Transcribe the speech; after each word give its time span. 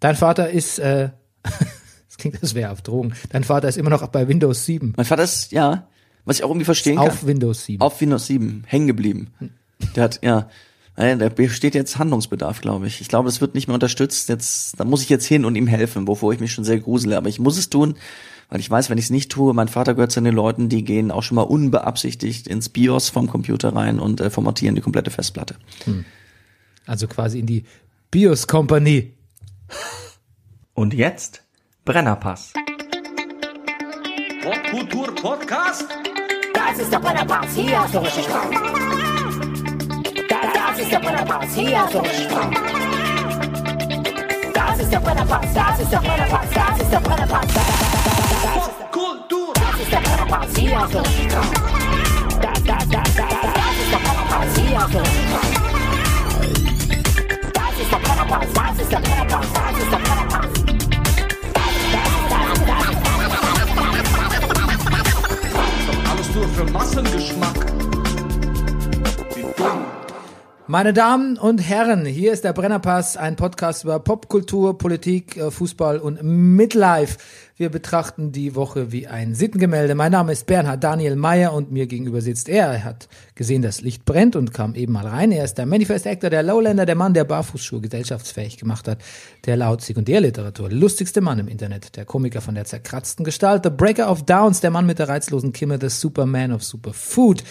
Dein 0.00 0.16
Vater 0.16 0.50
ist, 0.50 0.78
äh, 0.78 1.10
das 1.42 2.16
klingt, 2.18 2.42
das 2.42 2.54
wäre 2.54 2.72
auf 2.72 2.82
Drogen. 2.82 3.14
Dein 3.30 3.44
Vater 3.44 3.68
ist 3.68 3.76
immer 3.76 3.90
noch 3.90 4.06
bei 4.08 4.26
Windows 4.28 4.64
7. 4.64 4.94
Mein 4.96 5.06
Vater 5.06 5.22
ist, 5.22 5.52
ja, 5.52 5.88
was 6.24 6.38
ich 6.38 6.44
auch 6.44 6.50
irgendwie 6.50 6.64
verstehen 6.64 6.96
kann. 6.96 7.08
Auf 7.08 7.26
Windows 7.26 7.64
7. 7.66 7.80
Auf 7.80 8.00
Windows 8.00 8.26
7 8.26 8.64
hängen 8.66 8.86
geblieben. 8.86 9.32
Der 9.94 10.04
hat, 10.04 10.20
ja, 10.22 10.48
da 10.96 11.28
besteht 11.28 11.74
jetzt 11.74 11.98
Handlungsbedarf, 11.98 12.60
glaube 12.60 12.86
ich. 12.86 13.00
Ich 13.00 13.08
glaube, 13.08 13.26
das 13.26 13.40
wird 13.40 13.54
nicht 13.54 13.68
mehr 13.68 13.74
unterstützt. 13.74 14.28
Jetzt, 14.28 14.78
da 14.78 14.84
muss 14.84 15.02
ich 15.02 15.08
jetzt 15.08 15.26
hin 15.26 15.44
und 15.44 15.54
ihm 15.56 15.66
helfen, 15.66 16.06
wovor 16.06 16.32
ich 16.32 16.40
mich 16.40 16.52
schon 16.52 16.64
sehr 16.64 16.78
grusele. 16.78 17.16
Aber 17.16 17.28
ich 17.28 17.38
muss 17.38 17.56
es 17.56 17.70
tun, 17.70 17.94
weil 18.50 18.60
ich 18.60 18.70
weiß, 18.70 18.90
wenn 18.90 18.98
ich 18.98 19.04
es 19.04 19.10
nicht 19.10 19.30
tue, 19.30 19.54
mein 19.54 19.68
Vater 19.68 19.94
gehört 19.94 20.12
zu 20.12 20.20
den 20.20 20.34
Leuten, 20.34 20.68
die 20.68 20.84
gehen 20.84 21.10
auch 21.10 21.22
schon 21.22 21.36
mal 21.36 21.42
unbeabsichtigt 21.42 22.46
ins 22.46 22.68
BIOS 22.68 23.08
vom 23.08 23.28
Computer 23.28 23.74
rein 23.74 23.98
und 23.98 24.20
äh, 24.20 24.28
formatieren 24.28 24.74
die 24.74 24.80
komplette 24.82 25.10
Festplatte. 25.10 25.56
Also 26.86 27.06
quasi 27.06 27.38
in 27.38 27.46
die 27.46 27.64
BIOS-Kompanie. 28.10 29.12
Und 30.74 30.94
jetzt 30.94 31.42
Brennerpass. 31.84 32.52
Popkultur 34.42 35.14
Podcast? 35.14 35.88
Das 36.54 36.78
ist 36.78 36.92
der 36.92 36.98
Brennerpass, 36.98 37.54
hier 37.54 37.82
hast 37.82 37.94
du 37.94 37.98
richtig 37.98 38.24
Spaß. 38.24 38.50
Das, 40.28 40.78
ist 40.78 40.92
der 40.92 40.98
Brennerpass, 40.98 41.54
hier 41.54 41.82
hast 41.82 41.94
du 41.94 41.98
richtig 41.98 42.24
Spaß. 42.24 42.46
Das 44.54 44.80
ist 44.80 44.92
der 44.92 45.00
Brennerpass, 45.00 45.46
das 45.54 45.80
ist 45.80 45.92
der 45.92 45.98
Brennerpass, 45.98 46.46
das 46.54 46.82
ist 46.82 46.92
der 46.92 47.00
Brennerpass. 47.00 47.46
Popkultur! 48.54 49.52
das 49.54 49.80
ist 49.80 49.92
der 49.92 49.98
Brennerpass, 49.98 50.56
hier 50.56 50.80
hast 50.80 50.94
du 50.94 50.98
richtig 50.98 51.32
Spaß. 51.32 51.50
Das, 52.40 52.64
das, 52.64 52.88
das, 52.88 52.88
das, 52.88 53.26
das 53.26 53.76
ist 53.82 53.92
der 53.92 53.98
Brennerpass, 53.98 54.56
hier 54.56 54.80
hast 54.80 54.94
du 54.94 54.98
richtig 54.98 55.28
Spaß. 55.28 55.59
Alles 66.10 66.34
nur 66.34 66.48
für 66.48 66.64
Massengeschmack. 66.70 67.66
Wie 69.34 69.42
dumm. 69.56 69.99
Meine 70.70 70.92
Damen 70.92 71.36
und 71.36 71.58
Herren, 71.58 72.06
hier 72.06 72.32
ist 72.32 72.44
der 72.44 72.52
Brennerpass, 72.52 73.16
ein 73.16 73.34
Podcast 73.34 73.82
über 73.82 73.98
Popkultur, 73.98 74.78
Politik, 74.78 75.36
äh, 75.36 75.50
Fußball 75.50 75.98
und 75.98 76.22
Midlife. 76.22 77.18
Wir 77.56 77.70
betrachten 77.70 78.30
die 78.30 78.54
Woche 78.54 78.92
wie 78.92 79.08
ein 79.08 79.34
Sittengemälde. 79.34 79.96
Mein 79.96 80.12
Name 80.12 80.30
ist 80.30 80.46
Bernhard 80.46 80.84
Daniel 80.84 81.16
Meyer 81.16 81.54
und 81.54 81.72
mir 81.72 81.88
gegenüber 81.88 82.20
sitzt 82.20 82.48
er. 82.48 82.68
Er 82.68 82.84
hat 82.84 83.08
gesehen, 83.34 83.62
das 83.62 83.80
Licht 83.80 84.04
brennt 84.04 84.36
und 84.36 84.54
kam 84.54 84.76
eben 84.76 84.92
mal 84.92 85.08
rein. 85.08 85.32
Er 85.32 85.44
ist 85.44 85.58
der 85.58 85.66
Manifest 85.66 86.06
Actor, 86.06 86.30
der 86.30 86.44
Lowlander, 86.44 86.86
der 86.86 86.94
Mann, 86.94 87.14
der 87.14 87.24
Barfußschuhe 87.24 87.80
gesellschaftsfähig 87.80 88.56
gemacht 88.56 88.86
hat, 88.86 89.02
der 89.46 89.56
laut 89.56 89.82
Sekundärliteratur 89.82 90.70
lustigste 90.70 91.20
Mann 91.20 91.40
im 91.40 91.48
Internet, 91.48 91.96
der 91.96 92.04
Komiker 92.04 92.40
von 92.40 92.54
der 92.54 92.64
zerkratzten 92.64 93.24
Gestalt, 93.24 93.64
der 93.64 93.70
Breaker 93.70 94.08
of 94.08 94.22
Downs, 94.22 94.60
der 94.60 94.70
Mann 94.70 94.86
mit 94.86 95.00
der 95.00 95.08
reizlosen 95.08 95.52
Kimme, 95.52 95.80
der 95.80 95.90
Superman 95.90 96.52
of 96.52 96.62
Superfood 96.62 97.42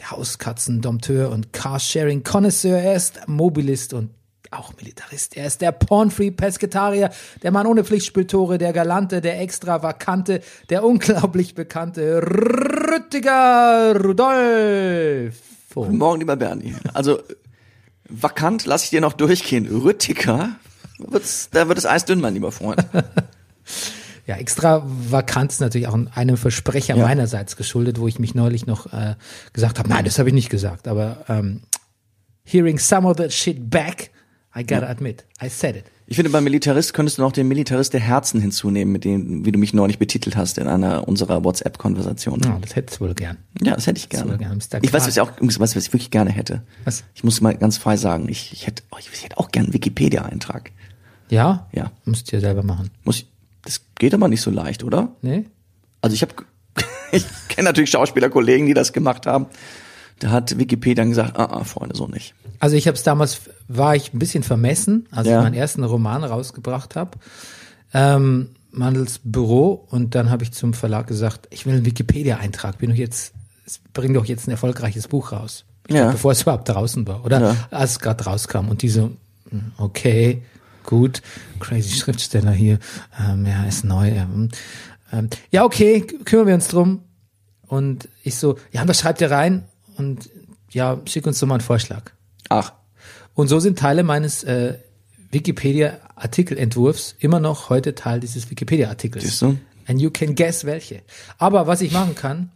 der 0.00 0.10
Hauskatzen, 0.12 0.80
Dompteur 0.80 1.30
und 1.30 1.52
Carsharing 1.52 2.24
Connoisseur. 2.24 2.78
Er 2.78 2.94
ist 2.94 3.20
Mobilist 3.26 3.92
und 3.92 4.10
auch 4.50 4.74
Militarist. 4.76 5.36
Er 5.36 5.46
ist 5.46 5.60
der 5.60 5.72
Pornfree 5.72 6.30
Pesketarier, 6.30 7.10
der 7.42 7.52
Mann 7.52 7.66
ohne 7.66 7.84
Pflichtspieltore, 7.84 8.58
der 8.58 8.72
Galante, 8.72 9.20
der 9.20 9.40
Extravakante, 9.40 10.40
der 10.70 10.84
unglaublich 10.84 11.54
bekannte 11.54 12.22
Rüttiger 12.22 13.94
Rudolf. 14.02 15.36
Guten 15.74 15.98
Morgen, 15.98 16.20
lieber 16.20 16.36
Bernie. 16.36 16.74
Also, 16.94 17.20
vakant 18.08 18.64
lasse 18.64 18.84
ich 18.84 18.90
dir 18.90 19.00
noch 19.00 19.12
durchgehen. 19.12 19.66
Rüttiger, 19.66 20.56
da 20.98 21.68
wird 21.68 21.78
es 21.78 21.86
eisdünn, 21.86 22.20
mein 22.20 22.34
lieber 22.34 22.50
Freund. 22.50 22.84
Ja, 24.30 24.36
extravagant 24.36 25.50
ist 25.50 25.60
natürlich 25.60 25.88
auch 25.88 25.98
einem 26.14 26.36
Versprecher 26.36 26.94
Ja. 26.94 27.04
meinerseits 27.04 27.56
geschuldet, 27.56 27.98
wo 27.98 28.06
ich 28.06 28.20
mich 28.20 28.32
neulich 28.32 28.64
noch 28.64 28.92
äh, 28.92 29.16
gesagt 29.52 29.80
habe, 29.80 29.88
nein, 29.88 30.04
das 30.04 30.20
habe 30.20 30.28
ich 30.28 30.34
nicht 30.36 30.50
gesagt, 30.50 30.86
aber 30.86 31.24
ähm, 31.28 31.62
hearing 32.44 32.78
some 32.78 33.08
of 33.08 33.16
that 33.16 33.32
shit 33.32 33.68
back, 33.68 34.12
I 34.56 34.64
gotta 34.64 34.86
admit, 34.86 35.24
I 35.42 35.48
said 35.48 35.74
it. 35.74 35.84
Ich 36.06 36.14
finde, 36.14 36.30
beim 36.30 36.44
Militarist 36.44 36.94
könntest 36.94 37.18
du 37.18 37.22
noch 37.22 37.32
den 37.32 37.48
Militarist 37.48 37.92
der 37.92 37.98
Herzen 37.98 38.40
hinzunehmen, 38.40 38.92
mit 38.92 39.02
dem, 39.04 39.44
wie 39.44 39.50
du 39.50 39.58
mich 39.58 39.74
neulich 39.74 39.98
betitelt 39.98 40.36
hast 40.36 40.58
in 40.58 40.68
einer 40.68 41.08
unserer 41.08 41.42
WhatsApp-Konversationen. 41.42 42.42
Ja, 42.44 42.58
das 42.60 42.76
hättest 42.76 43.00
du 43.00 43.06
wohl 43.06 43.14
gern. 43.14 43.36
Ja, 43.60 43.74
das 43.74 43.88
hätte 43.88 43.98
ich 43.98 44.08
gerne. 44.08 44.38
gerne. 44.38 44.58
Ich 44.82 44.92
weiß, 44.92 45.08
was 45.08 45.16
ich 45.16 45.20
auch, 45.20 45.32
was, 45.40 45.58
was 45.58 45.74
ich 45.74 45.92
wirklich 45.92 46.12
gerne 46.12 46.30
hätte. 46.30 46.62
Was? 46.84 47.02
Ich 47.14 47.24
muss 47.24 47.40
mal 47.40 47.56
ganz 47.56 47.78
frei 47.78 47.96
sagen, 47.96 48.28
ich, 48.28 48.52
ich 48.52 48.68
hätte, 48.68 48.84
oh, 48.92 48.96
ich, 49.00 49.24
hätte 49.24 49.38
auch 49.38 49.50
gerne 49.50 49.66
einen 49.66 49.74
Wikipedia-Eintrag. 49.74 50.70
Ja? 51.30 51.68
Ja. 51.72 51.90
Musst 52.04 52.30
du 52.30 52.36
ja 52.36 52.40
selber 52.40 52.62
machen. 52.62 52.90
Muss 53.04 53.18
ich, 53.18 53.29
das 53.62 53.82
geht 53.98 54.14
aber 54.14 54.28
nicht 54.28 54.40
so 54.42 54.50
leicht, 54.50 54.84
oder? 54.84 55.12
Nee? 55.22 55.44
Also 56.00 56.14
ich 56.14 56.22
habe, 56.22 56.34
ich 57.12 57.24
kenne 57.48 57.68
natürlich 57.68 57.90
Schauspielerkollegen, 57.90 58.66
die 58.66 58.74
das 58.74 58.92
gemacht 58.92 59.26
haben. 59.26 59.46
Da 60.18 60.30
hat 60.30 60.58
Wikipedia 60.58 61.04
gesagt, 61.04 61.38
ah, 61.38 61.46
ah 61.46 61.64
Freunde, 61.64 61.96
so 61.96 62.06
nicht. 62.06 62.34
Also 62.58 62.76
ich 62.76 62.86
habe 62.86 62.94
es 62.96 63.02
damals, 63.02 63.40
war 63.68 63.96
ich 63.96 64.12
ein 64.12 64.18
bisschen 64.18 64.42
vermessen, 64.42 65.08
als 65.10 65.26
Ja. 65.28 65.38
ich 65.38 65.42
meinen 65.44 65.54
ersten 65.54 65.82
Roman 65.82 66.24
rausgebracht 66.24 66.94
habe. 66.96 67.18
Ähm, 67.92 68.50
Mandels 68.72 69.20
Büro 69.24 69.86
und 69.90 70.14
dann 70.14 70.30
habe 70.30 70.44
ich 70.44 70.52
zum 70.52 70.74
Verlag 70.74 71.06
gesagt, 71.06 71.48
ich 71.50 71.66
will 71.66 71.74
einen 71.74 71.84
Wikipedia-Eintrag. 71.86 72.78
Bin 72.78 72.90
doch 72.90 72.96
jetzt, 72.96 73.32
bring 73.92 74.14
doch 74.14 74.26
jetzt 74.26 74.46
ein 74.46 74.52
erfolgreiches 74.52 75.08
Buch 75.08 75.32
raus. 75.32 75.64
Ich 75.88 75.94
Ja. 75.96 76.02
glaub, 76.02 76.12
bevor 76.12 76.32
es 76.32 76.42
überhaupt 76.42 76.68
draußen 76.68 77.06
war, 77.08 77.24
oder? 77.24 77.40
Ja. 77.40 77.56
Als 77.70 77.92
es 77.92 77.98
gerade 77.98 78.22
rauskam. 78.24 78.68
Und 78.68 78.82
diese, 78.82 79.10
hm, 79.50 79.72
okay, 79.78 80.42
gut, 80.84 81.22
crazy 81.58 81.96
Schriftsteller 81.96 82.52
hier, 82.52 82.78
ähm, 83.18 83.46
ja, 83.46 83.64
ist 83.64 83.84
neu. 83.84 84.08
Ähm, 84.08 84.48
ähm, 85.12 85.30
ja, 85.50 85.64
okay, 85.64 86.00
kümmern 86.02 86.46
wir 86.46 86.54
uns 86.54 86.68
drum. 86.68 87.02
Und 87.66 88.08
ich 88.24 88.36
so, 88.36 88.58
ja, 88.72 88.82
und 88.82 88.88
was 88.88 89.00
schreibt 89.00 89.20
ihr 89.20 89.30
rein? 89.30 89.64
Und 89.96 90.30
ja, 90.70 91.00
schick 91.06 91.26
uns 91.26 91.38
doch 91.38 91.46
mal 91.46 91.54
einen 91.54 91.60
Vorschlag. 91.62 92.12
Ach, 92.48 92.72
Und 93.34 93.48
so 93.48 93.60
sind 93.60 93.78
Teile 93.78 94.02
meines 94.02 94.42
äh, 94.44 94.78
Wikipedia-Artikelentwurfs 95.30 97.14
immer 97.18 97.38
noch 97.38 97.70
heute 97.70 97.94
Teil 97.94 98.20
dieses 98.20 98.50
Wikipedia-Artikels. 98.50 99.24
Siehst 99.24 99.42
du? 99.42 99.58
And 99.86 100.00
you 100.00 100.10
can 100.10 100.34
guess 100.34 100.64
welche. 100.64 101.02
Aber 101.38 101.66
was 101.66 101.80
ich 101.80 101.92
machen 101.92 102.14
kann, 102.14 102.50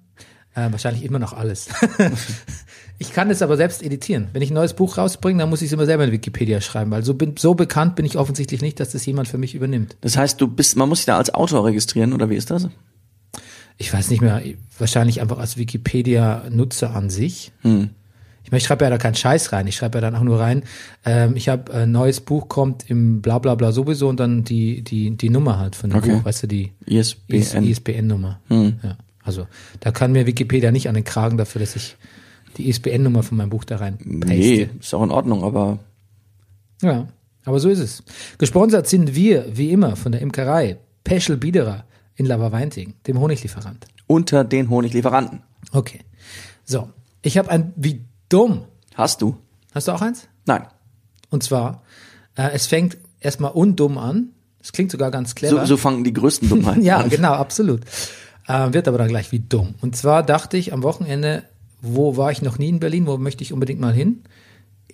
äh, 0.54 0.70
wahrscheinlich 0.70 1.04
immer 1.04 1.18
noch 1.18 1.32
alles. 1.32 1.68
ich 2.98 3.12
kann 3.12 3.30
es 3.30 3.42
aber 3.42 3.56
selbst 3.56 3.82
editieren. 3.82 4.28
Wenn 4.32 4.42
ich 4.42 4.50
ein 4.50 4.54
neues 4.54 4.74
Buch 4.74 4.98
rausbringe, 4.98 5.38
dann 5.40 5.50
muss 5.50 5.62
ich 5.62 5.66
es 5.66 5.72
immer 5.72 5.86
selber 5.86 6.04
in 6.04 6.12
Wikipedia 6.12 6.60
schreiben, 6.60 6.90
weil 6.90 7.02
so, 7.02 7.14
bin, 7.14 7.36
so 7.36 7.54
bekannt 7.54 7.96
bin 7.96 8.04
ich 8.04 8.16
offensichtlich 8.16 8.62
nicht, 8.62 8.78
dass 8.80 8.90
das 8.90 9.04
jemand 9.06 9.28
für 9.28 9.38
mich 9.38 9.54
übernimmt. 9.54 9.96
das 10.00 10.16
heißt, 10.16 10.40
du 10.40 10.48
bist, 10.48 10.76
man 10.76 10.88
muss 10.88 10.98
sich 10.98 11.06
da 11.06 11.16
als 11.16 11.32
Autor 11.34 11.64
registrieren, 11.64 12.12
oder 12.12 12.30
wie 12.30 12.36
ist 12.36 12.50
das? 12.50 12.68
Ich 13.76 13.92
weiß 13.92 14.10
nicht 14.10 14.22
mehr, 14.22 14.40
wahrscheinlich 14.78 15.20
einfach 15.20 15.38
als 15.38 15.56
Wikipedia-Nutzer 15.56 16.94
an 16.94 17.10
sich. 17.10 17.50
Ich 18.44 18.52
meine, 18.52 18.58
ich 18.58 18.64
schreibe 18.64 18.84
ja 18.84 18.90
da 18.90 18.98
keinen 18.98 19.16
Scheiß 19.16 19.52
rein. 19.52 19.66
Ich 19.66 19.74
schreibe 19.74 19.98
ja 19.98 20.02
dann 20.02 20.14
auch 20.14 20.22
nur 20.22 20.38
rein, 20.38 20.62
ähm, 21.04 21.34
ich 21.34 21.48
habe 21.48 21.72
ein 21.72 21.90
neues 21.90 22.20
Buch 22.20 22.48
kommt 22.48 22.88
im 22.88 23.20
bla 23.20 23.38
bla 23.40 23.54
bla 23.56 23.72
sowieso 23.72 24.08
und 24.08 24.20
dann 24.20 24.44
die, 24.44 24.82
die, 24.82 25.16
die 25.16 25.30
Nummer 25.30 25.58
halt 25.58 25.74
von 25.74 25.90
dem 25.90 25.98
Okay. 25.98 26.12
Buch, 26.12 26.24
weißt 26.24 26.44
du, 26.44 26.46
die 26.46 26.72
ISBN. 26.86 27.64
ISBN-Nummer. 27.64 28.40
Ja. 28.48 28.96
Also 29.24 29.48
da 29.80 29.90
kann 29.90 30.12
mir 30.12 30.26
Wikipedia 30.26 30.70
nicht 30.70 30.88
an 30.88 30.94
den 30.94 31.04
Kragen 31.04 31.38
dafür, 31.38 31.60
dass 31.60 31.74
ich 31.74 31.96
die 32.58 32.68
ISBN-Nummer 32.68 33.22
von 33.22 33.36
meinem 33.36 33.50
Buch 33.50 33.64
da 33.64 33.76
rein 33.76 33.98
paste. 33.98 34.08
Nee, 34.34 34.68
ist 34.80 34.94
auch 34.94 35.02
in 35.02 35.10
Ordnung, 35.10 35.42
aber 35.44 35.78
Ja, 36.82 37.08
aber 37.44 37.60
so 37.60 37.68
ist 37.68 37.78
es. 37.78 38.02
Gesponsert 38.38 38.86
sind 38.88 39.14
wir, 39.14 39.56
wie 39.56 39.70
immer, 39.70 39.96
von 39.96 40.12
der 40.12 40.20
Imkerei 40.20 40.78
Peschel 41.04 41.36
Biederer 41.36 41.84
in 42.16 42.26
Laberweinting, 42.26 42.94
dem 43.06 43.18
Honiglieferant. 43.20 43.86
unter 44.06 44.44
den 44.44 44.70
Honiglieferanten. 44.70 45.42
Okay. 45.72 46.00
So, 46.64 46.88
ich 47.22 47.36
habe 47.38 47.50
ein, 47.50 47.72
wie 47.76 48.04
dumm. 48.28 48.64
Hast 48.94 49.20
du? 49.22 49.36
Hast 49.74 49.88
du 49.88 49.92
auch 49.92 50.00
eins? 50.02 50.28
Nein. 50.46 50.66
Und 51.30 51.42
zwar, 51.42 51.82
äh, 52.36 52.50
es 52.52 52.66
fängt 52.66 52.96
erstmal 53.20 53.52
undumm 53.52 53.98
an. 53.98 54.28
Es 54.62 54.72
klingt 54.72 54.90
sogar 54.92 55.10
ganz 55.10 55.34
clever. 55.34 55.60
So, 55.60 55.66
so 55.66 55.76
fangen 55.76 56.04
die 56.04 56.12
größten 56.12 56.48
Dummheiten 56.48 56.82
ja, 56.84 56.98
an. 56.98 57.10
genau, 57.10 57.32
absolut. 57.32 57.82
Äh, 58.46 58.72
wird 58.72 58.88
aber 58.88 58.98
dann 58.98 59.08
gleich 59.08 59.32
wie 59.32 59.40
dumm. 59.40 59.74
Und 59.82 59.96
zwar 59.96 60.22
dachte 60.22 60.56
ich 60.56 60.72
am 60.72 60.82
Wochenende, 60.82 61.44
wo 61.84 62.16
war 62.16 62.32
ich 62.32 62.42
noch 62.42 62.58
nie 62.58 62.68
in 62.68 62.80
Berlin, 62.80 63.06
wo 63.06 63.16
möchte 63.18 63.42
ich 63.42 63.52
unbedingt 63.52 63.80
mal 63.80 63.92
hin? 63.92 64.22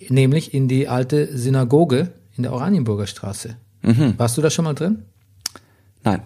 Nämlich 0.09 0.53
in 0.53 0.67
die 0.67 0.87
alte 0.87 1.37
Synagoge 1.37 2.11
in 2.35 2.43
der 2.43 2.53
Oranienburger 2.53 3.07
Straße. 3.07 3.55
Mhm. 3.81 4.15
Warst 4.17 4.37
du 4.37 4.41
da 4.41 4.49
schon 4.49 4.65
mal 4.65 4.73
drin? 4.73 5.03
Nein. 6.03 6.21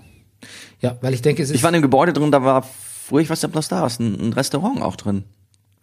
Ja, 0.82 0.98
weil 1.02 1.14
ich 1.14 1.22
denke, 1.22 1.44
es 1.44 1.50
ist 1.50 1.56
Ich 1.56 1.64
war 1.64 1.70
in 1.70 1.74
dem 1.76 1.82
Gebäude 1.82 2.14
drin, 2.14 2.32
da 2.32 2.44
war 2.44 2.64
früher, 2.64 3.22
ich 3.22 3.30
weiß 3.30 3.42
nicht, 3.42 3.50
ob 3.50 3.54
das 3.54 3.68
da 3.68 3.86
ist, 3.86 4.00
ein, 4.00 4.16
ein 4.30 4.34
Restaurant 4.34 4.82
auch 4.82 4.96
drin. 4.96 5.24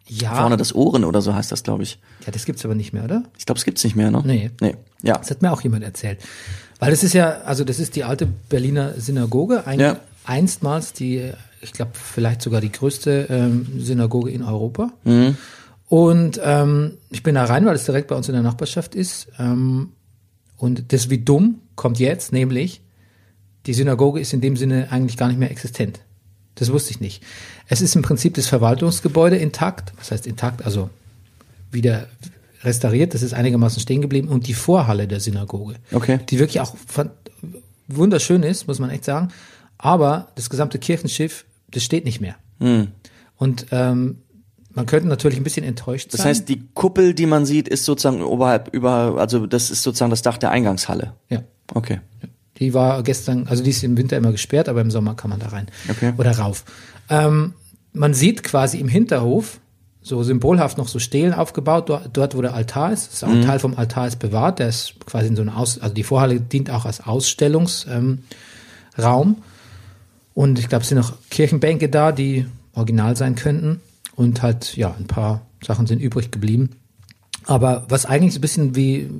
ja, 0.06 0.34
Vorne 0.34 0.56
das 0.56 0.75
Ohren 0.75 1.05
oder 1.05 1.20
so 1.23 1.35
heißt 1.35 1.52
das, 1.52 1.62
glaube 1.62 1.82
ich. 1.82 1.99
ja, 2.26 2.32
das 2.32 2.44
gibt's 2.44 2.64
aber 2.64 2.75
nicht 2.75 2.93
mehr, 2.93 3.05
oder? 3.05 3.25
Ich 3.38 3.46
glaube, 3.46 3.58
es 3.58 3.64
gibt's 3.64 3.85
nicht 3.85 3.96
mehr, 3.96 4.11
ne? 4.11 4.23
Nee. 4.25 4.50
Nee. 4.61 4.76
Ja. 5.02 5.19
Das 5.19 5.31
hat 5.31 5.43
mir 5.43 5.52
auch 5.52 5.62
jemand 5.62 5.85
erzählt. 5.85 6.20
Weil 6.78 6.90
das 6.90 7.02
ist 7.05 7.12
ja, 7.12 7.43
also 7.43 7.64
das 7.64 7.78
ist 7.78 7.94
die 7.96 8.05
alte 8.05 8.26
Berliner 8.26 8.94
Synagoge, 9.00 9.67
ein, 9.67 9.78
Ja. 9.81 10.00
Einstmals 10.24 10.92
die, 10.92 11.32
ich 11.60 11.72
glaube, 11.72 11.92
vielleicht 11.94 12.42
sogar 12.42 12.60
die 12.60 12.72
größte 12.72 13.26
ähm, 13.30 13.66
Synagoge 13.78 14.30
in 14.30 14.42
Europa. 14.42 14.92
Und 15.88 16.40
ähm, 16.42 16.98
ich 17.10 17.22
bin 17.22 17.34
da 17.34 17.44
rein, 17.44 17.66
weil 17.66 17.74
es 17.74 17.84
direkt 17.84 18.08
bei 18.08 18.14
uns 18.16 18.28
in 18.28 18.34
der 18.34 18.42
Nachbarschaft 18.42 18.94
ist. 18.94 19.28
Ähm, 19.38 19.90
Und 20.56 20.92
das 20.92 21.10
wie 21.10 21.19
dumm 21.19 21.60
kommt 21.74 21.98
jetzt, 21.98 22.32
nämlich 22.32 22.80
die 23.66 23.74
Synagoge 23.74 24.20
ist 24.20 24.32
in 24.32 24.40
dem 24.40 24.56
Sinne 24.56 24.88
eigentlich 24.90 25.16
gar 25.16 25.28
nicht 25.28 25.38
mehr 25.38 25.50
existent. 25.50 26.00
Das 26.56 26.70
wusste 26.72 26.90
ich 26.90 27.00
nicht. 27.00 27.22
Es 27.68 27.80
ist 27.80 27.94
im 27.96 28.02
Prinzip 28.02 28.34
das 28.34 28.46
Verwaltungsgebäude 28.46 29.36
intakt, 29.36 29.92
was 29.98 30.10
heißt 30.10 30.26
intakt, 30.26 30.64
also 30.64 30.90
wieder 31.70 32.06
restauriert, 32.64 33.14
das 33.14 33.22
ist 33.22 33.34
einigermaßen 33.34 33.80
stehen 33.80 34.02
geblieben 34.02 34.28
und 34.28 34.46
die 34.46 34.54
Vorhalle 34.54 35.08
der 35.08 35.20
Synagoge, 35.20 35.76
Okay. 35.92 36.20
die 36.28 36.38
wirklich 36.38 36.60
auch 36.60 36.75
wunderschön 37.88 38.42
ist, 38.42 38.68
muss 38.68 38.78
man 38.78 38.90
echt 38.90 39.04
sagen, 39.04 39.28
aber 39.82 40.29
das 40.37 40.49
gesamte 40.49 40.79
Kirchenschiff, 40.79 41.44
das 41.70 41.82
steht 41.82 42.05
nicht 42.06 42.20
mehr. 42.20 42.37
Und 43.37 43.67
ähm, 43.73 44.19
man 44.73 44.87
könnte 44.87 45.08
natürlich 45.08 45.37
ein 45.38 45.43
bisschen 45.44 45.64
enttäuscht 45.64 46.12
Das 46.14 46.19
sein. 46.20 46.29
heißt, 46.29 46.49
die 46.49 46.62
Kuppel, 46.73 47.12
die 47.12 47.26
man 47.26 47.44
sieht, 47.44 47.69
ist 47.69 47.84
sozusagen 47.84 48.23
oberhalb, 48.23 48.73
über, 48.73 49.17
also 49.19 49.46
das 49.46 49.70
ist 49.70 49.82
sozusagen 49.82 50.11
das 50.11 50.23
Dach 50.23 50.38
der 50.38 50.50
Eingangshalle. 50.52 51.12
ja. 51.29 51.43
Okay. 51.75 52.00
Die 52.58 52.75
war 52.75 53.02
gestern, 53.02 53.46
also 53.49 53.64
die 53.64 53.70
ist 53.70 53.82
im 53.82 53.96
Winter 53.96 54.17
immer 54.17 54.31
gesperrt, 54.31 54.69
aber 54.69 54.82
im 54.82 54.90
Sommer 54.90 55.14
kann 55.17 55.31
man 55.31 55.40
da 55.40 55.49
rein. 55.49 55.67
Okay. 55.90 56.12
Oder 56.19 56.37
rauf. 56.38 56.64
Ähm, 57.08 57.55
man 57.93 58.14
sieht 58.14 58.43
quasi 58.44 58.78
im 58.78 58.88
Hinterhof 58.88 59.58
so 60.02 60.23
symbolhaft 60.23 60.76
noch 60.78 60.87
so 60.87 60.99
Stelen 60.99 61.32
aufgebaut, 61.32 61.88
dort, 61.88 62.11
dort 62.12 62.37
wo 62.37 62.43
der 62.43 62.55
Altar 62.55 62.93
ist. 62.93 63.06
Das 63.08 63.14
ist 63.14 63.25
auch 63.25 63.31
ein 63.31 63.43
Teil 63.43 63.58
vom 63.58 63.75
Altar 63.76 64.06
ist 64.06 64.19
bewahrt. 64.19 64.58
Der 64.58 64.69
ist 64.69 64.94
quasi 65.06 65.28
in 65.28 65.37
so 65.37 65.43
einer 65.43 65.56
Aus, 65.56 65.78
also 65.81 65.94
die 65.94 66.02
Vorhalle 66.05 66.40
dient 66.40 66.70
auch 66.70 66.85
als 66.85 67.00
Ausstellungsraum. 67.00 68.19
Ähm. 68.99 69.37
Und 70.34 70.58
ich 70.58 70.69
glaube, 70.69 70.82
es 70.82 70.88
sind 70.88 70.99
noch 70.99 71.14
Kirchenbänke 71.31 71.88
da, 71.88 72.12
die 72.12 72.46
original 72.75 73.17
sein 73.17 73.34
könnten. 73.34 73.81
Und 74.14 74.43
halt, 74.43 74.76
ja, 74.76 74.94
ein 74.99 75.06
paar 75.06 75.46
Sachen 75.64 75.87
sind 75.87 76.00
übrig 76.00 76.31
geblieben. 76.31 76.70
Aber 77.44 77.87
was 77.88 78.06
eigentlich 78.06 78.34
so 78.34 78.38
ein 78.38 78.43
bisschen 78.43 78.76
wie 78.76 79.11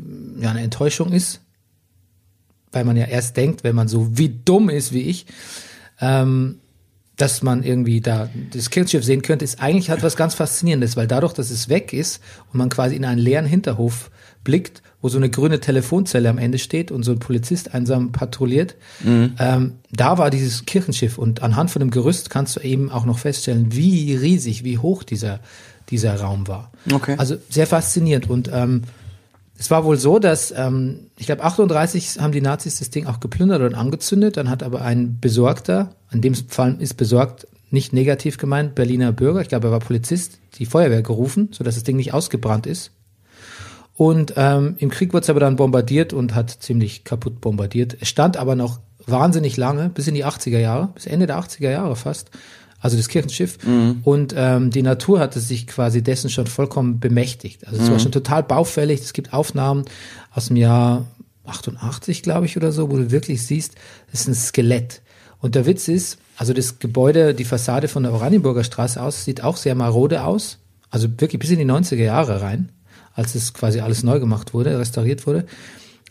ja, 0.41 0.50
eine 0.50 0.61
Enttäuschung 0.61 1.12
ist, 1.12 1.41
weil 2.70 2.85
man 2.85 2.97
ja 2.97 3.06
erst 3.06 3.37
denkt, 3.37 3.64
wenn 3.64 3.75
man 3.75 3.88
so 3.88 4.17
wie 4.17 4.41
dumm 4.44 4.70
ist 4.70 4.93
wie 4.93 5.03
ich, 5.03 5.26
ähm, 6.00 6.61
dass 7.22 7.40
man 7.40 7.62
irgendwie 7.62 8.00
da 8.00 8.28
das 8.50 8.69
Kirchenschiff 8.70 9.04
sehen 9.04 9.22
könnte, 9.22 9.44
ist 9.44 9.62
eigentlich 9.62 9.90
halt 9.90 10.02
was 10.02 10.16
ganz 10.16 10.34
Faszinierendes, 10.34 10.96
weil 10.96 11.06
dadurch, 11.06 11.32
dass 11.32 11.50
es 11.50 11.69
weg 11.69 11.92
ist 11.92 12.20
und 12.52 12.58
man 12.58 12.69
quasi 12.69 12.96
in 12.96 13.04
einen 13.04 13.20
leeren 13.20 13.46
Hinterhof 13.46 14.10
blickt, 14.42 14.82
wo 15.00 15.08
so 15.08 15.19
eine 15.19 15.30
grüne 15.30 15.60
Telefonzelle 15.60 16.28
am 16.28 16.36
Ende 16.36 16.58
steht 16.58 16.90
und 16.90 17.04
so 17.04 17.12
ein 17.12 17.20
Polizist 17.20 17.74
einsam 17.74 18.10
patrouilliert, 18.10 18.74
ähm, 19.38 19.74
da 19.92 20.19
war 20.19 20.30
dieses 20.30 20.66
Kirchenschiff 20.66 21.16
und 21.16 21.44
anhand 21.44 21.70
von 21.70 21.78
dem 21.78 21.92
Gerüst 21.92 22.28
kannst 22.28 22.56
du 22.56 22.60
eben 22.60 22.90
auch 22.90 23.04
noch 23.04 23.20
feststellen, 23.20 23.69
wie 23.70 24.16
riesig, 24.16 24.64
wie 24.64 24.78
hoch 24.78 25.04
dieser, 25.04 25.38
dieser 25.90 26.16
Raum 26.16 26.48
war. 26.48 26.72
Okay. 26.92 27.14
Also 27.19 27.36
sehr 27.48 27.69
faszinierend 27.69 28.28
und 28.28 28.50
ähm, 28.52 28.82
es 29.62 29.70
war 29.70 29.85
wohl 29.85 29.97
so, 29.97 30.19
dass 30.19 30.53
ähm, 30.56 31.11
ich 31.17 31.26
glaube 31.26 31.44
38 31.44 32.19
haben 32.19 32.32
die 32.32 32.41
Nazis 32.41 32.81
das 32.81 32.91
Ding 32.91 33.06
auch 33.06 33.20
geplündert 33.20 33.62
und 33.62 33.76
angezündet. 33.76 34.37
Dann 34.37 34.50
hat 34.50 34.64
aber 34.64 34.82
ein 34.82 35.20
Besorgter, 35.20 35.94
in 36.11 36.20
dem 36.20 36.35
Fall 36.35 36.75
ist 36.81 36.94
besorgt 36.94 37.47
nicht 37.70 37.93
negativ 37.93 38.38
gemeint, 38.38 38.75
Berliner 38.75 39.12
Bürger, 39.12 39.41
ich 39.41 39.49
glaube 39.49 39.69
er 39.69 39.70
war 39.70 39.79
Polizist, 39.79 40.41
die 40.56 40.67
Feuerwehr 40.67 41.03
gerufen, 41.03 41.50
sodass 41.53 41.76
das 41.76 41.85
Ding 41.85 41.97
nicht 41.97 42.12
ausgebrannt 42.12 42.67
ist. 42.67 42.91
Und 43.94 44.35
ähm, 44.37 44.75
im 44.79 44.91
Krieg 44.91 45.12
wurde 45.12 45.23
es 45.23 45.31
aber 45.31 45.38
dann 45.38 45.55
bombardiert 45.55 46.12
und 46.12 46.35
hat 46.35 46.50
ziemlich 46.50 47.05
kaputt 47.05 47.41
bombardiert. 47.41 47.97
Es 48.00 48.08
stand 48.08 48.38
aber 48.38 48.56
noch 48.56 48.81
wahnsinnig 49.06 49.56
lange, 49.56 49.91
bis 49.91 50.08
in 50.08 50.17
die 50.17 50.25
80er 50.25 50.58
Jahre, 50.58 50.88
bis 50.93 51.06
Ende 51.06 51.29
der 51.29 51.38
80er 51.38 51.70
Jahre 51.70 51.94
fast. 51.94 52.32
Also 52.82 52.96
das 52.96 53.08
Kirchenschiff. 53.08 53.58
Und 54.02 54.34
ähm, 54.37 54.70
die 54.70 54.82
Natur 54.82 55.20
hatte 55.20 55.38
sich 55.38 55.69
quasi 55.69 56.02
dessen 56.02 56.29
schon 56.29 56.49
vollkommen 56.49 56.99
bemächtigt. 56.99 57.67
Also 57.67 57.81
es 57.81 57.90
war 57.90 58.00
schon 58.00 58.12
total 58.12 58.43
baufällig. 58.43 59.00
Es 59.00 59.12
gibt 59.12 59.32
Aufnahmen 59.32 59.84
aus 60.34 60.49
dem 60.49 60.56
Jahr 60.56 61.06
88, 61.46 62.23
glaube 62.23 62.46
ich, 62.46 62.56
oder 62.56 62.73
so, 62.73 62.90
wo 62.90 62.96
du 62.96 63.11
wirklich 63.11 63.46
siehst, 63.46 63.76
das 64.11 64.23
ist 64.23 64.29
ein 64.29 64.34
Skelett. 64.34 65.02
Und 65.40 65.55
der 65.55 65.67
Witz 65.67 65.88
ist, 65.88 66.19
also 66.37 66.52
das 66.52 66.79
Gebäude, 66.79 67.34
die 67.34 67.44
Fassade 67.44 67.88
von 67.88 68.02
der 68.02 68.12
Oranienburger 68.12 68.64
Straße 68.64 69.00
aus, 69.00 69.25
sieht 69.25 69.43
auch 69.43 69.56
sehr 69.56 69.75
marode 69.75 70.25
aus. 70.25 70.58
Also 70.90 71.08
wirklich 71.19 71.40
bis 71.40 71.50
in 71.50 71.58
die 71.58 71.64
90er 71.64 71.96
Jahre 71.96 72.43
rein, 72.43 72.70
als 73.14 73.34
es 73.34 73.55
quasi 73.55 73.81
alles 73.81 74.02
neu 74.02 74.20
gemacht 74.20 74.55
wurde, 74.55 74.79
restauriert 74.79 75.26
wurde. 75.26 75.46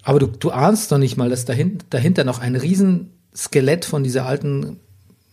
Aber 0.03 0.19
du, 0.19 0.27
du 0.27 0.51
ahnst 0.51 0.91
doch 0.91 0.97
nicht 0.97 1.17
mal, 1.17 1.29
dass 1.29 1.45
dahinter, 1.45 1.85
dahinter 1.89 2.23
noch 2.23 2.39
ein 2.39 2.55
Riesenskelett 2.55 3.85
von 3.85 4.03
dieser 4.03 4.25
alten 4.25 4.79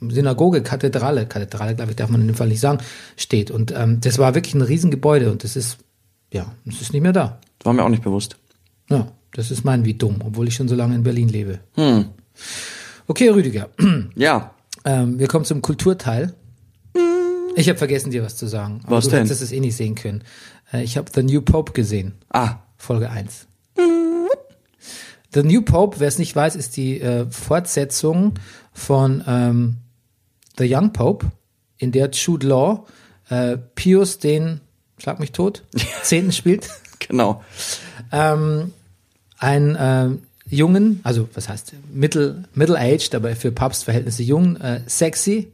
Synagoge, 0.01 0.63
Kathedrale, 0.63 1.27
Kathedrale, 1.27 1.75
glaube 1.75 1.91
ich, 1.93 1.97
darf 1.97 2.09
man 2.11 2.21
in 2.21 2.27
dem 2.29 2.37
Fall 2.37 2.49
nicht 2.49 2.61
sagen, 2.61 2.79
steht. 3.17 3.51
Und 3.51 3.73
ähm, 3.77 4.01
das 4.01 4.19
war 4.19 4.35
wirklich 4.35 4.55
ein 4.55 4.63
Riesengebäude 4.63 5.31
und 5.31 5.45
das 5.45 5.57
ist, 5.57 5.79
ja, 6.33 6.53
das 6.65 6.81
ist 6.81 6.93
nicht 6.93 7.03
mehr 7.03 7.13
da. 7.13 7.39
Das 7.59 7.67
war 7.67 7.73
mir 7.73 7.83
auch 7.85 7.89
nicht 7.89 8.03
bewusst. 8.05 8.37
Ja, 8.89 9.09
das 9.33 9.51
ist 9.51 9.65
mein 9.65 9.85
wie 9.85 9.95
dumm, 9.95 10.17
obwohl 10.25 10.49
ich 10.49 10.55
schon 10.55 10.69
so 10.69 10.75
lange 10.75 10.95
in 10.95 11.03
Berlin 11.03 11.29
lebe. 11.29 11.59
Hm. 11.75 12.07
Okay, 13.07 13.29
Rüdiger, 13.31 13.69
Ja. 14.15 14.55
ähm, 14.85 15.19
wir 15.19 15.27
kommen 15.29 15.45
zum 15.45 15.63
Kulturteil. 15.63 16.35
Ich 17.57 17.69
habe 17.69 17.79
vergessen, 17.79 18.11
dir 18.13 18.23
was 18.23 18.37
zu 18.37 18.47
sagen. 18.47 18.83
Aber 18.85 18.97
Was 18.99 19.07
du 19.07 19.11
denn? 19.11 19.25
hättest 19.25 19.43
es 19.43 19.51
eh 19.51 19.59
nicht 19.61 19.75
sehen 19.77 19.95
können. 19.97 20.23
Äh, 20.73 20.85
ich 20.85 20.97
habe 20.97 21.11
The 21.13 21.23
New 21.25 21.41
Pope 21.43 21.73
gesehen. 21.73 22.13
Ah, 22.31 22.57
Folge 22.77 23.11
1. 23.11 23.47
The 25.35 25.43
New 25.43 25.63
Pope, 25.63 26.01
wer 26.01 26.09
es 26.09 26.19
nicht 26.19 26.35
weiß, 26.35 26.57
ist 26.57 26.77
die 26.77 27.01
äh, 27.01 27.27
Fortsetzung 27.31 28.35
von 28.73 29.23
ähm, 29.27 29.77
The 30.59 30.73
Young 30.73 30.93
Pope, 30.93 31.27
in 31.79 31.93
der 31.93 32.11
Jude 32.11 32.47
Law 32.47 32.87
äh, 33.31 33.57
Pius 33.75 34.19
den, 34.19 34.61
schlag 34.99 35.21
mich 35.21 35.33
tot, 35.33 35.63
Zehnten 36.03 36.33
spielt. 36.33 36.69
genau. 36.99 37.43
Ähm, 38.13 38.73
ein 39.39 39.77
ähm, 39.79 40.23
jungen, 40.49 41.01
also 41.05 41.29
was 41.35 41.49
heißt 41.49 41.75
middle, 41.93 42.45
middle-aged, 42.55 43.15
aber 43.15 43.37
für 43.37 43.53
Papstverhältnisse 43.53 44.23
jung, 44.23 44.57
äh, 44.57 44.81
sexy, 44.87 45.53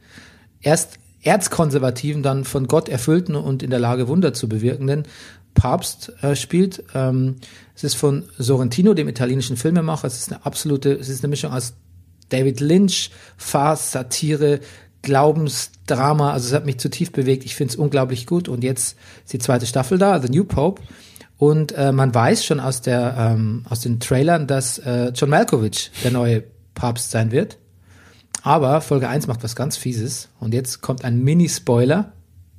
erst 0.61 0.99
erzkonservativen, 1.23 2.23
dann 2.23 2.45
von 2.45 2.69
Gott 2.69 2.89
erfüllten 2.89 3.35
und 3.35 3.63
in 3.63 3.71
der 3.71 3.81
Lage 3.81 4.09
Wunder 4.09 4.35
zu 4.35 4.49
bewirkenden 4.49 5.05
Papst 5.55 6.13
äh, 6.23 6.37
spielt. 6.37 6.85
Ähm, 6.95 7.37
es 7.75 7.85
ist 7.85 7.95
von 7.95 8.25
Sorrentino, 8.39 8.95
dem 8.95 9.09
italienischen 9.09 9.57
Filmemacher. 9.57 10.07
Es 10.07 10.19
ist 10.19 10.33
eine 10.33 10.45
absolute, 10.45 10.93
es 10.93 11.09
ist 11.09 11.25
eine 11.25 11.31
Mischung 11.31 11.53
aus 11.53 11.75
David 12.29 12.61
Lynch, 12.61 13.11
Farce, 13.37 13.93
Satire, 13.93 14.61
Glaubensdrama. 15.05 16.33
Also 16.33 16.49
es 16.49 16.53
hat 16.55 16.67
mich 16.67 16.79
zutiefst 16.79 17.13
bewegt. 17.13 17.45
Ich 17.45 17.55
finde 17.55 17.73
es 17.73 17.77
unglaublich 17.77 18.27
gut. 18.27 18.49
Und 18.49 18.65
jetzt 18.65 18.97
ist 19.25 19.33
die 19.33 19.39
zweite 19.39 19.67
Staffel 19.67 19.99
da, 19.99 20.21
The 20.21 20.29
New 20.29 20.45
Pope. 20.45 20.83
Und 21.39 21.73
äh, 21.73 21.93
man 21.93 22.15
weiß 22.15 22.45
schon 22.45 22.61
aus 22.61 22.81
der 22.81 23.15
ähm, 23.19 23.65
aus 23.69 23.81
den 23.81 24.01
Trailern, 24.01 24.47
dass 24.47 24.79
äh, 24.79 25.13
John 25.15 25.31
Malkovich 25.31 25.91
der 26.03 26.11
neue 26.11 26.45
Papst 26.75 27.11
sein 27.11 27.31
wird. 27.31 27.59
Aber 28.43 28.81
Folge 28.81 29.09
1 29.09 29.27
macht 29.27 29.43
was 29.43 29.57
ganz 29.57 29.77
Fieses. 29.77 30.29
Und 30.41 30.53
jetzt 30.55 30.81
kommt 30.83 31.05
ein 31.05 31.23
Mini-Spoiler. 31.23 32.13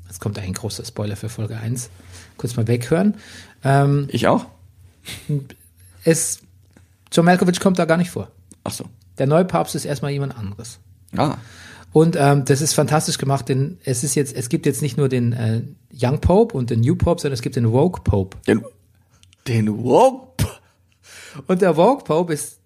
Jetzt 0.07 0.19
kommt 0.19 0.39
ein 0.39 0.53
großer 0.53 0.83
Spoiler 0.85 1.15
für 1.15 1.29
Folge 1.29 1.57
1. 1.57 1.89
Kurz 2.37 2.55
mal 2.55 2.67
weghören. 2.67 3.15
Ähm, 3.63 4.07
Ich 4.11 4.27
auch? 4.27 4.45
es, 6.03 6.39
John 7.11 7.25
Malkovich 7.25 7.59
kommt 7.59 7.79
da 7.79 7.85
gar 7.85 7.97
nicht 7.97 8.09
vor. 8.11 8.29
Ach 8.63 8.71
so. 8.71 8.85
Der 9.17 9.27
neue 9.27 9.45
Papst 9.45 9.75
ist 9.75 9.85
erstmal 9.85 10.11
jemand 10.11 10.37
anderes. 10.37 10.79
Ah. 11.15 11.37
Und 11.95 12.17
ähm, 12.19 12.43
das 12.43 12.59
ist 12.59 12.73
fantastisch 12.73 13.17
gemacht, 13.17 13.47
denn 13.47 13.77
es 13.85 14.03
ist 14.03 14.15
jetzt, 14.15 14.35
es 14.35 14.49
gibt 14.49 14.65
jetzt 14.65 14.81
nicht 14.81 14.97
nur 14.97 15.07
den 15.07 15.31
äh, 15.31 15.61
Young 15.93 16.19
Pope 16.19 16.57
und 16.57 16.69
den 16.69 16.81
New 16.81 16.97
Pope, 16.97 17.21
sondern 17.21 17.35
es 17.35 17.41
gibt 17.41 17.55
den 17.55 17.71
Woke 17.71 18.01
Pope. 18.01 18.35
Den, 18.45 18.65
den 19.47 19.81
Woke. 19.81 20.45
Und 21.47 21.61
der 21.61 21.77
Woke 21.77 22.03
Pope 22.03 22.33
ist, 22.33 22.59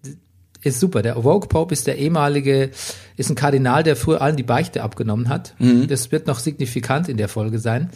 ist 0.62 0.80
super. 0.80 1.02
Der 1.02 1.22
Woke 1.22 1.46
Pope 1.46 1.72
ist 1.72 1.86
der 1.86 1.98
ehemalige, 1.98 2.72
ist 3.16 3.30
ein 3.30 3.36
Kardinal, 3.36 3.84
der 3.84 3.94
früher 3.94 4.20
allen 4.20 4.34
die 4.34 4.42
Beichte 4.42 4.82
abgenommen 4.82 5.28
hat. 5.28 5.54
Das 5.86 6.10
wird 6.10 6.26
noch 6.26 6.40
signifikant 6.40 7.08
in 7.08 7.16
der 7.16 7.28
Folge 7.28 7.60
sein. 7.60 7.90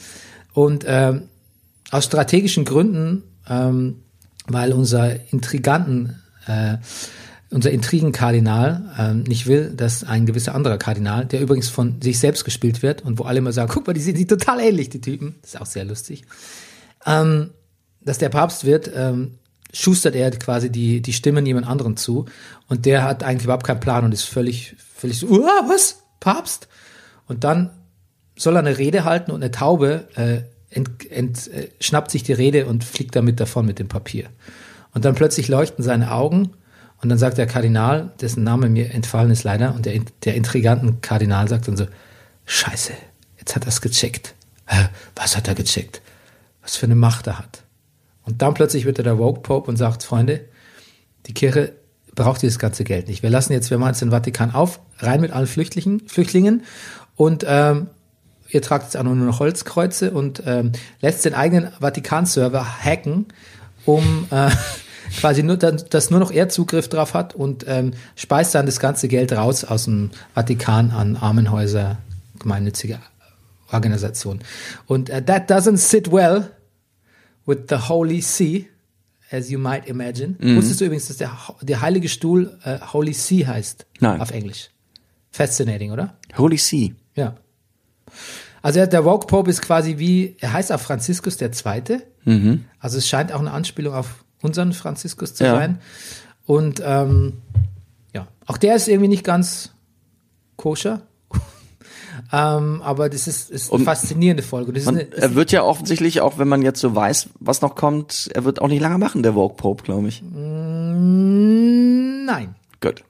Und 0.53 0.85
ähm, 0.87 1.23
aus 1.91 2.05
strategischen 2.05 2.65
Gründen, 2.65 3.25
ähm, 3.49 4.03
weil 4.47 4.73
unser 4.73 5.33
Intriganten, 5.33 6.15
äh, 6.47 6.77
unser 7.55 7.71
Intrigenkardinal 7.71 8.83
ähm, 8.99 9.23
nicht 9.23 9.47
will, 9.47 9.73
dass 9.77 10.03
ein 10.03 10.27
gewisser 10.27 10.57
anderer 10.57 10.77
Kardinal, 10.77 11.25
der 11.25 11.41
übrigens 11.41 11.69
von 11.69 12.03
sich 12.03 12.19
selbst 12.19 12.45
gespielt 12.45 12.83
wird 12.83 13.03
und 13.03 13.17
wo 13.21 13.23
alle 13.23 13.39
immer 13.39 13.53
sagen, 13.53 13.71
guck 13.73 13.87
mal, 13.87 13.93
die 13.93 14.01
sind 14.01 14.17
sich 14.17 14.27
total 14.27 14.59
ähnlich, 14.59 14.89
die 14.89 15.01
Typen. 15.01 15.37
Das 15.41 15.55
ist 15.55 15.61
auch 15.61 15.67
sehr 15.67 15.85
lustig. 15.85 16.25
Ähm, 17.07 17.51
dass 18.01 18.19
der 18.19 18.29
Papst 18.29 18.65
wird, 18.65 18.91
ähm, 18.93 19.39
schustert 19.73 20.17
er 20.17 20.33
quasi 20.33 20.69
die, 20.69 21.01
die 21.01 21.13
Stimmen 21.13 21.47
jemand 21.47 21.69
anderen 21.69 21.97
zu. 21.97 22.25
Und 22.67 22.87
der 22.87 23.05
hat 23.05 23.23
eigentlich 23.23 23.45
überhaupt 23.45 23.67
keinen 23.67 23.79
Plan 23.79 24.05
und 24.05 24.13
ist 24.13 24.25
völlig, 24.25 24.75
völlig 24.77 25.21
so, 25.21 25.29
Uah, 25.29 25.69
was? 25.69 26.03
Papst? 26.19 26.67
Und 27.29 27.45
dann 27.45 27.71
soll 28.35 28.57
er 28.57 28.61
eine 28.61 28.79
Rede 28.79 29.05
halten 29.05 29.31
und 29.31 29.45
eine 29.45 29.53
Taube 29.53 30.09
äh, 30.17 30.41
ent, 30.71 31.09
ent, 31.09 31.47
äh, 31.53 31.69
schnappt 31.79 32.11
sich 32.11 32.25
die 32.25 32.33
Rede 32.33 32.67
und 32.67 32.83
fliegt 32.83 33.15
damit 33.15 33.39
davon 33.39 33.65
mit 33.65 33.79
dem 33.79 33.87
Papier. 33.87 34.29
Und 34.93 35.05
dann 35.05 35.15
plötzlich 35.15 35.47
leuchten 35.47 35.85
seine 35.85 36.11
Augen 36.11 36.51
und 37.05 37.11
dann 37.11 37.19
sagt 37.19 37.37
der 37.37 37.47
Kardinal, 37.47 38.13
dessen 38.23 38.45
Name 38.45 38.71
mir 38.71 38.95
entfallen 38.95 39.31
ist 39.31 39.45
leider, 39.45 39.75
und 39.75 39.85
der, 39.85 40.01
der 40.25 40.37
intriganten 40.37 41.03
Kardinal 41.03 41.47
sagt 41.49 41.69
dann 41.69 41.77
so, 41.77 41.85
Scheiße, 42.47 42.95
jetzt 43.39 43.55
hat 43.55 43.65
er 43.65 43.69
es 43.69 43.83
gecheckt. 43.83 44.35
Was 45.15 45.37
hat 45.37 45.47
er 45.47 45.55
gecheckt? 45.55 46.01
Was 46.63 46.77
für 46.77 46.87
eine 46.87 46.95
Macht 46.95 47.27
er 47.27 47.39
hat. 47.39 47.63
Und 48.23 48.41
dann 48.41 48.55
plötzlich 48.55 48.87
wird 48.87 48.97
er 48.97 49.05
der 49.05 49.19
Woke 49.19 49.41
Pope 49.41 49.69
und 49.69 49.77
sagt, 49.77 50.03
Freunde, 50.03 50.47
die 51.27 51.35
Kirche 51.35 51.75
braucht 52.15 52.41
dieses 52.41 52.59
ganze 52.59 52.85
Geld 52.85 53.07
nicht. 53.09 53.23
Wir 53.23 53.29
lassen 53.29 53.53
jetzt, 53.53 53.69
wir 53.69 53.77
machen 53.77 53.91
jetzt 53.91 54.01
den 54.01 54.11
Vatikan 54.11 54.55
auf, 54.55 54.81
rein 55.01 55.21
mit 55.21 55.31
allen 55.31 55.47
Flüchtlingen, 55.47 56.09
Flüchtlingen 56.09 56.63
und 57.17 57.45
ähm, 57.47 57.89
ihr 58.49 58.63
tragt 58.63 58.85
jetzt 58.85 58.97
auch 58.97 59.03
nur 59.03 59.15
noch 59.15 59.41
Holzkreuze 59.41 60.11
und 60.11 60.43
ähm, 60.47 60.73
lässt 61.03 61.27
den 61.27 61.35
eigenen 61.35 61.71
Vatikan-Server 61.81 62.83
hacken, 62.83 63.27
um 63.85 64.27
äh, 64.31 64.49
quasi 65.17 65.43
nur, 65.43 65.57
dass, 65.57 66.11
nur 66.11 66.21
noch 66.21 66.31
er 66.31 66.49
Zugriff 66.49 66.89
drauf 66.89 67.15
hat 67.15 67.35
und 67.35 67.65
ähm, 67.69 67.93
speist 68.17 68.55
dann 68.55 68.67
das 68.67 68.81
ganze 68.81 69.09
Geld 69.09 69.33
raus 69.33 69.65
aus 69.65 69.85
dem 69.85 70.11
Vatikan 70.35 70.91
an 70.91 71.17
Armenhäuser, 71.17 71.99
gemeinnützige 72.39 72.99
Organisationen. 73.73 74.41
Und 74.87 75.11
uh, 75.11 75.21
that 75.21 75.51
doesn't 75.51 75.79
sit 75.79 76.11
well 76.13 76.51
with 77.47 77.59
the 77.69 77.77
Holy 77.89 78.21
See, 78.21 78.69
as 79.31 79.51
you 79.51 79.59
might 79.59 79.87
imagine. 79.89 80.37
Wusstest 80.57 80.81
du 80.81 80.85
übrigens, 80.87 81.09
dass 81.09 81.17
der, 81.17 81.31
der 81.63 81.81
Heilige 81.81 82.09
Stuhl 82.09 82.59
äh, 82.65 82.79
Holy 82.93 83.13
See 83.13 83.47
heißt? 83.47 83.87
Nein. 84.01 84.21
Auf 84.21 84.31
Englisch. 84.31 84.71
Fascinating, 85.31 85.91
oder? 85.93 86.17
Holy 86.39 86.57
See. 86.59 86.95
Ja. 87.17 87.35
Also 88.63 88.85
der- 88.87 89.05
Woke 89.05 89.27
Pope 89.27 89.51
ist 89.51 89.61
quasi 89.63 89.99
wie, 89.99 90.37
er 90.41 90.53
heißt 90.53 90.73
auch 90.73 90.81
Franziskus 90.81 91.37
der 91.37 91.53
Zweite. 91.53 92.03
Also 92.79 92.97
es 92.97 93.07
scheint 93.07 93.33
auch 93.33 93.41
eine 93.41 93.51
Anspielung 93.51 93.93
auf 93.93 94.24
unseren 94.45 94.73
Franziskus 94.73 95.35
zu 95.35 95.45
Ja. 95.45 95.57
sein. 95.57 95.81
Und 96.47 96.81
ähm, 96.85 97.43
ja, 98.15 98.29
auch 98.47 98.59
der 98.59 98.77
ist 98.77 98.87
irgendwie 98.89 99.09
nicht 99.09 99.25
ganz 99.25 99.71
koscher. 100.57 101.01
ähm, 102.33 102.83
aber 102.83 103.09
das 103.09 103.27
ist, 103.27 103.51
ist 103.51 103.71
eine 103.71 103.79
Und 103.81 103.85
faszinierende 103.85 104.43
Folge. 104.43 104.73
Man, 104.73 104.97
eine, 104.97 105.13
er 105.13 105.35
wird 105.35 105.51
ja 105.53 105.63
offensichtlich, 105.63 106.21
auch 106.21 106.39
wenn 106.39 106.49
man 106.49 106.63
jetzt 106.63 106.81
so 106.81 106.95
weiß, 106.95 107.31
was 107.41 107.63
noch 107.63 107.75
kommt, 107.75 108.31
er 108.35 108.45
wird 108.45 108.61
auch 108.61 108.69
nicht 108.69 108.83
lange 108.83 108.99
machen, 108.99 109.23
der 109.23 109.33
Vogue 109.33 109.57
Pope, 109.57 109.83
glaube 109.83 110.09
ich. 110.09 110.23
nein. 112.27 112.55
Gut. 112.81 113.03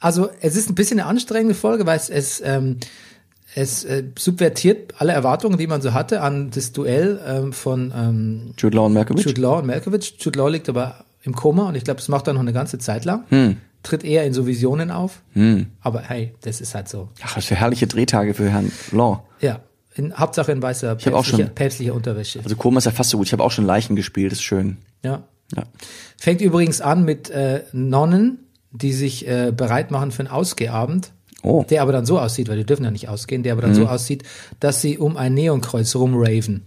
Also 0.00 0.28
es 0.40 0.56
ist 0.56 0.68
ein 0.68 0.74
bisschen 0.74 1.00
eine 1.00 1.08
anstrengende 1.08 1.54
Folge, 1.54 1.86
weil 1.86 1.96
es, 1.96 2.10
es, 2.10 2.42
ähm, 2.44 2.78
es 3.54 3.84
äh, 3.84 4.02
subvertiert 4.18 4.94
alle 4.98 5.12
Erwartungen, 5.12 5.58
die 5.58 5.66
man 5.66 5.80
so 5.80 5.92
hatte 5.92 6.20
an 6.22 6.50
das 6.50 6.72
Duell 6.72 7.20
ähm, 7.26 7.52
von 7.52 7.92
ähm, 7.96 8.54
Jude 8.58 8.76
Law 8.76 8.86
und 8.86 8.94
Malkovich. 8.94 9.24
Jude 9.24 9.40
Law 9.40 9.58
und 9.60 9.66
Malkovich. 9.66 10.16
Jude 10.18 10.38
Law 10.38 10.48
liegt 10.48 10.68
aber 10.68 11.04
im 11.22 11.34
Koma 11.34 11.68
und 11.68 11.74
ich 11.76 11.84
glaube, 11.84 11.98
das 11.98 12.08
macht 12.08 12.26
er 12.26 12.32
noch 12.34 12.40
eine 12.40 12.52
ganze 12.52 12.78
Zeit 12.78 13.04
lang. 13.04 13.24
Hm. 13.30 13.56
Tritt 13.82 14.02
eher 14.02 14.24
in 14.24 14.32
so 14.32 14.46
Visionen 14.46 14.90
auf. 14.90 15.20
Aber 15.82 16.00
hey, 16.00 16.32
das 16.40 16.60
ist 16.62 16.74
halt 16.74 16.88
so. 16.88 17.08
Ach, 17.22 17.36
was 17.36 17.44
für 17.44 17.54
herrliche 17.54 17.86
Drehtage 17.86 18.32
für 18.34 18.48
Herrn 18.50 18.72
Law. 18.92 19.22
Ja, 19.40 19.60
in, 19.94 20.14
Hauptsache 20.14 20.52
in 20.52 20.62
weißer 20.62 20.92
auch 20.92 20.96
päpstlicher, 20.96 21.24
schon- 21.44 21.54
päpstlicher 21.54 21.94
Unterwäsche. 21.94 22.40
Also 22.42 22.56
Koma 22.56 22.78
ist 22.78 22.86
ja 22.86 22.90
fast 22.92 23.10
so 23.10 23.18
gut. 23.18 23.26
Ich 23.26 23.32
habe 23.32 23.44
auch 23.44 23.50
schon 23.52 23.66
Leichen 23.66 23.94
gespielt, 23.94 24.32
ist 24.32 24.42
schön. 24.42 24.78
Ja. 25.04 25.22
Ja. 25.54 25.64
Fängt 26.18 26.40
übrigens 26.40 26.80
an 26.80 27.04
mit 27.04 27.28
äh, 27.30 27.62
Nonnen, 27.72 28.38
die 28.72 28.92
sich 28.92 29.28
äh, 29.28 29.52
bereit 29.54 29.90
machen 29.90 30.10
für 30.10 30.20
einen 30.20 30.28
Ausgehabend. 30.30 31.12
Oh. 31.44 31.64
Der 31.70 31.82
aber 31.82 31.92
dann 31.92 32.06
so 32.06 32.18
aussieht, 32.18 32.48
weil 32.48 32.56
die 32.56 32.64
dürfen 32.64 32.84
ja 32.84 32.90
nicht 32.90 33.08
ausgehen, 33.08 33.42
der 33.42 33.52
aber 33.52 33.62
dann 33.62 33.74
so 33.74 33.86
aussieht, 33.86 34.22
dass 34.60 34.80
sie 34.80 34.98
um 34.98 35.16
ein 35.16 35.34
Neonkreuz 35.34 35.94
rumraven. 35.94 36.64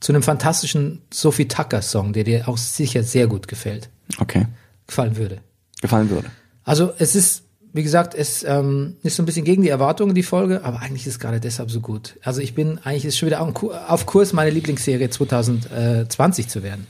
Zu 0.00 0.12
einem 0.12 0.22
fantastischen 0.22 1.00
Sophie 1.12 1.48
Tucker 1.48 1.80
Song, 1.80 2.12
der 2.12 2.24
dir 2.24 2.48
auch 2.48 2.58
sicher 2.58 3.02
sehr 3.02 3.26
gut 3.28 3.48
gefällt, 3.48 3.88
Okay. 4.18 4.46
gefallen 4.86 5.16
würde. 5.16 5.38
Gefallen 5.80 6.10
würde. 6.10 6.28
Also 6.64 6.92
es 6.98 7.14
ist, 7.14 7.44
wie 7.72 7.82
gesagt, 7.82 8.14
es 8.14 8.42
ähm, 8.44 8.96
ist 9.02 9.16
so 9.16 9.22
ein 9.22 9.26
bisschen 9.26 9.44
gegen 9.44 9.62
die 9.62 9.68
Erwartungen, 9.68 10.14
die 10.14 10.22
Folge, 10.22 10.64
aber 10.64 10.80
eigentlich 10.80 11.06
ist 11.06 11.14
es 11.14 11.18
gerade 11.20 11.40
deshalb 11.40 11.70
so 11.70 11.80
gut. 11.80 12.18
Also 12.22 12.40
ich 12.40 12.54
bin 12.54 12.78
eigentlich 12.84 13.04
ist 13.04 13.16
schon 13.16 13.28
wieder 13.28 13.40
auf 13.40 13.54
Ku- 13.54 13.70
auf 13.72 14.06
Kurs, 14.06 14.32
meine 14.32 14.50
Lieblingsserie 14.50 15.08
2020 15.08 16.48
zu 16.48 16.62
werden. 16.62 16.86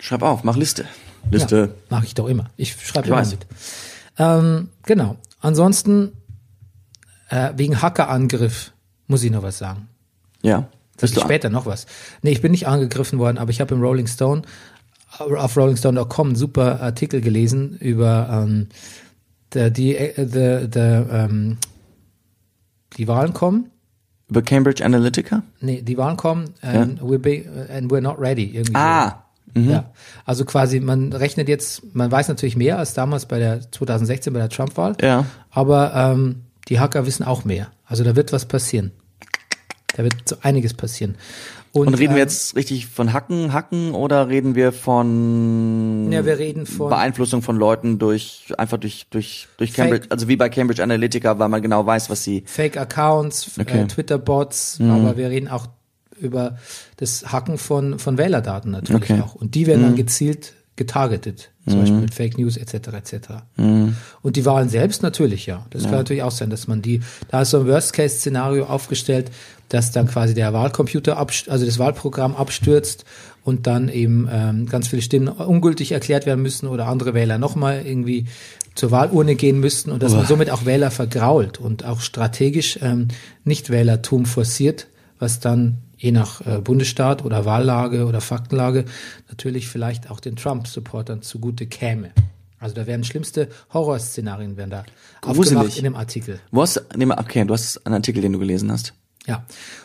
Schreib 0.00 0.22
auf, 0.22 0.42
mach 0.44 0.56
Liste. 0.56 0.84
Liste. 1.30 1.56
Ja, 1.56 1.96
mache 1.96 2.06
ich 2.06 2.14
doch 2.14 2.28
immer. 2.28 2.50
Ich 2.56 2.74
schreibe 2.76 3.08
immer 3.08 3.16
weiß. 3.18 3.32
mit. 3.32 3.46
Ähm, 4.18 4.68
genau. 4.84 5.16
Ansonsten 5.40 6.12
äh, 7.28 7.52
wegen 7.56 7.82
Hackerangriff 7.82 8.72
muss 9.06 9.22
ich 9.22 9.30
noch 9.30 9.42
was 9.42 9.58
sagen. 9.58 9.88
Ja. 10.42 10.68
Sag 10.98 11.10
ich 11.10 11.20
später 11.20 11.50
noch 11.50 11.66
was. 11.66 11.86
Nee, 12.22 12.30
ich 12.30 12.40
bin 12.40 12.52
nicht 12.52 12.66
angegriffen 12.66 13.18
worden, 13.18 13.38
aber 13.38 13.50
ich 13.50 13.60
habe 13.60 13.74
im 13.74 13.82
Rolling 13.82 14.06
Stone 14.06 14.42
auf 15.18 15.56
rollingstone.com 15.56 16.26
einen 16.28 16.36
super 16.36 16.80
Artikel 16.80 17.20
gelesen 17.20 17.76
über 17.78 18.28
ähm, 18.30 18.68
der, 19.54 19.70
die, 19.70 19.96
äh, 19.96 20.26
the, 20.26 20.78
ähm, 20.80 21.58
die 22.96 23.08
Wahlen 23.08 23.32
kommen. 23.32 23.70
über 24.28 24.42
Cambridge 24.42 24.84
Analytica? 24.84 25.42
Nee, 25.60 25.82
die 25.82 25.96
Wahlen 25.96 26.16
kommen 26.16 26.54
and, 26.60 27.00
we're, 27.00 27.18
be, 27.18 27.44
and 27.70 27.90
we're 27.90 28.00
not 28.00 28.18
ready. 28.18 28.44
Irgendwie 28.44 28.72
so. 28.72 28.78
Ah. 28.78 29.22
Ja, 29.54 29.90
also 30.26 30.44
quasi, 30.44 30.80
man 30.80 31.14
rechnet 31.14 31.48
jetzt, 31.48 31.94
man 31.94 32.12
weiß 32.12 32.28
natürlich 32.28 32.56
mehr 32.58 32.78
als 32.78 32.92
damals 32.92 33.24
bei 33.24 33.38
der 33.38 33.72
2016 33.72 34.30
bei 34.34 34.40
der 34.40 34.50
Trump-Wahl. 34.50 34.96
Ja. 35.00 35.24
Aber 35.50 35.94
ähm, 35.94 36.42
die 36.68 36.80
Hacker 36.80 37.06
wissen 37.06 37.24
auch 37.24 37.44
mehr. 37.44 37.70
Also 37.84 38.04
da 38.04 38.16
wird 38.16 38.32
was 38.32 38.46
passieren. 38.46 38.92
Da 39.96 40.02
wird 40.04 40.14
so 40.28 40.36
einiges 40.42 40.74
passieren. 40.74 41.16
Und 41.72 41.88
reden 41.94 42.14
wir 42.14 42.22
ähm, 42.22 42.28
jetzt 42.28 42.56
richtig 42.56 42.86
von 42.86 43.12
Hacken, 43.12 43.52
Hacken 43.52 43.92
oder 43.92 44.28
reden 44.28 44.54
wir 44.54 44.72
von 44.72 46.10
Ja, 46.10 46.24
wir 46.24 46.38
reden 46.38 46.64
von 46.66 46.88
Beeinflussung 46.88 47.42
von 47.42 47.56
Leuten 47.56 47.98
durch 47.98 48.52
einfach 48.56 48.78
durch 48.78 49.06
durch 49.10 49.48
durch 49.58 49.72
Fake. 49.72 49.84
Cambridge, 49.90 50.06
also 50.10 50.28
wie 50.28 50.36
bei 50.36 50.48
Cambridge 50.48 50.82
Analytica, 50.82 51.38
weil 51.38 51.48
man 51.48 51.60
genau 51.62 51.84
weiß, 51.84 52.08
was 52.08 52.24
sie 52.24 52.44
Fake-Accounts, 52.46 53.58
Okay. 53.60 53.78
Mhm. 53.78 53.84
äh, 53.84 53.86
Twitter-Bots, 53.88 54.78
aber 54.80 55.16
wir 55.18 55.28
reden 55.30 55.48
auch 55.48 55.66
über 56.18 56.56
das 56.96 57.30
Hacken 57.30 57.58
von, 57.58 57.98
von 57.98 58.16
Wählerdaten 58.16 58.70
natürlich 58.70 59.02
Okay. 59.02 59.14
Mhm. 59.14 59.22
auch. 59.22 59.34
Und 59.34 59.54
die 59.54 59.66
werden 59.66 59.82
dann 59.82 59.96
gezielt 59.96 60.54
getargetet, 60.76 61.50
zum 61.66 61.80
Beispiel 61.80 62.00
mit 62.00 62.14
Fake 62.14 62.38
News 62.38 62.56
etc. 62.56 62.74
etc. 62.74 63.16
Mhm. 63.56 63.96
Und 64.22 64.36
die 64.36 64.44
Wahlen 64.44 64.68
selbst 64.68 65.02
natürlich, 65.02 65.46
ja. 65.46 65.66
Das 65.70 65.84
kann 65.84 65.92
natürlich 65.92 66.22
auch 66.22 66.30
sein, 66.30 66.50
dass 66.50 66.68
man 66.68 66.82
die, 66.82 67.00
da 67.28 67.42
ist 67.42 67.50
so 67.50 67.60
ein 67.60 67.66
Worst-Case-Szenario 67.66 68.66
aufgestellt, 68.66 69.30
dass 69.70 69.90
dann 69.90 70.06
quasi 70.06 70.34
der 70.34 70.52
Wahlcomputer, 70.52 71.18
also 71.18 71.66
das 71.66 71.78
Wahlprogramm 71.78 72.36
abstürzt 72.36 73.04
und 73.42 73.66
dann 73.66 73.88
eben 73.88 74.28
ähm, 74.30 74.66
ganz 74.66 74.88
viele 74.88 75.02
Stimmen 75.02 75.28
ungültig 75.28 75.92
erklärt 75.92 76.26
werden 76.26 76.42
müssen 76.42 76.66
oder 76.66 76.86
andere 76.86 77.14
Wähler 77.14 77.38
nochmal 77.38 77.84
irgendwie 77.84 78.26
zur 78.74 78.90
Wahlurne 78.90 79.34
gehen 79.34 79.58
müssten 79.58 79.90
und 79.90 80.02
dass 80.02 80.12
man 80.12 80.26
somit 80.26 80.50
auch 80.50 80.66
Wähler 80.66 80.90
vergrault 80.90 81.58
und 81.58 81.84
auch 81.84 82.00
strategisch 82.00 82.78
ähm, 82.82 83.08
Nichtwählertum 83.44 84.26
forciert, 84.26 84.88
was 85.18 85.40
dann 85.40 85.78
je 85.96 86.12
nach 86.12 86.40
äh, 86.46 86.58
Bundesstaat 86.60 87.24
oder 87.24 87.44
Wahllage 87.44 88.06
oder 88.06 88.20
Faktenlage 88.20 88.84
natürlich 89.28 89.68
vielleicht 89.68 90.10
auch 90.10 90.20
den 90.20 90.36
Trump-Supportern 90.36 91.22
zugute 91.22 91.66
käme. 91.66 92.10
Also 92.58 92.74
da 92.74 92.86
wären 92.86 93.04
schlimmste 93.04 93.48
Horrorszenarien 93.72 94.56
werden 94.56 94.70
da 94.70 94.84
Gruselig. 95.20 95.56
aufgemacht 95.56 95.78
in 95.78 95.84
dem 95.84 95.94
Artikel. 95.96 96.40
Wo 96.50 96.62
hast 96.62 96.82
nee, 96.96 97.06
okay, 97.06 97.44
du 97.44 97.52
hast 97.54 97.84
einen 97.86 97.94
Artikel, 97.96 98.22
den 98.22 98.32
du 98.32 98.38
gelesen 98.38 98.72
hast. 98.72 98.94
Ja. 99.26 99.44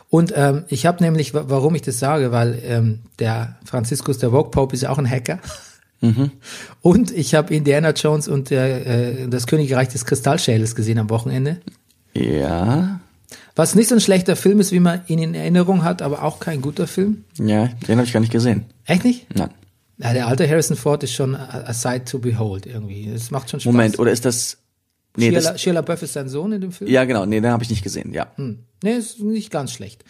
Und 0.09 0.33
ähm, 0.35 0.63
ich 0.67 0.85
habe 0.85 1.03
nämlich, 1.03 1.33
wa- 1.33 1.45
warum 1.47 1.75
ich 1.75 1.81
das 1.81 1.99
sage, 1.99 2.31
weil 2.31 2.59
ähm, 2.63 2.99
der 3.19 3.57
Franziskus, 3.65 4.19
der 4.19 4.29
Vogue 4.31 4.51
Pope, 4.51 4.75
ist 4.75 4.81
ja 4.83 4.89
auch 4.89 4.97
ein 4.99 5.09
Hacker. 5.09 5.39
Und 6.81 7.11
ich 7.11 7.35
habe 7.35 7.53
Indiana 7.53 7.91
Jones 7.91 8.27
und 8.27 8.49
der, 8.49 8.87
äh, 8.87 9.27
das 9.27 9.45
Königreich 9.45 9.87
des 9.89 10.05
Kristallschädels 10.05 10.73
gesehen 10.75 10.97
am 10.97 11.09
Wochenende. 11.11 11.57
Ja. 12.15 13.00
Was 13.55 13.75
nicht 13.75 13.89
so 13.89 13.95
ein 13.95 14.01
schlechter 14.01 14.35
Film 14.35 14.59
ist, 14.59 14.71
wie 14.71 14.79
man 14.79 15.01
ihn 15.07 15.19
in 15.19 15.33
Erinnerung 15.33 15.83
hat, 15.83 16.01
aber 16.01 16.23
auch 16.23 16.39
kein 16.39 16.61
guter 16.61 16.87
Film. 16.87 17.25
Ja, 17.37 17.67
den 17.87 17.97
habe 17.97 18.05
ich 18.05 18.13
gar 18.13 18.19
nicht 18.21 18.31
gesehen. 18.31 18.65
Echt 18.85 19.03
nicht? 19.03 19.33
Nein. 19.35 19.49
Ja, 19.97 20.13
der 20.13 20.27
alte 20.27 20.49
Harrison 20.49 20.77
Ford 20.77 21.03
ist 21.03 21.13
schon 21.13 21.35
a, 21.35 21.65
a 21.67 21.73
sight 21.73 22.09
to 22.09 22.17
behold 22.19 22.65
irgendwie. 22.65 23.09
Das 23.11 23.29
macht 23.29 23.49
schon 23.49 23.59
Spaß. 23.59 23.71
Moment, 23.71 23.99
oder 23.99 24.11
ist 24.11 24.25
das 24.25 24.57
Nee, 25.17 25.29
Shia, 25.29 25.41
das, 25.41 25.61
Shia 25.61 25.73
LaBeouf 25.73 26.01
ist 26.03 26.13
sein 26.13 26.29
Sohn 26.29 26.53
in 26.53 26.61
dem 26.61 26.71
Film. 26.71 26.89
ja 26.89 27.03
genau, 27.03 27.25
nee, 27.25 27.41
den 27.41 27.51
habe 27.51 27.63
ich 27.63 27.69
nicht 27.69 27.83
gesehen, 27.83 28.13
ja. 28.13 28.27
Nee, 28.37 28.93
ist 28.93 29.19
nicht 29.19 29.51
ganz 29.51 29.73
schlecht. 29.73 30.05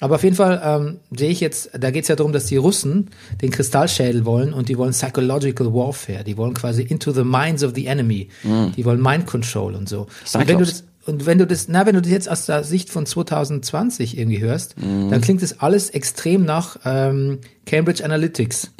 Aber 0.00 0.16
auf 0.16 0.24
jeden 0.24 0.34
Fall 0.34 0.60
ähm, 0.64 0.98
sehe 1.16 1.30
ich 1.30 1.40
jetzt, 1.40 1.70
da 1.78 1.90
geht 1.90 2.02
es 2.02 2.08
ja 2.08 2.16
darum, 2.16 2.32
dass 2.32 2.46
die 2.46 2.56
Russen 2.56 3.10
den 3.42 3.50
Kristallschädel 3.50 4.24
wollen 4.24 4.52
und 4.54 4.68
die 4.68 4.78
wollen 4.78 4.92
Psychological 4.92 5.72
Warfare. 5.72 6.24
Die 6.24 6.36
wollen 6.38 6.54
quasi 6.54 6.82
into 6.82 7.12
the 7.12 7.22
minds 7.22 7.62
of 7.62 7.72
the 7.74 7.86
enemy. 7.86 8.28
Die 8.76 8.84
wollen 8.84 9.02
Mind 9.02 9.26
Control 9.26 9.74
und 9.74 9.90
so. 9.90 10.02
Und 10.02 10.08
wenn 10.48 10.58
du 10.58 10.64
Cyclops. 10.64 10.70
das 10.70 10.84
und 11.10 11.26
wenn 11.26 11.38
du 11.38 11.46
das, 11.46 11.68
na, 11.68 11.84
wenn 11.86 11.94
du 11.94 12.02
das 12.02 12.10
jetzt 12.10 12.30
aus 12.30 12.46
der 12.46 12.64
Sicht 12.64 12.88
von 12.88 13.04
2020 13.04 14.16
irgendwie 14.16 14.40
hörst, 14.40 14.76
dann 15.10 15.20
klingt 15.20 15.42
das 15.42 15.60
alles 15.60 15.90
extrem 15.90 16.44
nach 16.44 16.78
ähm, 16.84 17.40
Cambridge 17.66 18.04
Analytics. 18.04 18.70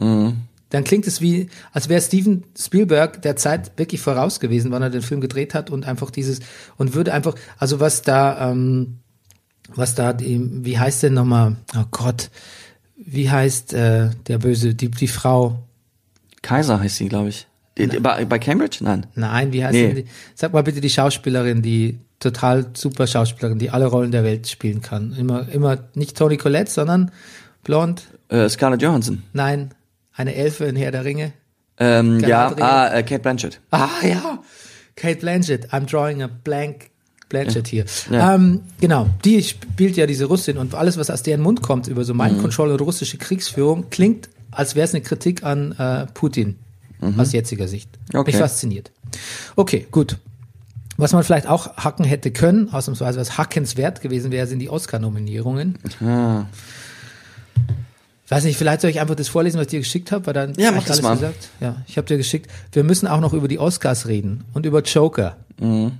Dann 0.70 0.84
klingt 0.84 1.06
es 1.08 1.20
wie, 1.20 1.50
als 1.72 1.88
wäre 1.88 2.00
Steven 2.00 2.44
Spielberg 2.56 3.20
der 3.22 3.34
Zeit 3.34 3.76
wirklich 3.76 4.00
voraus 4.00 4.38
gewesen, 4.38 4.70
wann 4.70 4.82
er 4.82 4.90
den 4.90 5.02
Film 5.02 5.20
gedreht 5.20 5.52
hat 5.52 5.68
und 5.68 5.84
einfach 5.86 6.10
dieses 6.10 6.40
und 6.76 6.94
würde 6.94 7.12
einfach, 7.12 7.34
also 7.58 7.80
was 7.80 8.02
da, 8.02 8.50
ähm, 8.50 8.98
was 9.74 9.96
da, 9.96 10.16
wie 10.18 10.78
heißt 10.78 11.02
denn 11.02 11.14
nochmal, 11.14 11.56
oh 11.76 11.84
Gott, 11.90 12.30
wie 12.96 13.28
heißt 13.28 13.74
äh, 13.74 14.10
der 14.28 14.38
böse, 14.38 14.74
die, 14.74 14.90
die 14.90 15.08
Frau, 15.08 15.58
Kaiser 16.42 16.80
heißt 16.80 16.96
sie, 16.96 17.08
glaube 17.08 17.30
ich. 17.30 17.48
Bei, 17.86 18.24
bei 18.24 18.38
Cambridge? 18.38 18.78
Nein. 18.82 19.06
nein, 19.14 19.52
wie 19.52 19.64
heißt 19.64 19.72
Nee. 19.74 19.86
denn 19.88 19.96
die, 19.96 20.04
sag 20.34 20.52
mal 20.52 20.62
bitte 20.62 20.80
die 20.80 20.90
Schauspielerin, 20.90 21.62
die 21.62 21.98
total 22.18 22.66
super 22.74 23.06
Schauspielerin, 23.06 23.58
die 23.58 23.70
alle 23.70 23.86
Rollen 23.86 24.10
der 24.12 24.24
Welt 24.24 24.48
spielen 24.48 24.82
kann. 24.82 25.14
Immer, 25.18 25.48
immer 25.52 25.78
nicht 25.94 26.16
Toni 26.16 26.36
Collette, 26.36 26.70
sondern 26.70 27.10
blond, 27.64 28.04
Äh, 28.28 28.48
Scarlett 28.48 28.82
Johansson. 28.82 29.22
nein, 29.32 29.70
eine 30.14 30.34
Elfe 30.34 30.64
in 30.66 30.76
Herr 30.76 30.90
der 30.90 31.04
Ringe. 31.04 31.32
Ähm, 31.78 32.20
ja, 32.20 32.54
ah, 32.60 32.88
äh, 32.94 33.02
Kate 33.02 33.20
Blanchett. 33.20 33.58
Ah 33.70 33.88
ja, 34.02 34.38
Kate 34.96 35.16
Blanchett. 35.20 35.72
I'm 35.72 35.86
drawing 35.90 36.22
a 36.22 36.26
blank 36.28 36.90
Blanchett 37.30 37.68
hier. 37.68 37.84
Ja. 38.10 38.34
Ähm, 38.34 38.62
genau, 38.80 39.08
die 39.24 39.42
spielt 39.42 39.96
ja 39.96 40.04
diese 40.06 40.26
Russin 40.26 40.58
und 40.58 40.74
alles, 40.74 40.98
was 40.98 41.10
aus 41.10 41.22
deren 41.22 41.40
Mund 41.40 41.62
kommt 41.62 41.86
über 41.88 42.04
so 42.04 42.12
Mind 42.12 42.36
Mhm. 42.36 42.42
Control 42.42 42.72
und 42.72 42.80
russische 42.82 43.16
Kriegsführung, 43.18 43.88
klingt, 43.88 44.28
als 44.50 44.74
wäre 44.74 44.84
es 44.84 44.92
eine 44.94 45.02
Kritik 45.02 45.42
an 45.44 45.72
äh, 45.78 46.06
Putin 46.12 46.56
aus 47.18 47.32
jetziger 47.32 47.68
Sicht. 47.68 47.88
Mhm. 48.12 48.20
Okay. 48.20 48.30
ich 48.30 48.36
fasziniert. 48.36 48.90
Okay, 49.56 49.86
gut. 49.90 50.18
Was 50.96 51.12
man 51.12 51.24
vielleicht 51.24 51.46
auch 51.46 51.76
hacken 51.78 52.04
hätte 52.04 52.30
können, 52.30 52.72
ausnahmsweise 52.72 53.18
was 53.18 53.38
hackenswert 53.38 54.02
gewesen 54.02 54.30
wäre, 54.32 54.46
sind 54.46 54.58
die 54.58 54.68
Oscar-Nominierungen. 54.68 55.78
Ah. 56.04 56.44
Weiß 58.28 58.44
nicht, 58.44 58.56
vielleicht 58.56 58.80
soll 58.82 58.90
ich 58.90 59.00
einfach 59.00 59.16
das 59.16 59.28
vorlesen, 59.28 59.56
was 59.58 59.64
ich 59.64 59.70
dir 59.70 59.80
geschickt 59.80 60.12
habe, 60.12 60.26
weil 60.26 60.34
dann 60.34 60.54
Ja, 60.56 60.70
mach 60.70 60.82
ich 60.82 60.90
alles 60.90 61.02
mal. 61.02 61.14
gesagt. 61.14 61.48
Ja, 61.58 61.76
ich 61.88 61.96
habe 61.96 62.06
dir 62.06 62.16
geschickt. 62.16 62.48
Wir 62.72 62.84
müssen 62.84 63.08
auch 63.08 63.20
noch 63.20 63.32
über 63.32 63.48
die 63.48 63.58
Oscars 63.58 64.06
reden 64.06 64.44
und 64.52 64.66
über 64.66 64.82
Joker. 64.82 65.36
Mhm. 65.58 65.92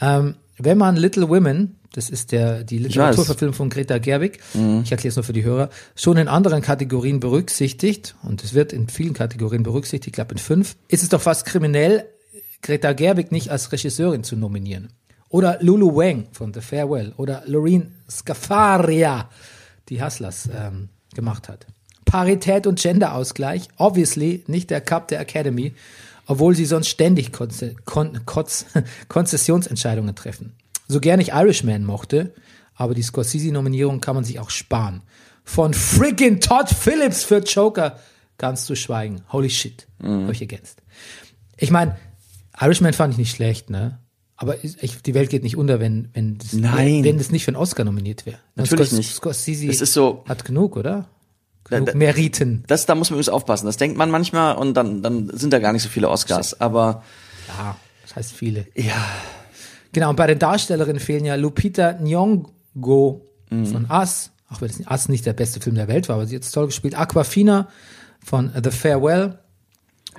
Ähm, 0.00 0.34
wenn 0.58 0.76
man 0.78 0.96
Little 0.96 1.28
Women, 1.28 1.76
das 1.96 2.10
ist 2.10 2.32
der 2.32 2.64
die. 2.64 2.78
Mhm. 2.78 2.86
Literaturverfilmung 2.86 3.54
von 3.54 3.70
Greta 3.70 3.98
Gerwig, 3.98 4.40
ich 4.52 4.90
erkläre 4.90 5.08
es 5.08 5.16
nur 5.16 5.24
für 5.24 5.32
die 5.32 5.44
Hörer, 5.44 5.70
schon 5.96 6.16
in 6.16 6.28
anderen 6.28 6.62
Kategorien 6.62 7.20
berücksichtigt 7.20 8.14
und 8.22 8.42
es 8.44 8.54
wird 8.54 8.72
in 8.72 8.88
vielen 8.88 9.14
Kategorien 9.14 9.62
berücksichtigt, 9.62 10.08
ich 10.08 10.12
glaube 10.12 10.32
in 10.32 10.38
fünf, 10.38 10.76
ist 10.88 11.02
es 11.02 11.08
doch 11.08 11.20
fast 11.20 11.46
kriminell, 11.46 12.06
Greta 12.62 12.92
Gerwig 12.92 13.30
nicht 13.30 13.50
als 13.50 13.72
Regisseurin 13.72 14.24
zu 14.24 14.36
nominieren. 14.36 14.88
Oder 15.28 15.58
Lulu 15.60 15.96
Wang 15.96 16.28
von 16.32 16.54
The 16.54 16.60
Farewell 16.60 17.12
oder 17.16 17.42
Lorene 17.46 17.90
Scafaria, 18.08 19.28
die 19.88 20.02
Hustlers 20.02 20.48
ähm, 20.54 20.88
gemacht 21.14 21.48
hat. 21.48 21.66
Parität 22.04 22.66
und 22.66 22.80
Genderausgleich, 22.80 23.68
obviously 23.76 24.44
nicht 24.46 24.70
der 24.70 24.80
Cup 24.80 25.08
der 25.08 25.20
Academy, 25.20 25.74
obwohl 26.26 26.54
sie 26.54 26.64
sonst 26.64 26.88
ständig 26.88 27.32
Konze 27.32 27.74
Kon 27.84 28.20
Konz 28.24 28.66
Konzessionsentscheidungen 29.08 30.14
treffen. 30.14 30.54
So 30.88 31.00
gern 31.00 31.20
ich 31.20 31.28
Irishman 31.30 31.84
mochte, 31.84 32.34
aber 32.74 32.94
die 32.94 33.02
Scorsese-Nominierung 33.02 34.00
kann 34.00 34.14
man 34.14 34.24
sich 34.24 34.38
auch 34.40 34.50
sparen. 34.50 35.02
Von 35.44 35.74
friggin' 35.74 36.40
Todd 36.40 36.68
Phillips 36.70 37.22
für 37.24 37.38
Joker 37.38 37.98
ganz 38.38 38.64
zu 38.64 38.74
schweigen. 38.76 39.22
Holy 39.32 39.50
shit, 39.50 39.86
hab 40.02 40.30
ich 40.30 40.40
ergänzt. 40.40 40.82
Ich 41.56 41.70
meine, 41.70 41.96
Irishman 42.60 42.92
fand 42.92 43.12
ich 43.12 43.18
nicht 43.18 43.34
schlecht, 43.36 43.70
ne? 43.70 43.98
Aber 44.36 44.64
ich, 44.64 45.00
die 45.02 45.14
Welt 45.14 45.30
geht 45.30 45.44
nicht 45.44 45.56
unter, 45.56 45.78
wenn 45.78 46.08
wenn 46.12 46.38
das, 46.38 46.52
Nein. 46.54 47.04
wenn 47.04 47.18
das 47.18 47.30
nicht 47.30 47.44
für 47.44 47.50
einen 47.50 47.56
Oscar 47.56 47.84
nominiert 47.84 48.26
wäre. 48.26 48.38
Natürlich 48.56 48.88
Scors- 48.88 48.96
nicht. 48.96 49.14
Scorsese 49.14 49.68
Es 49.68 49.80
ist 49.80 49.92
so- 49.92 50.24
hat 50.28 50.44
genug, 50.44 50.76
oder? 50.76 51.08
Da- 51.70 51.76
Genug 51.76 51.92
da- 51.92 51.94
Meriten. 51.96 52.64
Das, 52.66 52.84
da 52.84 52.94
muss 52.96 53.10
man 53.10 53.14
übrigens 53.16 53.28
aufpassen. 53.28 53.66
Das 53.66 53.76
denkt 53.76 53.96
man 53.96 54.10
manchmal 54.10 54.56
und 54.56 54.74
dann, 54.74 55.02
dann 55.02 55.30
sind 55.36 55.52
da 55.52 55.60
gar 55.60 55.72
nicht 55.72 55.82
so 55.82 55.88
viele 55.88 56.10
Oscars. 56.10 56.60
Aber 56.60 57.04
Ja, 57.56 57.76
das 58.02 58.16
heißt 58.16 58.32
viele. 58.32 58.66
ja, 58.74 59.06
Genau, 59.94 60.10
und 60.10 60.16
bei 60.16 60.26
den 60.26 60.38
Darstellerinnen 60.38 61.00
fehlen 61.00 61.24
ja 61.24 61.34
Lupita 61.36 61.90
Nyong'o 62.02 63.20
Mhm. 63.50 63.66
von 63.66 63.86
Us, 63.90 64.30
auch 64.50 64.60
wenn 64.60 64.70
Us 64.90 65.08
nicht 65.08 65.24
der 65.26 65.32
beste 65.32 65.60
Film 65.60 65.76
der 65.76 65.88
Welt 65.88 66.08
war, 66.08 66.16
aber 66.16 66.26
sie 66.26 66.34
hat 66.36 66.42
es 66.42 66.50
toll 66.50 66.66
gespielt. 66.66 66.98
Aquafina 66.98 67.68
von 68.22 68.50
The 68.62 68.70
Farewell. 68.70 69.38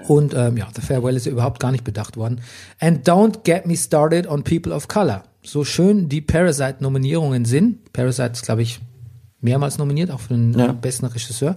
Und 0.08 0.34
ähm, 0.34 0.58
ja, 0.58 0.67
The 0.75 0.82
Farewell 0.82 1.15
ist 1.15 1.25
ja 1.25 1.32
überhaupt 1.32 1.60
gar 1.60 1.72
nicht 1.72 1.84
bedacht 1.84 2.17
worden. 2.17 2.41
And 2.79 3.08
don't 3.08 3.44
get 3.44 3.65
me 3.65 3.75
started 3.77 4.27
on 4.27 4.44
People 4.44 4.74
of 4.74 4.88
Color. 4.88 5.24
So 5.44 5.63
schön 5.63 6.10
die 6.10 6.22
Parasite-Nominierungen 6.22 7.46
sind. 7.46 7.91
Parasite 7.94 8.32
ist, 8.34 8.44
glaube 8.44 8.62
ich, 8.62 8.79
mehrmals 9.41 9.77
nominiert, 9.77 10.12
auch 10.12 10.20
für 10.22 10.34
den 10.34 10.53
Ja. 10.58 10.72
besten 10.74 11.05
Regisseur. 11.05 11.55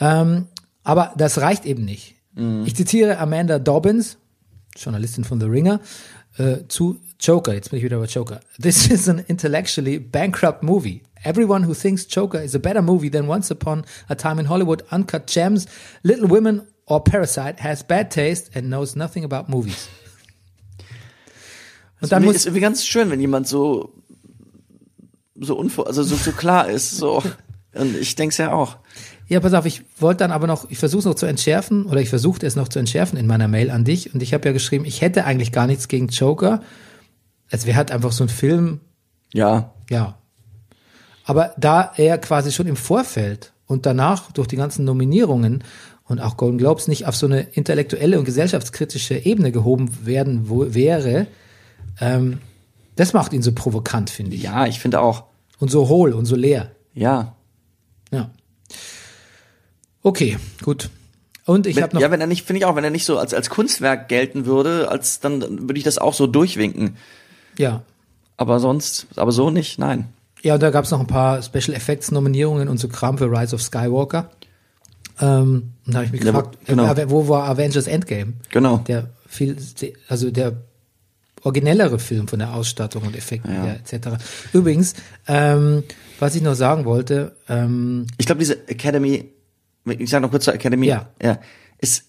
Ähm, 0.00 0.46
aber 0.84 1.12
das 1.16 1.38
reicht 1.40 1.64
eben 1.66 1.84
nicht. 1.84 2.14
Ich 2.66 2.76
zitiere 2.76 3.16
Amanda 3.18 3.58
Dobbins, 3.58 4.18
Journalistin 4.76 5.24
von 5.24 5.40
The 5.40 5.46
Ringer, 5.46 5.80
äh, 6.36 6.58
zu 6.68 7.00
Joker. 7.20 7.54
Jetzt 7.54 7.70
bin 7.70 7.78
ich 7.78 7.84
wieder 7.84 7.98
bei 7.98 8.06
Joker. 8.06 8.40
This 8.60 8.86
is 8.88 9.08
an 9.08 9.18
intellectually 9.26 9.98
bankrupt 9.98 10.62
movie. 10.62 11.02
Everyone 11.24 11.66
who 11.66 11.74
thinks 11.74 12.06
Joker 12.08 12.42
is 12.42 12.54
a 12.54 12.58
better 12.58 12.82
movie 12.82 13.10
than 13.10 13.28
Once 13.28 13.50
Upon 13.50 13.84
a 14.08 14.14
Time 14.14 14.40
in 14.40 14.48
Hollywood, 14.48 14.84
Uncut 14.92 15.26
Gems, 15.26 15.66
Little 16.02 16.28
Women 16.30 16.62
or 16.86 17.02
Parasite 17.02 17.62
has 17.62 17.82
bad 17.82 18.10
taste 18.10 18.50
and 18.54 18.66
knows 18.68 18.94
nothing 18.94 19.24
about 19.24 19.50
movies. 19.50 19.88
Und 22.00 22.12
dann 22.12 22.22
Irgendwie- 22.22 22.26
muss 22.26 22.36
ist 22.36 22.46
irgendwie 22.46 22.60
ganz 22.60 22.84
schön, 22.86 23.10
wenn 23.10 23.20
jemand 23.20 23.48
so 23.48 23.92
so 25.38 25.56
unvor, 25.56 25.86
also 25.86 26.02
so, 26.02 26.16
so 26.16 26.32
klar 26.32 26.68
ist. 26.68 26.92
So. 26.96 27.22
Und 27.74 27.96
ich 27.96 28.14
denk's 28.14 28.38
ja 28.38 28.52
auch. 28.52 28.76
Ja, 29.28 29.40
pass 29.40 29.52
auf, 29.54 29.66
ich 29.66 29.82
wollte 29.98 30.18
dann 30.18 30.30
aber 30.32 30.46
noch, 30.46 30.70
ich 30.70 30.78
versuche 30.78 31.00
es 31.00 31.04
noch 31.04 31.14
zu 31.14 31.26
entschärfen 31.26 31.84
oder 31.86 32.00
ich 32.00 32.08
versuchte 32.08 32.46
es 32.46 32.56
noch 32.56 32.68
zu 32.68 32.78
entschärfen 32.78 33.18
in 33.18 33.26
meiner 33.26 33.48
Mail 33.48 33.70
an 33.70 33.84
dich 33.84 34.14
und 34.14 34.22
ich 34.22 34.32
habe 34.32 34.46
ja 34.48 34.52
geschrieben, 34.52 34.84
ich 34.84 35.00
hätte 35.02 35.24
eigentlich 35.24 35.50
gar 35.52 35.66
nichts 35.66 35.88
gegen 35.88 36.08
Joker. 36.08 36.62
Es 37.50 37.66
wäre 37.66 37.76
halt 37.76 37.90
einfach 37.90 38.12
so 38.12 38.24
ein 38.24 38.28
Film, 38.28 38.80
Ja, 39.32 39.72
ja. 39.90 40.18
Aber 41.24 41.52
da 41.56 41.92
er 41.96 42.18
quasi 42.18 42.52
schon 42.52 42.66
im 42.66 42.76
Vorfeld 42.76 43.52
und 43.66 43.84
danach 43.84 44.30
durch 44.32 44.46
die 44.46 44.56
ganzen 44.56 44.84
Nominierungen 44.84 45.64
und 46.04 46.20
auch 46.20 46.36
Golden 46.36 46.58
Globes 46.58 46.86
nicht 46.86 47.06
auf 47.06 47.16
so 47.16 47.26
eine 47.26 47.40
intellektuelle 47.40 48.18
und 48.18 48.24
gesellschaftskritische 48.24 49.16
Ebene 49.16 49.50
gehoben 49.50 50.06
werden 50.06 50.48
wo, 50.48 50.72
wäre, 50.72 51.26
ähm, 52.00 52.38
das 52.94 53.12
macht 53.12 53.32
ihn 53.32 53.42
so 53.42 53.52
provokant, 53.52 54.08
finde 54.10 54.36
ich. 54.36 54.42
ja, 54.42 54.66
ich 54.66 54.78
finde 54.78 55.00
auch. 55.00 55.24
Und 55.58 55.70
so 55.70 55.88
hohl 55.88 56.12
und 56.12 56.26
so 56.26 56.36
leer. 56.36 56.70
Ja. 56.94 57.34
Ja. 58.12 58.30
Okay, 60.02 60.38
gut. 60.62 60.90
Und 61.44 61.66
ich 61.66 61.80
habe 61.80 61.94
noch 61.94 62.00
ja, 62.00 62.10
wenn 62.10 62.20
er 62.20 62.26
nicht, 62.26 62.44
finde 62.44 62.58
ich 62.58 62.64
auch, 62.64 62.76
wenn 62.76 62.84
er 62.84 62.90
nicht 62.90 63.04
so 63.04 63.18
als, 63.18 63.34
als 63.34 63.50
Kunstwerk 63.50 64.08
gelten 64.08 64.46
würde, 64.46 64.88
als 64.88 65.20
dann 65.20 65.40
würde 65.68 65.78
ich 65.78 65.84
das 65.84 65.98
auch 65.98 66.14
so 66.14 66.26
durchwinken. 66.26 66.96
Ja. 67.58 67.82
Aber 68.36 68.60
sonst, 68.60 69.06
aber 69.16 69.32
so 69.32 69.50
nicht, 69.50 69.78
nein. 69.78 70.08
Ja, 70.42 70.54
und 70.54 70.62
da 70.62 70.70
gab 70.70 70.84
es 70.84 70.90
noch 70.90 71.00
ein 71.00 71.06
paar 71.06 71.42
Special 71.42 71.74
Effects 71.74 72.10
Nominierungen 72.10 72.68
und 72.68 72.78
so 72.78 72.88
Kram 72.88 73.18
für 73.18 73.30
Rise 73.30 73.54
of 73.54 73.62
Skywalker. 73.62 74.30
Ähm, 75.20 75.72
und 75.86 75.92
da 75.94 75.98
habe 75.98 76.06
ich 76.06 76.12
mich 76.12 76.22
Ja, 76.22 76.32
gefragt, 76.32 76.58
genau. 76.66 76.92
äh, 76.92 77.10
wo 77.10 77.28
war 77.28 77.44
Avengers 77.48 77.86
Endgame? 77.86 78.34
Genau. 78.50 78.78
Der 78.86 79.08
viel, 79.26 79.56
also 80.08 80.30
der 80.30 80.52
originellere 81.42 81.98
Film 81.98 82.28
von 82.28 82.38
der 82.38 82.54
Ausstattung 82.54 83.02
und 83.04 83.16
Effekten 83.16 83.52
Ja. 83.54 83.74
etc. 83.74 84.22
Übrigens, 84.52 84.94
ähm, 85.26 85.84
was 86.18 86.34
ich 86.34 86.42
noch 86.42 86.54
sagen 86.54 86.84
wollte, 86.84 87.36
ähm, 87.48 88.06
Ich 88.18 88.26
glaube, 88.26 88.40
diese 88.40 88.68
Academy, 88.68 89.30
ich 89.86 90.10
sage 90.10 90.22
noch 90.22 90.30
kurz 90.30 90.44
zur 90.44 90.54
Academy, 90.54 90.86
Ja. 90.88 91.08
ja 91.22 91.38
ist, 91.78 92.04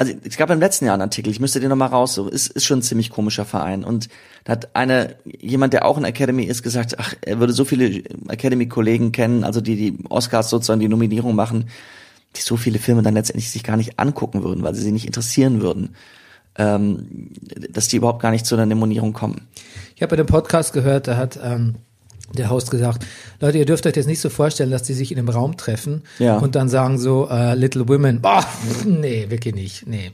also 0.00 0.14
es 0.24 0.38
gab 0.38 0.48
im 0.48 0.60
letzten 0.60 0.86
Jahr 0.86 0.94
einen 0.94 1.02
Artikel, 1.02 1.30
ich 1.30 1.40
müsste 1.40 1.60
den 1.60 1.68
nochmal 1.68 1.90
raus, 1.90 2.14
so, 2.14 2.26
ist, 2.26 2.48
ist 2.48 2.64
schon 2.64 2.78
ein 2.78 2.82
ziemlich 2.82 3.10
komischer 3.10 3.44
Verein. 3.44 3.84
Und 3.84 4.08
da 4.44 4.52
hat 4.52 4.74
eine, 4.74 5.16
jemand, 5.26 5.74
der 5.74 5.84
auch 5.84 5.98
in 5.98 6.04
Academy 6.04 6.44
ist, 6.44 6.62
gesagt, 6.62 6.98
ach, 6.98 7.14
er 7.20 7.38
würde 7.38 7.52
so 7.52 7.66
viele 7.66 8.02
Academy-Kollegen 8.28 9.12
kennen, 9.12 9.44
also 9.44 9.60
die 9.60 9.76
die 9.76 9.98
Oscars 10.08 10.48
sozusagen 10.48 10.80
die 10.80 10.88
Nominierung 10.88 11.34
machen, 11.34 11.68
die 12.34 12.40
so 12.40 12.56
viele 12.56 12.78
Filme 12.78 13.02
dann 13.02 13.12
letztendlich 13.12 13.50
sich 13.50 13.62
gar 13.62 13.76
nicht 13.76 13.98
angucken 13.98 14.42
würden, 14.42 14.62
weil 14.62 14.74
sie 14.74 14.80
sie 14.80 14.92
nicht 14.92 15.04
interessieren 15.04 15.60
würden. 15.60 15.94
Ähm, 16.56 17.32
dass 17.70 17.88
die 17.88 17.96
überhaupt 17.96 18.22
gar 18.22 18.30
nicht 18.30 18.46
zu 18.46 18.54
einer 18.54 18.64
Nominierung 18.64 19.12
kommen. 19.12 19.48
Ich 19.94 20.02
habe 20.02 20.10
bei 20.10 20.16
dem 20.16 20.26
Podcast 20.26 20.72
gehört, 20.72 21.08
da 21.08 21.18
hat 21.18 21.38
ähm, 21.42 21.76
der 22.34 22.50
Host 22.50 22.70
gesagt, 22.70 23.04
Leute, 23.40 23.58
ihr 23.58 23.64
dürft 23.66 23.86
euch 23.86 23.92
das 23.92 24.06
nicht 24.06 24.20
so 24.20 24.28
vorstellen, 24.30 24.70
dass 24.70 24.82
die 24.82 24.94
sich 24.94 25.12
in 25.12 25.18
einem 25.18 25.28
Raum 25.28 25.56
treffen 25.56 26.02
Ja. 26.18 26.38
und 26.38 26.54
dann 26.54 26.68
sagen 26.68 26.98
so, 26.98 27.28
äh, 27.30 27.54
Little 27.54 27.88
Women, 27.88 28.20
boah, 28.20 28.44
nee, 28.86 29.26
wirklich 29.28 29.54
nicht, 29.54 29.86
nee. 29.86 30.12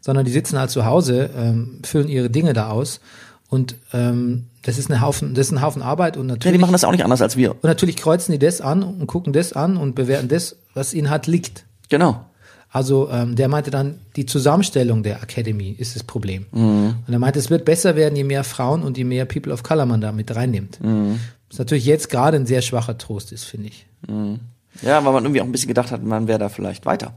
Sondern 0.00 0.24
die 0.24 0.30
sitzen 0.32 0.58
halt 0.58 0.70
zu 0.70 0.84
Hause, 0.84 1.30
ähm, 1.36 1.80
füllen 1.84 2.08
ihre 2.08 2.30
Dinge 2.30 2.52
da 2.52 2.70
aus 2.70 3.00
und 3.48 3.76
ähm, 3.92 4.46
das 4.62 4.78
ist 4.78 4.90
eine 4.90 5.00
Haufen, 5.00 5.34
das 5.34 5.46
ist 5.46 5.52
ein 5.52 5.62
Haufen 5.62 5.82
Arbeit 5.82 6.16
und 6.16 6.28
Ja, 6.28 6.34
natürlich 6.34 6.56
die 6.56 6.60
machen 6.60 6.72
das 6.72 6.84
auch 6.84 6.92
nicht 6.92 7.04
anders 7.04 7.22
als 7.22 7.36
wir. 7.36 7.52
und 7.52 7.64
natürlich 7.64 7.96
kreuzen 7.96 8.32
die 8.32 8.38
das 8.38 8.60
an 8.60 8.82
und 8.82 9.06
gucken 9.06 9.32
das 9.32 9.52
an 9.52 9.76
und 9.76 9.94
bewerten 9.94 10.28
das, 10.28 10.56
was 10.74 10.92
ihnen 10.94 11.10
halt 11.10 11.26
liegt. 11.26 11.64
Genau. 11.88 12.24
Also 12.68 13.08
ähm, 13.10 13.36
der 13.36 13.48
meinte 13.48 13.70
dann, 13.70 14.00
die 14.16 14.26
Zusammenstellung 14.26 15.02
der 15.02 15.22
Academy 15.22 15.70
ist 15.78 15.96
das 15.96 16.02
Problem. 16.02 16.46
Und 16.50 17.12
er 17.12 17.18
meinte, 17.18 17.38
es 17.38 17.48
wird 17.48 17.64
besser 17.64 17.96
werden, 17.96 18.16
je 18.16 18.24
mehr 18.24 18.44
Frauen 18.44 18.82
und 18.82 18.98
je 18.98 19.04
mehr 19.04 19.24
People 19.24 19.52
of 19.52 19.62
Color 19.62 19.86
man 19.86 20.00
da 20.00 20.12
mit 20.12 20.34
reinnimmt. 20.34 20.78
Was 21.48 21.58
natürlich 21.58 21.86
jetzt 21.86 22.10
gerade 22.10 22.36
ein 22.36 22.44
sehr 22.46 22.60
schwacher 22.62 22.98
Trost 22.98 23.32
ist, 23.32 23.44
finde 23.44 23.68
ich. 23.68 23.86
Ja, 24.82 25.04
weil 25.04 25.12
man 25.12 25.24
irgendwie 25.24 25.40
auch 25.40 25.46
ein 25.46 25.52
bisschen 25.52 25.68
gedacht 25.68 25.90
hat, 25.90 26.02
man 26.02 26.28
wäre 26.28 26.38
da 26.38 26.48
vielleicht 26.48 26.84
weiter. 26.84 27.14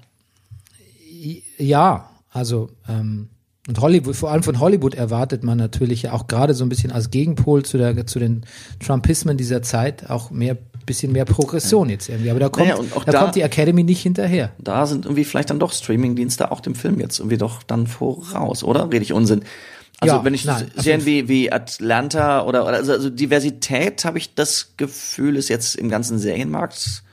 Ja, 1.57 2.09
also 2.31 2.69
ähm, 2.87 3.29
und 3.67 3.81
Hollywood, 3.81 4.15
vor 4.15 4.31
allem 4.31 4.41
von 4.41 4.59
Hollywood 4.59 4.95
erwartet 4.95 5.43
man 5.43 5.57
natürlich 5.57 6.03
ja 6.03 6.13
auch 6.13 6.27
gerade 6.27 6.53
so 6.55 6.65
ein 6.65 6.69
bisschen 6.69 6.91
als 6.91 7.11
Gegenpol 7.11 7.63
zu 7.63 7.77
der 7.77 8.07
zu 8.07 8.17
den 8.17 8.45
Trumpismen 8.79 9.37
dieser 9.37 9.61
Zeit 9.61 10.09
auch 10.09 10.31
mehr 10.31 10.57
bisschen 10.89 11.11
mehr 11.13 11.25
Progression 11.25 11.89
jetzt 11.89 12.09
irgendwie. 12.09 12.29
Aber 12.31 12.39
da 12.39 12.49
kommt, 12.49 12.67
Naja, 12.67 12.81
da, 13.05 13.11
da- 13.11 13.19
kommt 13.21 13.35
die 13.35 13.41
Academy 13.41 13.83
nicht 13.83 14.01
hinterher. 14.01 14.51
Da 14.59 14.85
sind 14.85 15.05
irgendwie 15.05 15.23
vielleicht 15.23 15.49
dann 15.49 15.59
doch 15.59 15.71
Streamingdienste 15.71 16.51
auch 16.51 16.59
dem 16.59 16.75
Film 16.75 16.99
jetzt 16.99 17.19
irgendwie 17.19 17.37
doch 17.37 17.63
dann 17.63 17.87
voraus, 17.87 18.63
oder? 18.63 18.85
Rede 18.91 19.03
ich 19.03 19.13
Unsinn? 19.13 19.43
Also 20.01 20.15
Ja, 20.15 20.23
wenn 20.25 20.33
ich 20.33 20.45
nein, 20.45 20.71
jeden 20.81 21.05
wie, 21.05 21.27
wie 21.27 21.51
Atlanta 21.51 22.43
oder, 22.45 22.65
oder 22.65 22.77
also, 22.77 22.93
also 22.93 23.09
Diversität 23.09 24.05
habe 24.05 24.17
ich 24.17 24.33
das 24.33 24.73
Gefühl 24.77 25.35
ist 25.35 25.49
jetzt 25.49 25.75
im 25.75 25.89
ganzen 25.89 26.17
Serienmarkt 26.19 27.03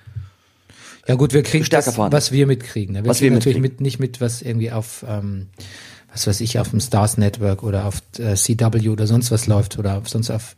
Ja 1.08 1.14
gut, 1.16 1.32
wir 1.32 1.42
kriegen 1.42 1.64
stärker 1.64 1.86
das, 1.86 1.94
vorhanden. 1.96 2.16
was 2.16 2.30
wir 2.32 2.46
mitkriegen. 2.46 2.94
Ne? 2.94 3.02
Wir 3.04 3.10
Was 3.10 3.18
kriegen 3.18 3.30
wir 3.32 3.38
natürlich 3.38 3.58
mitkriegen. 3.58 3.76
mit, 3.76 3.80
nicht 3.80 3.98
mit, 3.98 4.20
was 4.20 4.40
irgendwie 4.42 4.70
auf, 4.70 5.04
ähm, 5.08 5.48
was 6.12 6.26
weiß 6.28 6.40
ich, 6.40 6.58
auf 6.60 6.70
dem 6.70 6.80
Stars 6.80 7.18
Network 7.18 7.62
oder 7.64 7.86
auf 7.86 8.02
äh, 8.18 8.34
CW 8.36 8.88
oder 8.88 9.06
sonst 9.08 9.30
was 9.32 9.46
läuft 9.48 9.78
oder 9.80 9.98
auf 9.98 10.08
sonst 10.08 10.30
auf. 10.30 10.54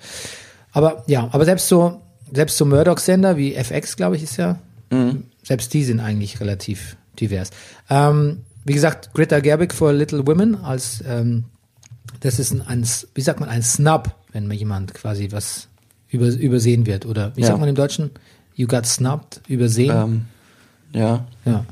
Aber 0.73 1.05
ja, 1.07 1.29
aber 1.33 1.47
selbst 1.47 1.67
so, 1.69 2.01
selbst 2.33 2.57
so 2.57 2.65
Murdoch-Sender 2.67 3.37
wie 3.37 3.55
FX, 3.55 3.97
glaube 3.97 4.17
ich, 4.17 4.23
ist 4.23 4.37
ja, 4.37 4.59
Mhm. 4.91 5.25
selbst 5.43 5.75
die 5.75 5.85
sind 5.85 6.01
eigentlich 6.01 6.41
relativ 6.41 6.97
divers. 7.21 7.51
Ähm, 7.91 8.39
wie 8.65 8.73
gesagt, 8.75 9.11
Greta 9.15 9.41
Gerwig 9.41 9.75
for 9.75 9.93
Little 9.93 10.27
Women 10.27 10.57
als, 10.57 11.03
ähm, 11.07 11.45
das 12.21 12.39
ist 12.39 12.53
ein, 12.53 12.63
ein, 12.63 12.87
wie 13.15 13.21
sagt 13.21 13.41
man, 13.41 13.49
ein 13.49 13.63
Snub, 13.63 14.15
wenn 14.33 14.47
mal 14.47 14.55
jemand 14.55 14.95
quasi 14.95 15.29
was 15.31 15.69
über, 16.11 16.27
übersehen 16.29 16.87
wird 16.87 17.05
oder 17.07 17.37
wie 17.37 17.43
Ja. 17.43 17.49
sagt 17.49 17.61
man 17.61 17.69
im 17.69 17.75
Deutschen? 17.75 18.11
You 18.55 18.67
got 18.67 18.87
snubbed, 18.87 19.41
übersehen. 19.47 19.91
Ähm, 19.97 20.25
ja. 20.93 21.27
Ja. 21.45 21.65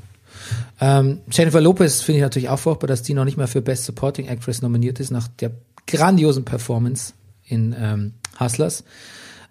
Ähm, 0.81 1.21
Jennifer 1.31 1.61
Lopez 1.61 2.03
finde 2.03 2.19
ich 2.19 2.23
natürlich 2.23 2.49
auch 2.49 2.59
furchtbar, 2.59 2.87
dass 2.87 3.03
die 3.03 3.15
noch 3.15 3.25
nicht 3.25 3.37
mal 3.39 3.47
für 3.49 3.63
Best 3.63 3.85
Supporting 3.87 4.29
Actress 4.29 4.63
nominiert 4.63 5.01
ist, 5.01 5.11
nach 5.11 5.27
der 5.29 5.53
grandiosen 5.87 6.45
Performance 6.45 7.15
in 7.47 7.75
ähm, 7.79 8.13
Hustlers. 8.39 8.85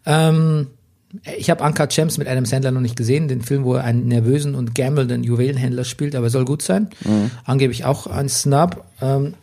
Ähm, 0.05 0.67
ich 1.37 1.49
habe 1.49 1.63
Anka 1.63 1.85
Gems 1.85 2.17
mit 2.17 2.27
Adam 2.27 2.45
Sandler 2.45 2.71
noch 2.71 2.81
nicht 2.81 2.95
gesehen, 2.95 3.27
den 3.27 3.41
Film, 3.41 3.63
wo 3.63 3.75
er 3.75 3.83
einen 3.83 4.07
nervösen 4.07 4.55
und 4.55 4.75
gammelnden 4.75 5.23
Juwelenhändler 5.23 5.83
spielt, 5.83 6.15
aber 6.15 6.27
er 6.27 6.29
soll 6.29 6.45
gut 6.45 6.61
sein. 6.61 6.89
Angeblich 7.45 7.85
auch 7.85 8.07
ein 8.07 8.29
Snub. 8.29 8.83
Ähm, 9.01 9.33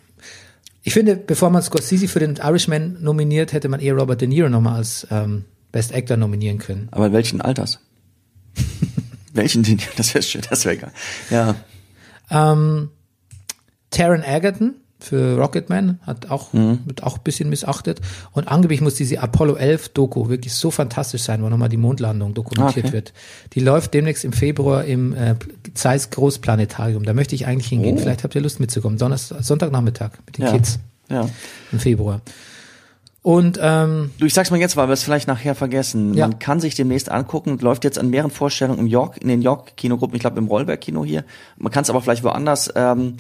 ich 0.83 0.95
finde, 0.95 1.17
bevor 1.17 1.51
man 1.51 1.63
Scorsese 1.63 2.09
für 2.09 2.19
den 2.19 2.37
Irishman 2.37 2.99
nominiert, 3.01 3.53
hätte 3.53 3.69
man 3.69 3.81
eher 3.81 3.95
Robert 3.95 4.21
De 4.21 4.29
Niro 4.29 4.49
nochmal 4.49 4.77
als 4.77 5.07
ähm, 5.11 5.45
Best 5.71 5.95
Actor 5.95 6.17
nominieren 6.17 6.59
können. 6.59 6.89
Aber 6.91 7.13
welchen 7.13 7.41
Alters? 7.41 7.79
welchen, 9.33 9.63
den, 9.63 9.79
das 9.97 10.15
wäre 10.15 10.23
schön, 10.23 10.43
das 10.49 10.65
wäre 10.65 10.77
geil. 10.77 10.93
Ja. 11.31 11.55
Ähm, 12.31 12.91
Taron 13.91 14.23
Egerton 14.25 14.75
für 15.03 15.37
Rocketman 15.39 15.99
hat 16.03 16.31
auch, 16.31 16.53
wird 16.53 17.03
auch 17.03 17.17
ein 17.19 17.23
bisschen 17.25 17.49
missachtet. 17.49 18.01
Und 18.33 18.49
angeblich 18.49 18.81
muss 18.81 18.95
diese 18.95 19.21
Apollo 19.21 19.55
11 19.57 19.91
Doku 19.91 20.29
wirklich 20.29 20.55
so 20.55 20.71
fantastisch 20.71 21.23
sein, 21.23 21.43
wo 21.43 21.49
nochmal 21.49 21.69
die 21.69 21.77
Mondlandung 21.77 22.35
dokumentiert 22.35 22.87
Okay. 22.87 22.93
wird. 22.95 23.13
Die 23.55 23.61
läuft 23.61 23.95
demnächst 23.95 24.25
im 24.25 24.33
Februar 24.33 24.85
im 24.85 25.15
äh, 25.15 25.35
Zeiss 25.75 26.11
Großplanetarium. 26.11 27.05
Da 27.05 27.15
möchte 27.15 27.35
ich 27.35 27.47
eigentlich 27.47 27.69
hingehen. 27.69 27.99
Vielleicht 27.99 28.25
habt 28.25 28.35
ihr 28.35 28.41
Lust 28.41 28.61
mitzukommen. 28.61 28.99
Donnerstag, 28.99 29.43
Sonntagnachmittag 29.43 30.11
mit 30.27 30.39
den 30.39 30.45
Ja. 30.47 30.53
Kids 30.53 30.79
Ja. 31.11 31.29
im 31.73 31.79
Februar. 31.79 32.21
Und 33.25 33.57
ähm, 33.63 34.11
Du, 34.19 34.27
ich 34.27 34.35
sag's 34.35 34.51
mal 34.51 34.59
jetzt, 34.59 34.77
weil 34.77 34.89
wir 34.89 34.95
es 34.95 35.05
vielleicht 35.05 35.29
nachher 35.29 35.55
vergessen. 35.55 36.15
Ja. 36.15 36.27
Man 36.27 36.41
kann 36.41 36.59
sich 36.59 36.75
demnächst 36.75 37.09
angucken, 37.09 37.57
läuft 37.61 37.85
jetzt 37.85 37.97
an 37.99 38.11
mehreren 38.11 38.33
Vorstellungen 38.33 38.81
im 38.81 38.87
York, 38.89 39.19
in 39.21 39.29
den 39.29 39.43
York-Kinogruppen, 39.43 40.17
ich 40.17 40.21
glaube 40.21 40.39
im 40.39 40.49
Rollberg-Kino 40.49 41.05
hier. 41.05 41.25
Man 41.57 41.71
kann 41.73 41.83
es 41.85 41.91
aber 41.91 42.01
vielleicht 42.03 42.25
woanders. 42.25 42.73
Ähm, 42.75 43.19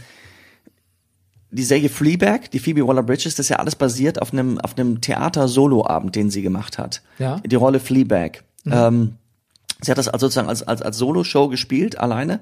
die 1.53 1.65
Serie 1.65 1.88
Fleabag, 1.88 2.51
die 2.51 2.59
Phoebe 2.59 2.87
Waller-Bridges, 2.87 3.35
das 3.35 3.47
ist 3.47 3.51
ja 3.51 3.57
alles 3.57 3.77
basiert 3.77 4.21
auf 4.21 4.33
einem 4.33 4.59
auf 4.59 4.77
einem 4.77 5.01
Theater-Solo-Abend, 5.01 6.17
den 6.17 6.31
sie 6.31 6.43
gemacht 6.43 6.79
hat. 6.79 7.03
Ja. 7.19 7.41
Die 7.41 7.55
Rolle 7.55 7.79
Fleabag. 7.79 8.43
Ähm, 8.67 9.17
sie 9.81 9.91
hat 9.91 9.99
das 9.99 10.09
also 10.09 10.27
sozusagen 10.27 10.49
als 10.49 10.62
als 10.62 10.83
als 10.83 10.97
Solo-Show 10.97 11.49
gespielt 11.49 11.99
alleine. 11.99 12.41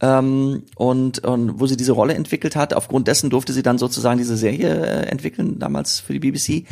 Ähm, 0.00 0.64
und, 0.74 1.20
und 1.20 1.60
wo 1.60 1.66
sie 1.66 1.76
diese 1.76 1.92
Rolle 1.92 2.14
entwickelt 2.14 2.56
hat, 2.56 2.74
aufgrund 2.74 3.06
dessen 3.06 3.30
durfte 3.30 3.52
sie 3.52 3.62
dann 3.62 3.78
sozusagen 3.78 4.18
diese 4.18 4.36
Serie 4.36 4.84
äh, 4.84 5.06
entwickeln, 5.06 5.60
damals 5.60 6.00
für 6.00 6.12
die 6.12 6.18
BBC. 6.18 6.66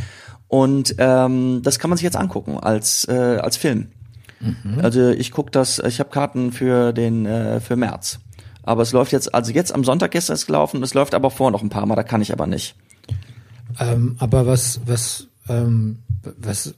Und 0.49 0.97
ähm, 0.99 1.61
das 1.63 1.79
kann 1.79 1.89
man 1.89 1.97
sich 1.97 2.05
jetzt 2.05 2.17
angucken 2.17 2.59
als 2.59 3.07
äh, 3.09 3.39
als 3.41 3.57
Film. 3.57 3.89
Also 4.83 5.11
ich 5.11 5.31
guck 5.31 5.53
das, 5.53 5.79
ich 5.79 6.01
habe 6.01 6.11
Karten 6.11 6.51
für 6.53 6.93
den 6.93 7.27
äh, 7.27 7.61
für 7.61 7.77
März. 7.77 8.19
Aber 8.63 8.83
es 8.83 8.93
läuft 8.93 9.13
jetzt, 9.13 9.35
also 9.35 9.53
jetzt 9.53 9.75
am 9.75 9.85
Sonntag 9.85 10.11
gestern 10.13 10.35
ist 10.35 10.41
es 10.43 10.47
gelaufen, 10.47 10.83
es 10.83 10.95
läuft 10.95 11.15
aber 11.15 11.31
vor 11.31 11.51
noch 11.51 11.63
ein 11.63 11.69
paar 11.69 11.87
Mal, 11.87 11.97
da 11.97 12.03
kann 12.05 12.21
ich 12.23 12.33
aber 12.33 12.47
nicht. 12.47 12.75
ähm, 13.81 14.17
aber 14.19 14.47
was, 14.47 14.81
was, 14.87 15.27
ähm, 15.49 15.99
was, 16.39 16.75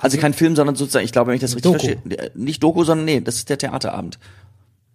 Also 0.00 0.18
kein 0.18 0.34
Film, 0.34 0.54
sondern 0.56 0.76
sozusagen, 0.76 1.04
ich 1.04 1.12
glaube, 1.12 1.28
wenn 1.28 1.34
ich 1.36 1.40
das 1.40 1.56
richtig 1.56 1.72
Doku. 1.72 1.84
verstehe, 1.86 2.18
äh, 2.18 2.30
nicht 2.34 2.62
Doku, 2.62 2.84
sondern 2.84 3.04
nee, 3.04 3.20
das 3.20 3.36
ist 3.36 3.48
der 3.48 3.58
Theaterabend. 3.58 4.18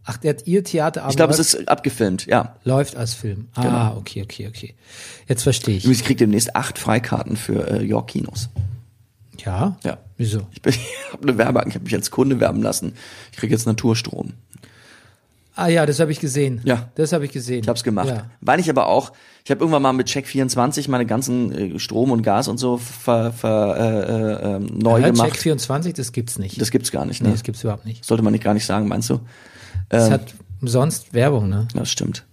ach, 0.06 0.18
der 0.18 0.30
hat 0.36 0.48
ihr 0.48 0.64
Theaterabend 0.64 1.12
Ich 1.12 1.18
glaube, 1.18 1.34
es 1.34 1.40
ist 1.40 1.68
abgefilmt, 1.68 2.26
ja. 2.26 2.56
läuft 2.64 2.96
als 2.96 3.14
Film. 3.14 3.50
Ah, 3.56 3.62
Genau. 3.62 3.98
okay, 3.98 4.24
okay, 4.24 4.48
okay. 4.48 4.76
Jetzt 5.28 5.44
verstehe 5.44 5.76
ich. 5.78 5.86
Ich 5.88 6.04
kriege 6.06 6.18
demnächst 6.20 6.56
acht 6.56 6.78
Freikarten 6.80 7.36
für 7.36 7.68
äh, 7.70 7.84
York 7.84 8.08
Kinos. 8.12 8.50
Ja? 9.44 9.78
Ja. 9.84 9.98
Wieso? 10.18 10.48
Ich, 10.54 10.62
bin- 10.62 10.74
ich 11.08 11.14
habe 11.14 11.24
eine 11.24 11.38
Werbung, 11.38 11.64
ich 11.68 11.76
habe 11.76 11.84
mich 11.84 11.96
als 11.96 12.12
Kunde 12.12 12.40
werben 12.40 12.62
lassen. 12.62 12.94
Ich 13.32 13.38
kriege 13.40 13.54
jetzt 13.54 13.66
Naturstrom. 13.66 14.34
Ah 15.56 15.68
ja, 15.68 15.86
das 15.86 16.00
habe 16.00 16.12
ich 16.12 16.20
gesehen. 16.20 16.62
Ja. 16.64 16.90
Das 16.96 17.12
habe 17.14 17.26
ich 17.26 17.32
gesehen. 17.32 17.62
Ich 17.62 17.68
habe 17.68 17.78
es 17.78 17.84
gemacht. 17.84 18.08
Ja. 18.08 18.30
Weil 18.40 18.60
ich 18.60 18.70
aber 18.70 18.88
auch, 18.88 19.12
ich 19.44 19.52
habe 19.52 19.60
irgendwann 19.60 19.82
mal 19.82 19.92
mit 19.94 20.08
Check24 20.08 20.90
meine 20.90 21.06
ganzen 21.06 21.76
äh, 21.76 21.80
Strom 21.80 22.12
und 22.12 22.22
Gas 22.24 22.48
und 22.48 22.58
so 22.58 22.78
ver, 22.78 23.34
ver, 23.34 23.76
äh, 23.78 24.12
äh, 24.12 24.56
ähm, 24.56 24.66
neu 24.78 25.00
Ja, 25.00 25.10
gemacht. 25.10 25.30
Check 25.32 25.38
24, 25.38 25.94
das 25.94 26.12
gibt's 26.14 26.40
nicht. 26.40 26.60
Das 26.62 26.72
gibt's 26.72 26.92
gar 26.92 27.06
nicht, 27.06 27.22
nee, 27.22 27.28
ne? 27.28 27.34
das 27.34 27.44
gibt's 27.44 27.64
überhaupt 27.64 27.86
nicht. 27.86 28.06
Sollte 28.06 28.24
man 28.24 28.32
nicht 28.32 28.44
gar 28.44 28.54
nicht 28.54 28.66
sagen, 28.66 28.88
meinst 28.88 29.10
du? 29.10 29.20
Es 29.90 30.08
Ähm, 30.08 30.14
hat 30.14 30.34
umsonst 30.62 31.14
Werbung, 31.14 31.50
ne? 31.50 31.68
das 31.74 31.92
stimmt. 31.92 32.26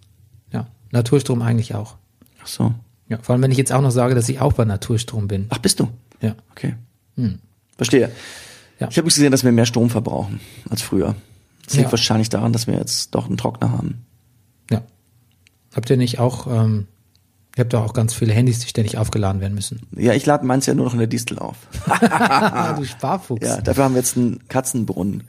Ja. 0.52 0.68
Naturstrom 0.92 1.42
eigentlich 1.42 1.74
auch. 1.74 1.96
Ach 2.42 2.46
so. 2.46 2.72
Ja. 3.08 3.18
Vor 3.22 3.32
allem, 3.32 3.42
wenn 3.42 3.50
ich 3.50 3.58
jetzt 3.58 3.72
auch 3.72 3.80
noch 3.80 3.90
sage, 3.90 4.14
dass 4.14 4.28
ich 4.28 4.40
auch 4.40 4.52
bei 4.52 4.64
Naturstrom 4.64 5.26
bin. 5.28 5.46
Ach, 5.48 5.58
bist 5.58 5.80
du? 5.80 5.88
Ja. 6.20 6.34
Okay. 6.52 6.74
Verstehe. 7.76 8.10
Ja. 8.78 8.88
Ich 8.90 8.96
habe 8.96 9.06
gesehen, 9.06 9.32
dass 9.32 9.44
wir 9.44 9.50
mehr 9.52 9.66
Strom 9.66 9.90
verbrauchen 9.90 10.40
als 10.68 10.82
früher. 10.82 11.14
Das 11.68 11.76
liegt 11.76 11.86
Ja. 11.88 11.92
wahrscheinlich 11.92 12.28
daran, 12.30 12.52
dass 12.52 12.66
wir 12.66 12.74
jetzt 12.74 13.14
doch 13.14 13.26
einen 13.26 13.36
Trockner 13.36 13.70
haben. 13.72 14.04
Ja. 14.70 14.82
Habt 15.74 15.90
ihr 15.90 15.96
nicht 15.98 16.18
auch, 16.18 16.46
ähm, 16.46 16.86
ihr 17.56 17.60
habt 17.64 17.72
doch 17.74 17.84
auch 17.84 17.92
ganz 17.92 18.14
viele 18.14 18.32
Handys, 18.32 18.58
die 18.60 18.68
ständig 18.68 18.96
aufgeladen 18.98 19.40
werden 19.42 19.54
müssen. 19.54 19.80
Ja, 19.96 20.14
ich 20.14 20.24
lade 20.26 20.46
meins 20.46 20.64
ja 20.66 20.74
nur 20.74 20.86
noch 20.86 20.94
in 20.94 20.98
der 20.98 21.08
Distel 21.08 21.38
auf. 21.38 21.56
Du 22.76 22.84
Sparfuchs. 22.84 23.46
Ja, 23.46 23.60
dafür 23.60 23.84
haben 23.84 23.94
wir 23.94 24.00
jetzt 24.00 24.16
einen 24.16 24.46
Katzenbrunnen. 24.48 25.24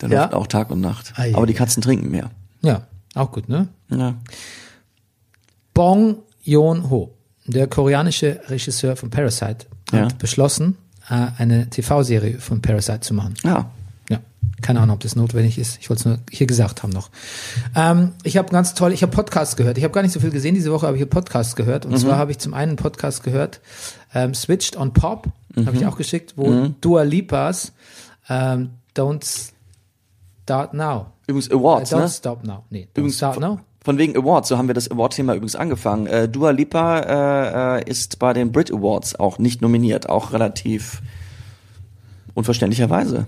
Der 0.00 0.08
Ja? 0.10 0.22
läuft 0.22 0.34
auch 0.34 0.46
Tag 0.46 0.70
und 0.70 0.80
Nacht. 0.80 1.12
Ah, 1.16 1.24
ja, 1.24 1.36
Aber 1.36 1.46
die. 1.46 1.54
Katzen 1.54 1.82
trinken 1.82 2.10
mehr. 2.10 2.30
ja, 2.62 2.82
auch 3.14 3.32
gut, 3.32 3.48
ne? 3.48 3.68
Ja. 3.90 4.14
Bong 5.74 6.16
Joon-ho, 6.42 7.14
der 7.46 7.66
koreanische 7.66 8.40
Regisseur 8.48 8.96
von 8.96 9.10
Parasite, 9.10 9.66
hat 9.92 10.18
beschlossen, 10.18 10.76
äh, 11.08 11.26
eine 11.38 11.68
TV-Serie 11.70 12.38
von 12.38 12.60
Parasite 12.62 13.00
zu 13.00 13.14
machen. 13.14 13.34
Ja. 13.44 13.70
Keine 14.62 14.80
Ahnung, 14.80 14.94
ob 14.94 15.00
das 15.00 15.16
notwendig 15.16 15.58
ist. 15.58 15.78
Ich 15.80 15.90
wollte 15.90 16.00
es 16.00 16.04
nur 16.06 16.18
hier 16.30 16.46
gesagt 16.46 16.82
haben 16.82 16.90
noch. 16.90 17.10
Ähm, 17.74 18.12
ich 18.24 18.36
habe 18.36 18.48
ganz 18.50 18.74
toll, 18.74 18.92
ich 18.92 19.02
habe 19.02 19.12
Podcasts 19.12 19.56
gehört. 19.56 19.76
Ich 19.76 19.84
habe 19.84 19.92
gar 19.92 20.02
nicht 20.02 20.12
so 20.12 20.20
viel 20.20 20.30
gesehen 20.30 20.54
diese 20.54 20.72
Woche, 20.72 20.86
aber 20.86 20.96
ich 20.96 21.02
habe 21.02 21.10
Podcasts 21.10 21.56
gehört. 21.56 21.84
Und 21.84 21.98
zwar 21.98 22.16
habe 22.16 22.30
ich 22.30 22.38
zum 22.38 22.54
einen 22.54 22.76
Podcast 22.76 23.22
gehört, 23.22 23.60
ähm, 24.14 24.32
Switched 24.34 24.76
on 24.76 24.92
Pop, 24.94 25.28
habe 25.64 25.76
ich 25.76 25.86
auch 25.86 25.96
geschickt, 25.96 26.34
wo 26.36 26.68
Dua 26.80 27.02
Lipas 27.02 27.72
ähm, 28.28 28.70
Don't 28.96 29.52
Start 30.42 30.74
Now. 30.74 31.06
Übrigens 31.26 31.50
Awards, 31.50 31.92
don't 31.92 32.00
ne? 32.00 32.08
Stop 32.08 32.44
Now. 32.44 32.64
Nee, 32.70 32.88
Don't 32.94 32.98
Übrigens, 32.98 33.16
Start 33.16 33.40
Now. 33.40 33.60
von 33.84 33.98
wegen 33.98 34.16
Awards, 34.16 34.48
so 34.48 34.56
haben 34.56 34.68
wir 34.68 34.74
das 34.74 34.90
Award-Thema 34.90 35.34
übrigens 35.34 35.56
angefangen. 35.56 36.06
Äh, 36.06 36.28
Dua 36.28 36.50
Lipa 36.50 37.78
äh, 37.78 37.90
ist 37.90 38.18
bei 38.18 38.32
den 38.32 38.52
Brit 38.52 38.72
Awards 38.72 39.16
auch 39.16 39.38
nicht 39.38 39.60
nominiert, 39.60 40.08
auch 40.08 40.32
relativ 40.32 41.02
unverständlicherweise. 42.34 43.26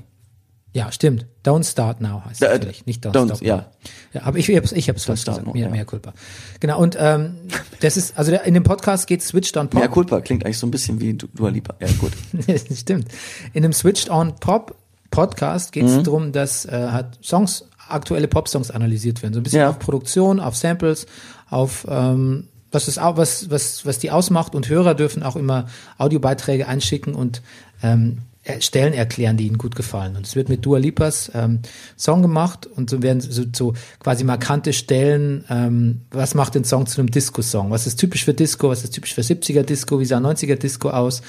Ja, 0.78 0.92
stimmt. 0.92 1.26
Don't 1.44 1.68
Start 1.68 2.00
Now 2.00 2.22
heißt 2.24 2.40
es 2.40 2.48
Äh, 2.48 2.52
natürlich, 2.52 2.86
nicht 2.86 3.04
Don't, 3.04 3.12
don't, 3.12 3.26
Stop 3.26 3.42
ja. 3.42 3.66
Ja, 4.12 4.22
aber 4.22 4.38
ich, 4.38 4.48
ich 4.48 4.56
hab's, 4.56 4.70
ich 4.72 4.88
hab's 4.88 5.02
Start 5.02 5.18
gesagt. 5.18 5.44
Now, 5.46 5.52
Mehr, 5.52 5.64
ja. 5.64 5.70
mehr 5.70 5.84
Culpa. 5.84 6.12
Genau, 6.60 6.80
und 6.80 6.96
ähm, 7.00 7.34
das 7.80 7.96
ist, 7.96 8.16
also 8.16 8.32
in 8.32 8.54
dem 8.54 8.62
Podcast 8.62 9.06
geht 9.08 9.22
Switched 9.22 9.56
on 9.56 9.68
Pop. 9.68 9.80
Mehr 9.80 9.88
Culpa 9.88 10.20
klingt 10.20 10.44
eigentlich 10.44 10.58
so 10.58 10.66
ein 10.66 10.70
bisschen 10.70 11.00
wie 11.00 11.14
Du- 11.14 11.26
Dua 11.34 11.48
Lipa. 11.48 11.74
Ja, 11.80 11.88
gut. 11.98 12.12
Das 12.46 12.64
Stimmt. 12.78 13.08
In 13.54 13.62
dem 13.64 13.72
Switched 13.72 14.08
on 14.08 14.36
Pop 14.36 14.76
Podcast 15.10 15.72
geht 15.72 15.84
es 15.84 15.96
Mhm. 15.96 16.04
darum, 16.04 16.32
dass 16.32 16.64
äh, 16.66 16.88
halt 16.92 17.06
Songs, 17.24 17.64
aktuelle 17.88 18.28
Pop-Songs 18.28 18.70
analysiert 18.70 19.22
werden. 19.22 19.34
So 19.34 19.40
ein 19.40 19.42
bisschen 19.42 19.60
Ja. 19.60 19.70
auf 19.70 19.78
Produktion, 19.78 20.38
auf 20.38 20.54
Samples, 20.56 21.06
auf 21.50 21.86
ähm, 21.90 22.48
was 22.70 22.98
auch, 22.98 23.16
was, 23.16 23.50
was, 23.50 23.84
was 23.86 23.98
die 23.98 24.10
ausmacht 24.10 24.54
und 24.54 24.68
Hörer 24.68 24.94
dürfen 24.94 25.22
auch 25.22 25.34
immer 25.36 25.66
Audiobeiträge 25.96 26.68
einschicken 26.68 27.14
und 27.14 27.40
ähm, 27.82 28.18
Stellen 28.60 28.92
erklären, 28.92 29.36
die 29.36 29.46
ihnen 29.46 29.58
gut 29.58 29.76
gefallen. 29.76 30.16
Und 30.16 30.26
es 30.26 30.36
wird 30.36 30.48
mit 30.48 30.64
Dua 30.64 30.78
Lipas 30.78 31.30
ähm, 31.34 31.60
Song 31.96 32.22
gemacht 32.22 32.66
und 32.66 32.90
so 32.90 33.02
werden 33.02 33.20
so, 33.20 33.44
so 33.54 33.74
quasi 34.00 34.24
markante 34.24 34.72
Stellen, 34.72 35.44
ähm, 35.50 36.02
was 36.10 36.34
macht 36.34 36.54
den 36.54 36.64
Song 36.64 36.86
zu 36.86 37.00
einem 37.00 37.10
Disco-Song? 37.10 37.70
Was 37.70 37.86
ist 37.86 37.96
typisch 37.96 38.24
für 38.24 38.34
Disco? 38.34 38.68
Was 38.68 38.84
ist 38.84 38.94
typisch 38.94 39.14
für 39.14 39.20
70er 39.20 39.62
Disco? 39.62 40.00
Wie 40.00 40.04
sah 40.04 40.18
90er 40.18 40.56
Disco 40.56 40.90
aus? 40.90 41.22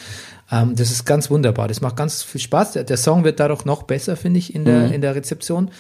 Ähm, 0.52 0.76
das 0.76 0.92
ist 0.92 1.06
ganz 1.06 1.30
wunderbar. 1.30 1.68
Das 1.68 1.82
macht 1.82 1.96
ganz 1.96 2.24
viel 2.24 2.42
Spaß. 2.42 2.74
Der, 2.74 2.84
der 2.84 2.98
Song 2.98 3.24
wird 3.24 3.40
dadurch 3.40 3.66
noch 3.66 3.84
besser, 3.84 4.16
finde 4.16 4.40
ich, 4.40 4.56
in 4.56 4.66
der, 4.66 4.92
in 4.92 5.02
der 5.02 5.16
Rezeption. 5.16 5.72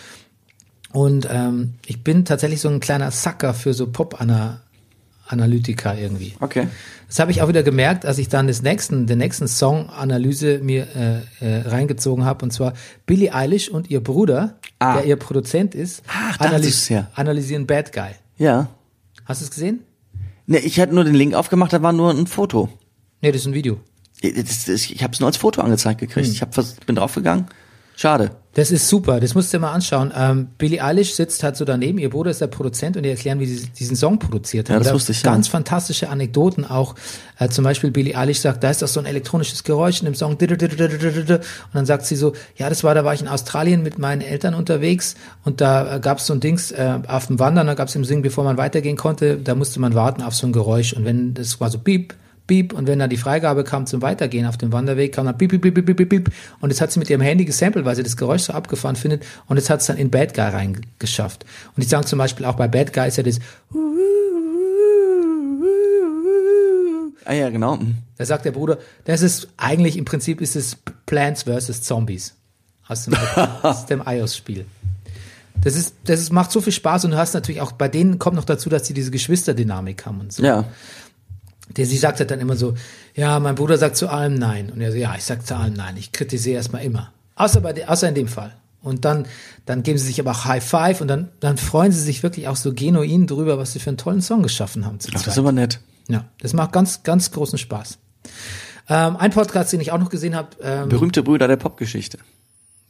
Und 0.92 1.28
ähm, 1.32 1.76
ich 1.86 2.04
bin 2.04 2.26
tatsächlich 2.26 2.62
so 2.62 2.70
ein 2.70 2.80
kleiner 2.80 3.12
Sucker 3.12 3.54
für 3.54 3.74
so 3.74 3.88
Pop-Ana- 3.88 4.62
Analytica 5.30 5.94
irgendwie. 5.96 6.34
Okay. 6.40 6.68
Das 7.08 7.20
habe 7.20 7.32
ich 7.32 7.42
auch 7.42 7.48
wieder 7.48 7.64
gemerkt, 7.64 8.06
als 8.06 8.18
ich 8.18 8.30
dann 8.30 8.48
das 8.48 8.62
nächsten, 8.62 9.08
den 9.08 9.18
nächsten 9.20 9.48
Song-Analyse 9.48 10.60
mir 10.60 10.88
äh, 11.42 11.46
äh, 11.46 11.62
reingezogen 11.68 12.26
habe, 12.26 12.44
und 12.46 12.52
zwar 12.52 12.74
Billie 13.06 13.34
Eilish 13.34 13.70
und 13.70 13.90
ihr 13.90 14.02
Bruder, 14.04 14.56
Ah. 14.80 14.96
der 14.98 15.06
ihr 15.06 15.16
Produzent 15.18 15.76
ist, 15.76 16.04
Ach, 16.08 16.38
da 16.38 16.56
ist 16.56 16.90
her. 16.90 17.10
analysieren 17.14 17.68
Bad 17.68 17.92
Guy. 17.92 18.12
Ja. 18.38 18.70
Hast 19.26 19.42
du 19.42 19.46
es 19.46 19.52
gesehen? 19.52 19.82
Ne, 20.48 20.60
ich 20.60 20.80
hatte 20.80 20.96
nur 20.96 21.04
den 21.04 21.16
Link 21.16 21.34
aufgemacht, 21.34 21.74
da 21.74 21.82
war 21.82 21.92
nur 21.94 22.12
ein 22.12 22.28
Foto. 22.28 22.70
Nee, 23.22 23.32
das 23.32 23.42
ist 23.42 23.48
ein 23.48 23.54
Video. 23.54 23.80
Das, 24.22 24.66
das, 24.66 24.90
ich 24.90 25.04
habe 25.04 25.14
es 25.14 25.20
nur 25.20 25.28
als 25.28 25.38
Foto 25.38 25.62
angezeigt 25.62 26.00
gekriegt. 26.00 26.28
Hm. 26.28 26.34
Ich 26.34 26.42
hab, 26.42 26.56
bin 26.86 26.96
draufgegangen. 26.96 27.46
Schade. 28.00 28.32
Das 28.54 28.72
ist 28.72 28.88
super, 28.88 29.20
das 29.20 29.36
musst 29.36 29.52
du 29.52 29.58
dir 29.58 29.62
mal 29.62 29.74
anschauen. 29.74 30.14
Ähm, 30.16 30.48
Billie 30.58 30.82
Eilish 30.82 31.16
sitzt 31.16 31.44
halt 31.44 31.58
so 31.58 31.66
daneben, 31.66 31.98
ihr 31.98 32.10
Bruder 32.10 32.32
ist 32.32 32.40
der 32.40 32.48
Produzent 32.48 32.96
und 32.96 33.04
die 33.04 33.10
erklären, 33.10 33.42
wie 33.42 33.46
sie 33.46 33.68
diesen 33.68 33.98
Song 33.98 34.20
produziert 34.20 34.70
haben. 34.70 34.76
Ja, 34.76 34.80
das 34.80 34.88
Da 34.88 34.94
wusste 34.94 35.12
ich, 35.12 35.22
ja. 35.22 35.32
Ganz 35.34 35.50
fantastische 35.50 36.08
Anekdoten 36.08 36.64
auch. 36.66 36.96
Äh, 37.40 37.50
zum 37.50 37.66
Beispiel 37.66 37.92
Billie 37.92 38.16
Eilish 38.16 38.40
sagt, 38.40 38.64
da 38.64 38.70
ist 38.70 38.82
doch 38.82 38.88
so 38.88 39.02
ein 39.02 39.06
elektronisches 39.06 39.66
Geräusch 39.66 40.00
in 40.00 40.06
dem 40.06 40.16
Song. 40.16 40.38
Und 40.38 41.42
dann 41.74 41.86
sagt 41.86 42.06
sie 42.06 42.16
so, 42.16 42.32
ja, 42.56 42.70
das 42.70 42.86
war, 42.86 42.96
da 42.96 43.04
war 43.04 43.14
ich 43.14 43.22
in 43.22 43.28
Australien 43.28 43.84
mit 43.84 44.00
meinen 44.00 44.22
Eltern 44.22 44.54
unterwegs 44.54 45.16
und 45.44 45.60
da 45.60 45.98
äh, 45.98 46.00
gab 46.00 46.20
es 46.20 46.26
so 46.26 46.34
ein 46.34 46.40
Dings 46.40 46.72
äh, 46.72 47.00
auf 47.06 47.28
dem 47.28 47.38
Wandern, 47.38 47.68
da 47.68 47.74
gab 47.74 47.90
es 47.90 47.96
im 47.96 48.06
Singen, 48.06 48.22
bevor 48.22 48.46
man 48.46 48.56
weitergehen 48.56 48.96
konnte, 48.96 49.36
da 49.36 49.56
musste 49.56 49.82
man 49.82 49.94
warten 49.94 50.22
auf 50.22 50.36
so 50.36 50.48
ein 50.48 50.54
Geräusch. 50.54 50.94
Und 50.94 51.04
wenn 51.04 51.34
das 51.34 51.60
war 51.60 51.70
so 51.70 51.80
piep, 51.80 52.14
Piep, 52.50 52.74
und 52.74 52.88
wenn 52.88 53.00
dann 53.00 53.10
die 53.10 53.18
Freigabe 53.18 53.64
kam 53.64 53.86
zum 53.86 54.02
Weitergehen 54.02 54.46
auf 54.48 54.58
dem 54.58 54.74
Wanderweg, 54.74 55.14
kam 55.14 55.26
dann 55.26 55.38
piep, 55.38 55.52
piep, 55.52 55.62
piep, 55.62 55.86
piep, 55.86 55.96
piep, 55.96 56.10
piep. 56.10 56.32
Und 56.60 56.72
jetzt 56.72 56.82
hat 56.82 56.92
sie 56.92 57.00
mit 57.00 57.10
ihrem 57.10 57.22
Handy 57.22 57.46
gesampelt, 57.46 57.86
weil 57.86 57.96
sie 57.96 58.04
das 58.04 58.18
Geräusch 58.18 58.42
so 58.42 58.54
abgefahren 58.54 58.96
findet. 58.96 59.24
Und 59.46 59.58
jetzt 59.58 59.70
hat 59.70 59.82
es 59.82 59.86
dann 59.86 59.98
in 59.98 60.10
Bad 60.10 60.34
Guy 60.34 60.50
reingeschafft. 60.50 61.46
Und 61.78 61.84
ich 61.84 61.90
sage 61.90 62.06
zum 62.06 62.18
Beispiel 62.18 62.46
auch 62.46 62.56
bei 62.56 62.68
Bad 62.68 62.92
Guy 62.92 63.08
ist 63.08 63.18
ja 63.18 63.24
das, 63.24 63.40
Ah 67.26 67.34
ja, 67.34 67.50
genau. 67.50 67.76
Mhm. 67.76 67.98
da 68.18 68.26
sagt 68.26 68.46
der 68.46 68.52
Bruder, 68.52 68.80
das 69.06 69.22
ist, 69.22 69.50
eigentlich 69.56 69.98
im 69.98 70.06
Prinzip 70.06 70.42
ist 70.42 70.56
es 70.56 70.76
Plants 71.06 71.44
vs. 71.44 71.84
Zombies. 71.84 72.34
Aus 72.88 73.06
dem, 73.06 73.14
aus 73.62 73.86
dem 73.86 74.02
iOS-Spiel. 74.04 74.66
Das 75.64 75.76
ist, 75.76 75.94
das 76.06 76.22
ist, 76.22 76.32
macht 76.32 76.52
so 76.52 76.60
viel 76.62 76.74
Spaß 76.74 77.06
und 77.06 77.12
du 77.12 77.18
hast 77.18 77.34
natürlich 77.34 77.62
auch, 77.62 77.72
bei 77.72 77.88
denen 77.88 78.18
kommt 78.18 78.36
noch 78.36 78.46
dazu, 78.46 78.70
dass 78.70 78.88
sie 78.88 78.96
diese 78.96 79.12
Geschwisterdynamik 79.12 80.06
haben 80.06 80.22
und 80.22 80.34
so. 80.34 80.44
Ja. 80.44 80.66
Der, 81.78 81.86
sie 81.86 81.98
sagt 81.98 82.20
halt 82.20 82.32
dann 82.32 82.40
immer 82.40 82.56
so, 82.56 82.74
ja, 83.16 83.40
mein 83.40 83.56
Bruder 83.56 83.78
sagt 83.78 83.96
zu 83.96 84.10
allem 84.10 84.36
Nein. 84.36 84.72
Und 84.72 84.82
er 84.82 84.92
so, 84.92 84.98
ja, 84.98 85.14
ich 85.16 85.24
sag 85.24 85.46
zu 85.46 85.56
allem 85.56 85.74
Nein. 85.74 85.98
Ich 85.98 86.12
kritisiere 86.12 86.58
erstmal 86.58 86.84
immer. 86.84 87.14
Außer, 87.36 87.62
bei, 87.62 87.88
außer 87.88 88.10
in 88.10 88.16
dem 88.16 88.28
Fall. 88.28 88.54
Und 88.82 89.06
dann, 89.06 89.26
dann 89.66 89.84
geben 89.84 89.98
sie 89.98 90.08
sich 90.08 90.20
aber 90.20 90.32
auch 90.32 90.46
High 90.46 90.64
Five 90.64 91.02
und 91.02 91.08
dann, 91.10 91.30
dann 91.40 91.58
freuen 91.58 91.92
sie 91.92 92.02
sich 92.02 92.24
wirklich 92.24 92.48
auch 92.48 92.56
so 92.56 92.74
genuin 92.74 93.28
drüber, 93.28 93.58
was 93.58 93.74
sie 93.74 93.80
für 93.80 93.90
einen 93.90 93.98
tollen 93.98 94.22
Song 94.22 94.42
geschaffen 94.42 94.86
haben. 94.86 95.00
Ach, 95.08 95.12
das 95.12 95.28
ist 95.28 95.38
aber 95.38 95.52
nett. 95.52 95.80
ja, 96.08 96.26
das 96.42 96.54
macht 96.54 96.72
ganz, 96.72 97.04
ganz 97.04 97.32
großen 97.32 97.58
Spaß. 97.58 97.98
Ähm, 98.88 99.18
ein 99.18 99.32
Podcast, 99.32 99.72
den 99.74 99.82
ich 99.82 99.92
auch 99.92 100.00
noch 100.00 100.10
gesehen 100.10 100.36
habe, 100.36 100.50
ähm, 100.62 100.90
Berühmte 100.90 101.24
Brüder 101.24 101.48
der 101.48 101.58
Popgeschichte. 101.58 102.20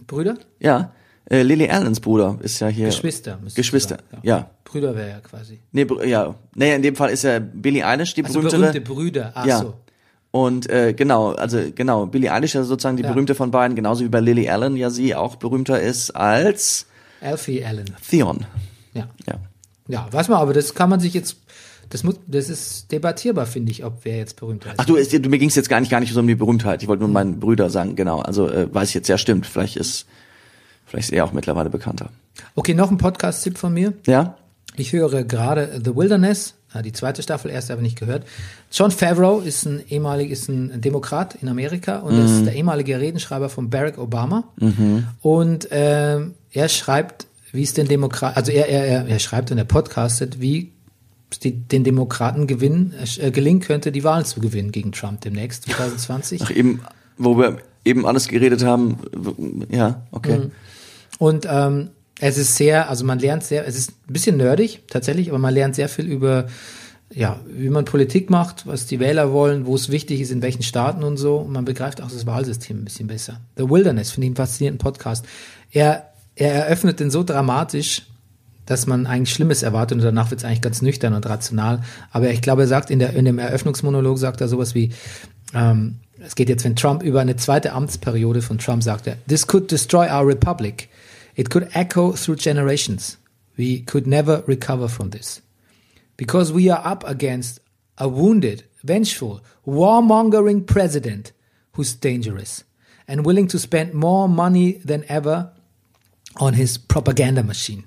Brüder? 0.06 0.38
Ja. 0.60 0.94
Äh, 1.26 1.44
Lily 1.44 1.70
Allens 1.70 2.00
Bruder 2.00 2.38
ist 2.42 2.60
ja 2.60 2.68
hier. 2.68 2.88
Geschwister. 2.88 3.40
Geschwister, 3.56 3.98
sagen, 4.12 4.22
ja. 4.24 4.50
Brüder 4.64 4.96
wäre 4.96 5.10
ja 5.10 5.20
quasi. 5.20 5.60
Nee, 5.72 5.86
ja. 6.06 6.36
Naja, 6.56 6.76
in 6.76 6.82
dem 6.82 6.96
Fall 6.96 7.10
ist 7.12 7.24
ja 7.24 7.40
Billie 7.40 7.86
Eilish 7.86 8.14
die 8.14 8.24
Also 8.24 8.40
berühmtere. 8.40 8.62
berühmte 8.62 8.82
Brüder. 8.82 9.32
Ach 9.36 9.46
ja. 9.46 9.60
so. 9.60 9.74
Und 10.32 10.70
äh, 10.70 10.94
genau, 10.94 11.32
also 11.34 11.60
genau, 11.74 12.06
Billie 12.06 12.32
Eilish 12.32 12.56
ist 12.56 12.68
sozusagen 12.68 12.98
die 12.98 13.04
Ja. 13.04 13.12
berühmte 13.12 13.34
von 13.36 13.50
beiden, 13.52 13.76
genauso 13.76 14.04
wie 14.04 14.10
bei 14.10 14.20
Lily 14.20 14.48
Allen 14.50 14.76
ja 14.76 14.90
sie 14.92 15.16
auch 15.16 15.36
berühmter 15.38 15.80
ist 15.82 16.12
als 16.12 16.86
Alfie 17.22 17.64
Allen. 17.66 17.96
Theon. 18.10 18.46
Ja. 18.94 19.08
Ja. 19.28 19.40
Ja, 19.88 20.08
weiß 20.12 20.28
man, 20.30 20.38
aber 20.40 20.54
das 20.54 20.76
kann 20.76 20.88
man 20.90 21.00
sich 21.00 21.16
jetzt, 21.16 21.38
das 21.90 22.04
muss, 22.04 22.16
das 22.28 22.48
ist 22.48 22.92
debattierbar, 22.92 23.48
finde 23.48 23.72
ich, 23.72 23.84
ob 23.84 24.06
wer 24.06 24.18
jetzt 24.18 24.36
berühmter 24.40 24.70
ist. 24.70 24.76
Ach 24.80 24.86
du, 24.86 24.96
du 25.04 25.30
mir 25.30 25.40
ging 25.40 25.50
es 25.50 25.56
jetzt 25.56 25.68
gar 25.68 25.80
nicht 25.80 25.90
gar 25.90 26.00
nicht 26.00 26.14
so 26.14 26.20
um 26.20 26.28
die 26.28 26.36
Berühmtheit. 26.36 26.84
Ich 26.84 26.88
wollte 26.88 27.02
nur 27.02 27.10
meinen 27.12 27.40
Brüder 27.40 27.72
sagen, 27.72 27.96
genau. 27.96 28.20
Also 28.20 28.48
äh, 28.48 28.72
weiß 28.72 28.90
ich 28.90 28.96
jetzt, 28.96 29.08
ja 29.10 29.18
stimmt. 29.18 29.48
Vielleicht 29.48 29.78
ist 29.78 30.06
vielleicht 30.90 31.10
ist 31.10 31.14
er 31.14 31.26
auch 31.26 31.32
mittlerweile 31.32 31.70
bekannter. 31.70 32.10
Okay, 32.56 32.74
noch 32.74 32.92
ein 32.92 32.98
Podcast-Tipp 32.98 33.58
von 33.58 33.74
mir. 33.74 33.94
Ja? 34.06 34.36
Ich 34.76 34.94
höre 34.94 35.24
gerade 35.24 35.82
The 35.84 35.96
Wilderness, 35.96 36.56
äh, 36.74 36.82
die 36.82 36.92
zweite 36.92 37.22
Staffel, 37.22 37.52
erste 37.52 37.74
habe 37.74 37.82
ich 37.82 37.90
nicht 37.90 38.00
gehört. 38.00 38.26
John 38.72 38.92
Favreau 38.92 39.40
ist 39.40 39.66
ein 39.66 39.82
ehemalig, 39.90 40.32
ist 40.32 40.50
ein 40.50 40.82
Demokrat 40.82 41.36
in 41.42 41.50
Amerika 41.50 41.98
und 42.00 42.18
ist 42.24 42.46
der 42.46 42.56
ehemalige 42.56 43.00
Redenschreiber 43.00 43.50
von 43.50 43.70
Barack 43.70 43.98
Obama. 43.98 44.46
Und 45.22 45.68
ähm, 45.72 46.34
er 46.52 46.70
schreibt, 46.70 47.28
wie 47.52 47.64
es 47.64 47.74
den 47.74 47.88
Demokraten, 47.88 48.38
also 48.38 48.52
er, 48.52 48.70
er, 48.70 48.86
er, 48.86 49.08
er 49.08 49.20
schreibt 49.20 49.52
und 49.52 49.58
er 49.58 49.66
podcastet, 49.66 50.40
wie 50.40 50.72
es 51.32 51.40
die, 51.40 51.52
den 51.52 51.84
Demokraten 51.84 52.48
gewinnen, 52.48 52.94
äh, 53.18 53.32
gelingen 53.32 53.62
könnte, 53.62 53.92
die 53.92 54.04
Wahlen 54.04 54.26
zu 54.26 54.40
gewinnen 54.40 54.72
gegen 54.72 54.92
Trump 54.92 55.22
demnächst, 55.22 55.64
2020. 55.72 56.42
Ach 56.44 56.52
eben, 56.52 56.82
wo 57.18 57.38
wir 57.38 57.58
eben 57.86 58.06
alles 58.06 58.28
geredet 58.28 58.64
haben. 58.64 58.98
Ja, 59.70 60.04
okay. 60.12 60.50
Und 61.20 61.46
ähm, 61.48 61.90
es 62.20 62.38
ist 62.38 62.56
sehr, 62.56 62.90
also 62.90 63.06
man 63.06 63.20
lernt 63.20 63.44
sehr, 63.44 63.68
es 63.68 63.78
ist 63.78 63.92
ein 63.92 64.14
bisschen 64.14 64.38
nerdig 64.38 64.82
tatsächlich, 64.88 65.30
aber 65.30 65.38
man 65.38 65.54
lernt 65.54 65.76
sehr 65.76 65.90
viel 65.90 66.06
über, 66.06 66.48
ja, 67.14 67.40
wie 67.48 67.70
man 67.70 67.86
Politik 67.86 68.30
macht, 68.30 68.66
was 68.66 68.88
die 68.88 69.00
Wähler 69.00 69.32
wollen, 69.32 69.66
wo 69.66 69.76
es 69.76 69.90
wichtig 69.90 70.22
ist, 70.22 70.32
in 70.32 70.42
welchen 70.42 70.64
Staaten 70.64 71.04
und 71.04 71.18
so. 71.18 71.38
Und 71.38 71.52
man 71.52 71.66
begreift 71.66 72.02
auch 72.02 72.10
das 72.10 72.26
Wahlsystem 72.26 72.80
ein 72.80 72.86
bisschen 72.86 73.08
besser. 73.08 73.40
The 73.58 73.70
Wilderness 73.70 74.12
finde 74.12 74.26
ich 74.26 74.30
einen 74.30 74.36
faszinierenden 74.38 74.84
Podcast. 74.84 75.26
Er, 75.72 76.10
er 76.36 76.54
eröffnet 76.54 77.00
den 77.00 77.12
so 77.12 77.24
dramatisch, 77.24 78.04
dass 78.66 78.86
man 78.86 79.08
eigentlich 79.08 79.34
Schlimmes 79.34 79.64
erwartet 79.64 79.98
und 79.98 80.04
danach 80.04 80.30
wird 80.30 80.42
es 80.42 80.46
eigentlich 80.46 80.62
ganz 80.62 80.82
nüchtern 80.82 81.14
und 81.14 81.28
rational. 81.28 81.82
Aber 82.12 82.30
ich 82.30 82.42
glaube, 82.42 82.62
er 82.64 82.68
sagt 82.68 82.92
in, 82.92 83.00
der, 83.00 83.14
in 83.14 83.26
dem 83.26 83.40
Eröffnungsmonolog, 83.40 84.18
sagt 84.18 84.42
er 84.42 84.48
sowas 84.48 84.76
wie, 84.76 84.92
ähm, 85.54 85.96
es 86.24 86.36
geht 86.36 86.50
jetzt, 86.50 86.66
wenn 86.66 86.76
Trump 86.76 87.02
über 87.02 87.22
eine 87.22 87.36
zweite 87.36 87.72
Amtsperiode 87.74 88.42
von 88.42 88.58
Trump 88.58 88.84
sagt, 88.84 89.08
er, 89.08 89.18
this 89.28 89.48
could 89.48 89.72
destroy 89.72 90.08
our 90.08 90.28
republic. 90.28 90.90
It 91.40 91.50
could 91.50 91.70
echo 91.74 92.12
through 92.22 92.36
generations. 92.48 93.18
We 93.58 93.80
could 93.92 94.06
never 94.06 94.44
recover 94.48 94.88
from 94.90 95.12
this. 95.12 95.42
Because 96.18 96.52
we 96.52 96.70
are 96.70 96.82
up 96.94 97.04
against 97.08 97.60
a 97.98 98.08
wounded, 98.10 98.64
vengeful, 98.84 99.40
warmongering 99.66 100.66
president 100.66 101.32
who's 101.76 101.94
dangerous 101.96 102.64
and 103.08 103.26
willing 103.26 103.48
to 103.48 103.58
spend 103.60 103.94
more 103.94 104.28
money 104.28 104.82
than 104.90 105.04
ever 105.08 105.38
on 106.46 106.54
his 106.56 106.78
propaganda 106.78 107.42
machine. 107.44 107.84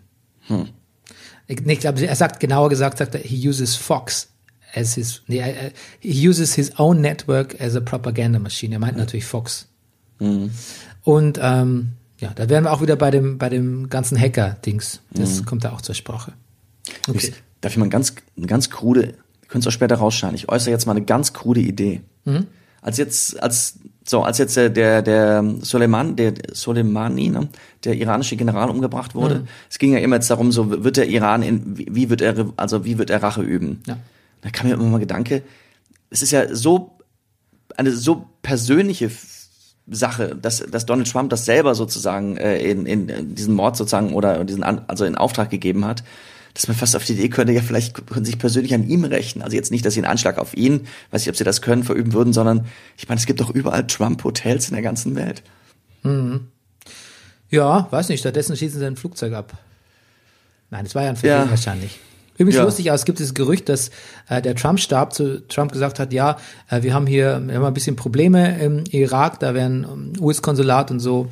Ich 1.47 1.81
glaube, 1.81 2.01
er 2.07 2.17
sagt 2.17 2.41
genauer 2.41 2.69
gesagt, 2.71 2.99
sagt 2.99 3.15
er, 3.15 3.21
he 3.21 3.37
uses 3.49 3.77
Fox 3.77 4.29
as 4.75 4.95
his, 4.95 5.21
er- 5.29 5.45
er- 5.67 5.73
he 6.01 6.29
uses 6.29 6.55
his 6.55 6.73
own 6.79 7.01
network 7.03 7.55
as 7.61 7.75
a 7.77 7.81
propaganda 7.81 8.39
machine. 8.39 8.73
Er 8.73 8.79
meint 8.79 8.97
natürlich 8.97 9.27
Fox. 9.27 9.67
Und 11.05 11.39
ähm, 11.43 11.93
ja, 12.23 12.31
da 12.35 12.49
wären 12.49 12.65
wir 12.65 12.73
auch 12.73 12.81
wieder 12.81 12.97
bei 12.97 13.11
dem, 13.11 13.37
bei 13.37 13.49
dem 13.49 13.91
ganzen 13.91 14.19
Hacker-Dings. 14.19 15.01
Das 15.11 15.45
kommt 15.45 15.65
da 15.65 15.73
auch 15.73 15.81
zur 15.83 15.95
Sprache. 15.95 16.33
Okay. 17.09 17.19
Ich, 17.19 17.33
darf 17.61 17.73
ich 17.73 17.79
mal 17.79 17.89
ganz, 17.89 18.15
eine 18.37 18.47
ganz 18.47 18.71
krude, 18.71 19.15
könnt 19.49 19.67
ihr 19.67 19.69
auch 19.69 19.73
später 19.73 19.97
rausschneiden. 19.97 20.37
Ich 20.37 20.49
äußere 20.49 20.71
jetzt 20.71 20.87
mal 20.87 20.93
eine 20.93 21.05
ganz 21.05 21.33
krude 21.33 21.61
Idee. 21.61 22.01
Mhm. 22.25 22.47
Als 22.81 22.97
jetzt, 22.97 23.43
als, 23.43 23.79
so, 24.07 24.23
als 24.23 24.39
jetzt 24.39 24.57
der, 24.57 24.71
der, 24.71 25.03
der 25.03 25.45
Soleiman, 25.61 26.17
der 26.17 26.35
Soleimani, 26.53 27.29
ne, 27.29 27.49
der 27.85 27.95
iranische 27.97 28.37
General 28.37 28.71
umgebracht 28.71 29.15
wurde, 29.15 29.41
Mhm. 29.41 29.49
es 29.69 29.79
ging 29.79 29.93
ja 29.93 29.99
immer 29.99 30.17
jetzt 30.17 30.31
darum, 30.31 30.53
so, 30.53 30.85
wird 30.85 30.97
der 30.97 31.09
Iran 31.09 31.43
in, 31.43 31.77
wie, 31.79 31.87
wie 31.91 32.11
wird 32.11 32.21
er, 32.21 32.53
also, 32.57 32.85
wie 32.85 32.99
wird 32.99 33.11
er 33.11 33.23
Rache 33.23 33.43
üben? 33.43 33.83
Ja. 33.87 33.99
Da 34.41 34.51
kam 34.51 34.69
mir 34.69 34.75
immer 34.75 34.85
mal 34.85 34.99
Gedanke, 34.99 35.43
es 36.11 36.23
ist 36.23 36.31
ja 36.31 36.55
so, 36.55 36.93
eine 37.77 37.93
so 37.93 38.27
persönliche 38.43 39.11
Sache, 39.91 40.37
dass, 40.41 40.59
dass 40.61 40.87
Donald 40.87 41.11
Trump 41.11 41.31
das 41.31 41.45
selber 41.45 41.75
sozusagen 41.75 42.37
äh, 42.37 42.59
in, 42.59 42.87
in 42.87 43.35
diesen 43.35 43.55
Mord 43.55 43.77
sozusagen 43.77 44.15
oder 44.15 44.45
diesen 44.45 44.63
An 44.63 44.83
also 44.87 45.05
in 45.05 45.17
Auftrag 45.17 45.51
gegeben 45.51 45.85
hat, 45.85 46.05
dass 46.55 46.69
man 46.69 46.77
fast 46.77 46.95
auf 46.95 47.05
die 47.05 47.15
Idee 47.15 47.29
könnte, 47.31 47.53
ja 47.53 47.63
vielleicht 47.63 48.07
können 48.07 48.25
sich 48.25 48.39
persönlich 48.39 48.75
an 48.75 48.89
ihm 48.89 49.05
rächen. 49.05 49.43
Also 49.43 49.57
jetzt 49.57 49.71
nicht, 49.71 49.85
dass 49.85 49.95
sie 49.95 50.01
einen 50.01 50.11
Anschlag 50.11 50.39
auf 50.39 50.55
ihn, 50.57 50.87
weiß 51.11 51.23
nicht, 51.23 51.31
ob 51.31 51.37
sie 51.37 51.45
das 51.45 51.63
können, 51.63 51.83
verüben 51.83 52.13
würden, 52.13 52.33
sondern 52.33 52.67
ich 52.97 53.09
meine, 53.09 53.19
es 53.19 53.27
gibt 53.27 53.41
doch 53.41 53.51
überall 53.51 53.87
Trump-Hotels 53.87 54.69
in 54.69 54.75
der 54.75 54.83
ganzen 54.83 55.17
Welt. 55.17 55.43
Ja, 57.51 57.87
weiß 57.91 58.09
nicht, 58.09 58.21
stattdessen 58.21 58.57
schießen 58.57 58.79
sie 58.81 58.87
ein 58.87 58.97
Flugzeug 58.97 59.33
ab. 59.35 59.53
Nein, 60.71 60.85
das 60.85 60.95
war 60.95 61.03
ja 61.03 61.11
ein 61.11 61.17
Versehen 61.17 61.45
Ja. 61.47 61.51
wahrscheinlich. 61.51 61.99
Übrigens 62.39 62.57
Ja. 62.57 62.65
lustig, 62.65 62.87
es 62.91 63.05
gibt 63.05 63.19
dieses 63.19 63.35
Gerücht, 63.35 63.69
dass 63.69 63.91
äh, 64.29 64.41
der 64.41 64.55
Trump-Stab 64.55 65.13
zu 65.13 65.47
Trump 65.49 65.73
gesagt 65.73 65.99
hat, 65.99 66.13
ja, 66.13 66.39
äh, 66.71 66.83
wir 66.83 66.95
haben 66.95 67.07
hier 67.07 67.43
wir 67.47 67.57
haben 67.57 67.65
ein 67.65 67.75
bisschen 67.75 67.97
Probleme 67.97 68.59
im 68.61 68.85
Irak, 68.91 69.41
da 69.41 69.55
werden 69.55 69.87
ähm, 69.91 70.13
US-Konsulat 70.21 70.91
und 70.91 71.01
so 71.01 71.29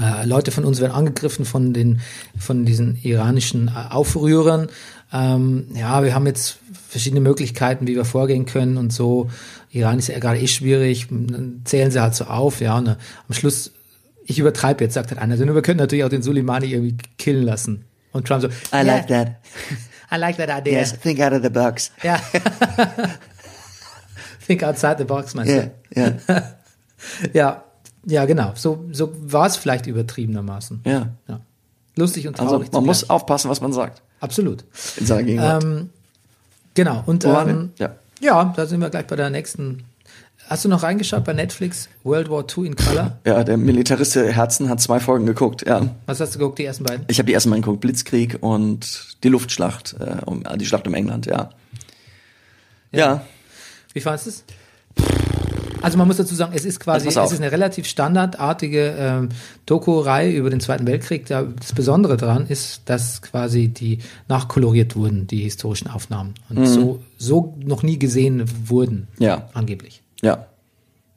äh, 0.00 0.26
Leute 0.26 0.50
von 0.50 0.64
uns 0.64 0.80
werden 0.80 0.92
angegriffen 0.92 1.44
von 1.44 1.72
den 1.72 2.00
von 2.38 2.64
diesen 2.64 2.98
iranischen 3.02 3.68
äh, 3.68 3.92
Aufrührern. 3.92 4.68
Ähm, 5.12 5.66
ja, 5.74 6.02
wir 6.02 6.14
haben 6.14 6.26
jetzt 6.26 6.58
verschiedene 6.88 7.20
Möglichkeiten, 7.20 7.86
wie 7.86 7.94
wir 7.94 8.04
vorgehen 8.04 8.46
können 8.46 8.76
und 8.76 8.92
so. 8.92 9.30
Iran 9.70 9.98
ist 9.98 10.08
ja 10.08 10.18
gerade 10.18 10.40
eh 10.40 10.48
schwierig. 10.48 11.08
Dann 11.10 11.62
zählen 11.64 11.90
sie 11.90 12.00
halt 12.00 12.14
so 12.14 12.24
auf, 12.24 12.60
ja. 12.60 12.78
Äh, 12.80 12.96
am 13.28 13.32
Schluss, 13.32 13.72
ich 14.26 14.38
übertreibe 14.38 14.82
jetzt, 14.82 14.94
sagt 14.94 15.10
halt 15.10 15.20
einer, 15.20 15.32
also 15.32 15.46
wir 15.46 15.62
können 15.62 15.78
natürlich 15.78 16.04
auch 16.04 16.08
den 16.08 16.22
Soleimani 16.22 16.66
irgendwie 16.72 16.96
killen 17.18 17.44
lassen. 17.44 17.84
Und 18.12 18.26
Trump 18.26 18.42
so, 18.42 18.48
I 18.76 18.82
like 18.84 19.06
that. 19.08 19.36
I 20.14 20.18
like 20.18 20.36
that 20.36 20.50
idea. 20.50 20.80
Yes, 20.80 20.92
think 20.92 21.20
out 21.20 21.32
of 21.32 21.42
the 21.42 21.50
box. 21.50 21.90
Ja. 22.02 22.20
Think 24.46 24.62
outside 24.62 24.96
the 24.98 25.04
box, 25.04 25.34
meinst 25.34 25.52
Ja, 25.54 25.70
ja, 25.94 26.10
du? 26.10 26.42
Ja, 27.32 27.64
ja, 28.06 28.24
genau. 28.26 28.52
So, 28.54 28.84
so 28.92 29.10
war 29.20 29.46
es 29.46 29.56
vielleicht 29.56 29.86
übertriebenermaßen. 29.86 30.80
ja. 30.84 31.08
Ja. 31.28 31.40
Lustig 31.96 32.26
und 32.26 32.38
Also 32.40 32.56
traurig. 32.56 32.72
man 32.72 32.84
muss 32.84 33.00
zugleich. 33.00 33.14
aufpassen, 33.14 33.50
was 33.50 33.60
man 33.60 33.72
sagt 33.72 34.02
Absolut. 34.20 34.64
in 34.96 35.06
seiner 35.06 35.22
Gegenwart. 35.22 35.62
Ähm, 35.62 35.90
genau. 36.74 37.02
Und 37.06 37.24
ähm, 37.24 37.70
wir? 37.76 37.96
ja, 38.20 38.52
da 38.56 38.66
sind 38.66 38.80
wir 38.80 38.90
gleich 38.90 39.06
bei 39.06 39.14
der 39.16 39.30
nächsten. 39.30 39.84
Hast 40.48 40.64
du 40.64 40.68
noch 40.68 40.82
reingeschaut 40.82 41.24
bei 41.24 41.32
Netflix? 41.32 41.88
World 42.02 42.28
War 42.30 42.44
II 42.56 42.66
in 42.66 42.76
Color? 42.76 43.18
Ja, 43.26 43.32
ja, 43.38 43.44
der 43.44 43.56
Militarist 43.56 44.14
Herzen 44.14 44.68
hat 44.68 44.80
zwei 44.80 45.00
Folgen 45.00 45.24
geguckt. 45.26 45.66
Ja, 45.66 45.94
Was 46.06 46.20
hast 46.20 46.34
du 46.34 46.38
geguckt, 46.38 46.58
die 46.58 46.64
ersten 46.64 46.84
beiden? 46.84 47.04
ich 47.08 47.18
habe 47.18 47.26
die 47.26 47.32
ersten 47.32 47.48
Mal 47.50 47.56
geguckt, 47.56 47.80
Blitzkrieg 47.80 48.38
und 48.42 49.16
die 49.24 49.28
Luftschlacht, 49.28 49.96
äh, 49.98 50.16
um, 50.26 50.42
die 50.56 50.66
Schlacht 50.66 50.86
um 50.86 50.94
England. 50.94 51.26
Ja, 51.26 51.50
ja, 52.92 53.24
Wie 53.92 54.00
fandest 54.00 54.26
du 54.26 54.30
es? 54.30 54.44
Also 55.82 55.98
man 55.98 56.06
muss 56.06 56.16
dazu 56.16 56.34
sagen, 56.34 56.52
es 56.54 56.64
ist 56.64 56.80
quasi, 56.80 57.08
es 57.08 57.16
ist 57.16 57.40
eine 57.40 57.52
relativ 57.52 57.86
standardartige 57.86 58.94
ähm, 58.98 59.28
Doku-Reihe 59.66 60.32
über 60.32 60.48
den 60.48 60.60
Zweiten 60.60 60.86
Weltkrieg. 60.86 61.26
Da, 61.26 61.42
das 61.42 61.74
Besondere 61.74 62.16
daran 62.16 62.46
ist, 62.46 62.82
dass 62.86 63.20
quasi 63.20 63.68
die 63.68 63.98
nachkoloriert 64.28 64.96
wurden, 64.96 65.26
die 65.26 65.42
historischen 65.42 65.88
Aufnahmen. 65.88 66.34
Und 66.48 66.64
so, 66.66 67.02
so 67.18 67.54
noch 67.62 67.82
nie 67.82 67.98
gesehen 67.98 68.44
wurden, 68.66 69.08
Mhm. 69.18 69.24
Ja. 69.24 69.48
angeblich. 69.52 70.02
Ja. 70.24 70.46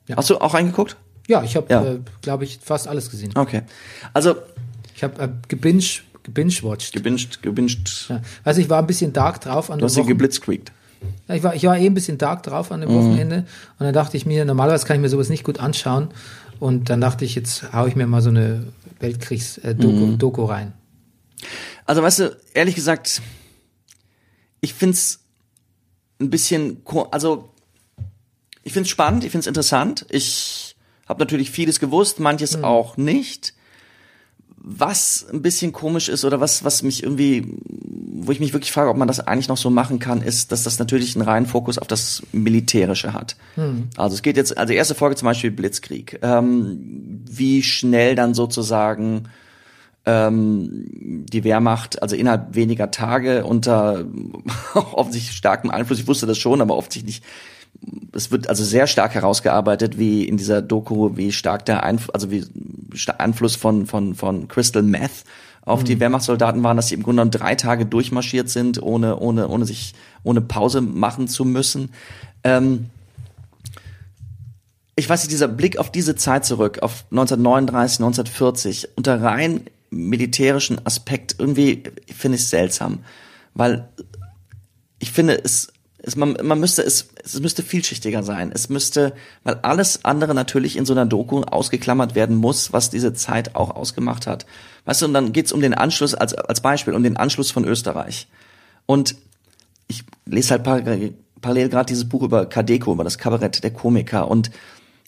Ja. 0.06 0.16
Hast 0.16 0.30
du 0.30 0.38
auch 0.38 0.54
reingeguckt? 0.54 0.96
Ja, 1.26 1.42
ich 1.42 1.54
habe, 1.56 1.66
Ja. 1.70 1.84
äh, 1.84 1.98
glaube 2.22 2.44
ich, 2.44 2.58
fast 2.62 2.88
alles 2.88 3.10
gesehen. 3.10 3.32
Okay. 3.34 3.62
Also 4.14 4.36
Ich 4.94 5.02
habe 5.04 5.20
äh, 5.22 5.28
gebinge, 5.48 5.82
gebinge-watched. 6.22 6.92
gebinged, 6.94 7.42
gebinged. 7.42 8.06
ja. 8.08 8.20
Also 8.44 8.60
ich 8.60 8.70
war 8.70 8.78
ein 8.80 8.86
bisschen 8.86 9.12
dark 9.12 9.40
drauf 9.42 9.70
an 9.70 9.78
Du 9.78 9.82
dem 9.82 9.88
hast 9.88 9.94
sie 9.94 10.04
geblitzkriegt. 10.04 10.72
Ja, 11.28 11.34
ich 11.36 11.42
war, 11.42 11.54
ich 11.54 11.62
war 11.64 11.76
eh 11.78 11.86
ein 11.86 11.94
bisschen 11.94 12.16
dark 12.18 12.42
drauf 12.42 12.72
an 12.72 12.80
dem 12.80 12.90
Wochenende 12.90 13.44
und 13.78 13.84
dann 13.84 13.92
dachte 13.94 14.16
ich 14.16 14.24
mir, 14.26 14.44
normalerweise 14.44 14.84
kann 14.86 14.96
ich 14.96 15.02
mir 15.02 15.08
sowas 15.10 15.28
nicht 15.28 15.44
gut 15.44 15.60
anschauen 15.60 16.08
und 16.58 16.90
dann 16.90 17.00
dachte 17.00 17.24
ich, 17.24 17.34
jetzt 17.36 17.72
hau 17.72 17.86
ich 17.86 17.94
mir 17.94 18.06
mal 18.08 18.22
so 18.22 18.30
eine 18.30 18.66
Weltkriegs-Doku 18.98 20.16
Doku 20.16 20.44
rein. 20.44 20.72
Also 21.84 22.02
weißt 22.02 22.18
du, 22.20 22.36
ehrlich 22.54 22.74
gesagt, 22.74 23.20
ich 24.60 24.74
find's 24.74 25.20
ein 26.20 26.30
bisschen, 26.30 26.78
also 27.12 27.50
ich 28.62 28.72
find's 28.72 28.90
spannend, 28.90 29.24
ich 29.24 29.32
find's 29.32 29.46
interessant. 29.46 30.06
Ich 30.10 30.76
habe 31.08 31.20
natürlich 31.20 31.50
vieles 31.50 31.80
gewusst, 31.80 32.20
manches 32.20 32.62
auch 32.62 32.96
nicht. 32.96 33.54
Was 34.56 35.26
ein 35.32 35.40
bisschen 35.40 35.72
komisch 35.72 36.08
ist 36.08 36.24
oder 36.24 36.40
was, 36.40 36.64
was 36.64 36.82
mich 36.82 37.02
irgendwie, 37.02 37.56
wo 37.64 38.32
ich 38.32 38.40
mich 38.40 38.52
wirklich 38.52 38.72
frage, 38.72 38.90
ob 38.90 38.96
man 38.96 39.08
das 39.08 39.20
eigentlich 39.20 39.48
noch 39.48 39.56
so 39.56 39.70
machen 39.70 39.98
kann, 39.98 40.20
ist, 40.20 40.52
dass 40.52 40.64
das 40.64 40.78
natürlich 40.78 41.16
einen 41.16 41.24
reinen 41.24 41.46
Fokus 41.46 41.78
auf 41.78 41.86
das 41.86 42.22
Militärische 42.32 43.14
hat. 43.14 43.36
Also 43.96 44.14
es 44.14 44.22
geht 44.22 44.36
jetzt, 44.36 44.58
also 44.58 44.74
erste 44.74 44.94
Folge 44.94 45.16
zum 45.16 45.26
Beispiel 45.26 45.50
Blitzkrieg. 45.50 46.18
Ähm, 46.22 47.22
wie 47.30 47.62
schnell 47.62 48.14
dann 48.14 48.34
sozusagen 48.34 49.28
ähm, 50.04 51.24
die 51.30 51.44
Wehrmacht, 51.44 52.02
also 52.02 52.16
innerhalb 52.16 52.54
weniger 52.54 52.90
Tage 52.90 53.44
unter 53.44 54.04
offensichtlich 54.74 55.36
starkem 55.36 55.70
Einfluss, 55.70 56.00
ich 56.00 56.06
wusste 56.06 56.26
das 56.26 56.38
schon, 56.38 56.60
aber 56.60 56.76
offensichtlich 56.76 57.22
es 58.12 58.30
wird 58.30 58.48
also 58.48 58.64
sehr 58.64 58.86
stark 58.86 59.14
herausgearbeitet, 59.14 59.98
wie 59.98 60.24
in 60.24 60.36
dieser 60.36 60.62
Doku, 60.62 61.16
wie 61.16 61.32
stark 61.32 61.64
der 61.64 61.84
Einfluss, 61.84 62.14
also 62.14 62.30
wie 62.30 62.44
Einfluss 63.18 63.56
von, 63.56 63.86
von, 63.86 64.14
von 64.14 64.48
Crystal 64.48 64.82
Meth 64.82 65.24
auf 65.62 65.84
die 65.84 66.00
Wehrmachtssoldaten 66.00 66.62
waren, 66.62 66.76
dass 66.76 66.88
sie 66.88 66.94
im 66.94 67.02
Grunde 67.02 67.20
genommen 67.20 67.30
drei 67.30 67.54
Tage 67.54 67.84
durchmarschiert 67.84 68.48
sind, 68.48 68.82
ohne, 68.82 69.18
ohne, 69.18 69.48
ohne 69.48 69.66
sich, 69.66 69.94
ohne 70.22 70.40
Pause 70.40 70.80
machen 70.80 71.28
zu 71.28 71.44
müssen. 71.44 71.90
Ähm, 72.42 72.86
ich 74.96 75.08
weiß 75.08 75.22
nicht, 75.22 75.30
dieser 75.30 75.48
Blick 75.48 75.78
auf 75.78 75.92
diese 75.92 76.16
Zeit 76.16 76.44
zurück, 76.44 76.78
auf 76.82 77.04
1939, 77.10 78.00
1940, 78.00 78.88
unter 78.96 79.22
rein 79.22 79.60
militärischen 79.90 80.84
Aspekt, 80.84 81.36
irgendwie 81.38 81.84
finde 82.12 82.36
ich 82.36 82.42
es 82.42 82.50
seltsam. 82.50 83.00
Weil 83.54 83.88
ich 84.98 85.12
finde, 85.12 85.40
es, 85.44 85.72
es 86.08 86.16
man, 86.16 86.36
man 86.42 86.58
müsste 86.58 86.82
es, 86.82 87.08
es 87.22 87.38
müsste 87.40 87.62
vielschichtiger 87.62 88.22
sein. 88.22 88.50
Es 88.52 88.68
müsste, 88.68 89.12
weil 89.44 89.56
alles 89.62 90.04
andere 90.04 90.34
natürlich 90.34 90.76
in 90.76 90.86
so 90.86 90.94
einer 90.94 91.06
Doku 91.06 91.42
ausgeklammert 91.42 92.14
werden 92.14 92.36
muss, 92.36 92.72
was 92.72 92.90
diese 92.90 93.12
Zeit 93.12 93.54
auch 93.54 93.70
ausgemacht 93.70 94.26
hat. 94.26 94.46
Weißt 94.86 95.02
du, 95.02 95.06
und 95.06 95.14
dann 95.14 95.32
geht's 95.32 95.52
um 95.52 95.60
den 95.60 95.74
Anschluss, 95.74 96.14
als, 96.14 96.34
als 96.34 96.60
Beispiel, 96.60 96.94
um 96.94 97.02
den 97.02 97.16
Anschluss 97.16 97.50
von 97.50 97.64
Österreich. 97.64 98.26
Und 98.86 99.16
ich 99.86 100.02
lese 100.24 100.52
halt 100.52 100.64
par 100.64 100.82
parallel 101.40 101.68
gerade 101.68 101.86
dieses 101.86 102.08
Buch 102.08 102.22
über 102.22 102.46
Kadeko, 102.46 102.92
über 102.92 103.04
das 103.04 103.18
Kabarett 103.18 103.62
der 103.62 103.70
Komiker 103.70 104.28
und 104.28 104.50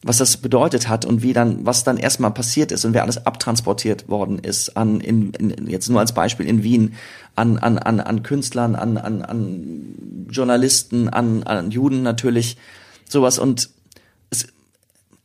was 0.03 0.17
das 0.17 0.39
bedeutet 0.39 0.89
hat 0.89 1.05
und 1.05 1.23
wie 1.23 1.35
dann, 1.35 1.67
was 1.67 1.85
dann 1.85 1.99
erstmal 1.99 2.31
passiert 2.31 2.73
ist 2.73 2.85
und 2.85 2.95
wer 2.95 3.03
alles 3.03 3.27
abtransportiert 3.27 4.09
worden 4.09 4.39
ist 4.39 4.77
an, 4.77 5.01
in, 5.01 5.33
in 5.35 5.67
jetzt 5.67 5.91
nur 5.91 6.01
als 6.01 6.15
Beispiel 6.15 6.47
in 6.47 6.63
Wien, 6.63 6.95
an, 7.37 7.59
an, 7.59 7.79
an, 7.79 8.01
an 8.01 8.23
Künstlern, 8.23 8.77
an, 8.77 8.97
an, 8.97 9.23
an 9.23 10.27
Journalisten, 10.31 11.11
an, 11.11 11.43
an 11.43 11.71
Juden 11.71 12.03
natürlich, 12.03 12.57
sowas 13.07 13.39
und 13.39 13.69
es, 14.31 14.47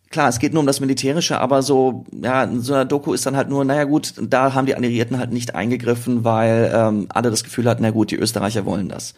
klar, 0.10 0.28
es 0.28 0.40
geht 0.40 0.52
nur 0.52 0.60
um 0.60 0.68
das 0.68 0.82
Militärische, 0.82 1.40
aber 1.40 1.62
so, 1.62 2.06
ja, 2.12 2.44
in 2.44 2.60
so 2.60 2.74
einer 2.74 2.86
Doku 2.86 3.14
ist 3.14 3.26
dann 3.26 3.38
halt 3.38 3.48
nur, 3.48 3.64
naja 3.64 3.86
gut, 3.86 4.14
da 4.22 4.54
haben 4.54 4.66
die 4.66 4.76
Alliierten 4.76 5.20
halt 5.20 5.32
nicht 5.32 5.56
eingegriffen, 5.56 6.26
weil 6.26 6.70
ähm, 6.76 7.06
alle 7.10 7.32
das 7.32 7.46
Gefühl 7.46 7.70
hatten, 7.70 7.84
na 7.84 7.92
gut, 7.92 8.12
die 8.12 8.18
Österreicher 8.18 8.66
wollen 8.66 8.90
das. 8.90 9.14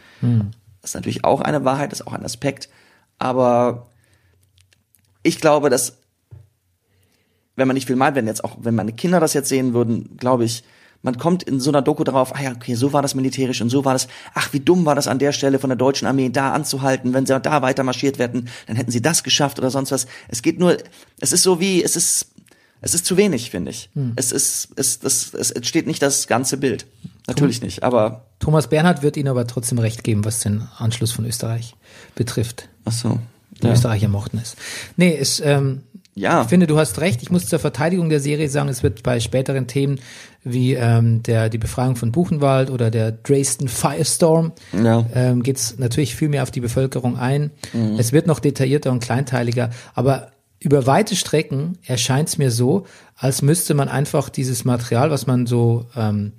Das 0.82 0.92
ist 0.92 0.96
natürlich 0.96 1.24
auch 1.26 1.42
eine 1.42 1.66
Wahrheit, 1.66 1.92
das 1.92 2.02
ist 2.02 2.08
auch 2.08 2.14
ein 2.14 2.26
Aspekt, 2.26 2.70
aber 3.18 3.88
ich 5.28 5.40
glaube, 5.40 5.70
dass 5.70 5.98
wenn 7.56 7.68
man 7.68 7.74
nicht 7.74 7.88
viel 7.88 7.96
meint, 7.96 8.16
wenn 8.16 8.28
jetzt 8.28 8.44
auch, 8.44 8.58
wenn 8.62 8.76
meine 8.76 8.94
Kinder 8.94 9.20
das 9.20 9.34
jetzt 9.34 9.50
sehen 9.50 9.74
würden, 9.74 10.16
glaube 10.18 10.46
ich, 10.46 10.64
man 11.02 11.18
kommt 11.18 11.44
in 11.44 11.60
so 11.60 11.70
einer 11.70 11.82
Doku 11.82 12.04
darauf, 12.04 12.36
ah 12.36 12.42
ja, 12.42 12.52
okay, 12.52 12.76
so 12.76 12.94
war 12.94 13.02
das 13.02 13.14
militärisch 13.14 13.62
und 13.62 13.70
so 13.70 13.86
war 13.86 13.94
das, 13.94 14.08
ach, 14.34 14.54
wie 14.54 14.60
dumm 14.60 14.86
war 14.86 14.96
das 14.96 15.08
an 15.08 15.20
der 15.20 15.32
Stelle 15.32 15.60
von 15.60 15.70
der 15.70 15.78
deutschen 15.78 16.08
Armee 16.08 16.30
da 16.30 16.54
anzuhalten, 16.54 17.14
wenn 17.14 17.26
sie 17.26 17.40
da 17.40 17.62
weiter 17.62 17.84
marschiert 17.84 18.20
werden, 18.20 18.50
dann 18.68 18.76
hätten 18.76 18.92
sie 18.92 19.02
das 19.02 19.24
geschafft 19.24 19.60
oder 19.60 19.70
sonst 19.70 19.92
was. 19.92 20.08
Es 20.28 20.42
geht 20.42 20.60
nur, 20.60 20.78
es 21.20 21.34
ist 21.34 21.44
so 21.44 21.60
wie, 21.60 21.84
es 21.84 21.96
ist, 21.96 22.32
es 22.82 22.94
ist 22.94 23.06
zu 23.06 23.18
wenig, 23.18 23.52
finde 23.52 23.72
ich. 23.72 23.90
Es 24.16 24.32
ist, 24.32 24.70
es, 24.76 25.00
das, 25.00 25.34
es 25.34 25.52
entsteht 25.52 25.88
nicht 25.88 26.02
das 26.02 26.28
ganze 26.28 26.58
Bild. 26.58 26.86
Natürlich 27.28 27.62
nicht, 27.62 27.84
aber, 27.84 28.26
Thomas 28.40 28.68
Bernhard 28.68 29.02
wird 29.02 29.18
Ihnen 29.18 29.28
aber 29.30 29.46
trotzdem 29.48 29.80
recht 29.80 30.04
geben, 30.04 30.26
was 30.26 30.40
den 30.40 30.68
Anschluss 30.78 31.12
von 31.12 31.26
Österreich 31.26 31.76
betrifft. 32.16 32.70
ach 32.86 32.92
so. 32.92 33.20
Die 33.62 33.68
Ja. 33.68 33.74
Österreicher 33.74 34.08
mochten 34.08 34.38
es. 34.42 34.56
Nee, 34.98 35.16
es, 35.20 35.40
ähm, 35.40 35.82
Ja. 36.16 36.42
ich 36.44 36.48
finde, 36.48 36.68
du 36.68 36.78
hast 36.78 37.00
recht. 37.00 37.22
Ich 37.22 37.30
muss 37.32 37.48
zur 37.48 37.60
Verteidigung 37.60 38.10
der 38.10 38.20
Serie 38.20 38.50
sagen, 38.50 38.70
es 38.70 38.84
wird 38.84 39.04
bei 39.04 39.20
späteren 39.20 39.68
Themen 39.68 40.00
wie 40.44 40.74
ähm, 40.76 41.22
der, 41.24 41.50
die 41.50 41.58
Befreiung 41.58 41.96
von 41.96 42.12
Buchenwald 42.12 42.70
oder 42.70 42.90
der 42.90 43.12
Dresden 43.12 43.68
Firestorm 43.68 44.54
Ja. 44.72 45.06
ähm, 45.14 45.44
geht 45.44 45.58
es 45.58 45.78
natürlich 45.78 46.16
viel 46.16 46.30
mehr 46.30 46.44
auf 46.44 46.52
die 46.52 46.62
Bevölkerung 46.62 47.18
ein. 47.18 47.52
Es 47.98 48.14
wird 48.14 48.28
noch 48.28 48.40
detaillierter 48.40 48.92
und 48.92 49.02
kleinteiliger, 49.04 49.70
aber 49.94 50.32
über 50.60 50.88
weite 50.88 51.16
Strecken 51.16 51.78
erscheint 51.86 52.30
es 52.30 52.38
mir 52.40 52.50
so, 52.50 52.86
als 53.16 53.42
müsste 53.44 53.74
man 53.76 53.90
einfach 53.90 54.30
dieses 54.30 54.64
Material, 54.66 55.12
was 55.12 55.28
man 55.28 55.46
so, 55.46 55.86
ähm, 55.96 56.32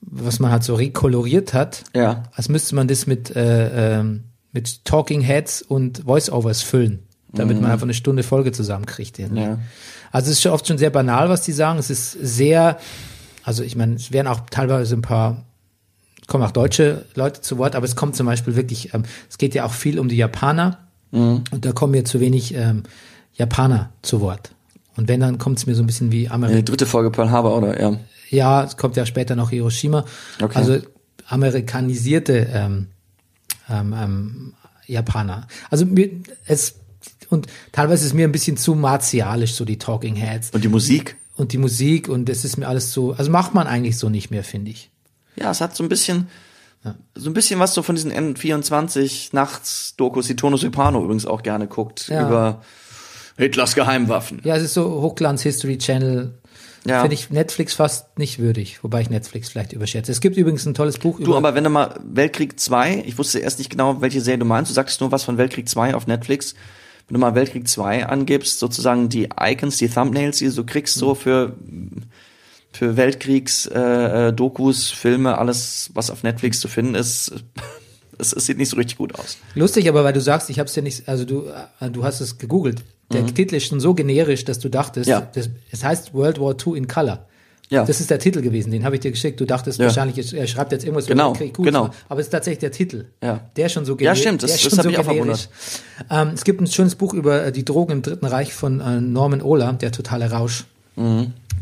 was 0.00 0.38
man 0.40 0.50
halt 0.50 0.64
so 0.64 0.74
rekoloriert 0.74 1.52
hat, 1.54 1.84
Ja. 1.94 2.22
als 2.34 2.48
müsste 2.48 2.74
man 2.74 2.88
das 2.88 3.06
mit, 3.06 3.36
äh, 3.36 3.98
ähm, 4.00 4.24
mit 4.52 4.84
Talking 4.84 5.20
Heads 5.20 5.62
und 5.62 6.06
Voiceovers 6.06 6.62
füllen, 6.62 7.00
damit 7.32 7.60
man 7.60 7.70
einfach 7.70 7.84
eine 7.86 7.94
Stunde 7.94 8.22
Folge 8.22 8.52
zusammenkriegt. 8.52 9.18
irgendwie. 9.18 9.42
Ja. 9.42 9.58
Also 10.12 10.26
es 10.30 10.38
ist 10.38 10.42
schon 10.42 10.52
oft 10.52 10.66
schon 10.66 10.78
sehr 10.78 10.90
banal, 10.90 11.28
was 11.28 11.42
die 11.42 11.52
sagen. 11.52 11.78
Es 11.78 11.88
ist 11.90 12.12
sehr, 12.12 12.78
also 13.44 13.62
ich 13.62 13.76
meine, 13.76 13.94
es 13.94 14.10
werden 14.12 14.26
auch 14.26 14.40
teilweise 14.50 14.96
ein 14.96 15.02
paar, 15.02 15.44
kommen 16.26 16.42
auch 16.44 16.50
deutsche 16.50 17.04
Leute 17.14 17.40
zu 17.40 17.58
Wort, 17.58 17.76
aber 17.76 17.84
es 17.84 17.94
kommt 17.94 18.16
zum 18.16 18.26
Beispiel 18.26 18.56
wirklich, 18.56 18.92
ähm, 18.94 19.04
es 19.28 19.38
geht 19.38 19.54
ja 19.54 19.64
auch 19.64 19.72
viel 19.72 19.98
um 19.98 20.08
die 20.08 20.16
Japaner 20.16 20.78
und 21.12 21.44
da 21.64 21.72
kommen 21.72 21.90
mir 21.92 22.04
zu 22.04 22.20
wenig 22.20 22.54
ähm, 22.54 22.84
Japaner 23.34 23.90
zu 24.02 24.20
Wort. 24.20 24.52
Und 24.96 25.08
wenn, 25.08 25.18
dann 25.20 25.38
kommt 25.38 25.58
es 25.58 25.66
mir 25.66 25.74
so 25.74 25.82
ein 25.82 25.86
bisschen 25.86 26.12
wie 26.12 26.20
Die 26.22 26.28
Amerikaner. 26.30 26.62
dritte 26.62 26.86
Folge 26.86 27.10
Pearl 27.10 27.30
Harbor, 27.30 27.56
oder? 27.56 27.80
Ja. 27.80 27.96
Ja, 28.28 28.62
es 28.64 28.76
kommt 28.76 28.96
ja 28.96 29.04
später 29.06 29.34
noch 29.34 29.50
Hiroshima. 29.50 30.04
Okay. 30.40 30.56
Also 30.56 30.78
amerikanisierte 31.26 32.48
ähm, 32.52 32.86
ähm, 33.70 33.94
ähm, 33.96 34.54
Japaner. 34.86 35.46
Also 35.70 35.86
mir, 35.86 36.10
es 36.46 36.74
und 37.28 37.46
teilweise 37.72 38.04
ist 38.06 38.12
mir 38.14 38.26
ein 38.26 38.32
bisschen 38.32 38.56
zu 38.56 38.74
martialisch, 38.74 39.54
so 39.54 39.64
die 39.64 39.78
Talking 39.78 40.16
Heads 40.16 40.50
Und 40.50 40.64
die 40.64 40.68
Musik? 40.68 41.16
und 41.36 41.52
die 41.52 41.58
Musik 41.58 42.08
und 42.08 42.28
es 42.28 42.44
ist 42.44 42.56
mir 42.56 42.66
alles 42.68 42.92
so, 42.92 43.12
also 43.12 43.30
macht 43.30 43.54
man 43.54 43.66
eigentlich 43.66 43.96
so 43.98 44.08
nicht 44.08 44.30
mehr, 44.30 44.42
finde 44.44 44.72
ich. 44.72 44.90
Ja, 45.36 45.50
es 45.52 45.60
hat 45.60 45.76
so 45.76 45.84
ein 45.84 45.88
bisschen, 45.88 46.26
so 47.14 47.30
ein 47.30 47.34
bisschen 47.34 47.60
was 47.60 47.72
so 47.72 47.82
von 47.82 47.94
diesen 47.94 48.12
N24 48.12 49.28
Nachts-Dokus, 49.32 50.26
die 50.26 50.34
Tono 50.36 50.56
Soprano 50.56 51.02
übrigens 51.04 51.24
auch 51.24 51.42
gerne 51.42 51.66
guckt, 51.68 52.08
Ja. 52.08 52.26
über 52.26 52.62
Hitlers 53.38 53.74
Geheimwaffen. 53.74 54.40
Ja, 54.44 54.56
es 54.56 54.64
ist 54.64 54.74
so 54.74 55.00
Hochglanz 55.00 55.42
History 55.42 55.78
Channel 55.78 56.34
Ja. 56.86 57.02
finde 57.02 57.14
ich 57.14 57.30
Netflix 57.30 57.74
fast 57.74 58.18
nicht 58.18 58.38
würdig, 58.38 58.82
wobei 58.82 59.02
ich 59.02 59.10
Netflix 59.10 59.50
vielleicht 59.50 59.72
überschätze. 59.72 60.10
Es 60.10 60.20
gibt 60.20 60.36
übrigens 60.36 60.64
ein 60.64 60.74
tolles 60.74 60.98
Buch 60.98 61.18
Du, 61.18 61.24
über 61.24 61.36
aber 61.36 61.54
wenn 61.54 61.64
du 61.64 61.70
mal 61.70 61.94
Weltkrieg 62.02 62.58
2, 62.58 63.04
ich 63.06 63.18
wusste 63.18 63.38
erst 63.38 63.58
nicht 63.58 63.70
genau, 63.70 64.00
welche 64.00 64.20
Serie 64.20 64.38
du 64.38 64.46
meinst, 64.46 64.70
du 64.70 64.74
sagtest 64.74 65.00
nur 65.00 65.12
was 65.12 65.24
von 65.24 65.36
Weltkrieg 65.36 65.68
2 65.68 65.94
auf 65.94 66.06
Netflix. 66.06 66.54
Wenn 67.06 67.14
du 67.14 67.20
mal 67.20 67.34
Weltkrieg 67.34 67.68
2 67.68 68.06
angibst, 68.06 68.58
sozusagen 68.60 69.08
die 69.08 69.28
Icons, 69.38 69.76
die 69.76 69.88
Thumbnails, 69.88 70.38
die 70.38 70.46
du 70.46 70.52
so 70.52 70.64
kriegst, 70.64 70.94
so 70.94 71.14
für, 71.14 71.54
für 72.72 72.96
Weltkriegs, 72.96 73.66
äh, 73.66 74.28
äh, 74.28 74.32
Dokus, 74.32 74.90
Filme, 74.90 75.36
alles, 75.36 75.90
was 75.92 76.10
auf 76.10 76.22
Netflix 76.22 76.60
zu 76.60 76.68
finden 76.68 76.94
ist, 76.94 77.34
es, 78.20 78.32
es 78.32 78.46
sieht 78.46 78.58
nicht 78.58 78.68
so 78.68 78.76
richtig 78.76 78.98
gut 78.98 79.14
aus. 79.18 79.38
Lustig, 79.54 79.88
aber 79.88 80.04
weil 80.04 80.12
du 80.12 80.20
sagst, 80.20 80.50
ich 80.50 80.58
habe 80.58 80.68
es 80.68 80.76
ja 80.76 80.82
nicht, 80.82 81.08
also 81.08 81.24
du, 81.24 81.46
äh, 81.80 81.90
du 81.90 82.04
hast 82.04 82.20
es 82.20 82.38
gegoogelt. 82.38 82.82
Der 83.12 83.26
Titel 83.26 83.56
ist 83.56 83.64
schon 83.66 83.80
so 83.80 83.92
generisch, 83.94 84.44
dass 84.44 84.60
du 84.60 84.68
dachtest, 84.68 85.06
Mhm. 85.08 85.12
Ja. 85.12 85.28
das, 85.34 85.50
es 85.72 85.82
heißt 85.82 86.14
World 86.14 86.38
War 86.40 86.54
II 86.64 86.76
in 86.78 86.86
Color. 86.86 87.26
Ja. 87.68 87.84
Das 87.84 88.00
ist 88.00 88.10
der 88.10 88.18
Titel 88.18 88.40
gewesen, 88.40 88.70
den 88.72 88.84
habe 88.84 88.96
ich 88.96 89.00
dir 89.00 89.10
geschickt. 89.12 89.40
Du 89.40 89.44
dachtest 89.44 89.78
Ja. 89.78 89.86
wahrscheinlich, 89.86 90.32
er 90.34 90.46
schreibt 90.48 90.72
jetzt 90.72 90.84
irgendwas 90.84 91.06
Genau, 91.06 91.34
über. 91.34 91.46
Gut, 91.46 91.64
genau. 91.66 91.90
Aber 92.08 92.20
es 92.20 92.26
ist 92.26 92.30
tatsächlich 92.30 92.58
der 92.60 92.72
Titel. 92.72 93.06
Ja. 93.22 93.48
Der 93.56 93.66
ist 93.66 93.72
schon 93.72 93.84
so 93.84 93.92
Ja, 93.92 93.96
generisch. 93.98 94.20
stimmt, 94.20 94.42
das- 94.42 94.60
das 94.62 94.72
so 94.72 94.82
mich 94.88 94.98
auch 94.98 95.08
generisch. 95.08 95.48
Ähm, 96.10 96.30
es 96.34 96.42
gibt 96.44 96.60
ein 96.60 96.66
schönes 96.66 96.94
Buch 96.96 97.14
über 97.14 97.44
äh, 97.46 97.52
die 97.52 97.64
Drogen 97.64 97.92
im 97.92 98.02
Dritten 98.02 98.26
Reich 98.26 98.52
von 98.54 98.80
äh, 98.80 99.00
Norman 99.00 99.40
Ohler, 99.42 99.72
der 99.74 99.92
totale 99.92 100.30
Rausch. 100.30 100.64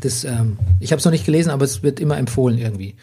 Das, 0.01 0.24
ähm, 0.24 0.59
ich 0.80 0.93
habe 0.93 0.99
es 0.99 1.05
noch 1.05 1.12
nicht 1.12 1.26
gelesen, 1.26 1.51
aber 1.51 1.64
es 1.64 1.82
wird 1.82 2.01
immer 2.01 2.18
empfohlen 2.18 2.59
irgendwie. 2.59 2.95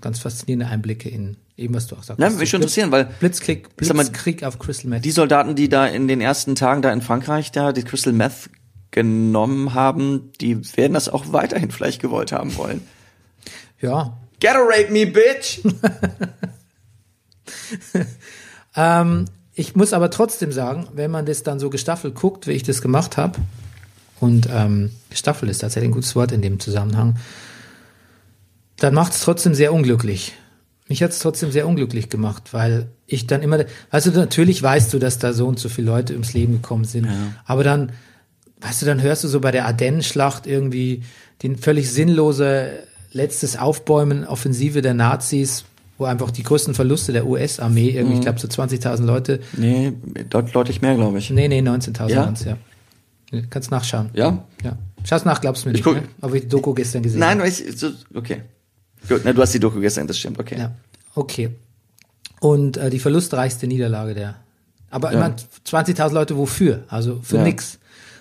Ganz 0.00 0.18
faszinierende 0.18 0.66
Einblicke 0.66 1.08
in 1.08 1.36
eben, 1.56 1.74
was 1.74 1.86
du 1.86 1.96
auch 1.96 2.02
sagst. 2.02 2.20
Ja, 2.20 2.30
mich 2.30 2.50
schon 2.50 2.60
interessieren, 2.60 2.92
weil 2.92 3.06
Blitzkrieg, 3.20 3.68
sag 3.80 3.96
mal, 3.96 4.04
Blitzkrieg 4.04 4.44
auf 4.44 4.58
Crystal 4.58 4.90
Meth. 4.90 5.04
die 5.04 5.10
Soldaten, 5.10 5.54
die 5.54 5.68
da 5.68 5.86
in 5.86 6.06
den 6.06 6.20
ersten 6.20 6.54
Tagen 6.54 6.82
da 6.82 6.92
in 6.92 7.00
Frankreich 7.00 7.50
da 7.50 7.72
die 7.72 7.82
Crystal 7.82 8.12
Meth 8.12 8.50
genommen 8.90 9.74
haben, 9.74 10.30
die 10.40 10.76
werden 10.76 10.94
das 10.94 11.08
auch 11.08 11.32
weiterhin 11.32 11.70
vielleicht 11.70 12.00
gewollt 12.00 12.32
haben 12.32 12.56
wollen. 12.56 12.82
ja, 13.80 14.16
Gatorade 14.40 14.92
me, 14.92 15.06
bitch! 15.06 15.60
Ähm, 18.76 19.24
ich 19.54 19.74
muss 19.74 19.92
aber 19.92 20.10
trotzdem 20.10 20.52
sagen, 20.52 20.88
wenn 20.94 21.10
man 21.10 21.24
das 21.24 21.42
dann 21.42 21.58
so 21.58 21.70
gestaffelt 21.70 22.14
guckt, 22.14 22.46
wie 22.46 22.52
ich 22.52 22.62
das 22.62 22.82
gemacht 22.82 23.16
habe, 23.16 23.38
und 24.20 24.48
ähm, 24.52 24.90
gestaffelt 25.10 25.50
ist 25.50 25.58
tatsächlich 25.58 25.90
ein 25.90 25.94
gutes 25.94 26.16
Wort 26.16 26.32
in 26.32 26.42
dem 26.42 26.60
Zusammenhang, 26.60 27.16
dann 28.78 28.94
macht 28.94 29.12
es 29.12 29.20
trotzdem 29.20 29.54
sehr 29.54 29.72
unglücklich. 29.72 30.32
Mich 30.88 31.02
hat 31.02 31.10
es 31.10 31.18
trotzdem 31.18 31.50
sehr 31.50 31.66
unglücklich 31.66 32.08
gemacht, 32.10 32.52
weil 32.52 32.86
ich 33.06 33.26
dann 33.26 33.42
immer, 33.42 33.64
weißt 33.90 34.06
du, 34.06 34.10
natürlich 34.12 34.62
weißt 34.62 34.92
du, 34.92 34.98
dass 34.98 35.18
da 35.18 35.32
so 35.32 35.46
und 35.46 35.58
so 35.58 35.68
viele 35.68 35.88
Leute 35.88 36.12
ums 36.12 36.32
Leben 36.32 36.54
gekommen 36.54 36.84
sind, 36.84 37.08
aber 37.44 37.64
dann, 37.64 37.92
weißt 38.60 38.82
du, 38.82 38.86
dann 38.86 39.02
hörst 39.02 39.24
du 39.24 39.28
so 39.28 39.40
bei 39.40 39.50
der 39.50 39.66
Ardennenschlacht 39.66 40.46
irgendwie 40.46 41.02
den 41.42 41.56
völlig 41.56 41.90
sinnlose 41.90 42.70
letztes 43.12 43.56
Aufbäumen, 43.58 44.24
Offensive 44.26 44.80
der 44.82 44.94
Nazis, 44.94 45.64
wo 45.98 46.04
einfach 46.04 46.30
die 46.30 46.42
größten 46.42 46.74
Verluste 46.74 47.12
der 47.12 47.26
US-Armee, 47.26 47.90
irgendwie, 47.90 48.16
ich 48.16 48.20
glaube 48.20 48.38
so 48.38 48.46
20.000 48.46 49.04
Leute, 49.04 49.40
Nee, 49.56 49.92
deut 50.28 50.54
deutlich 50.54 50.82
mehr, 50.82 50.94
glaube 50.94 51.18
ich. 51.18 51.30
nee, 51.30 51.48
nee, 51.48 51.60
19.000 51.60 52.10
Ja? 52.10 52.32
ja. 52.44 52.56
Kannst 53.50 53.70
nachschauen. 53.70 54.10
Ja? 54.14 54.44
Ja. 54.62 54.76
Schau's 55.04 55.24
nach, 55.24 55.40
glaubst 55.40 55.64
du 55.64 55.68
mir 55.68 55.74
Ich 55.74 55.84
nicht, 55.84 55.84
guck- 55.84 56.02
ne? 56.02 56.08
Aber 56.20 56.34
ich 56.36 56.42
die 56.42 56.48
Doku 56.48 56.74
gestern 56.74 57.02
gesehen 57.02 57.20
Nein, 57.20 57.38
habe. 57.40 57.42
weil 57.42 57.48
ich, 57.48 57.78
so, 57.78 57.90
okay. 58.14 58.42
Gut, 59.08 59.22
na, 59.24 59.32
du 59.32 59.42
hast 59.42 59.52
die 59.54 59.60
Doku 59.60 59.80
gestern, 59.80 60.06
das 60.06 60.18
stimmt, 60.18 60.38
okay. 60.38 60.56
Ja, 60.58 60.72
okay. 61.14 61.50
Und 62.40 62.76
äh, 62.76 62.90
die 62.90 62.98
verlustreichste 62.98 63.66
Niederlage 63.66 64.14
der. 64.14 64.36
Aber 64.90 65.08
ich 65.08 65.14
Ja. 65.14 65.20
meine, 65.20 65.36
20.000 65.64 66.12
Leute 66.12 66.36
wofür? 66.36 66.84
Also 66.88 67.20
für 67.22 67.36
Ja. 67.36 67.42
nix. 67.42 67.78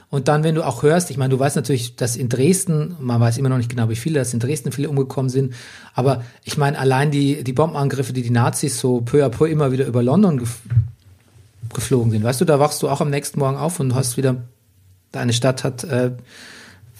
Und 0.09 0.27
dann, 0.27 0.43
wenn 0.43 0.55
du 0.55 0.63
auch 0.65 0.83
hörst, 0.83 1.09
ich 1.11 1.17
meine, 1.17 1.31
du 1.31 1.39
weißt 1.39 1.55
natürlich, 1.55 1.95
dass 1.95 2.15
in 2.15 2.29
Dresden, 2.29 2.95
man 2.99 3.19
weiß 3.19 3.37
immer 3.37 3.49
noch 3.49 3.57
nicht 3.57 3.69
genau, 3.69 3.89
wie 3.89 3.95
viele, 3.95 4.19
dass 4.19 4.33
in 4.33 4.39
Dresden 4.39 4.71
viele 4.71 4.89
umgekommen 4.89 5.29
sind, 5.29 5.53
aber 5.93 6.23
ich 6.43 6.57
meine, 6.57 6.77
allein 6.79 7.11
die, 7.11 7.43
die 7.43 7.53
Bombenangriffe, 7.53 8.13
die 8.13 8.21
die 8.21 8.29
Nazis 8.29 8.79
so 8.79 9.01
peu 9.01 9.25
à 9.25 9.29
peu 9.29 9.47
immer 9.49 9.71
wieder 9.71 9.85
über 9.87 10.03
London 10.03 10.37
gef 10.37 10.59
geflogen 11.73 12.11
sind, 12.11 12.23
weißt 12.23 12.39
du, 12.41 12.45
da 12.45 12.59
wachst 12.59 12.81
du 12.83 12.89
auch 12.89 13.01
am 13.01 13.09
nächsten 13.09 13.39
Morgen 13.39 13.57
auf 13.57 13.79
und 13.79 13.95
hast 13.95 14.15
wieder, 14.17 14.37
deine 15.15 15.33
Stadt 15.33 15.63
hat 15.63 15.83
äh, 15.83 16.11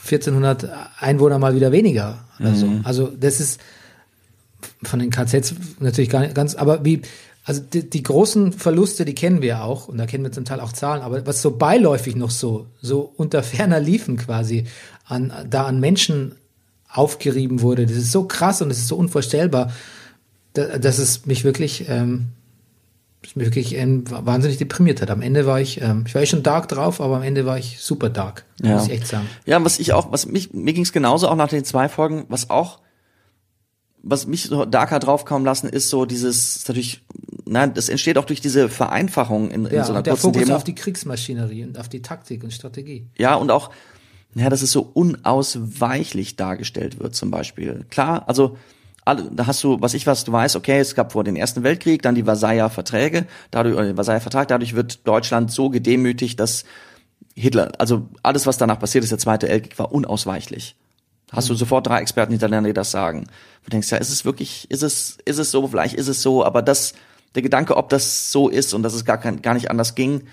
1400 0.04 0.70
Einwohner 1.00 1.40
mal 1.40 1.56
wieder 1.56 1.72
weniger 1.72 2.26
oder 2.40 2.56
so. 2.56 2.68
Also 2.84 3.08
das 3.08 3.40
ist, 3.40 3.60
von 4.84 5.00
den 5.00 5.10
KZs 5.10 5.56
natürlich 5.80 6.10
gar 6.10 6.22
nicht 6.22 6.36
ganz, 6.36 6.56
aber 6.56 6.86
wie, 6.86 7.02
also 7.44 7.62
die, 7.62 7.90
die 7.90 8.04
großen 8.04 8.54
Verluste, 8.54 9.06
die 9.06 9.16
kennen 9.16 9.42
wir 9.42 9.64
auch 9.64 9.88
und 9.88 9.98
da 9.98 10.06
kennen 10.06 10.24
wir 10.24 10.32
zum 10.32 10.46
Teil 10.46 10.60
auch 10.60 10.74
Zahlen, 10.74 11.02
aber 11.02 11.26
was 11.26 11.42
so 11.42 11.52
beiläufig 11.52 12.16
noch 12.16 12.32
so, 12.32 12.68
so 12.82 13.14
unter 13.18 13.44
ferner 13.44 13.80
Liefen 13.80 14.18
quasi 14.18 14.66
an, 15.06 15.32
da 15.50 15.66
an 15.66 15.80
Menschen 15.80 16.36
aufgerieben 16.90 17.62
wurde, 17.62 17.86
das 17.86 17.98
ist 17.98 18.12
so 18.12 18.24
krass 18.24 18.62
und 18.62 18.70
das 18.70 18.78
ist 18.78 18.88
so 18.88 18.96
unvorstellbar, 18.96 19.72
da, 20.54 20.78
dass 20.78 20.98
es 21.00 21.26
mich 21.26 21.44
wirklich, 21.44 21.86
ähm, 21.90 22.28
mich 23.36 23.46
wirklich 23.46 23.76
ähm, 23.76 24.04
wahnsinnig 24.10 24.58
deprimiert 24.58 25.02
hat. 25.02 25.10
Am 25.10 25.22
Ende 25.22 25.46
war 25.46 25.60
ich, 25.60 25.82
ähm, 25.82 26.04
ich 26.08 26.14
war 26.16 26.22
eh 26.22 26.26
schon 26.26 26.44
dark 26.44 26.68
drauf, 26.68 27.02
aber 27.02 27.18
am 27.18 27.24
Ende 27.24 27.46
war 27.46 27.58
ich 27.58 27.80
super 27.82 28.10
dark, 28.10 28.46
Ja. 28.62 28.76
muss 28.76 28.86
ich 28.88 28.92
echt 28.94 29.08
sagen. 29.08 29.28
Ja, 29.46 29.64
was 29.64 29.80
ich 29.80 29.94
auch, 29.94 30.12
was 30.12 30.26
mich, 30.28 30.54
mir 30.54 30.74
ging's 30.74 30.92
genauso 30.94 31.28
auch 31.28 31.36
nach 31.36 31.50
den 31.50 31.66
zwei 31.66 31.90
Folgen, 31.90 32.26
was 32.30 32.50
auch, 32.50 32.80
was 34.04 34.28
mich 34.28 34.44
so 34.44 34.66
darker 34.66 35.00
draufkommen 35.00 35.46
lassen, 35.46 35.68
ist 35.68 35.90
so 35.90 36.06
dieses, 36.06 36.58
ist 36.58 36.68
natürlich, 36.68 37.02
na, 37.46 37.66
das 37.66 37.90
entsteht 37.90 38.18
auch 38.20 38.26
durch 38.26 38.40
diese 38.42 38.70
Vereinfachung 38.70 39.50
in, 39.50 39.66
in 39.66 39.74
Ja, 39.74 39.84
so 39.84 39.92
einer 39.92 40.00
und 40.00 40.06
der 40.08 40.14
kurzen 40.14 40.34
Fokus 40.34 40.44
Demo. 40.46 40.56
auf 40.58 40.64
die 40.64 40.76
Kriegsmaschinerie 40.76 41.64
und 41.64 41.80
auf 41.80 41.90
die 41.90 42.02
Taktik 42.04 42.44
und 42.44 42.54
Strategie. 42.54 43.08
Ja, 43.18 43.34
und 43.36 43.50
auch, 43.50 43.72
ja, 44.36 44.50
dass 44.50 44.62
es 44.62 44.72
so 44.72 44.82
unausweichlich 44.94 46.36
dargestellt 46.36 47.00
wird, 47.00 47.16
zum 47.16 47.32
Beispiel. 47.32 47.86
Klar, 47.90 48.24
also, 48.28 48.58
da 49.06 49.46
hast 49.46 49.64
du, 49.64 49.80
was 49.82 49.94
ich 49.94 50.08
was, 50.08 50.24
du 50.24 50.32
weißt, 50.32 50.56
okay, 50.56 50.80
es 50.80 50.96
gab 50.96 51.12
vor 51.12 51.24
den 51.24 51.36
Ersten 51.36 51.64
Weltkrieg, 51.64 52.02
dann 52.02 52.16
die 52.16 52.24
Versailler 52.24 52.70
Verträge, 52.72 53.28
dadurch, 53.52 53.76
oder 53.76 53.86
den 53.86 53.96
Versailler 53.96 54.22
Vertrag, 54.22 54.48
dadurch 54.48 54.76
wird 54.76 55.08
Deutschland 55.08 55.52
so 55.52 55.70
gedemütigt, 55.70 56.40
dass 56.40 56.66
Hitler, 57.36 57.72
also 57.78 58.10
alles, 58.24 58.48
was 58.48 58.58
danach 58.58 58.80
passiert 58.80 59.04
ist, 59.04 59.12
der 59.12 59.20
Zweite 59.20 59.48
Weltkrieg 59.48 59.78
war 59.78 59.92
unausweichlich. 59.92 60.76
Hast 61.32 61.50
du 61.50 61.54
sofort 61.54 61.86
drei 61.86 62.00
Experten 62.02 62.32
hintereinander, 62.32 62.70
die 62.70 62.74
das 62.74 62.92
sagen. 62.92 63.28
Du 63.64 63.70
denkst, 63.70 63.92
ja, 63.92 63.98
ist 63.98 64.10
es 64.10 64.26
wirklich, 64.26 64.70
ist 64.72 64.84
es, 64.84 65.18
ist 65.26 65.38
es 65.38 65.52
so, 65.52 65.68
vielleicht 65.68 65.96
ist 65.96 66.08
es 66.08 66.22
so, 66.22 66.46
aber 66.46 66.62
das, 66.62 66.94
der 67.36 67.42
Gedanke, 67.42 67.78
ob 67.78 67.90
das 67.90 68.32
so 68.32 68.50
ist 68.50 68.74
und 68.74 68.84
dass 68.84 68.94
es 68.94 69.06
gar 69.06 69.18
kein, 69.18 69.42
gar 69.42 69.54
nicht 69.54 69.70
anders 69.70 69.96
ging, 69.96 70.24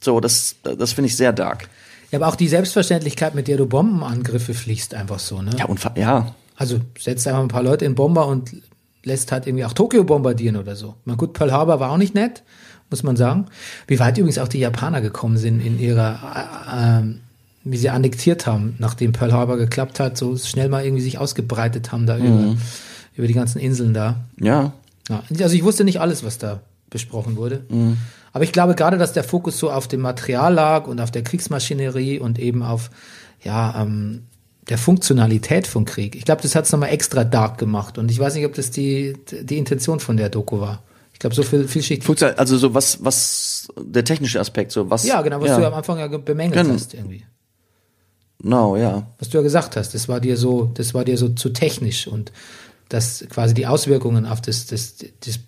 so, 0.00 0.18
das, 0.18 0.56
das 0.62 0.92
finde 0.92 1.08
ich 1.08 1.16
sehr 1.16 1.32
dark. 1.32 1.68
Ja, 2.10 2.18
aber 2.18 2.28
auch 2.28 2.36
die 2.36 2.48
Selbstverständlichkeit, 2.48 3.34
mit 3.34 3.46
der 3.46 3.56
du 3.56 3.66
Bombenangriffe 3.66 4.54
fliegst, 4.54 4.94
einfach 4.94 5.18
so, 5.18 5.42
ne? 5.42 5.52
Ja, 5.56 5.66
und, 5.66 5.80
ja, 5.96 6.34
Also 6.60 6.78
setzt 6.98 7.26
einfach 7.26 7.40
ein 7.40 7.48
paar 7.48 7.62
Leute 7.62 7.86
in 7.86 7.94
Bomber 7.94 8.26
und 8.26 8.54
lässt 9.02 9.32
halt 9.32 9.46
irgendwie 9.46 9.64
auch 9.64 9.72
Tokio 9.72 10.04
bombardieren 10.04 10.56
oder 10.56 10.76
so. 10.76 10.94
Na 11.06 11.14
gut, 11.14 11.32
Pearl 11.32 11.52
Harbor 11.52 11.80
war 11.80 11.90
auch 11.90 11.96
nicht 11.96 12.14
nett, 12.14 12.42
muss 12.90 13.02
man 13.02 13.16
sagen. 13.16 13.46
Wie 13.86 13.98
weit 13.98 14.18
übrigens 14.18 14.36
auch 14.36 14.46
die 14.46 14.58
Japaner 14.58 15.00
gekommen 15.00 15.38
sind 15.38 15.60
in 15.60 15.80
ihrer, 15.80 16.18
äh, 16.36 16.98
ähm, 16.98 17.20
wie 17.64 17.78
sie 17.78 17.88
annektiert 17.88 18.46
haben, 18.46 18.74
nachdem 18.78 19.12
Pearl 19.12 19.32
Harbor 19.32 19.56
geklappt 19.56 20.00
hat, 20.00 20.18
so 20.18 20.36
schnell 20.36 20.68
mal 20.68 20.84
irgendwie 20.84 21.02
sich 21.02 21.16
ausgebreitet 21.16 21.92
haben 21.92 22.04
da 22.04 22.18
über, 22.18 22.56
über 23.16 23.26
die 23.26 23.32
ganzen 23.32 23.58
Inseln 23.58 23.94
da. 23.94 24.16
ja, 24.38 24.74
Ja, 25.08 25.22
also 25.40 25.56
ich 25.56 25.64
wusste 25.64 25.84
nicht 25.84 26.02
alles, 26.02 26.24
was 26.24 26.36
da 26.36 26.60
besprochen 26.90 27.36
wurde. 27.38 27.64
Aber 28.34 28.44
ich 28.44 28.52
glaube 28.52 28.74
gerade, 28.74 28.98
dass 28.98 29.14
der 29.14 29.24
Fokus 29.24 29.58
so 29.58 29.70
auf 29.70 29.88
dem 29.88 30.02
Material 30.02 30.52
lag 30.52 30.86
und 30.86 31.00
auf 31.00 31.10
der 31.10 31.22
Kriegsmaschinerie 31.22 32.18
und 32.18 32.38
eben 32.38 32.62
auf 32.62 32.90
ja 33.42 33.80
ähm, 33.80 34.24
der 34.68 34.78
Funktionalität 34.78 35.66
von 35.66 35.84
Krieg. 35.84 36.14
Ich 36.14 36.24
glaube, 36.24 36.42
das 36.42 36.54
hat 36.54 36.64
es 36.64 36.72
nochmal 36.72 36.90
extra 36.90 37.24
dark 37.24 37.58
gemacht. 37.58 37.98
Und 37.98 38.10
ich 38.10 38.18
weiß 38.18 38.34
nicht, 38.34 38.46
ob 38.46 38.54
das 38.54 38.70
die, 38.70 39.14
die 39.30 39.58
Intention 39.58 40.00
von 40.00 40.16
der 40.16 40.28
Doku 40.28 40.60
war. 40.60 40.82
Ich 41.12 41.18
glaube, 41.18 41.34
so 41.34 41.42
viel 41.42 41.66
vielschichtig. 41.66 42.04
Funktioniert, 42.04 42.38
also 42.38 42.56
so 42.56 42.72
was, 42.72 43.04
was, 43.04 43.68
der 43.78 44.04
technische 44.04 44.40
Aspekt, 44.40 44.72
so 44.72 44.88
was. 44.88 45.04
Ja, 45.04 45.20
genau, 45.22 45.40
was 45.40 45.48
ja. 45.48 45.58
du 45.58 45.66
am 45.66 45.74
Anfang 45.74 45.98
ja 45.98 46.06
bemängelt 46.06 46.62
Genau. 46.62 46.74
hast 46.74 46.94
irgendwie. 46.94 47.24
No, 48.42 48.76
ja. 48.76 49.06
Was 49.18 49.28
du 49.28 49.38
ja 49.38 49.42
gesagt 49.42 49.76
hast, 49.76 49.94
das 49.94 50.08
war 50.08 50.20
dir 50.20 50.36
so, 50.36 50.70
das 50.74 50.94
war 50.94 51.04
dir 51.04 51.18
so 51.18 51.28
zu 51.30 51.50
technisch 51.50 52.06
und 52.06 52.32
dass 52.88 53.24
quasi 53.28 53.54
die 53.54 53.66
Auswirkungen 53.66 54.26
auf 54.26 54.40
das, 54.40 54.66
das, 54.66 54.96
das, 55.20 55.40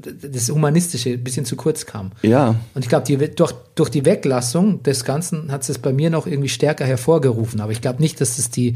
das 0.00 0.48
Humanistische 0.50 1.10
ein 1.10 1.24
bisschen 1.24 1.44
zu 1.44 1.56
kurz 1.56 1.86
kam. 1.86 2.12
Ja. 2.22 2.56
Und 2.74 2.82
ich 2.82 2.88
glaube, 2.88 3.28
durch, 3.28 3.52
durch 3.74 3.88
die 3.90 4.04
Weglassung 4.04 4.82
des 4.82 5.04
Ganzen 5.04 5.50
hat 5.52 5.68
es 5.68 5.78
bei 5.78 5.92
mir 5.92 6.10
noch 6.10 6.26
irgendwie 6.26 6.48
stärker 6.48 6.84
hervorgerufen. 6.84 7.60
Aber 7.60 7.72
ich 7.72 7.80
glaube 7.80 8.00
nicht, 8.02 8.20
dass 8.20 8.38
es 8.38 8.50
die, 8.50 8.74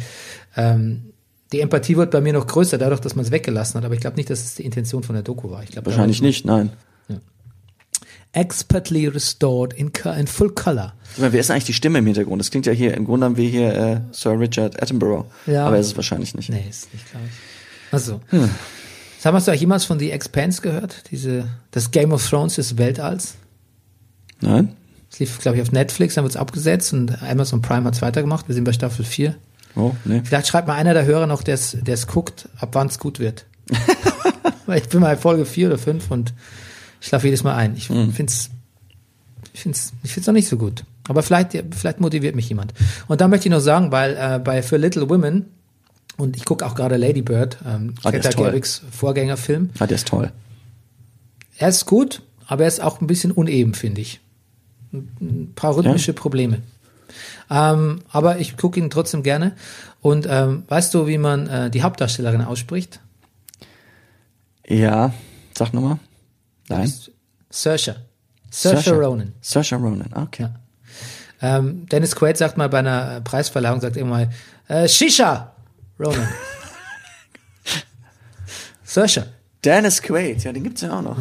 ähm, 0.56 1.12
die 1.52 1.60
Empathie 1.60 1.96
wird 1.96 2.10
bei 2.10 2.20
mir 2.20 2.32
noch 2.32 2.46
größer, 2.46 2.78
dadurch, 2.78 3.00
dass 3.00 3.16
man 3.16 3.24
es 3.24 3.30
weggelassen 3.30 3.78
hat. 3.78 3.84
Aber 3.84 3.94
ich 3.94 4.00
glaube 4.00 4.16
nicht, 4.16 4.30
dass 4.30 4.40
es 4.40 4.54
die 4.54 4.64
Intention 4.64 5.02
von 5.02 5.14
der 5.14 5.22
Doku 5.22 5.50
war. 5.50 5.62
Ich 5.62 5.70
glaub, 5.70 5.86
Wahrscheinlich 5.86 6.22
nicht, 6.22 6.44
nein. 6.44 6.70
Expertly 8.32 9.08
restored 9.08 9.72
in, 9.72 9.90
in 10.16 10.26
full 10.28 10.50
color. 10.54 10.94
Ich 11.14 11.18
meine, 11.18 11.32
wer 11.32 11.40
ist 11.40 11.50
eigentlich 11.50 11.64
die 11.64 11.72
Stimme 11.72 11.98
im 11.98 12.06
Hintergrund? 12.06 12.38
Das 12.38 12.52
klingt 12.52 12.64
ja 12.64 12.72
hier, 12.72 12.94
im 12.94 13.04
Grunde 13.04 13.26
haben 13.26 13.36
wir 13.36 13.48
hier 13.48 13.74
äh, 13.74 14.00
Sir 14.12 14.38
Richard 14.38 14.80
Attenborough. 14.80 15.26
Ja. 15.46 15.66
Aber 15.66 15.74
er 15.74 15.80
ist 15.80 15.88
es 15.88 15.96
wahrscheinlich 15.96 16.36
nicht. 16.36 16.48
Nee, 16.48 16.64
ist 16.70 16.92
nicht, 16.94 17.10
glaube 17.10 17.26
ich. 17.26 17.92
Also. 17.92 18.20
Sag 19.22 19.32
mal, 19.32 19.36
hast 19.38 19.46
du 19.48 19.50
eigentlich 19.50 19.60
jemals 19.60 19.84
von 19.84 19.98
The 19.98 20.10
Expanse 20.12 20.62
gehört? 20.62 21.10
Diese, 21.10 21.44
das 21.72 21.90
Game 21.90 22.10
of 22.12 22.26
Thrones 22.26 22.54
des 22.54 22.78
Weltalls? 22.78 23.34
Nein? 24.40 24.74
Es 25.12 25.18
lief, 25.18 25.38
glaube 25.40 25.56
ich, 25.58 25.62
auf 25.62 25.72
Netflix, 25.72 26.14
dann 26.14 26.24
wird 26.24 26.32
es 26.34 26.40
abgesetzt 26.40 26.92
und 26.94 27.22
Amazon 27.22 27.60
Prime 27.60 27.84
hat 27.84 27.94
es 27.94 28.00
weitergemacht. 28.02 28.48
Wir 28.48 28.54
sind 28.54 28.64
bei 28.64 28.72
Staffel 28.72 29.04
4. 29.04 29.34
Oh, 29.76 29.92
nee. 30.04 30.22
Vielleicht 30.24 30.46
schreibt 30.46 30.68
mal 30.68 30.74
einer 30.76 30.94
der 30.94 31.04
Hörer 31.04 31.26
noch, 31.26 31.42
der 31.42 31.54
es 31.54 32.06
guckt, 32.06 32.48
ab 32.58 32.70
wann 32.72 32.86
es 32.86 32.98
gut 32.98 33.18
wird. 33.18 33.44
Weil 34.66 34.78
ich 34.78 34.88
bin 34.88 35.00
mal 35.00 35.12
in 35.12 35.18
Folge 35.18 35.44
vier 35.44 35.66
oder 35.68 35.78
fünf 35.78 36.10
und 36.10 36.32
ich 37.00 37.08
schlafe 37.08 37.26
jedes 37.26 37.44
Mal 37.44 37.54
ein. 37.56 37.76
Ich 37.76 37.90
Mhm. 37.90 38.12
find's, 38.12 38.50
ich 39.52 39.60
find's, 39.60 39.92
ich 40.02 40.12
find's 40.12 40.26
noch 40.28 40.34
nicht 40.34 40.48
so 40.48 40.56
gut. 40.56 40.84
Aber 41.08 41.22
vielleicht, 41.22 41.52
vielleicht 41.72 42.00
motiviert 42.00 42.36
mich 42.36 42.48
jemand. 42.48 42.72
Und 43.08 43.20
da 43.20 43.28
möchte 43.28 43.48
ich 43.48 43.52
noch 43.52 43.60
sagen, 43.60 43.90
weil 43.92 44.16
äh, 44.16 44.38
bei 44.38 44.62
For 44.62 44.78
Little 44.78 45.08
Women 45.10 45.46
und 46.20 46.36
ich 46.36 46.44
gucke 46.44 46.64
auch 46.66 46.74
gerade 46.74 46.96
Lady 46.96 47.22
Bird, 47.22 47.58
ähm, 47.66 47.94
Ah, 48.02 48.10
Greta. 48.10 48.30
Gerwigs 48.30 48.82
Vorgängerfilm. 48.90 49.70
Ah, 49.78 49.86
der 49.86 49.96
ist 49.96 50.08
toll. 50.08 50.30
Er 51.58 51.68
ist 51.68 51.86
gut, 51.86 52.22
aber 52.46 52.62
er 52.62 52.68
ist 52.68 52.80
auch 52.80 53.00
ein 53.00 53.06
bisschen 53.06 53.32
uneben, 53.32 53.74
finde 53.74 54.00
ich. 54.00 54.20
Ein 54.92 55.52
paar 55.54 55.76
rhythmische 55.76 56.12
Probleme. 56.12 56.62
Ähm, 57.50 58.02
aber 58.10 58.38
ich 58.38 58.56
gucke 58.56 58.78
ihn 58.78 58.90
trotzdem 58.90 59.22
gerne. 59.22 59.56
Und 60.00 60.26
ähm, 60.28 60.64
weißt 60.68 60.94
du, 60.94 61.06
wie 61.06 61.18
man 61.18 61.46
äh, 61.48 61.70
die 61.70 61.82
Hauptdarstellerin 61.82 62.42
ausspricht? 62.42 63.00
Ja, 64.66 65.12
sag 65.56 65.74
nochmal. 65.74 65.98
Nein. 66.68 66.92
Saoirse. 67.50 67.96
Saoirse 68.50 68.92
Ronan. 68.94 69.32
Saoirse 69.40 69.76
Ronan, 69.76 70.10
ah, 70.12 70.22
okay. 70.22 70.42
Ja. 70.44 71.58
Ähm, 71.58 71.86
Dennis 71.86 72.14
Quaid 72.14 72.36
sagt 72.36 72.56
mal 72.56 72.68
bei 72.68 72.78
einer 72.80 73.20
Preisverleihung, 73.22 73.80
sagt 73.80 73.96
immer 73.96 74.10
mal, 74.10 74.30
äh, 74.68 74.88
Shisha 74.88 75.49
Ronan. 76.00 76.28
Saoirse. 78.84 79.26
Dennis 79.64 80.00
Quaid, 80.02 80.42
ja, 80.42 80.52
den 80.52 80.64
gibt's 80.64 80.80
ja 80.80 80.98
auch 80.98 81.02
noch. 81.02 81.18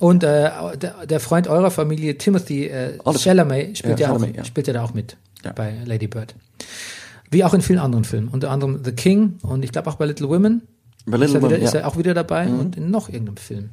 Und 0.00 0.24
äh, 0.24 0.50
der, 0.76 1.06
der 1.06 1.20
Freund 1.20 1.46
eurer 1.46 1.70
Familie, 1.70 2.18
Timothy 2.18 2.66
äh. 2.66 2.98
Chalamet, 3.16 3.78
spielt 3.78 4.00
Ja, 4.00 4.06
ja, 4.06 4.12
auch, 4.12 4.18
Chalamet, 4.18 4.36
ja. 4.36 4.44
spielt 4.44 4.66
ja 4.66 4.72
da 4.72 4.82
auch 4.82 4.94
mit 4.94 5.16
Ja. 5.44 5.52
bei 5.52 5.76
Lady 5.84 6.08
Bird. 6.08 6.34
Wie 7.30 7.44
auch 7.44 7.54
in 7.54 7.60
vielen 7.60 7.78
anderen 7.78 8.04
Filmen, 8.04 8.28
unter 8.28 8.50
anderem 8.50 8.82
The 8.84 8.92
King 8.92 9.38
und 9.42 9.62
ich 9.62 9.70
glaube 9.70 9.88
auch 9.88 9.94
bei 9.94 10.06
Little 10.06 10.28
Women. 10.28 10.62
Bei 11.06 11.16
Little 11.16 11.26
ist, 11.26 11.34
er 11.34 11.42
wieder, 11.42 11.56
Women, 11.56 11.62
ist 11.62 11.74
ja. 11.74 11.80
er 11.80 11.88
auch 11.88 11.96
wieder 11.96 12.14
dabei 12.14 12.48
und 12.48 12.76
in 12.76 12.90
noch 12.90 13.08
irgendeinem 13.08 13.36
Film 13.36 13.70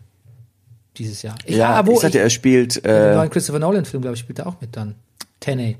dieses 0.97 1.21
Jahr. 1.21 1.35
Ja, 1.47 1.85
wo 1.85 1.93
ich 1.93 1.99
sagte, 1.99 2.19
er 2.19 2.29
spielt, 2.29 2.83
äh, 2.85 3.15
neuen 3.15 3.29
Christopher 3.29 3.59
Nolan 3.59 3.85
Film, 3.85 4.01
glaube 4.01 4.15
ich, 4.15 4.19
spielt 4.19 4.39
er 4.39 4.47
auch 4.47 4.61
mit 4.61 4.75
dann. 4.75 4.95
10A, 5.41 5.75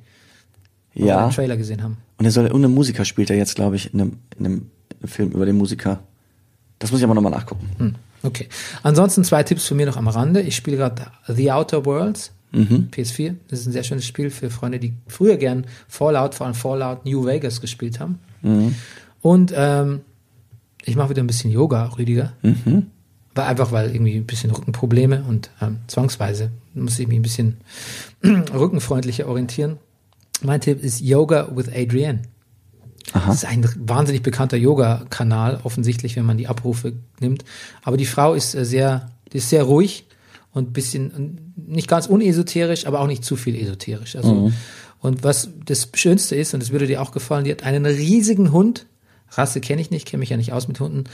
wo 0.94 1.02
wir 1.02 1.08
ja. 1.08 1.28
den 1.28 1.34
Trailer 1.34 1.58
gesehen 1.58 1.84
haben. 1.84 1.98
Und 2.18 2.26
er 2.26 2.32
soll, 2.32 2.48
und 2.48 2.64
ein 2.64 2.74
Musiker 2.74 3.06
spielt 3.06 3.30
er 3.30 3.36
jetzt, 3.36 3.56
glaube 3.56 3.76
ich, 3.76 3.94
in 3.94 4.02
einem, 4.02 4.18
in 4.38 4.46
einem 4.46 4.72
Film 5.06 5.32
über 5.32 5.46
den 5.46 5.58
Musiker. 5.58 6.00
Das 6.80 6.92
muss 6.92 7.00
ich 7.00 7.04
aber 7.04 7.14
nochmal 7.14 7.32
nachgucken. 7.32 7.70
Hm, 7.78 7.96
okay. 8.24 8.48
Ansonsten 8.84 9.24
zwei 9.24 9.44
Tipps 9.44 9.68
von 9.68 9.78
mir 9.78 9.86
noch 9.86 9.98
am 9.98 10.08
Rande. 10.08 10.42
Ich 10.42 10.56
spiele 10.56 10.78
gerade 10.78 11.08
The 11.28 11.52
Outer 11.52 11.86
Worlds. 11.86 12.32
Mhm. 12.52 12.90
PS4. 12.92 13.36
Das 13.50 13.60
ist 13.60 13.68
ein 13.68 13.74
sehr 13.74 13.84
schönes 13.84 14.06
Spiel 14.06 14.30
für 14.30 14.50
Freunde, 14.50 14.80
die 14.80 14.94
früher 15.08 15.38
gern 15.38 15.66
Fallout, 15.88 16.34
vor 16.34 16.48
allem 16.48 16.56
Fallout 16.56 17.06
New 17.06 17.26
Vegas 17.26 17.62
gespielt 17.62 18.00
haben. 18.00 18.20
Mhm. 18.42 18.76
Und 19.22 19.54
ähm, 19.56 20.02
ich 20.86 20.96
mache 20.96 21.10
wieder 21.10 21.22
ein 21.22 21.28
bisschen 21.28 21.52
Yoga, 21.52 21.86
Rüdiger. 21.98 22.34
Mhm. 22.42 22.88
Weil 23.36 23.46
einfach, 23.46 23.72
weil 23.72 23.92
irgendwie 23.94 24.16
ein 24.16 24.26
bisschen 24.26 24.52
Rückenprobleme 24.52 25.24
und 25.28 25.52
ähm, 25.62 25.80
zwangsweise 25.88 26.52
muss 26.74 26.98
ich 26.98 27.08
mich 27.08 27.20
ein 27.20 27.24
bisschen 27.24 27.58
rückenfreundlicher 28.24 29.28
orientieren. 29.28 29.78
Mein 30.42 30.62
Tipp 30.62 30.84
ist 30.84 31.02
Yoga 31.02 31.50
with 31.56 31.70
Adrienne. 31.74 32.22
Aha. 33.14 33.28
Das 33.28 33.38
ist 33.38 33.46
ein 33.46 33.68
wahnsinnig 33.80 34.22
bekannter 34.22 34.58
Yoga-Kanal, 34.58 35.62
offensichtlich, 35.64 36.16
wenn 36.16 36.26
man 36.26 36.38
die 36.38 36.48
Abrufe 36.48 36.94
nimmt. 37.20 37.46
Aber 37.82 37.98
die 37.98 38.06
Frau 38.06 38.34
ist 38.34 38.54
äh, 38.54 38.66
sehr, 38.66 39.12
die 39.32 39.38
ist 39.38 39.50
sehr 39.50 39.64
ruhig 39.64 40.06
und 40.52 40.74
bisschen, 40.74 41.54
nicht 41.56 41.88
ganz 41.88 42.08
unesoterisch, 42.08 42.86
aber 42.86 43.00
auch 43.00 43.08
nicht 43.08 43.24
zu 43.24 43.36
viel 43.36 43.56
esoterisch. 43.56 44.16
Also, 44.16 44.52
und 45.00 45.24
was 45.24 45.50
das 45.66 45.90
Schönste 45.94 46.36
ist, 46.36 46.54
und 46.54 46.62
das 46.62 46.72
würde 46.72 46.88
dir 46.88 47.02
auch 47.02 47.12
gefallen, 47.12 47.46
die 47.46 47.52
hat 47.52 47.64
einen 47.64 47.86
riesigen 47.86 48.52
Hund. 48.52 48.88
Rasse 49.30 49.62
kenne 49.62 49.82
ich 49.82 49.92
nicht, 49.92 50.08
kenne 50.08 50.20
mich 50.20 50.30
ja 50.30 50.38
nicht 50.38 50.54
aus 50.54 50.68
mit 50.68 50.80
Hunden. 50.80 51.06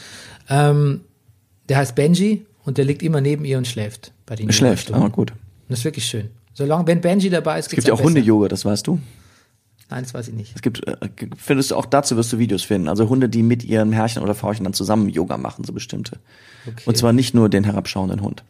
Ähm, 0.49 1.01
der 1.69 1.78
heißt 1.78 1.95
Benji 1.95 2.45
und 2.63 2.78
der 2.78 2.86
liegt 2.86 3.03
immer 3.03 3.21
neben 3.21 3.45
ihr 3.45 3.57
und 3.57 3.67
schläft 3.67 4.13
bei 4.26 4.36
den 4.36 4.51
Schläft, 4.51 4.91
aber 4.91 5.09
gut. 5.09 5.32
Und 5.32 5.39
das 5.69 5.80
ist 5.80 5.86
wirklich 5.86 6.05
schön. 6.05 6.30
Solange, 6.54 6.88
wenn 6.88 7.01
Benji 7.01 7.30
dabei 7.30 7.60
ist, 7.60 7.68
Es 7.68 7.72
gibt 7.72 7.88
ja 7.88 7.93
auch 7.93 8.01
Hunde-Yoga, 8.01 8.47
das 8.47 8.64
weißt 8.64 8.86
du. 8.88 8.99
Nein, 9.89 10.04
das 10.04 10.14
weiß 10.14 10.28
ich 10.30 10.34
nicht. 10.34 10.56
Es 10.56 10.62
gibt, 10.62 10.88
äh, 10.88 10.95
findest 11.38 11.72
du 11.72 11.76
auch 11.76 11.86
dazu 11.86 12.16
wirst 12.16 12.32
du 12.34 12.39
Videos 12.39 12.64
finden. 12.64 12.88
Also 12.88 13.10
Hunde, 13.10 13.30
die 13.30 13.43
mit 13.43 13.64
ihrem 13.64 13.91
Herrchen 13.91 14.24
oder 14.24 14.34
Frauchen 14.34 14.64
dann 14.64 14.74
zusammen 14.74 15.10
Yoga 15.10 15.38
machen, 15.38 15.64
so 15.66 15.74
bestimmte. 15.74 16.20
Okay. 16.66 16.84
Und 16.86 16.97
zwar 16.97 17.14
nicht 17.14 17.34
nur 17.34 17.49
den 17.49 17.64
herabschauenden 17.64 18.22
Hund. 18.22 18.43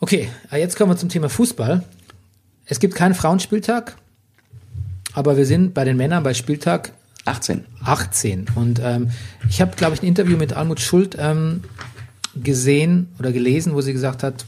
Okay, 0.00 0.28
äh, 0.50 0.58
jetzt 0.58 0.76
kommen 0.76 0.90
wir 0.90 0.96
zum 0.96 1.08
Thema 1.08 1.28
Fußball. 1.28 1.82
Es 2.66 2.78
gibt 2.80 2.94
keinen 2.94 3.14
Frauenspieltag, 3.14 3.96
aber 5.12 5.36
wir 5.36 5.46
sind 5.46 5.74
bei 5.74 5.84
den 5.84 5.96
Männern 5.96 6.22
bei 6.22 6.34
Spieltag 6.34 6.92
18. 7.24 7.64
18. 7.84 8.46
Und 8.54 8.80
ähm, 8.82 9.10
ich 9.48 9.60
habe, 9.60 9.76
glaube 9.76 9.94
ich, 9.94 10.02
ein 10.02 10.06
Interview 10.06 10.36
mit 10.36 10.52
Almut 10.52 10.80
Schuld 10.80 11.16
ähm, 11.18 11.64
gesehen 12.34 13.08
oder 13.18 13.32
gelesen, 13.32 13.74
wo 13.74 13.80
sie 13.80 13.92
gesagt 13.92 14.22
hat, 14.22 14.44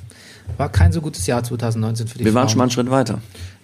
war 0.57 0.71
kein 0.71 0.93
so 0.93 1.01
gutes 1.01 1.27
Jahr 1.27 1.43
2019 1.43 2.07
für 2.09 2.19
die 2.19 2.25
Wir 2.25 2.33
Frauen. 2.33 2.43
waren 2.43 2.49
schon 2.51 2.59
mal 2.59 2.65
einen 2.65 2.71
Schritt 2.71 2.91
weiter. 2.91 3.21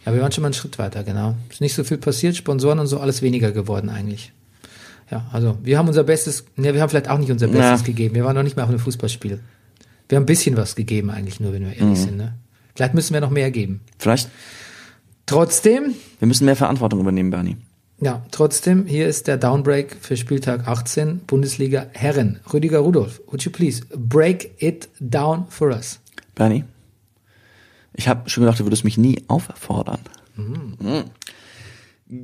Ja, 0.07 0.15
wir 0.15 0.21
waren 0.23 0.33
schon 0.33 0.43
mal 0.43 0.49
einen 0.49 0.55
Schritt 0.55 0.79
weiter, 0.79 1.03
genau. 1.05 1.35
Ist 1.51 1.61
nicht 1.61 1.75
so 1.75 1.85
viel 1.85 1.99
passiert, 1.99 2.37
Sponsoren 2.37 2.79
und 2.79 2.87
so, 2.87 2.99
alles 3.01 3.21
weniger 3.23 3.53
geworden 3.53 3.89
eigentlich. 3.91 4.33
Ja, 5.11 5.27
also 5.33 5.59
wir 5.63 5.79
haben 5.79 5.89
unser 5.89 6.05
Bestes, 6.05 6.45
ne, 6.57 6.75
wir 6.75 6.81
haben 6.83 6.89
vielleicht 6.91 7.09
auch 7.09 7.19
nicht 7.19 7.31
unser 7.31 7.47
Bestes 7.49 7.81
Ja. 7.81 7.87
gegeben. 7.87 8.15
Wir 8.15 8.25
waren 8.25 8.35
noch 8.37 8.43
nicht 8.43 8.57
mal 8.57 8.63
auf 8.65 8.69
einem 8.69 8.79
Fußballspiel. 8.79 9.41
Wir 10.09 10.17
haben 10.17 10.23
ein 10.23 10.27
bisschen 10.27 10.57
was 10.57 10.75
gegeben 10.77 11.11
eigentlich 11.11 11.41
nur, 11.41 11.53
wenn 11.53 11.63
wir 11.63 11.69
Mhm. 11.69 11.81
ehrlich 11.83 11.99
sind. 12.01 12.17
Ne? 12.17 12.35
Vielleicht 12.75 12.95
müssen 12.95 13.13
wir 13.15 13.21
noch 13.21 13.31
mehr 13.31 13.51
geben. 13.51 13.81
Vielleicht, 13.99 14.29
Trotzdem, 15.27 15.95
wir 16.21 16.29
müssen 16.29 16.47
mehr 16.47 16.57
Verantwortung 16.57 17.01
übernehmen, 17.01 17.31
Bernie. 17.31 17.57
ja, 18.01 18.23
trotzdem, 18.31 18.87
hier 18.87 19.07
ist 19.09 19.27
der 19.27 19.37
Downbreak 19.37 19.97
für 20.01 20.17
Spieltag 20.17 20.67
18, 20.67 21.19
Bundesliga 21.27 21.87
Herren. 21.93 22.41
Rüdiger 22.53 22.79
Rudolph, 22.79 23.21
would 23.27 23.43
you 23.43 23.51
please 23.51 23.83
break 23.95 24.53
it 24.63 24.89
down 25.01 25.45
for 25.51 25.69
us? 25.71 26.01
Bernie, 26.39 26.63
ich 27.95 28.07
habe 28.07 28.31
schon 28.31 28.45
gedacht, 28.45 28.61
du 28.61 28.65
würdest 28.65 28.85
mich 28.85 28.97
nie 28.97 29.25
auffordern. 29.27 29.99
Mhm. 30.37 31.05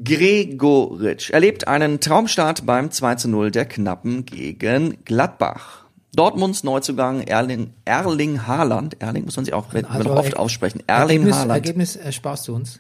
Gregoritsch 0.05 1.31
erlebt 1.31 1.67
einen 1.67 1.99
Traumstart 2.01 2.65
beim 2.65 2.93
2 2.93 3.17
zu 3.17 3.29
0 3.29 3.51
der 3.51 3.67
Knappen 3.67 4.25
gegen 4.25 5.05
Gladbach. 5.05 5.85
Dortmunds 6.15 6.63
Neuzugang 6.63 7.23
Erling, 7.23 7.73
Erling 7.85 8.47
Haaland, 8.47 9.03
Erling 9.03 9.25
muss 9.25 9.35
man 9.35 9.45
sich 9.45 9.53
auch 9.53 9.75
wird 9.75 9.91
Also, 9.91 10.13
oft 10.13 10.35
Er- 10.35 10.39
aussprechen, 10.41 10.81
Erling 10.87 11.17
Ergebnis, 11.23 11.35
Haaland. 11.37 11.51
Ergebnis 11.67 11.97
ersparst 11.97 12.47
du 12.47 12.55
uns. 12.55 12.79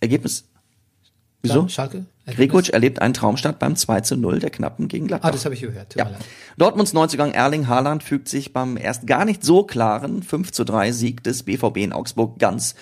Ergebnis, 0.00 0.44
wieso? 1.42 1.66
Schalke? 1.68 2.04
Gregoritsch 2.26 2.70
erlebt 2.70 3.02
einen 3.02 3.12
Traumstart 3.12 3.58
beim 3.58 3.76
2 3.76 4.00
zu 4.00 4.16
0 4.16 4.38
der 4.38 4.50
Knappen 4.50 4.88
gegen 4.88 5.06
Gladbach. 5.06 5.28
Ah, 5.28 5.32
das 5.32 5.44
habe 5.44 5.54
ich 5.54 5.60
gehört. 5.60 5.94
Ja. 5.94 6.10
Dortmunds 6.56 6.94
Neuzugang 6.94 7.32
Erling 7.32 7.68
Haaland 7.68 8.02
fügt 8.02 8.28
sich 8.28 8.52
beim 8.52 8.76
erst 8.78 9.06
gar 9.06 9.24
nicht 9.24 9.44
so 9.44 9.64
klaren 9.64 10.22
5 10.22 10.52
zu 10.52 10.64
3 10.64 10.92
Sieg 10.92 11.22
des 11.22 11.42
BVB 11.42 11.78
in 11.78 11.92
Augsburg 11.92 12.38
ganz 12.38 12.74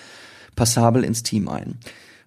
passabel 0.55 1.03
ins 1.03 1.23
Team 1.23 1.49
ein. 1.49 1.77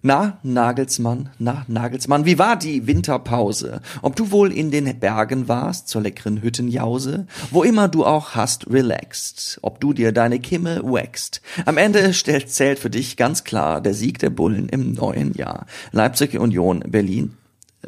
Na, 0.07 0.37
Nagelsmann, 0.41 1.31
na, 1.37 1.65
Nagelsmann, 1.67 2.23
wie 2.23 2.39
war 2.39 2.55
die 2.55 2.87
Winterpause? 2.87 3.81
Ob 4.01 4.15
du 4.15 4.31
wohl 4.31 4.53
in 4.53 4.71
den 4.71 5.01
Bergen 5.01 5.49
warst, 5.49 5.89
zur 5.89 6.01
leckeren 6.01 6.41
Hüttenjause? 6.41 7.27
Wo 7.51 7.61
immer 7.61 7.89
du 7.89 8.05
auch 8.05 8.33
hast 8.33 8.71
relaxed. 8.71 9.59
Ob 9.63 9.81
du 9.81 9.91
dir 9.91 10.13
deine 10.13 10.39
Kimme 10.39 10.81
wächst. 10.81 11.41
Am 11.65 11.77
Ende 11.77 12.13
zählt 12.13 12.79
für 12.79 12.89
dich 12.89 13.17
ganz 13.17 13.43
klar 13.43 13.81
der 13.81 13.93
Sieg 13.93 14.19
der 14.19 14.29
Bullen 14.29 14.69
im 14.69 14.93
neuen 14.93 15.33
Jahr. 15.33 15.65
Leipzig 15.91 16.39
Union 16.39 16.85
Berlin 16.87 17.33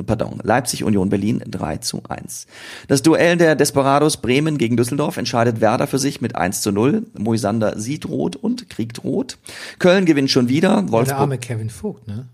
pardon, 0.05 0.39
Leipzig 0.43 0.83
Union 0.83 1.09
Berlin 1.09 1.41
3 1.45 1.77
zu 1.77 2.03
1. 2.07 2.47
Das 2.87 3.01
Duell 3.01 3.37
der 3.37 3.55
Desperados 3.55 4.17
Bremen 4.17 4.57
gegen 4.57 4.77
Düsseldorf 4.77 5.17
entscheidet 5.17 5.61
Werder 5.61 5.87
für 5.87 5.99
sich 5.99 6.21
mit 6.21 6.35
1 6.35 6.61
zu 6.61 6.71
0. 6.71 7.05
Moisander 7.17 7.79
sieht 7.79 8.07
rot 8.07 8.35
und 8.35 8.69
kriegt 8.69 9.03
rot. 9.03 9.37
Köln 9.79 10.05
gewinnt 10.05 10.31
schon 10.31 10.49
wieder. 10.49 10.81
Der 10.81 10.91
Wolfsburg, 10.91 11.19
arme 11.19 11.37
Kevin 11.37 11.69
Vogt, 11.69 12.07
ne? 12.07 12.27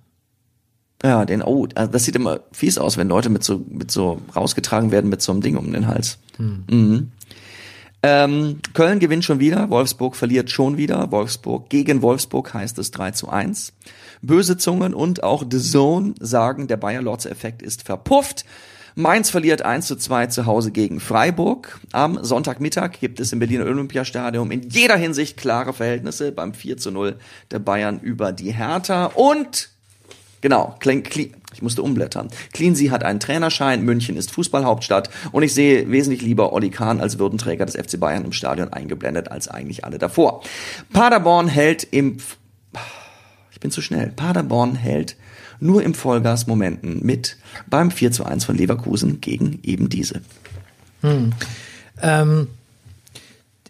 ja, 1.03 1.25
den, 1.25 1.41
oh, 1.41 1.67
das 1.67 2.03
sieht 2.03 2.15
immer 2.15 2.39
fies 2.51 2.77
aus, 2.77 2.97
wenn 2.97 3.07
Leute 3.07 3.29
mit 3.29 3.43
so, 3.43 3.63
mit 3.69 3.91
so 3.91 4.21
rausgetragen 4.35 4.91
werden 4.91 5.09
mit 5.09 5.21
so 5.21 5.31
einem 5.31 5.41
Ding 5.41 5.57
um 5.57 5.71
den 5.71 5.87
Hals. 5.87 6.17
Mhm. 6.37 7.11
Ähm, 8.01 8.59
Köln 8.73 8.99
gewinnt 8.99 9.25
schon 9.25 9.39
wieder, 9.39 9.69
Wolfsburg 9.69 10.15
verliert 10.15 10.49
schon 10.51 10.77
wieder. 10.77 11.11
Wolfsburg 11.11 11.69
gegen 11.69 12.01
Wolfsburg 12.01 12.53
heißt 12.53 12.77
es 12.79 12.91
3 12.91 13.11
zu 13.11 13.29
1. 13.29 13.73
Böse 14.26 14.57
Zungen 14.57 14.93
und 14.93 15.23
auch 15.23 15.43
The 15.49 15.59
Zone 15.59 16.15
sagen, 16.19 16.67
der 16.67 16.78
Bayer 16.78 17.01
Lorz 17.01 17.26
Effekt 17.26 17.61
ist 17.61 17.84
verpufft. 17.84 18.45
Mainz 18.97 19.30
verliert 19.30 19.61
1 19.61 19.88
zu 19.88 19.97
2 19.97 20.28
zu 20.28 20.45
Hause 20.45 20.71
gegen 20.71 21.01
Freiburg. 21.01 21.82
Am 21.91 22.23
Sonntagmittag 22.23 22.91
gibt 22.99 23.19
es 23.19 23.34
im 23.34 23.39
Berliner 23.39 23.65
Olympiastadion 23.65 24.49
in 24.51 24.69
jeder 24.69 24.95
Hinsicht 24.95 25.36
klare 25.36 25.73
Verhältnisse 25.73 26.32
beim 26.32 26.53
4 26.53 26.78
zu 26.78 26.91
0 26.91 27.17
der 27.51 27.59
Bayern 27.59 27.99
über 27.99 28.32
die 28.32 28.51
Hertha. 28.51 29.07
Und 29.07 29.69
Genau, 30.45 30.78
ich 30.84 31.61
musste 31.63 31.82
umblättern. 31.82 32.28
Cleansea 32.53 32.91
hat 32.91 33.03
einen 33.03 33.19
Trainerschein, 33.19 33.84
München 33.84 34.15
ist 34.15 34.30
Fußballhauptstadt 34.30 35.09
und 35.32 35.41
ich 35.41 35.55
sehe 35.55 35.89
wesentlich 35.89 36.21
lieber 36.21 36.53
Olli 36.53 36.69
Kahn 36.69 37.01
als 37.01 37.17
Würdenträger 37.17 37.65
des 37.65 37.76
FC 37.76 37.99
Bayern 37.99 38.26
im 38.26 38.32
Stadion 38.32 38.71
eingeblendet 38.71 39.32
als 39.32 39.47
eigentlich 39.47 39.86
alle 39.86 39.97
davor. 39.97 40.43
Paderborn 40.93 41.47
hält 41.47 41.84
im, 41.89 42.17
ich 43.55 43.59
bin 43.61 43.71
zu 43.71 43.81
schnell, 43.81 44.11
Paderborn 44.15 44.75
hält 44.75 45.15
nur 45.59 45.81
im 45.81 45.93
Vollgas-Momenten 45.93 47.03
mit 47.05 47.37
beim 47.67 47.89
4 47.89 48.11
zu 48.11 48.25
1 48.25 48.43
von 48.45 48.55
Leverkusen 48.57 49.21
gegen 49.21 49.59
eben 49.63 49.87
diese. 49.89 50.21
Ähm, 52.01 52.47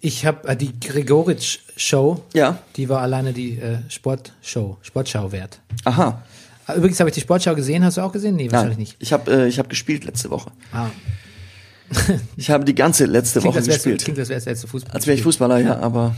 ich 0.01 0.25
habe 0.25 0.47
äh, 0.47 0.55
die 0.57 0.77
Gregoritsch-Show, 0.79 2.23
Ja. 2.33 2.59
die 2.75 2.89
war 2.89 3.01
alleine 3.01 3.33
die 3.33 3.59
äh, 3.59 3.77
Sportshow, 3.89 4.77
Sportschau 4.81 5.31
wert. 5.31 5.59
Aha. 5.83 6.23
Ah, 6.67 6.73
Übrigens 6.73 6.99
habe 6.99 7.09
ich 7.09 7.13
die 7.13 7.21
Sportschau 7.21 7.53
gesehen, 7.55 7.83
hast 7.83 7.97
du 7.97 8.01
auch 8.01 8.11
gesehen? 8.11 8.35
Nee, 8.35 8.51
wahrscheinlich 8.51 8.77
Nein, 8.77 8.81
nicht. 8.81 8.95
ich 8.99 9.13
habe 9.13 9.31
äh, 9.31 9.47
ich 9.47 9.59
hab 9.59 9.69
gespielt 9.69 10.03
letzte 10.05 10.29
Woche. 10.31 10.51
Ah, 10.73 10.87
Ich 12.35 12.49
habe 12.49 12.65
die 12.65 12.73
ganze 12.73 13.05
letzte 13.05 13.39
klingt, 13.41 13.55
Woche 13.55 13.63
gespielt. 13.63 14.03
klingt, 14.03 14.17
als 14.17 14.29
wärst 14.29 14.47
du 14.47 14.49
letzte 14.49 14.67
Fußball. 14.67 14.91
Als 14.95 15.05
wäre 15.05 15.15
ich 15.15 15.21
Fußballer, 15.21 15.59
ja, 15.59 15.77
aber 15.79 16.15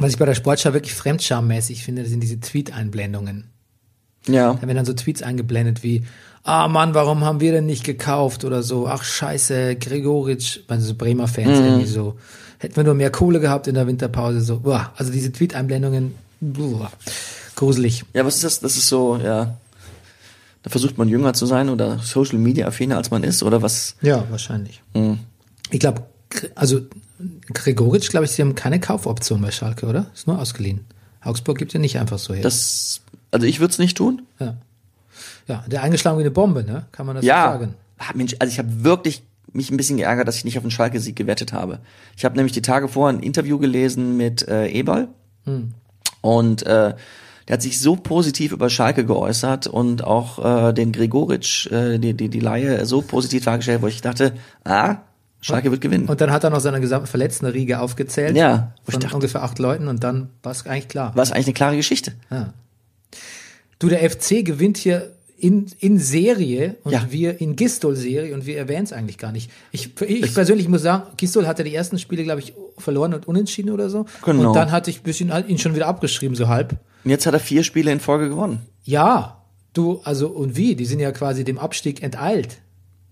Was 0.00 0.10
ich 0.12 0.18
bei 0.18 0.26
der 0.26 0.34
Sportschau 0.34 0.72
wirklich 0.72 0.94
fremdschammäßig 0.94 1.84
finde, 1.84 2.04
sind 2.06 2.20
diese 2.20 2.40
Tweet-Einblendungen. 2.40 3.44
ja. 4.26 4.54
Da 4.54 4.62
werden 4.62 4.76
dann 4.76 4.84
so 4.86 4.92
Tweets 4.94 5.22
eingeblendet 5.22 5.82
wie, 5.82 6.04
ah 6.42 6.68
Mann, 6.68 6.94
warum 6.94 7.24
haben 7.24 7.40
wir 7.40 7.52
denn 7.52 7.66
nicht 7.66 7.84
gekauft 7.84 8.44
oder 8.44 8.62
so, 8.62 8.86
ach 8.88 9.02
scheiße, 9.04 9.76
Gregoritsch, 9.76 10.60
also 10.68 10.88
so 10.88 10.94
Bremer 10.94 11.28
Fans 11.28 11.58
Mhm. 11.58 11.64
irgendwie 11.66 11.86
so, 11.86 12.18
hätten 12.58 12.76
wir 12.76 12.84
nur 12.84 12.94
mehr 12.94 13.10
Kohle 13.10 13.40
gehabt 13.40 13.66
in 13.68 13.74
der 13.74 13.86
Winterpause, 13.86 14.40
so, 14.40 14.60
boah, 14.60 14.92
also 14.96 15.12
diese 15.12 15.32
Tweet-Einblendungen, 15.32 16.14
boah, 16.40 16.90
gruselig. 17.56 18.04
Ja, 18.14 18.24
was 18.24 18.36
ist 18.36 18.44
das? 18.44 18.60
Das 18.60 18.76
ist 18.76 18.88
so, 18.88 19.16
ja. 19.16 19.56
Da 20.62 20.68
versucht 20.70 20.98
man 20.98 21.08
jünger 21.08 21.32
zu 21.32 21.46
sein 21.46 21.70
oder 21.70 21.98
Social 22.00 22.38
Media 22.38 22.66
affiner 22.66 22.98
als 22.98 23.10
man 23.10 23.22
ist 23.24 23.42
oder 23.42 23.62
was? 23.62 23.96
Ja, 24.02 24.24
wahrscheinlich. 24.30 24.82
Ich 25.70 25.80
glaube, 25.80 26.02
also 26.54 26.80
Gregoritsch, 27.52 28.10
glaube 28.10 28.24
ich, 28.26 28.32
sie 28.32 28.42
haben 28.42 28.54
keine 28.54 28.80
Kaufoption 28.80 29.40
bei 29.42 29.50
Schalke, 29.50 29.86
oder? 29.86 30.06
Ist 30.14 30.26
nur 30.26 30.38
ausgeliehen. 30.38 30.84
Augsburg 31.22 31.58
gibt 31.58 31.72
ja 31.72 31.80
nicht 31.80 31.98
einfach 31.98 32.18
so 32.18 32.32
her. 32.34 32.42
Das, 32.42 33.00
also 33.30 33.46
ich 33.46 33.60
würde 33.60 33.72
es 33.72 33.78
nicht 33.78 33.96
tun. 33.96 34.22
ja. 34.38 34.56
ja, 35.48 35.64
der 35.66 35.82
eingeschlagen 35.82 36.18
wie 36.18 36.22
eine 36.22 36.30
Bombe, 36.30 36.64
ne? 36.64 36.86
Kann 36.92 37.06
man 37.06 37.16
das 37.16 37.24
Ja. 37.24 37.52
so 37.52 37.58
sagen? 37.58 37.74
Ah, 37.98 38.12
Mensch, 38.14 38.34
also 38.38 38.50
ich 38.50 38.58
habe 38.58 38.84
wirklich 38.84 39.22
mich 39.52 39.70
ein 39.70 39.76
bisschen 39.76 39.96
geärgert, 39.96 40.28
dass 40.28 40.36
ich 40.36 40.44
nicht 40.44 40.56
auf 40.56 40.62
den 40.64 40.70
Schalke-Sieg 40.70 41.16
gewettet 41.16 41.52
habe. 41.52 41.80
Ich 42.16 42.24
habe 42.24 42.36
nämlich 42.36 42.52
die 42.52 42.62
Tage 42.62 42.88
vorher 42.88 43.18
ein 43.18 43.22
Interview 43.22 43.58
gelesen 43.58 44.16
mit 44.16 44.46
äh, 44.48 44.68
Eberl 44.68 45.08
und 46.20 46.62
äh, 46.62 46.94
der 47.48 47.54
hat 47.54 47.62
sich 47.62 47.80
so 47.80 47.96
positiv 47.96 48.52
über 48.52 48.70
Schalke 48.70 49.04
geäußert 49.04 49.66
und 49.66 50.04
auch 50.04 50.68
äh, 50.68 50.72
den 50.72 50.92
Gregoritsch, 50.92 51.66
äh, 51.66 51.98
die, 51.98 52.14
die, 52.14 52.28
die 52.28 52.38
Laie, 52.40 52.86
so 52.86 53.02
positiv 53.02 53.44
dargestellt, 53.44 53.82
wo 53.82 53.88
ich 53.88 54.00
dachte, 54.02 54.34
ah, 54.64 54.98
Schalke 55.40 55.70
wird 55.70 55.80
gewinnen. 55.80 56.06
Und 56.08 56.20
dann 56.20 56.30
hat 56.30 56.44
er 56.44 56.50
noch 56.50 56.60
seine 56.60 56.80
gesamte 56.80 57.08
verletzten 57.10 57.46
Riege 57.46 57.80
aufgezählt. 57.80 58.36
Ja, 58.36 58.74
wo 58.84 58.88
ich 58.88 58.92
Von 58.94 59.00
dachte- 59.00 59.14
ungefähr 59.14 59.42
acht 59.42 59.58
Leuten 59.58 59.88
und 59.88 60.04
dann 60.04 60.30
war 60.42 60.52
es 60.52 60.66
eigentlich 60.66 60.88
klar. 60.88 61.14
War 61.16 61.22
es 61.22 61.32
eigentlich 61.32 61.46
eine 61.46 61.54
klare 61.54 61.76
Geschichte. 61.76 62.12
Ja. 62.30 62.52
Du, 63.78 63.88
der 63.88 64.08
FC 64.08 64.44
gewinnt 64.44 64.76
hier 64.76 65.12
in, 65.38 65.66
in 65.78 65.98
Serie 65.98 66.76
und 66.84 66.92
Ja. 66.92 67.06
wir 67.08 67.40
in 67.40 67.56
Gistol-Serie 67.56 68.34
und 68.34 68.44
wir 68.44 68.58
erwähnen 68.58 68.84
es 68.84 68.92
eigentlich 68.92 69.16
gar 69.16 69.32
nicht. 69.32 69.50
Ich, 69.72 69.90
ich 70.02 70.34
persönlich 70.34 70.68
muss 70.68 70.82
sagen, 70.82 71.04
Gistol 71.16 71.46
hatte 71.46 71.64
die 71.64 71.74
ersten 71.74 71.98
Spiele, 71.98 72.24
glaube 72.24 72.40
ich, 72.40 72.52
verloren 72.76 73.14
und 73.14 73.26
unentschieden 73.26 73.70
oder 73.70 73.88
so. 73.88 74.04
Genau. 74.22 74.48
Und 74.48 74.54
dann 74.54 74.70
hatte 74.70 74.90
ich 74.90 75.00
bisschen 75.00 75.32
halt 75.32 75.48
ihn 75.48 75.56
schon 75.56 75.74
wieder 75.74 75.86
abgeschrieben, 75.86 76.36
so 76.36 76.48
halb. 76.48 76.72
Und 77.04 77.10
jetzt 77.10 77.24
hat 77.24 77.32
er 77.32 77.40
vier 77.40 77.64
Spiele 77.64 77.90
in 77.90 78.00
Folge 78.00 78.28
gewonnen. 78.28 78.60
Ja, 78.84 79.38
du, 79.72 80.02
also 80.04 80.28
und 80.28 80.56
wie? 80.56 80.74
Die 80.76 80.84
sind 80.84 81.00
ja 81.00 81.10
quasi 81.12 81.44
dem 81.44 81.58
Abstieg 81.58 82.02
enteilt, 82.02 82.58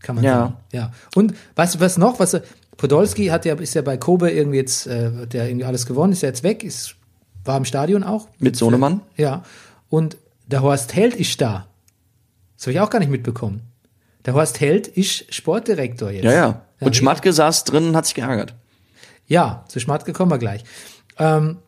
kann 0.01 0.17
man 0.17 0.25
Ja. 0.25 0.35
sagen. 0.39 0.57
Ja. 0.73 0.93
Und 1.15 1.35
weißt 1.57 1.77
du 1.77 1.81
was 1.81 1.99
noch? 1.99 2.19
Was 2.21 2.37
Podolski 2.77 3.27
hat 3.27 3.45
ja 3.45 3.55
ist 3.55 3.75
ja 3.75 3.83
bei 3.83 3.97
Kobe 3.97 4.31
irgendwie 4.31 4.59
jetzt, 4.59 4.87
äh, 4.87 5.27
der 5.27 5.49
irgendwie 5.49 5.65
alles 5.65 5.87
gewonnen, 5.87 6.13
ist 6.13 6.23
ja 6.23 6.29
jetzt 6.29 6.43
weg, 6.43 6.63
ist 6.65 6.95
war 7.45 7.57
im 7.57 7.65
Stadion 7.65 8.05
auch. 8.05 8.29
Mit 8.39 8.57
Sohnemann? 8.57 9.01
Ja. 9.17 9.43
Und 9.89 10.17
der 10.47 10.63
Horst 10.63 10.95
Held 10.95 11.15
ist 11.15 11.41
da. 11.41 11.67
Das 12.57 12.67
habe 12.67 12.73
ich 12.73 12.81
auch 12.81 12.91
gar 12.91 12.99
nicht 12.99 13.11
mitbekommen. 13.11 13.63
Der 14.27 14.35
Horst 14.35 14.61
Held 14.61 14.87
ist 14.87 15.33
Sportdirektor 15.35 16.11
jetzt. 16.11 16.25
Ja, 16.25 16.33
ja. 16.33 16.63
Und 16.81 16.95
Schmatke 16.95 17.33
saß 17.33 17.65
drin 17.65 17.89
und 17.89 17.97
hat 17.97 18.05
sich 18.07 18.15
geärgert. 18.15 18.55
Ja, 19.27 19.65
zu 19.69 19.81
Schmatke 19.81 20.13
kommen 20.13 20.31
wir 20.31 20.39
gleich. 20.39 20.65
Ähm, 21.19 21.59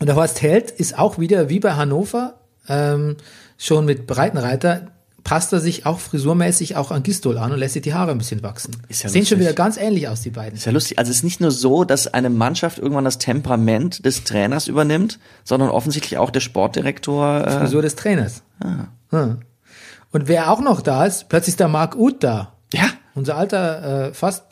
und 0.00 0.06
der 0.06 0.16
Horst 0.16 0.42
Held 0.42 0.70
ist 0.70 0.98
auch 0.98 1.18
wieder 1.18 1.48
wie 1.48 1.60
bei 1.60 1.72
Hannover, 1.74 2.34
ähm, 2.68 3.16
schon 3.56 3.84
mit 3.86 4.06
Breitenreiter, 4.06 4.88
passt 5.24 5.52
er 5.52 5.60
sich 5.60 5.86
auch 5.86 6.00
frisurmäßig 6.00 6.76
auch 6.76 6.90
an 6.90 7.02
Gistol 7.02 7.38
an 7.38 7.52
und 7.52 7.58
lässt 7.58 7.74
sich 7.74 7.82
die 7.82 7.94
Haare 7.94 8.10
ein 8.10 8.18
bisschen 8.18 8.42
wachsen. 8.42 8.76
Ist 8.88 9.02
ja 9.02 9.08
Sehen 9.08 9.24
schon 9.24 9.38
lustig. 9.38 9.40
wieder 9.40 9.52
ganz 9.52 9.76
ähnlich 9.76 10.08
aus, 10.08 10.20
die 10.22 10.30
beiden. 10.30 10.56
Ist 10.56 10.64
ja 10.64 10.72
lustig. 10.72 10.98
Also 10.98 11.10
es 11.10 11.18
ist 11.18 11.22
nicht 11.22 11.40
nur 11.40 11.50
so, 11.50 11.84
dass 11.84 12.06
eine 12.08 12.30
Mannschaft 12.30 12.78
irgendwann 12.78 13.04
das 13.04 13.18
Temperament 13.18 14.04
des 14.04 14.24
Trainers 14.24 14.66
übernimmt, 14.68 15.18
sondern 15.44 15.70
offensichtlich 15.70 16.18
auch 16.18 16.30
der 16.30 16.40
Sportdirektor. 16.40 17.46
Äh, 17.46 17.58
Frisur 17.60 17.82
des 17.82 17.94
Trainers. 17.96 18.42
Hm. 19.10 19.38
Und 20.10 20.28
wer 20.28 20.50
auch 20.50 20.60
noch 20.60 20.80
da 20.80 21.06
ist, 21.06 21.28
plötzlich 21.28 21.52
ist 21.54 21.60
der 21.60 21.68
Marc 21.68 21.96
Uth 21.96 22.22
da. 22.22 22.52
ja, 22.72 22.86
Unser 23.14 23.36
alter, 23.36 24.08
äh, 24.08 24.14
fast 24.14 24.44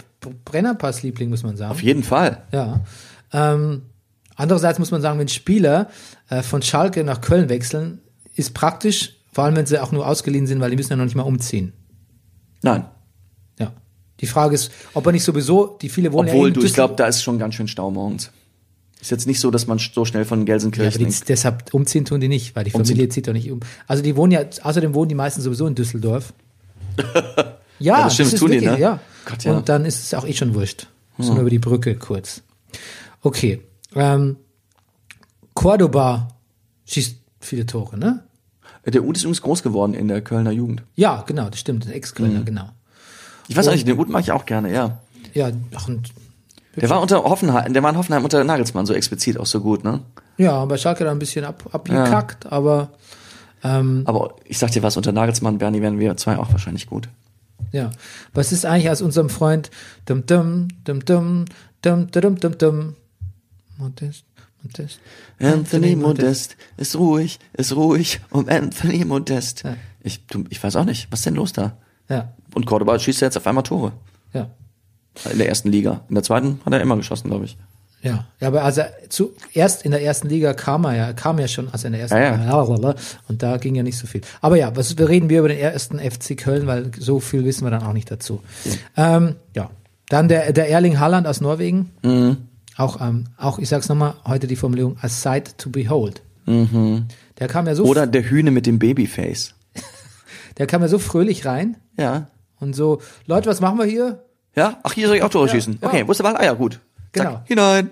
Brennerpass-Liebling, 0.44 1.30
muss 1.30 1.42
man 1.42 1.56
sagen. 1.56 1.70
auf 1.72 1.82
jeden 1.82 2.02
Fall. 2.02 2.42
Ja. 2.52 2.80
Ähm, 3.32 3.82
andererseits 4.36 4.78
muss 4.78 4.90
man 4.90 5.00
sagen, 5.02 5.18
wenn 5.18 5.28
Spieler 5.28 5.88
äh, 6.28 6.42
von 6.42 6.62
Schalke 6.62 7.04
nach 7.04 7.20
Köln 7.20 7.48
wechseln, 7.48 8.00
ist 8.36 8.54
praktisch, 8.54 9.19
vor 9.32 9.44
allem 9.44 9.56
wenn 9.56 9.66
sie 9.66 9.82
auch 9.82 9.92
nur 9.92 10.06
ausgeliehen 10.06 10.46
sind, 10.46 10.60
weil 10.60 10.70
die 10.70 10.76
müssen 10.76 10.90
ja 10.90 10.96
noch 10.96 11.04
nicht 11.04 11.16
mal 11.16 11.22
umziehen. 11.22 11.72
Nein. 12.62 12.84
Ja. 13.58 13.72
Die 14.20 14.26
Frage 14.26 14.54
ist, 14.54 14.70
ob 14.94 15.06
er 15.06 15.12
nicht 15.12 15.24
sowieso, 15.24 15.78
die 15.80 15.88
viele 15.88 16.12
wohnen 16.12 16.28
ja 16.28 16.34
Obwohl, 16.34 16.48
in 16.48 16.54
du, 16.54 16.62
ich 16.62 16.74
glaube, 16.74 16.94
da 16.96 17.06
ist 17.06 17.22
schon 17.22 17.38
ganz 17.38 17.54
schön 17.54 17.68
Stau 17.68 17.90
morgens. 17.90 18.30
Ist 19.00 19.10
jetzt 19.10 19.26
nicht 19.26 19.40
so, 19.40 19.50
dass 19.50 19.66
man 19.66 19.78
so 19.78 20.04
schnell 20.04 20.26
von 20.26 20.40
ja, 20.40 20.44
Gelsenkirchen. 20.44 21.08
die, 21.08 21.14
deshalb 21.26 21.72
umziehen 21.72 22.04
tun 22.04 22.20
die 22.20 22.28
nicht, 22.28 22.54
weil 22.54 22.64
die 22.64 22.72
Umziehen. 22.72 22.96
Familie 22.96 23.08
zieht 23.08 23.28
doch 23.28 23.32
nicht 23.32 23.50
um. 23.50 23.60
Also 23.86 24.02
die 24.02 24.14
wohnen 24.14 24.32
ja, 24.32 24.44
außerdem 24.62 24.92
wohnen 24.92 25.08
die 25.08 25.14
meisten 25.14 25.40
sowieso 25.40 25.66
in 25.66 25.74
Düsseldorf. 25.74 26.34
Ja, 27.80 28.04
das 28.04 28.14
stimmt, 28.14 28.34
ist 28.34 28.38
tun 28.38 28.50
die, 28.50 28.60
wirklich, 28.60 28.72
ne? 28.72 28.78
ja. 28.78 29.00
Gott, 29.24 29.42
ja. 29.42 29.52
Hm. 29.52 29.58
Und 29.58 29.68
dann 29.68 29.84
ist 29.84 30.04
es 30.04 30.14
auch 30.14 30.26
eh 30.26 30.34
schon 30.34 30.54
wurscht. 30.54 30.86
Müssen 31.16 31.32
nur 31.32 31.40
über 31.40 31.50
die 31.50 31.58
Brücke 31.58 31.96
kurz. 31.96 32.42
Okay. 33.22 33.62
Ähm, 33.94 34.36
Cordoba 35.54 36.28
schießt 36.86 37.16
viele 37.40 37.66
Tore, 37.66 37.98
ne? 37.98 38.22
Der 38.90 39.04
Ud 39.04 39.16
ist 39.16 39.22
übrigens 39.22 39.42
groß 39.42 39.62
geworden 39.62 39.94
in 39.94 40.08
der 40.08 40.20
Kölner 40.20 40.50
Jugend. 40.50 40.82
Ja, 40.96 41.24
genau, 41.26 41.48
das 41.48 41.60
stimmt, 41.60 41.88
Ex-Kölner, 41.88 42.40
mhm. 42.40 42.44
genau. 42.44 42.68
Ich 43.48 43.56
weiß 43.56 43.66
und, 43.66 43.74
nicht, 43.74 43.86
den 43.86 43.98
Ud 43.98 44.08
mache 44.08 44.22
ich 44.22 44.32
auch 44.32 44.46
gerne, 44.46 44.72
ja. 44.72 44.98
Ja, 45.34 45.50
ach, 45.74 45.88
und 45.88 46.10
der 46.76 46.88
war 46.88 47.00
unter 47.00 47.24
Hoffenheim, 47.24 47.72
der 47.72 47.82
war 47.82 47.90
in 47.90 47.96
Hoffenheim 47.96 48.22
unter 48.22 48.42
Nagelsmann 48.44 48.86
so 48.86 48.94
explizit 48.94 49.38
auch 49.38 49.46
so 49.46 49.60
gut, 49.60 49.84
ne? 49.84 50.00
Ja, 50.36 50.64
bei 50.64 50.76
Schalke 50.78 51.04
da 51.04 51.10
ein 51.10 51.18
bisschen 51.18 51.44
ab, 51.44 51.68
abgekackt, 51.72 52.44
ja. 52.44 52.52
aber. 52.52 52.90
Ähm, 53.62 54.02
aber 54.06 54.36
ich 54.44 54.58
sag 54.58 54.70
dir 54.70 54.82
was, 54.82 54.96
unter 54.96 55.12
Nagelsmann, 55.12 55.58
Bernie, 55.58 55.82
werden 55.82 55.98
wir 55.98 56.16
zwei 56.16 56.38
auch 56.38 56.50
wahrscheinlich 56.52 56.86
gut. 56.86 57.08
Ja. 57.72 57.90
Was 58.32 58.52
ist 58.52 58.64
eigentlich 58.64 58.90
aus 58.90 59.02
unserem 59.02 59.28
Freund? 59.28 59.70
Dum 60.06 60.24
dum, 60.24 60.68
dum 60.84 61.04
dum, 61.04 61.44
dum 61.82 62.10
dum 62.10 62.36
dum 62.36 62.40
dum. 62.40 62.56
dum. 62.58 62.94
Modest. 64.62 65.00
Anthony 65.40 65.96
Modest 65.96 66.56
ist 66.76 66.96
ruhig, 66.96 67.38
ist 67.54 67.74
ruhig 67.74 68.20
um 68.30 68.48
Anthony 68.48 69.04
Modest. 69.04 69.62
Ja. 69.64 69.74
Ich, 70.02 70.26
du, 70.26 70.44
ich 70.50 70.62
weiß 70.62 70.76
auch 70.76 70.84
nicht, 70.84 71.08
was 71.10 71.20
ist 71.20 71.26
denn 71.26 71.34
los 71.34 71.52
da? 71.52 71.76
Ja, 72.08 72.32
Und 72.54 72.66
Cordoba 72.66 72.98
schießt 72.98 73.20
ja 73.20 73.26
jetzt 73.28 73.36
auf 73.36 73.46
einmal 73.46 73.64
Tore. 73.64 73.92
ja. 74.32 74.50
In 75.30 75.38
der 75.38 75.48
ersten 75.48 75.70
Liga. 75.70 76.02
In 76.08 76.14
der 76.14 76.22
zweiten 76.24 76.60
hat 76.64 76.72
er 76.72 76.80
immer 76.80 76.96
geschossen, 76.96 77.28
glaube 77.28 77.44
ich. 77.44 77.56
Ja, 78.00 78.26
ja, 78.40 78.48
aber 78.48 78.62
also 78.64 78.82
zuerst 79.10 79.84
in 79.84 79.90
der 79.90 80.02
ersten 80.02 80.28
Liga 80.28 80.54
kam 80.54 80.84
er 80.84 80.96
ja, 80.96 81.12
kam 81.12 81.38
ja 81.38 81.48
schon, 81.48 81.68
also 81.70 81.86
in 81.88 81.92
der 81.92 82.02
ersten 82.02 82.16
Ja, 82.16 82.22
ja. 82.36 82.62
Liga, 82.64 82.94
und 83.28 83.42
da 83.42 83.56
ging 83.58 83.74
ja 83.74 83.82
nicht 83.82 83.98
so 83.98 84.06
viel. 84.06 84.22
Aber 84.40 84.56
ja, 84.56 84.74
was 84.74 84.96
reden 84.98 85.28
wir 85.28 85.40
über 85.40 85.48
den 85.48 85.58
ersten 85.58 85.98
FC 85.98 86.36
Köln, 86.38 86.66
weil 86.66 86.92
so 86.98 87.20
viel 87.20 87.44
wissen 87.44 87.64
wir 87.66 87.70
dann 87.70 87.82
auch 87.82 87.92
nicht 87.92 88.10
dazu. 88.10 88.40
Ähm, 88.96 89.34
ja, 89.54 89.68
dann 90.08 90.28
der 90.28 90.52
der 90.54 90.70
Erling 90.70 90.98
Haaland 90.98 91.26
aus 91.26 91.40
Norwegen, 91.42 91.90
auch 92.80 93.00
ähm, 93.00 93.26
auch 93.36 93.58
ich 93.58 93.68
sag's 93.68 93.88
nochmal 93.88 94.14
heute 94.26 94.46
die 94.46 94.56
Formulierung 94.56 94.96
a 95.02 95.08
sight 95.08 95.58
to 95.58 95.70
behold. 95.70 96.22
Der 96.46 97.46
kam 97.48 97.66
ja 97.68 97.74
so, 97.76 97.84
Oder 97.84 98.06
der 98.08 98.28
Hühne 98.28 98.50
mit 98.50 98.66
dem 98.66 98.78
Babyface. 98.80 99.54
der 100.58 100.66
kam 100.66 100.82
ja 100.82 100.88
so 100.88 100.98
fröhlich 100.98 101.44
rein 101.46 101.76
Ja. 101.96 102.26
und 102.58 102.74
so, 102.74 103.00
Leute, 103.26 103.48
was 103.48 103.60
machen 103.60 103.78
wir 103.78 103.84
hier? 103.84 104.24
Ja? 104.56 104.78
Ach, 104.82 104.92
hier 104.92 105.06
soll 105.06 105.16
ich 105.16 105.22
auch 105.22 105.28
Tore 105.30 105.46
Ja, 105.46 105.52
schießen. 105.54 105.78
ja. 105.80 105.88
Okay, 105.88 106.02
wo 106.06 106.10
ist 106.10 106.18
der 106.18 106.24
Ball? 106.24 106.36
Ah 106.36 106.44
ja, 106.44 106.54
gut. 106.54 106.80
Zack, 107.14 107.26
Genau. 107.26 107.40
hinein. 107.44 107.90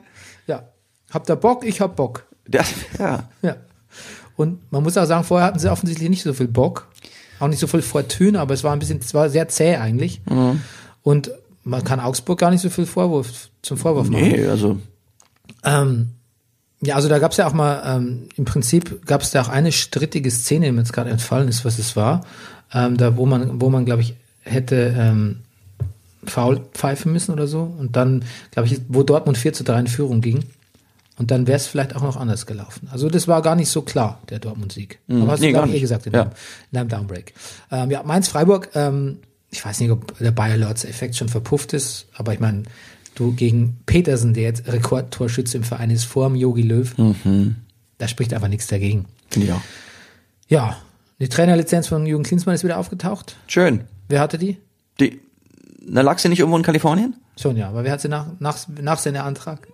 Ja, 0.48 0.64
habt 1.10 1.30
ihr 1.30 1.36
Bock? 1.36 1.64
Ich 1.64 1.80
hab 1.80 1.94
Bock. 1.94 2.26
Der, 2.48 2.64
ja. 2.98 3.28
Ja. 3.42 3.56
Und 4.36 4.72
man 4.72 4.82
muss 4.82 4.96
auch 4.96 5.04
sagen, 5.04 5.22
vorher 5.24 5.46
hatten 5.46 5.58
sie 5.60 5.70
offensichtlich 5.70 6.08
nicht 6.08 6.22
so 6.24 6.32
viel 6.32 6.48
Bock. 6.48 6.88
Auch 7.38 7.48
nicht 7.48 7.60
so 7.60 7.68
viel 7.68 7.82
Fortune, 7.82 8.40
aber 8.40 8.54
es 8.54 8.64
war 8.64 8.72
ein 8.72 8.80
bisschen, 8.80 8.98
es 8.98 9.14
war 9.14 9.28
sehr 9.30 9.46
zäh 9.48 9.76
eigentlich. 9.76 10.20
Und 11.02 11.30
man 11.68 11.84
kann 11.84 12.00
Augsburg 12.00 12.38
gar 12.38 12.50
nicht 12.50 12.60
so 12.62 12.70
viel 12.70 12.86
Vorwurf, 12.86 13.50
zum 13.62 13.76
Vorwurf 13.76 14.08
machen. 14.08 14.22
Nee, 14.30 14.46
also. 14.46 14.78
Ähm, 15.64 16.10
ja, 16.80 16.94
also 16.94 17.08
da 17.08 17.18
gab 17.18 17.32
es 17.32 17.36
ja 17.36 17.46
auch 17.46 17.52
mal, 17.52 17.82
ähm, 17.84 18.28
im 18.36 18.44
Prinzip 18.44 19.04
gab 19.06 19.22
es 19.22 19.30
da 19.30 19.42
auch 19.42 19.48
eine 19.48 19.72
strittige 19.72 20.30
Szene, 20.30 20.66
die 20.66 20.72
mir 20.72 20.80
jetzt 20.80 20.92
gerade 20.92 21.10
entfallen 21.10 21.48
ist, 21.48 21.64
was 21.64 21.78
es 21.78 21.96
war. 21.96 22.24
Ähm, 22.72 22.96
da, 22.96 23.16
wo 23.16 23.26
man, 23.26 23.60
wo 23.60 23.68
man, 23.68 23.84
glaube 23.84 24.02
ich, 24.02 24.14
hätte 24.42 24.94
ähm, 24.96 25.40
faul 26.24 26.60
pfeifen 26.72 27.12
müssen 27.12 27.32
oder 27.32 27.46
so. 27.46 27.62
Und 27.78 27.96
dann, 27.96 28.24
glaube 28.50 28.68
ich, 28.68 28.80
wo 28.88 29.02
Dortmund 29.02 29.36
4 29.38 29.52
zu 29.52 29.64
3 29.64 29.80
in 29.80 29.86
Führung 29.88 30.20
ging. 30.20 30.44
Und 31.18 31.32
dann 31.32 31.48
wäre 31.48 31.56
es 31.56 31.66
vielleicht 31.66 31.96
auch 31.96 32.02
noch 32.02 32.16
anders 32.16 32.46
gelaufen. 32.46 32.88
Also 32.92 33.08
das 33.10 33.26
war 33.26 33.42
gar 33.42 33.56
nicht 33.56 33.70
so 33.70 33.82
klar, 33.82 34.20
der 34.30 34.38
Dortmund-Sieg. 34.38 35.00
Aber 35.10 35.32
hast 35.32 35.40
nee, 35.40 35.48
du, 35.48 35.52
gar 35.54 35.62
glaube 35.64 35.68
ich, 35.68 35.72
eh 35.72 35.74
nicht. 35.74 35.80
gesagt 35.82 36.06
in, 36.06 36.12
Ja. 36.12 36.24
deinem, 36.24 36.32
in 36.70 36.76
deinem 36.78 36.88
Downbreak. 36.88 37.34
Ähm, 37.72 37.90
ja, 37.90 38.02
Mainz-Freiburg, 38.04 38.68
ähm, 38.74 39.18
ich 39.50 39.64
weiß 39.64 39.80
nicht, 39.80 39.90
ob 39.90 40.16
der 40.18 40.30
Bayer-Lords-Effekt 40.30 41.16
schon 41.16 41.28
verpufft 41.28 41.72
ist, 41.72 42.06
aber 42.14 42.32
ich 42.34 42.40
meine, 42.40 42.64
du 43.14 43.32
gegen 43.32 43.78
Petersen, 43.86 44.34
der 44.34 44.44
jetzt 44.44 44.68
Rekordtorschütze 44.70 45.56
im 45.56 45.64
Verein 45.64 45.90
ist, 45.90 46.04
vor 46.04 46.28
dem 46.28 46.36
Yogi 46.36 46.62
Löw, 46.62 46.96
Mhm. 46.98 47.56
da 47.98 48.08
spricht 48.08 48.32
einfach 48.34 48.48
nichts 48.48 48.66
dagegen. 48.66 49.06
Finde 49.30 49.46
ich 49.48 49.52
auch. 49.52 49.60
Ja, 50.48 50.76
die 51.20 51.28
Trainerlizenz 51.28 51.88
von 51.88 52.06
Jürgen 52.06 52.24
Klinsmann 52.24 52.54
ist 52.54 52.64
wieder 52.64 52.78
aufgetaucht. 52.78 53.36
Schön. 53.48 53.84
Wer 54.08 54.20
hatte 54.20 54.38
die? 54.38 54.56
Die, 55.00 55.20
na, 55.86 56.00
lag 56.02 56.18
sie 56.18 56.28
nicht 56.28 56.38
irgendwo 56.38 56.56
in 56.56 56.62
Kalifornien? 56.62 57.16
Schon, 57.36 57.56
ja, 57.56 57.68
aber 57.68 57.84
wer 57.84 57.92
hat 57.92 58.00
sie 58.00 58.08
nach, 58.08 58.26
nach, 58.38 58.56
nach 58.80 58.98
seinem 58.98 59.22
Antrag? 59.22 59.66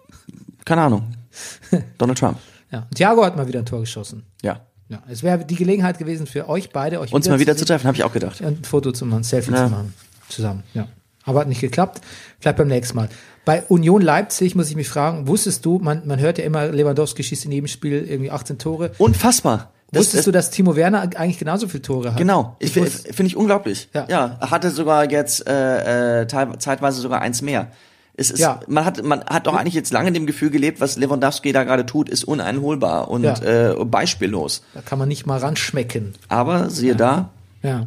Keine 0.64 0.82
Ahnung. 0.82 1.14
Donald 1.98 2.18
Trump. 2.18 2.38
Ja, 2.70 2.80
und 2.80 2.94
Thiago 2.94 3.24
hat 3.24 3.36
mal 3.36 3.46
wieder 3.46 3.58
ein 3.60 3.66
Tor 3.66 3.80
geschossen. 3.80 4.24
Ja. 4.42 4.60
Ja, 4.88 5.02
es 5.08 5.22
wäre 5.22 5.44
die 5.44 5.56
Gelegenheit 5.56 5.98
gewesen 5.98 6.26
für 6.26 6.48
euch 6.48 6.70
beide, 6.70 7.00
euch 7.00 7.12
Uns 7.12 7.28
mal 7.28 7.38
wieder 7.40 7.56
zu 7.56 7.64
treffen, 7.64 7.86
habe 7.86 7.96
ich 7.96 8.04
auch 8.04 8.12
gedacht. 8.12 8.40
und 8.40 8.60
ein 8.60 8.64
Foto 8.64 8.92
zu 8.92 9.06
machen, 9.06 9.20
ein 9.20 9.24
Selfie 9.24 9.52
Ja. 9.52 9.64
zu 9.66 9.70
machen. 9.70 9.94
Zusammen, 10.28 10.62
ja. 10.74 10.88
Aber 11.24 11.40
hat 11.40 11.48
nicht 11.48 11.60
geklappt. 11.62 12.02
Vielleicht 12.38 12.58
beim 12.58 12.68
nächsten 12.68 12.96
Mal. 12.96 13.08
Bei 13.46 13.62
Union 13.64 14.02
Leipzig 14.02 14.54
muss 14.54 14.68
ich 14.68 14.76
mich 14.76 14.88
fragen, 14.88 15.26
wusstest 15.26 15.64
du, 15.64 15.78
man, 15.78 16.06
man 16.06 16.20
hört 16.20 16.36
ja 16.38 16.44
immer, 16.44 16.66
Lewandowski 16.68 17.22
schießt 17.22 17.46
in 17.46 17.52
jedem 17.52 17.66
Spiel 17.66 18.04
irgendwie 18.06 18.30
18 18.30 18.58
Tore. 18.58 18.92
Unfassbar. 18.98 19.70
Das, 19.90 20.00
Wusstest 20.00 20.18
das, 20.20 20.24
du, 20.26 20.32
dass 20.32 20.50
Timo 20.50 20.76
Werner 20.76 21.00
eigentlich 21.02 21.38
genauso 21.38 21.68
viele 21.68 21.82
Tore 21.82 22.10
hat? 22.12 22.18
Genau, 22.18 22.56
ich, 22.58 22.72
finde 22.72 22.90
find 22.90 23.28
ich 23.28 23.36
unglaublich. 23.36 23.88
Ja. 23.94 24.06
Ja. 24.08 24.38
hatte 24.50 24.70
sogar 24.70 25.10
jetzt 25.10 25.46
äh, 25.46 26.22
äh, 26.22 26.26
zeitweise 26.26 27.00
sogar 27.00 27.20
eins 27.22 27.42
mehr. 27.42 27.68
Es 28.16 28.30
ist, 28.30 28.38
Ja. 28.40 28.60
man 28.68 28.84
hat 28.84 29.02
man 29.02 29.24
hat 29.24 29.46
doch 29.48 29.54
eigentlich 29.56 29.74
jetzt 29.74 29.92
lange 29.92 30.12
dem 30.12 30.26
Gefühl 30.26 30.50
gelebt, 30.50 30.80
was 30.80 30.96
Lewandowski 30.96 31.52
da 31.52 31.64
gerade 31.64 31.84
tut, 31.84 32.08
ist 32.08 32.24
uneinholbar 32.24 33.10
und 33.10 33.24
Ja. 33.24 33.72
äh, 33.72 33.84
beispiellos. 33.84 34.62
Da 34.74 34.82
kann 34.82 34.98
man 35.00 35.08
nicht 35.08 35.26
mal 35.26 35.38
ranschmecken. 35.38 36.14
Aber 36.28 36.70
siehe 36.70 36.94
da, 36.96 37.30
Ja. 37.62 37.86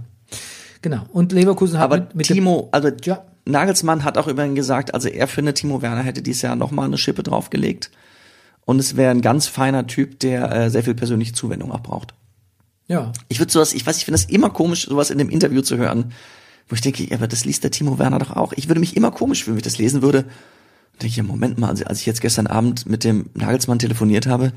Genau. 0.81 1.01
Und 1.11 1.31
Leverkusen 1.31 1.77
hat 1.79 1.85
aber 1.85 1.97
mit, 2.01 2.15
mit 2.15 2.25
Timo, 2.27 2.69
also 2.71 2.89
Ja. 3.03 3.23
Nagelsmann 3.45 4.03
hat 4.03 4.17
auch 4.17 4.27
immerhin 4.27 4.55
gesagt, 4.55 4.93
also 4.93 5.07
er 5.07 5.27
findet, 5.27 5.55
Timo 5.57 5.81
Werner 5.81 6.03
hätte 6.03 6.21
dieses 6.21 6.41
Jahr 6.41 6.55
nochmal 6.57 6.85
eine 6.85 6.97
Schippe 6.97 7.23
draufgelegt. 7.23 7.89
Und 8.65 8.79
es 8.79 8.97
wäre 8.97 9.11
ein 9.11 9.21
ganz 9.21 9.47
feiner 9.47 9.87
Typ, 9.87 10.19
der 10.19 10.51
äh, 10.51 10.69
sehr 10.69 10.83
viel 10.83 10.93
persönliche 10.95 11.31
Zuwendung 11.33 11.71
auch 11.71 11.79
braucht. 11.79 12.13
ja. 12.87 13.13
Ich 13.29 13.39
würde 13.39 13.51
sowas, 13.51 13.73
ich 13.73 13.85
weiß, 13.87 13.97
ich 13.97 14.03
finde 14.05 14.19
das 14.19 14.29
immer 14.29 14.49
komisch, 14.49 14.87
sowas 14.87 15.09
in 15.09 15.17
dem 15.17 15.29
Interview 15.29 15.61
zu 15.61 15.77
hören, 15.77 16.11
wo 16.69 16.75
ich 16.75 16.81
denke, 16.81 17.07
aber 17.13 17.27
das 17.27 17.45
liest 17.45 17.63
der 17.63 17.71
Timo 17.71 17.97
Werner 17.99 18.19
doch 18.19 18.31
auch. 18.31 18.53
Ich 18.53 18.67
würde 18.67 18.79
mich 18.79 18.95
immer 18.97 19.11
komisch 19.11 19.43
fühlen, 19.43 19.55
wenn 19.55 19.59
ich 19.59 19.63
das 19.63 19.77
lesen 19.77 20.01
würde. 20.01 20.19
Und 20.19 21.01
denke 21.01 21.07
ich, 21.07 21.15
ja, 21.17 21.23
Moment 21.23 21.57
mal, 21.57 21.69
also 21.69 21.85
als 21.85 21.99
ich 21.99 22.05
jetzt 22.05 22.21
gestern 22.21 22.47
Abend 22.47 22.87
mit 22.87 23.03
dem 23.03 23.29
Nagelsmann 23.35 23.79
telefoniert 23.79 24.27
habe, 24.27 24.51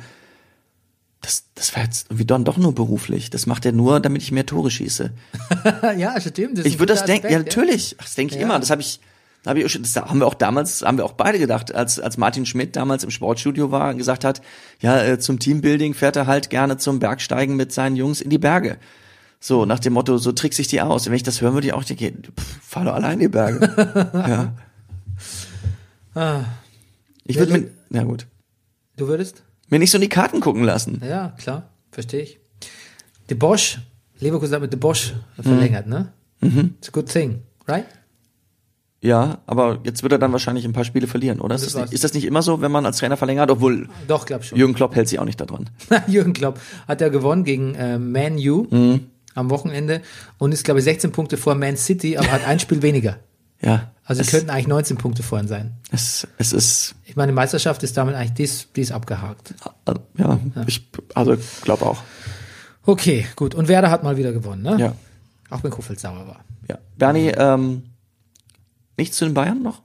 das, 1.20 1.44
das 1.54 1.76
war 1.76 1.82
jetzt 1.84 2.06
irgendwie 2.08 2.24
dann 2.24 2.44
doch 2.44 2.56
nur 2.56 2.74
beruflich. 2.74 3.28
Das 3.30 3.46
macht 3.46 3.66
er 3.66 3.72
nur, 3.72 4.00
damit 4.00 4.22
ich 4.22 4.32
mehr 4.32 4.46
Tore 4.46 4.70
schieße. 4.70 5.10
ja, 5.98 6.18
stimmt. 6.20 6.58
Ich 6.64 6.78
würde 6.78 6.94
das 6.94 7.04
denken, 7.04 7.30
ja, 7.30 7.38
natürlich. 7.38 7.96
Ach, 7.98 8.04
Das 8.04 8.14
denke 8.14 8.34
ich 8.34 8.40
Ja. 8.40 8.46
immer. 8.46 8.58
Das 8.58 8.70
habe 8.70 8.80
ich, 8.80 9.00
hab 9.44 9.56
ich, 9.56 9.80
das 9.82 9.96
haben 9.96 10.18
wir 10.20 10.26
auch 10.26 10.34
damals, 10.34 10.82
haben 10.82 10.96
wir 10.96 11.04
auch 11.04 11.12
beide 11.12 11.38
gedacht, 11.38 11.74
als, 11.74 12.00
als 12.00 12.16
Martin 12.16 12.46
Schmidt 12.46 12.74
damals 12.74 13.04
im 13.04 13.10
Sportstudio 13.10 13.70
war 13.70 13.90
und 13.90 13.98
gesagt 13.98 14.24
hat, 14.24 14.40
ja, 14.80 15.02
äh, 15.04 15.18
zum 15.18 15.38
Teambuilding 15.38 15.92
fährt 15.92 16.16
er 16.16 16.26
halt 16.26 16.48
gerne 16.48 16.78
zum 16.78 17.00
Bergsteigen 17.00 17.54
mit 17.54 17.70
seinen 17.70 17.96
Jungs 17.96 18.22
in 18.22 18.30
die 18.30 18.38
Berge. 18.38 18.78
So, 19.42 19.64
nach 19.64 19.78
dem 19.78 19.94
Motto, 19.94 20.18
so 20.18 20.32
trickst 20.32 20.58
sich 20.58 20.68
die 20.68 20.80
aus. 20.82 21.02
Und 21.06 21.10
wenn 21.12 21.16
ich 21.16 21.22
das 21.22 21.40
hören 21.40 21.54
würde, 21.54 21.66
ich 21.66 21.72
auch 21.72 21.82
denke, 21.84 22.12
pff, 22.38 22.58
fahr 22.62 22.84
doch 22.84 22.94
allein 22.94 23.14
in 23.14 23.18
die 23.20 23.28
Berge. 23.28 23.60
ja. 24.14 24.52
Ah. 26.14 26.44
Ich 27.24 27.38
würde 27.38 27.52
mir, 27.52 27.70
ja 27.90 28.02
gut, 28.04 28.26
Du 28.96 29.08
würdest? 29.08 29.42
mir 29.68 29.78
nicht 29.78 29.90
so 29.90 29.96
in 29.98 30.02
die 30.02 30.08
Karten 30.08 30.40
gucken 30.40 30.64
lassen. 30.64 31.00
Ja, 31.06 31.34
klar. 31.38 31.70
Verstehe 31.92 32.22
ich. 32.22 32.38
De 33.30 33.36
Bosch, 33.36 33.78
Leverkusen 34.18 34.54
hat 34.54 34.60
mit 34.62 34.72
De 34.72 34.78
Bosch 34.78 35.14
verlängert, 35.40 35.86
ne? 35.86 36.12
Mhm. 36.40 36.74
It's 36.78 36.88
a 36.88 36.92
good 36.92 37.08
thing, 37.08 37.42
right? 37.66 37.86
Ja, 39.02 39.38
aber 39.46 39.78
jetzt 39.84 40.02
wird 40.02 40.12
er 40.12 40.18
dann 40.18 40.32
wahrscheinlich 40.32 40.66
ein 40.66 40.74
paar 40.74 40.84
Spiele 40.84 41.06
verlieren, 41.06 41.40
oder? 41.40 41.54
Ist 41.54 41.64
Das 41.64 41.72
das, 41.72 41.82
nicht, 41.84 41.92
ist 41.94 42.04
das 42.04 42.12
nicht 42.12 42.24
immer 42.26 42.42
so, 42.42 42.60
wenn 42.60 42.70
man 42.72 42.84
als 42.84 42.98
Trainer 42.98 43.16
verlängert? 43.16 43.50
Obwohl, 43.50 43.88
Doch, 44.08 44.26
glaub 44.26 44.44
schon. 44.44 44.58
Jürgen 44.58 44.74
Klopp 44.74 44.94
hält 44.94 45.08
sich 45.08 45.18
auch 45.18 45.24
nicht 45.24 45.40
daran. 45.40 45.70
Jürgen 46.06 46.34
Klopp 46.34 46.60
hat 46.86 47.00
ja 47.00 47.08
gewonnen 47.08 47.44
gegen 47.44 47.74
äh, 47.76 47.98
Man 47.98 48.36
U 48.36 48.66
Mhm. 48.70 49.06
Am 49.34 49.50
Wochenende 49.50 50.02
und 50.38 50.52
ist, 50.52 50.64
glaube 50.64 50.80
ich, 50.80 50.84
16 50.84 51.12
Punkte 51.12 51.36
vor 51.36 51.54
Man 51.54 51.76
City, 51.76 52.16
aber 52.16 52.30
hat 52.30 52.46
ein 52.46 52.58
Spiel 52.60 52.82
weniger. 52.82 53.18
Ja. 53.60 53.92
Also 54.04 54.22
es, 54.22 54.30
könnten 54.30 54.50
eigentlich 54.50 54.66
19 54.66 54.96
Punkte 54.96 55.22
vorhin 55.22 55.46
sein. 55.46 55.76
es, 55.92 56.26
es 56.38 56.52
ist, 56.52 56.94
Ich 57.04 57.14
meine, 57.14 57.30
die 57.30 57.36
Meisterschaft 57.36 57.82
ist 57.82 57.96
damit 57.96 58.14
eigentlich, 58.14 58.34
die 58.34 58.42
ist, 58.42 58.68
die 58.74 58.80
ist 58.80 58.92
abgehakt. 58.92 59.54
äh, 59.86 59.94
ja, 60.18 60.40
ich, 60.66 60.88
also 61.14 61.36
glaube 61.62 61.86
auch. 61.86 62.02
Okay, 62.84 63.26
gut. 63.36 63.54
Und 63.54 63.68
Werder 63.68 63.90
hat 63.90 64.02
mal 64.02 64.16
wieder 64.16 64.32
gewonnen, 64.32 64.62
ne? 64.62 64.76
Ja. 64.78 64.94
Auch 65.50 65.62
wenn 65.62 65.70
Kofeld 65.70 66.00
sauer 66.00 66.26
war. 66.26 66.44
Ja. 66.68 66.78
Bernie, 66.96 67.28
ähm, 67.28 67.82
nichts 68.96 69.16
zu 69.16 69.26
den 69.26 69.34
Bayern 69.34 69.62
noch? 69.62 69.82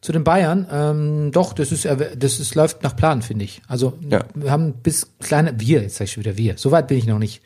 Zu 0.00 0.12
den 0.12 0.24
Bayern, 0.24 0.66
ähm, 0.72 1.30
doch, 1.30 1.52
das 1.52 1.72
ist, 1.72 1.84
das 1.84 2.40
ist, 2.40 2.54
läuft 2.54 2.82
nach 2.82 2.96
Plan, 2.96 3.20
finde 3.20 3.44
ich. 3.44 3.60
Also, 3.68 3.92
Ja. 4.08 4.24
wir 4.34 4.50
haben 4.50 4.72
bis 4.82 5.08
kleine, 5.20 5.60
wir, 5.60 5.82
jetzt 5.82 5.96
sag 5.96 6.04
ich 6.06 6.12
schon 6.12 6.24
wieder 6.24 6.38
wir, 6.38 6.54
so 6.56 6.70
weit 6.70 6.88
bin 6.88 6.96
ich 6.96 7.06
noch 7.06 7.18
nicht. 7.18 7.42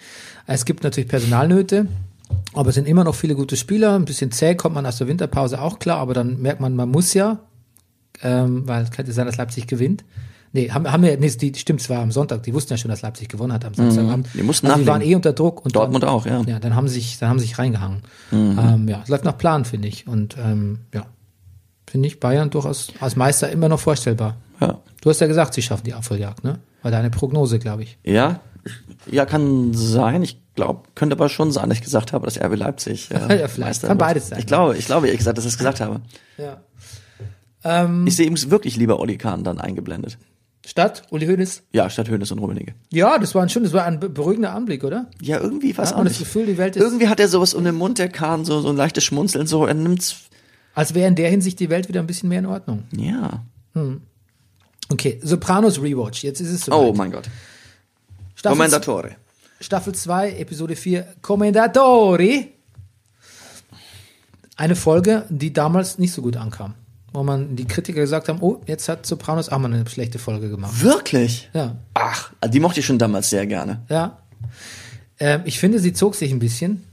Es 0.46 0.64
gibt 0.64 0.84
natürlich 0.84 1.08
Personalnöte, 1.08 1.88
aber 2.52 2.68
es 2.68 2.76
sind 2.76 2.86
immer 2.86 3.02
noch 3.02 3.16
viele 3.16 3.34
gute 3.34 3.56
Spieler. 3.56 3.96
Ein 3.96 4.04
bisschen 4.04 4.30
zäh 4.30 4.54
kommt 4.54 4.76
man 4.76 4.86
aus 4.86 4.98
der 4.98 5.08
Winterpause 5.08 5.60
auch 5.60 5.80
klar, 5.80 5.98
aber 5.98 6.14
dann 6.14 6.40
merkt 6.40 6.60
man, 6.60 6.76
man 6.76 6.90
muss 6.90 7.12
ja, 7.12 7.40
ähm, 8.22 8.68
weil 8.68 8.84
es 8.84 8.90
könnte 8.92 9.12
sein, 9.12 9.26
dass 9.26 9.36
Leipzig 9.36 9.66
gewinnt. 9.66 10.04
Nee, 10.52 10.70
haben, 10.70 10.88
haben 10.92 11.02
wir, 11.02 11.16
nee, 11.18 11.28
die, 11.30 11.52
stimmt, 11.56 11.80
es 11.80 11.90
war 11.90 11.98
am 12.00 12.12
Sonntag, 12.12 12.44
die 12.44 12.54
wussten 12.54 12.74
ja 12.74 12.76
schon, 12.76 12.88
dass 12.88 13.02
Leipzig 13.02 13.28
gewonnen 13.28 13.52
hat 13.52 13.64
am 13.64 13.74
Samstagabend. 13.74 14.28
Die 14.34 14.44
mussten 14.44 14.68
also 14.68 14.78
die 14.78 14.86
waren 14.86 14.98
nachlegen. 14.98 15.12
eh 15.12 15.16
unter 15.16 15.32
Druck. 15.32 15.64
Und 15.64 15.74
Dortmund 15.74 16.04
dann, 16.04 16.10
auch, 16.10 16.24
ja. 16.26 16.40
Ja, 16.46 16.60
dann 16.60 16.76
haben 16.76 16.86
sie 16.86 16.94
sich, 16.94 17.18
dann 17.18 17.30
haben 17.30 17.40
sie 17.40 17.46
sich 17.46 17.58
reingehangen. 17.58 18.02
Ähm, 18.30 18.86
ja, 18.86 19.00
es 19.02 19.08
läuft 19.08 19.24
nach 19.24 19.36
Plan, 19.36 19.64
finde 19.64 19.88
ich. 19.88 20.06
Und 20.06 20.36
ähm, 20.38 20.78
ja, 20.94 21.06
finde 21.88 22.08
ich 22.08 22.20
Bayern 22.20 22.50
durchaus 22.50 22.92
als 23.00 23.16
Meister 23.16 23.50
immer 23.50 23.68
noch 23.68 23.80
vorstellbar. 23.80 24.36
Ja. 24.60 24.78
Du 25.00 25.10
hast 25.10 25.20
ja 25.20 25.26
gesagt, 25.26 25.54
sie 25.54 25.62
schaffen 25.62 25.84
die 25.84 25.94
Aufholjagd, 25.94 26.44
ne? 26.44 26.60
War 26.82 26.90
deine 26.90 27.10
Prognose, 27.10 27.58
glaube 27.58 27.82
ich. 27.82 27.98
Ja, 28.04 28.40
ja, 29.10 29.26
kann 29.26 29.74
sein. 29.74 30.22
Ich 30.22 30.38
glaube, 30.54 30.82
könnte 30.94 31.16
aber 31.16 31.28
schon 31.28 31.52
sein, 31.52 31.68
dass 31.68 31.78
ich 31.78 31.84
gesagt 31.84 32.12
habe, 32.12 32.24
dass 32.26 32.40
RB 32.40 32.56
Leipzig 32.56 33.10
äh, 33.28 33.40
Ja, 33.40 33.48
vielleicht. 33.48 33.58
Meister 33.58 33.88
Kann 33.88 33.98
wird. 33.98 34.08
beides 34.08 34.28
sein. 34.28 34.38
Ich 34.38 34.46
glaube, 34.46 34.76
ich 34.76 34.86
glaube, 34.86 35.06
ehrlich 35.06 35.18
gesagt, 35.18 35.36
dass 35.38 35.44
ich 35.44 35.52
es 35.52 35.58
gesagt 35.58 35.80
habe. 35.80 36.00
Ja. 36.38 36.60
Ähm, 37.64 38.06
Ich 38.06 38.16
sehe 38.16 38.26
übrigens 38.26 38.50
wirklich 38.50 38.76
lieber 38.76 39.00
Oli 39.00 39.16
Kahn 39.18 39.44
dann 39.44 39.58
eingeblendet. 39.60 40.18
Stadt, 40.66 41.02
Uli 41.10 41.26
Hoeneß. 41.26 41.62
Ja, 41.72 41.90
statt 41.90 42.08
Hönes 42.08 42.32
und 42.32 42.38
Rummenigge. 42.38 42.74
Ja, 42.90 43.18
das 43.18 43.34
war 43.34 43.42
ein 43.42 43.50
schön, 43.50 43.64
das 43.64 43.74
war 43.74 43.84
ein 43.84 44.00
be- 44.00 44.08
beruhigender 44.08 44.54
Anblick, 44.54 44.82
oder? 44.82 45.10
Ja, 45.20 45.38
irgendwie, 45.38 45.72
die 46.46 46.56
Welt 46.56 46.76
ist, 46.76 46.82
Irgendwie 46.82 47.08
hat 47.08 47.20
er 47.20 47.28
sowas 47.28 47.52
um 47.52 47.64
den 47.64 47.74
Mund, 47.74 47.98
der 47.98 48.08
Kahn, 48.08 48.46
so, 48.46 48.60
so 48.62 48.70
ein 48.70 48.76
leichtes 48.76 49.04
Schmunzeln, 49.04 49.46
so, 49.46 49.66
er 49.66 49.74
nimmt's, 49.74 50.16
als 50.74 50.94
wäre 50.94 51.08
in 51.08 51.14
der 51.14 51.30
Hinsicht 51.30 51.60
die 51.60 51.70
Welt 51.70 51.88
wieder 51.88 52.00
ein 52.00 52.06
bisschen 52.06 52.28
mehr 52.28 52.40
in 52.40 52.46
Ordnung. 52.46 52.84
ja. 52.92 53.42
Okay, 54.90 55.18
Sopranos 55.22 55.80
Rewatch, 55.80 56.22
jetzt 56.24 56.40
ist 56.40 56.50
es 56.50 56.64
so. 56.66 56.72
Oh 56.72 56.92
mein 56.92 57.10
Gott. 57.10 57.28
Staffel, 58.34 58.56
Commendatore. 58.58 59.16
Staffel 59.60 59.94
2, 59.94 60.32
Episode 60.36 60.76
4, 60.76 61.06
Commendatori. 61.22 62.52
Eine 64.56 64.76
Folge, 64.76 65.24
die 65.30 65.52
damals 65.52 65.98
nicht 65.98 66.12
so 66.12 66.22
gut 66.22 66.36
ankam. 66.36 66.74
Wo 67.12 67.22
man 67.22 67.56
die 67.56 67.64
Kritiker 67.64 68.00
gesagt 68.00 68.28
haben, 68.28 68.40
oh, 68.42 68.60
jetzt 68.66 68.88
hat 68.88 69.06
Sopranos 69.06 69.48
auch 69.48 69.58
mal 69.58 69.72
eine 69.72 69.88
schlechte 69.88 70.18
Folge 70.18 70.50
gemacht. 70.50 70.82
Wirklich? 70.82 71.48
Ja, 71.54 71.76
Ach, 71.94 72.32
die 72.48 72.60
mochte 72.60 72.80
ich 72.80 72.86
schon 72.86 72.98
damals 72.98 73.30
sehr 73.30 73.46
gerne. 73.46 73.82
ja. 73.88 74.18
Ähm, 75.20 75.42
ich 75.44 75.60
finde, 75.60 75.78
sie 75.78 75.92
zog 75.92 76.16
sich 76.16 76.32
ein 76.32 76.40
bisschen. 76.40 76.84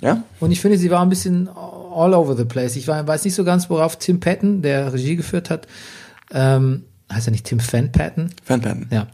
Ja? 0.00 0.24
Und 0.40 0.50
ich 0.50 0.60
finde, 0.60 0.78
sie 0.78 0.90
war 0.90 1.00
ein 1.00 1.08
bisschen 1.08 1.48
all 1.96 2.14
over 2.14 2.36
the 2.36 2.44
place. 2.44 2.76
Ich 2.76 2.86
war- 2.88 3.06
weiß 3.06 3.24
nicht 3.24 3.34
so 3.34 3.44
ganz, 3.44 3.70
worauf 3.70 3.96
Tim 3.96 4.20
Patton, 4.20 4.62
der 4.62 4.92
Regie 4.92 5.16
geführt 5.16 5.50
hat, 5.50 5.66
ähm, 6.30 6.84
heißt 7.12 7.28
er 7.28 7.30
nicht 7.30 7.46
Tim 7.46 7.60
Fan 7.60 7.90
Patton? 7.92 8.30
Fanpaden. 8.44 8.88
Ja. 8.90 9.06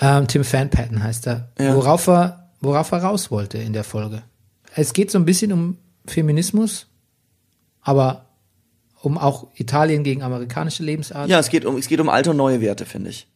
Ähm, 0.00 0.26
Tim 0.26 0.44
Fan 0.44 0.70
Patton 0.70 1.02
heißt 1.02 1.26
er. 1.26 1.48
Ja. 1.58 1.74
Worauf 1.74 2.06
er, 2.08 2.50
worauf 2.60 2.90
er 2.92 2.98
raus 3.02 3.30
wollte 3.30 3.58
in 3.58 3.72
der 3.72 3.84
Folge. 3.84 4.22
Es 4.74 4.92
geht 4.92 5.10
so 5.10 5.18
ein 5.18 5.24
bisschen 5.24 5.52
um 5.52 5.78
Feminismus, 6.06 6.86
aber 7.80 8.26
um 9.02 9.18
auch 9.18 9.48
Italien 9.54 10.02
gegen 10.02 10.22
amerikanische 10.22 10.82
Lebensart. 10.82 11.28
Ja, 11.28 11.38
es 11.38 11.48
geht 11.48 11.64
um, 11.64 11.76
es 11.76 11.88
geht 11.88 12.00
um 12.00 12.08
alte 12.08 12.30
und 12.30 12.36
neue 12.36 12.60
Werte, 12.60 12.84
finde 12.86 13.10
ich. 13.10 13.28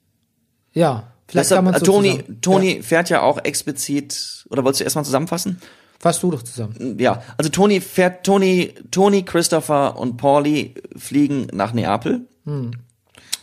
Ja, 0.73 1.13
vielleicht 1.29 1.51
Deshalb, 1.51 1.59
kann 1.59 1.73
man 1.73 1.81
so 1.81 1.87
Toni, 1.87 2.25
Toni 2.41 2.77
Ja, 2.77 2.83
fährt 2.83 3.09
ja 3.11 3.23
auch 3.23 3.39
explizit, 3.45 4.45
oder 4.51 4.65
wolltest 4.65 4.81
du 4.81 4.85
erstmal 4.85 5.05
zusammenfassen? 5.05 5.61
Fass 6.01 6.19
du 6.21 6.31
doch 6.31 6.43
zusammen. 6.43 6.97
Ja, 6.99 7.23
also 7.37 7.51
Toni 7.51 7.81
fährt, 7.81 8.25
Toni, 8.25 8.75
Toni, 8.91 9.23
Christopher 9.23 9.99
und 9.99 10.17
Pauli 10.17 10.75
fliegen 10.97 11.47
nach 11.53 11.73
Neapel, 11.73 12.27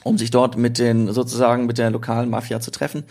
um 0.03 0.18
sich 0.18 0.32
dort 0.32 0.58
mit 0.58 0.80
den, 0.80 1.14
sozusagen 1.14 1.68
mit 1.68 1.78
der 1.78 1.91
lokalen 1.91 2.30
Mafia 2.30 2.60
zu 2.60 2.72
treffen. 2.72 3.03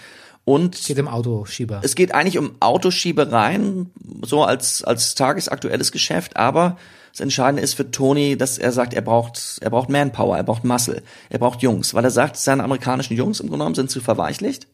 Und 0.44 0.80
Geht 0.84 0.98
im 0.98 1.08
Autoschieber. 1.08 1.80
es 1.82 1.96
geht 1.96 2.14
eigentlich 2.14 2.38
um 2.38 2.52
Autoschiebereien, 2.60 3.90
so 4.22 4.44
als, 4.44 4.84
als 4.84 5.16
tagesaktuelles 5.16 5.90
Geschäft, 5.90 6.36
aber 6.36 6.76
Das 7.16 7.22
Entscheidende 7.22 7.62
ist 7.62 7.72
für 7.72 7.90
Tony, 7.90 8.36
dass 8.36 8.58
er 8.58 8.72
sagt, 8.72 8.92
er 8.92 9.00
braucht, 9.00 9.56
er 9.62 9.70
braucht 9.70 9.88
Manpower, 9.88 10.36
er 10.36 10.42
braucht 10.42 10.64
Muscle, 10.64 11.02
er 11.30 11.38
braucht 11.38 11.62
Jungs, 11.62 11.94
weil 11.94 12.04
er 12.04 12.10
sagt, 12.10 12.36
seine 12.36 12.62
amerikanischen 12.62 13.16
Jungs 13.16 13.40
im 13.40 13.46
Grunde 13.46 13.60
genommen 13.60 13.74
sind 13.74 13.90
zu 13.90 14.02
verweichlicht. 14.02 14.66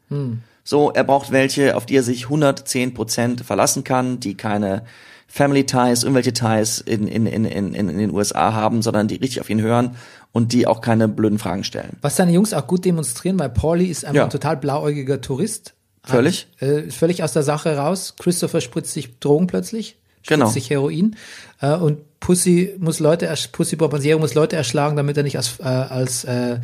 So, 0.64 0.90
er 0.90 1.04
braucht 1.04 1.30
welche, 1.30 1.76
auf 1.76 1.86
die 1.86 1.94
er 1.94 2.02
sich 2.02 2.24
110 2.24 2.94
Prozent 2.94 3.42
verlassen 3.42 3.84
kann, 3.84 4.18
die 4.18 4.36
keine 4.36 4.82
Family 5.28 5.64
Ties, 5.66 6.02
irgendwelche 6.02 6.32
Ties 6.32 6.80
in, 6.80 7.06
in, 7.06 7.26
in, 7.26 7.44
in, 7.44 7.74
in 7.74 7.96
den 7.96 8.10
USA 8.10 8.52
haben, 8.52 8.82
sondern 8.82 9.06
die 9.06 9.14
richtig 9.18 9.40
auf 9.40 9.48
ihn 9.48 9.60
hören 9.60 9.94
und 10.32 10.52
die 10.52 10.66
auch 10.66 10.80
keine 10.80 11.06
blöden 11.06 11.38
Fragen 11.38 11.62
stellen. 11.62 11.96
Was 12.00 12.16
seine 12.16 12.32
Jungs 12.32 12.52
auch 12.54 12.66
gut 12.66 12.84
demonstrieren, 12.84 13.38
weil 13.38 13.50
Paulie 13.50 13.88
ist 13.88 14.04
einfach 14.04 14.16
Ja. 14.16 14.24
ein 14.24 14.30
total 14.30 14.56
blauäugiger 14.56 15.20
Tourist. 15.20 15.74
Völlig. 16.02 16.48
Hat, 16.60 16.68
äh, 16.68 16.90
völlig 16.90 17.22
aus 17.22 17.34
der 17.34 17.44
Sache 17.44 17.76
raus. 17.76 18.14
Christopher 18.18 18.60
spritzt 18.60 18.92
sich 18.92 19.20
Drogen 19.20 19.46
plötzlich. 19.46 19.96
Genau. 20.26 20.48
sich 20.48 20.70
Heroin. 20.70 21.16
Äh, 21.60 21.74
und 21.74 22.20
Pussy 22.20 22.74
muss 22.78 23.00
Leute, 23.00 23.32
Pussy 23.50 23.76
Bombardiero 23.76 24.18
muss 24.18 24.34
Leute 24.34 24.56
erschlagen, 24.56 24.96
damit 24.96 25.16
er 25.16 25.22
nicht 25.22 25.36
als, 25.36 25.58
äh, 25.60 25.64
als 25.64 26.24
äh, 26.24 26.60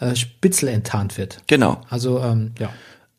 äh, 0.00 0.14
Spitzel 0.14 0.68
enttarnt 0.68 1.18
wird. 1.18 1.38
Genau. 1.46 1.80
Also, 1.88 2.20
ähm, 2.20 2.52
ja. 2.58 2.70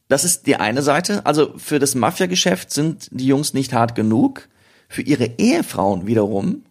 Das 0.08 0.24
ist 0.24 0.48
die 0.48 0.58
eine 0.58 0.82
Seite. 0.82 1.26
Also 1.26 1.54
für 1.58 1.80
das 1.80 1.96
Mafia-Geschäft 1.96 2.72
sind 2.72 3.08
die 3.12 3.28
Jungs 3.28 3.54
nicht 3.54 3.74
hart 3.74 3.96
genug. 3.96 4.50
Für 4.90 5.02
ihre 5.02 5.26
Ehefrauen 5.38 6.06
wiederum 6.06 6.64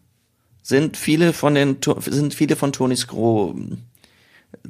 sind 0.63 0.99
viele 0.99 1.33
von 1.33 1.55
den 1.55 1.79
sind 2.07 2.35
viele 2.35 2.55
von 2.55 2.73
Tonys 2.73 3.07
Gro 3.07 3.55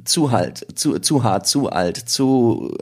zu 0.05 0.31
halt, 0.31 0.65
zu, 0.75 0.99
zu 0.99 1.23
hart, 1.23 1.47
zu 1.47 1.69
alt, 1.69 1.97
zu 1.97 2.73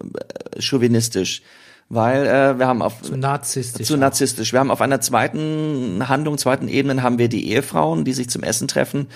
äh, 0.54 0.62
chauvinistisch, 0.62 1.42
weil 1.90 2.28
äh, 2.28 2.60
wir 2.60 2.68
haben 2.68 2.82
auf 2.82 3.02
Zu 3.02 3.18
narzisstisch. 3.18 3.88
zu 3.88 3.98
narzisstisch. 3.98 4.54
Wir 4.54 4.60
haben 4.60 4.72
auf 4.72 4.82
einer 4.82 5.02
zweiten 5.02 6.08
Handlung, 6.08 6.38
zweiten 6.38 6.68
Ebene 6.68 7.02
haben 7.02 7.18
wir 7.18 7.30
die 7.30 7.50
Ehefrauen, 7.50 8.06
die 8.06 8.14
sich 8.14 8.30
zum 8.30 8.44
Essen 8.44 8.68
treffen, 8.68 9.08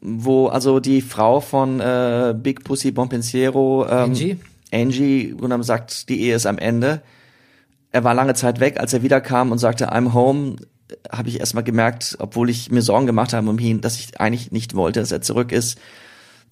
wo 0.00 0.48
also 0.48 0.80
die 0.80 1.00
Frau 1.00 1.40
von 1.40 1.80
äh, 1.80 2.34
Big 2.36 2.62
Pussy 2.64 2.90
Bompensiero, 2.90 3.86
ähm, 3.86 4.10
Angie? 4.10 4.36
Angie, 4.72 5.34
genommen 5.34 5.64
sagt, 5.64 6.08
die 6.08 6.20
Ehe 6.20 6.36
ist 6.36 6.46
am 6.46 6.58
Ende. 6.58 7.02
Er 7.90 8.04
war 8.04 8.14
lange 8.14 8.34
Zeit 8.34 8.60
weg, 8.60 8.78
als 8.78 8.92
er 8.92 9.02
wiederkam 9.02 9.50
und 9.50 9.58
sagte, 9.58 9.92
I'm 9.92 10.12
home, 10.12 10.56
habe 11.10 11.28
ich 11.28 11.40
erstmal 11.40 11.64
gemerkt, 11.64 12.16
obwohl 12.20 12.50
ich 12.50 12.70
mir 12.70 12.82
Sorgen 12.82 13.06
gemacht 13.06 13.32
habe 13.32 13.48
um 13.48 13.58
ihn, 13.58 13.80
dass 13.80 13.98
ich 13.98 14.20
eigentlich 14.20 14.52
nicht 14.52 14.74
wollte, 14.74 15.00
dass 15.00 15.10
er 15.10 15.22
zurück 15.22 15.52
ist. 15.52 15.78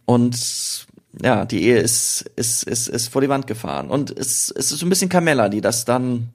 Und 0.04 0.86
ja, 1.22 1.44
die 1.44 1.62
Ehe 1.62 1.78
ist, 1.78 2.22
ist, 2.36 2.62
ist, 2.64 2.88
ist 2.88 3.08
vor 3.08 3.20
die 3.22 3.28
Wand 3.28 3.46
gefahren. 3.46 3.90
Und 3.90 4.10
es, 4.10 4.50
es 4.56 4.70
ist 4.72 4.78
so 4.78 4.86
ein 4.86 4.88
bisschen 4.90 5.08
Carmella, 5.08 5.48
die 5.48 5.60
das 5.60 5.84
dann 5.84 6.28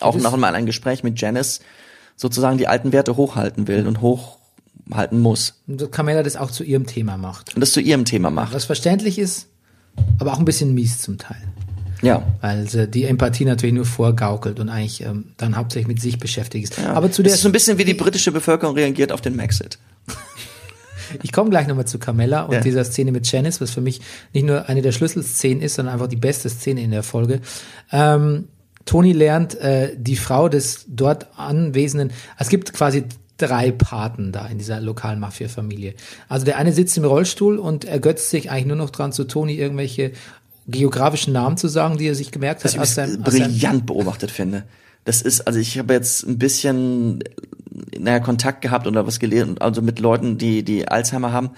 auch 0.00 0.14
das- 0.14 0.22
noch 0.22 0.34
einmal 0.34 0.54
ein 0.54 0.66
Gespräch 0.66 1.02
mit 1.02 1.20
Janice 1.20 1.60
sozusagen 2.16 2.58
die 2.58 2.66
alten 2.66 2.92
Werte 2.92 3.16
hochhalten 3.16 3.68
will 3.68 3.86
und 3.86 4.00
hochhalten 4.00 5.20
muss. 5.20 5.60
Und 5.68 5.92
Carmella 5.92 6.22
das 6.24 6.36
auch 6.36 6.50
zu 6.50 6.64
ihrem 6.64 6.86
Thema 6.86 7.16
macht. 7.16 7.54
Und 7.54 7.60
das 7.60 7.72
zu 7.72 7.80
ihrem 7.80 8.04
Thema 8.04 8.30
macht. 8.30 8.52
Was 8.54 8.64
verständlich 8.64 9.18
ist, 9.18 9.46
aber 10.18 10.32
auch 10.32 10.38
ein 10.40 10.44
bisschen 10.44 10.74
mies 10.74 11.00
zum 11.00 11.18
Teil. 11.18 11.40
Ja. 12.02 12.22
Weil 12.40 12.68
sie 12.68 12.86
die 12.88 13.04
Empathie 13.04 13.44
natürlich 13.44 13.74
nur 13.74 13.84
vorgaukelt 13.84 14.60
und 14.60 14.68
eigentlich 14.68 15.02
ähm, 15.02 15.32
dann 15.36 15.56
hauptsächlich 15.56 15.88
mit 15.88 16.00
sich 16.00 16.18
beschäftigt 16.18 16.70
ist. 16.70 16.78
ja. 16.78 16.92
Aber 16.92 17.10
zu 17.10 17.22
das 17.22 17.30
der 17.32 17.34
ist 17.36 17.42
so 17.42 17.48
ein 17.48 17.52
bisschen 17.52 17.78
wie 17.78 17.84
die 17.84 17.94
britische 17.94 18.30
Bevölkerung 18.32 18.74
reagiert 18.76 19.10
auf 19.12 19.20
den 19.20 19.36
Maxit. 19.36 19.78
Ich 21.22 21.32
komme 21.32 21.50
gleich 21.50 21.66
nochmal 21.66 21.86
zu 21.86 21.98
Carmella 21.98 22.42
und 22.42 22.54
Ja. 22.54 22.60
dieser 22.60 22.84
Szene 22.84 23.12
mit 23.12 23.30
Janice, 23.30 23.60
was 23.60 23.70
für 23.70 23.80
mich 23.80 24.00
nicht 24.32 24.44
nur 24.46 24.68
eine 24.68 24.82
der 24.82 24.92
Schlüsselszenen 24.92 25.60
ist, 25.62 25.74
sondern 25.74 25.94
einfach 25.94 26.08
die 26.08 26.16
beste 26.16 26.48
Szene 26.48 26.82
in 26.82 26.90
der 26.90 27.02
Folge. 27.02 27.40
Ähm, 27.92 28.48
Toni 28.84 29.12
lernt 29.12 29.54
äh, 29.60 29.94
die 29.98 30.16
Frau 30.16 30.48
des 30.48 30.86
dort 30.88 31.26
Anwesenden, 31.38 32.10
es 32.38 32.48
gibt 32.48 32.72
quasi 32.72 33.04
drei 33.36 33.70
Paten 33.70 34.32
da 34.32 34.46
in 34.46 34.58
dieser 34.58 34.80
lokalen 34.80 35.20
Mafia-Familie. 35.20 35.94
Also 36.28 36.44
der 36.44 36.56
eine 36.58 36.72
sitzt 36.72 36.96
im 36.96 37.04
Rollstuhl 37.04 37.58
und 37.58 37.84
ergötzt 37.84 38.30
sich 38.30 38.50
eigentlich 38.50 38.66
nur 38.66 38.76
noch 38.76 38.90
dran, 38.90 39.12
zu 39.12 39.24
Toni 39.24 39.54
irgendwelche 39.54 40.12
geografischen 40.66 41.32
Namen 41.32 41.56
zu 41.56 41.68
sagen, 41.68 41.98
die 41.98 42.06
er 42.08 42.14
sich 42.14 42.30
gemerkt 42.30 42.60
hat. 42.60 42.64
Was 42.66 42.74
ich 42.74 42.80
aus 42.80 42.94
seinem- 42.94 43.22
aus 43.24 43.32
seinem- 43.32 43.52
brillant 43.52 43.86
beobachtet 43.86 44.30
finde. 44.30 44.64
Das 45.04 45.22
ist, 45.22 45.46
also 45.46 45.58
ich 45.58 45.78
habe 45.78 45.94
jetzt 45.94 46.26
ein 46.26 46.38
bisschen, 46.38 47.22
naja, 47.98 48.20
Kontakt 48.20 48.62
gehabt 48.62 48.86
oder 48.86 49.06
was 49.06 49.18
gelesen, 49.18 49.58
also 49.58 49.82
mit 49.82 49.98
Leuten, 49.98 50.38
die, 50.38 50.62
die 50.62 50.88
Alzheimer 50.88 51.32
haben. 51.32 51.50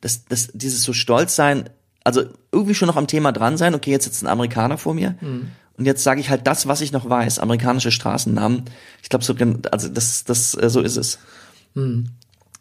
Das, 0.00 0.24
das, 0.26 0.50
dieses 0.52 0.82
so 0.82 0.92
stolz 0.92 1.36
sein, 1.36 1.70
also 2.04 2.22
irgendwie 2.50 2.74
schon 2.74 2.88
noch 2.88 2.96
am 2.96 3.06
Thema 3.06 3.32
dran 3.32 3.56
sein, 3.56 3.74
okay, 3.74 3.90
jetzt 3.90 4.04
sitzt 4.04 4.22
ein 4.22 4.28
Amerikaner 4.28 4.78
vor 4.78 4.94
mir. 4.94 5.16
Mhm. 5.20 5.48
Und 5.78 5.86
jetzt 5.86 6.02
sage 6.02 6.20
ich 6.20 6.28
halt 6.28 6.46
das, 6.46 6.66
was 6.66 6.80
ich 6.80 6.92
noch 6.92 7.08
weiß, 7.08 7.38
amerikanische 7.38 7.90
Straßennamen. 7.90 8.64
Ich 9.02 9.08
glaube, 9.08 9.24
so, 9.24 9.34
also 9.70 9.88
das, 9.88 10.24
das, 10.24 10.54
äh, 10.54 10.68
so 10.68 10.80
ist 10.80 10.96
es. 10.96 11.18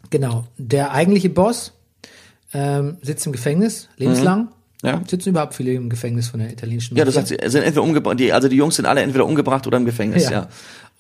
Genau. 0.09 0.45
Der 0.57 0.91
eigentliche 0.91 1.30
Boss 1.30 1.74
ähm, 2.53 2.97
sitzt 3.01 3.26
im 3.26 3.32
Gefängnis, 3.32 3.89
lebenslang. 3.97 4.43
Mhm. 4.43 4.49
Ja. 4.84 5.01
Sitzen 5.07 5.30
überhaupt 5.30 5.53
viele 5.53 5.74
im 5.74 5.89
Gefängnis 5.89 6.30
von 6.30 6.39
der 6.39 6.51
italienischen 6.51 6.97
Ja, 6.97 7.05
du 7.05 7.12
Mafia? 7.12 7.38
sagst, 7.38 7.51
sind 7.51 7.62
entweder 7.62 7.84
umgebracht, 7.84 8.20
die, 8.20 8.34
also 8.34 8.47
die 8.47 8.55
Jungs 8.55 8.78
sind 8.78 8.88
alle 8.88 9.01
entweder 9.01 9.28
umgebracht 9.28 9.68
oder 9.68 9.78
im 9.78 9.86
Gefängnis, 9.86 10.28
ja. 10.28 10.47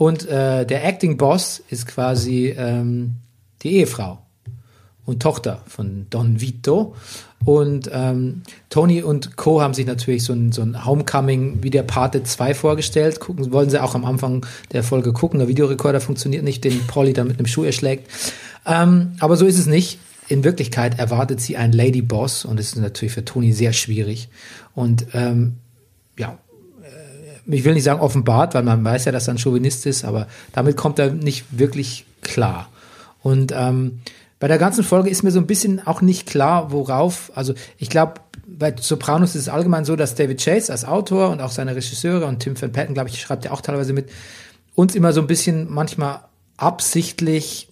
Und 0.01 0.27
äh, 0.27 0.65
der 0.65 0.83
Acting 0.83 1.15
Boss 1.15 1.61
ist 1.69 1.85
quasi 1.85 2.55
ähm, 2.57 3.17
die 3.61 3.73
Ehefrau 3.73 4.17
und 5.05 5.21
Tochter 5.21 5.61
von 5.67 6.07
Don 6.09 6.41
Vito. 6.41 6.95
Und 7.45 7.87
ähm, 7.93 8.41
Tony 8.71 9.03
und 9.03 9.37
Co. 9.37 9.61
haben 9.61 9.75
sich 9.75 9.85
natürlich 9.85 10.23
so 10.23 10.33
ein, 10.33 10.51
so 10.53 10.63
ein 10.63 10.87
Homecoming 10.87 11.59
wie 11.61 11.69
der 11.69 11.83
Pate 11.83 12.23
2 12.23 12.55
vorgestellt. 12.55 13.19
Gucken, 13.19 13.51
wollen 13.51 13.69
sie 13.69 13.79
auch 13.79 13.93
am 13.93 14.03
Anfang 14.03 14.43
der 14.71 14.81
Folge 14.81 15.13
gucken. 15.13 15.37
Der 15.37 15.47
Videorekorder 15.47 16.01
funktioniert 16.01 16.43
nicht, 16.43 16.63
den 16.63 16.87
Polly 16.87 17.13
dann 17.13 17.27
mit 17.27 17.37
einem 17.37 17.45
Schuh 17.45 17.63
erschlägt. 17.63 18.09
Ähm, 18.65 19.11
aber 19.19 19.37
so 19.37 19.45
ist 19.45 19.59
es 19.59 19.67
nicht. 19.67 19.99
In 20.27 20.43
Wirklichkeit 20.43 20.97
erwartet 20.97 21.41
sie 21.41 21.57
einen 21.57 21.73
Lady 21.73 22.01
Boss 22.01 22.43
und 22.43 22.57
das 22.57 22.69
ist 22.69 22.77
natürlich 22.77 23.13
für 23.13 23.23
Tony 23.23 23.53
sehr 23.53 23.73
schwierig. 23.73 24.29
Und 24.73 25.05
ähm, 25.13 25.57
ja, 26.17 26.39
ich 27.45 27.63
will 27.63 27.73
nicht 27.73 27.83
sagen 27.83 27.99
offenbart, 27.99 28.53
weil 28.53 28.63
man 28.63 28.83
weiß 28.83 29.05
ja, 29.05 29.11
dass 29.11 29.27
er 29.27 29.35
ein 29.35 29.37
Chauvinist 29.37 29.85
ist, 29.85 30.05
aber 30.05 30.27
damit 30.53 30.77
kommt 30.77 30.99
er 30.99 31.11
nicht 31.11 31.45
wirklich 31.51 32.05
klar. 32.21 32.69
Und 33.21 33.53
ähm, 33.55 33.99
bei 34.39 34.47
der 34.47 34.57
ganzen 34.57 34.83
Folge 34.83 35.09
ist 35.09 35.23
mir 35.23 35.31
so 35.31 35.39
ein 35.39 35.47
bisschen 35.47 35.85
auch 35.85 36.01
nicht 36.01 36.27
klar, 36.27 36.71
worauf, 36.71 37.31
also 37.35 37.53
ich 37.77 37.89
glaube, 37.89 38.15
bei 38.47 38.75
Sopranos 38.79 39.35
ist 39.35 39.43
es 39.43 39.49
allgemein 39.49 39.85
so, 39.85 39.95
dass 39.95 40.15
David 40.15 40.43
Chase 40.43 40.71
als 40.71 40.83
Autor 40.85 41.29
und 41.29 41.41
auch 41.41 41.51
seine 41.51 41.75
Regisseure 41.75 42.25
und 42.25 42.39
Tim 42.39 42.59
Van 42.59 42.71
Patten, 42.71 42.93
glaube 42.93 43.09
ich, 43.09 43.21
schreibt 43.21 43.45
ja 43.45 43.51
auch 43.51 43.61
teilweise 43.61 43.93
mit, 43.93 44.09
uns 44.75 44.95
immer 44.95 45.13
so 45.13 45.21
ein 45.21 45.27
bisschen 45.27 45.71
manchmal 45.71 46.21
absichtlich 46.57 47.69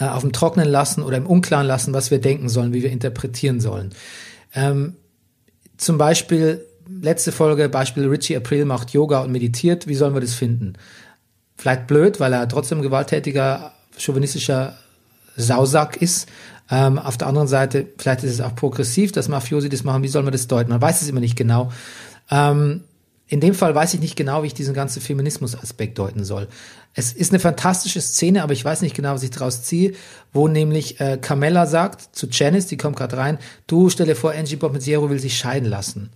äh, 0.00 0.04
auf 0.04 0.22
dem 0.22 0.32
Trocknen 0.32 0.68
lassen 0.68 1.02
oder 1.02 1.16
im 1.16 1.26
Unklaren 1.26 1.66
lassen, 1.66 1.94
was 1.94 2.10
wir 2.10 2.20
denken 2.20 2.48
sollen, 2.48 2.72
wie 2.72 2.82
wir 2.82 2.90
interpretieren 2.90 3.60
sollen. 3.60 3.92
Ähm, 4.54 4.96
zum 5.76 5.98
Beispiel, 5.98 6.64
letzte 6.88 7.32
Folge, 7.32 7.68
Beispiel 7.68 8.08
Richie 8.08 8.36
April 8.36 8.64
macht 8.64 8.90
Yoga 8.90 9.20
und 9.20 9.32
meditiert. 9.32 9.86
Wie 9.86 9.94
sollen 9.94 10.14
wir 10.14 10.20
das 10.20 10.34
finden? 10.34 10.74
Vielleicht 11.56 11.86
blöd, 11.86 12.20
weil 12.20 12.32
er 12.32 12.48
trotzdem 12.48 12.82
gewalttätiger, 12.82 13.72
chauvinistischer 13.96 14.76
Sausack 15.36 16.00
ist. 16.00 16.28
Ähm, 16.70 16.98
auf 16.98 17.16
der 17.16 17.28
anderen 17.28 17.48
Seite, 17.48 17.86
vielleicht 17.98 18.24
ist 18.24 18.32
es 18.32 18.40
auch 18.40 18.54
progressiv, 18.54 19.12
dass 19.12 19.28
Mafiosi 19.28 19.68
das 19.68 19.84
machen. 19.84 20.02
Wie 20.02 20.08
soll 20.08 20.22
man 20.22 20.32
das 20.32 20.48
deuten? 20.48 20.70
Man 20.70 20.82
weiß 20.82 21.02
es 21.02 21.08
immer 21.08 21.20
nicht 21.20 21.36
genau. 21.36 21.72
Ähm, 22.30 22.82
in 23.26 23.40
dem 23.40 23.54
Fall 23.54 23.74
weiß 23.74 23.94
ich 23.94 24.00
nicht 24.00 24.16
genau, 24.16 24.42
wie 24.42 24.46
ich 24.46 24.54
diesen 24.54 24.74
ganzen 24.74 25.02
Feminismus-Aspekt 25.02 25.98
deuten 25.98 26.24
soll. 26.24 26.48
Es 26.94 27.12
ist 27.12 27.30
eine 27.30 27.40
fantastische 27.40 28.00
Szene, 28.00 28.42
aber 28.42 28.54
ich 28.54 28.64
weiß 28.64 28.80
nicht 28.80 28.96
genau, 28.96 29.12
was 29.12 29.22
ich 29.22 29.30
daraus 29.30 29.62
ziehe, 29.62 29.92
wo 30.32 30.48
nämlich 30.48 30.98
äh, 31.00 31.18
Carmella 31.20 31.66
sagt 31.66 32.16
zu 32.16 32.26
Janice, 32.30 32.66
die 32.66 32.78
kommt 32.78 32.96
gerade 32.96 33.18
rein, 33.18 33.38
du 33.66 33.90
stell 33.90 34.06
dir 34.06 34.16
vor, 34.16 34.32
Angie 34.32 34.56
Bompensiero 34.56 35.10
will 35.10 35.18
sich 35.18 35.36
scheiden 35.36 35.68
lassen. 35.68 36.10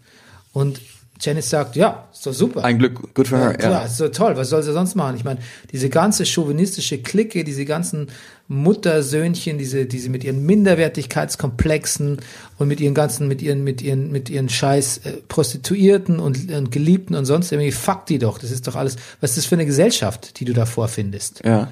Und 0.53 0.81
Janice 1.23 1.51
sagt, 1.51 1.77
ja, 1.77 2.09
ist 2.13 2.27
doch 2.27 2.33
super. 2.33 2.65
Ein 2.65 2.79
Glück, 2.79 3.15
good 3.15 3.29
for 3.29 3.39
her, 3.39 3.55
Klar, 3.55 3.73
ja. 3.73 3.85
ist 3.85 3.97
so 3.97 4.09
toll. 4.09 4.37
Was 4.37 4.49
soll 4.49 4.63
sie 4.63 4.73
sonst 4.73 4.97
machen? 4.97 5.17
Ich 5.17 5.23
meine, 5.23 5.39
diese 5.71 5.89
ganze 5.89 6.27
chauvinistische 6.27 6.99
Clique, 6.99 7.45
diese 7.45 7.65
ganzen 7.65 8.09
Muttersöhnchen, 8.49 9.57
diese, 9.57 9.87
diese 9.87 10.11
mit 10.11 10.25
ihren 10.25 10.45
Minderwertigkeitskomplexen 10.45 12.19
und 12.59 12.69
mit 12.69 12.81
ihren 12.81 12.95
ganzen, 12.95 13.29
mit 13.29 13.41
ihren, 13.41 13.63
mit 13.63 13.83
ihren, 13.83 14.11
mit 14.11 14.31
ihren 14.31 14.49
Scheiß 14.49 14.99
äh, 15.05 15.13
Prostituierten 15.29 16.19
und, 16.19 16.51
und 16.51 16.73
Geliebten 16.73 17.15
und 17.15 17.25
sonst 17.25 17.53
irgendwie, 17.53 17.71
fuck 17.71 18.05
die 18.07 18.19
doch. 18.19 18.39
Das 18.39 18.51
ist 18.51 18.67
doch 18.67 18.75
alles, 18.75 18.97
was 19.21 19.31
ist 19.31 19.39
das 19.39 19.47
für 19.47 19.55
eine 19.55 19.67
Gesellschaft, 19.67 20.41
die 20.41 20.45
du 20.45 20.53
da 20.53 20.67
vorfindest? 20.67 21.43
Ja. 21.45 21.69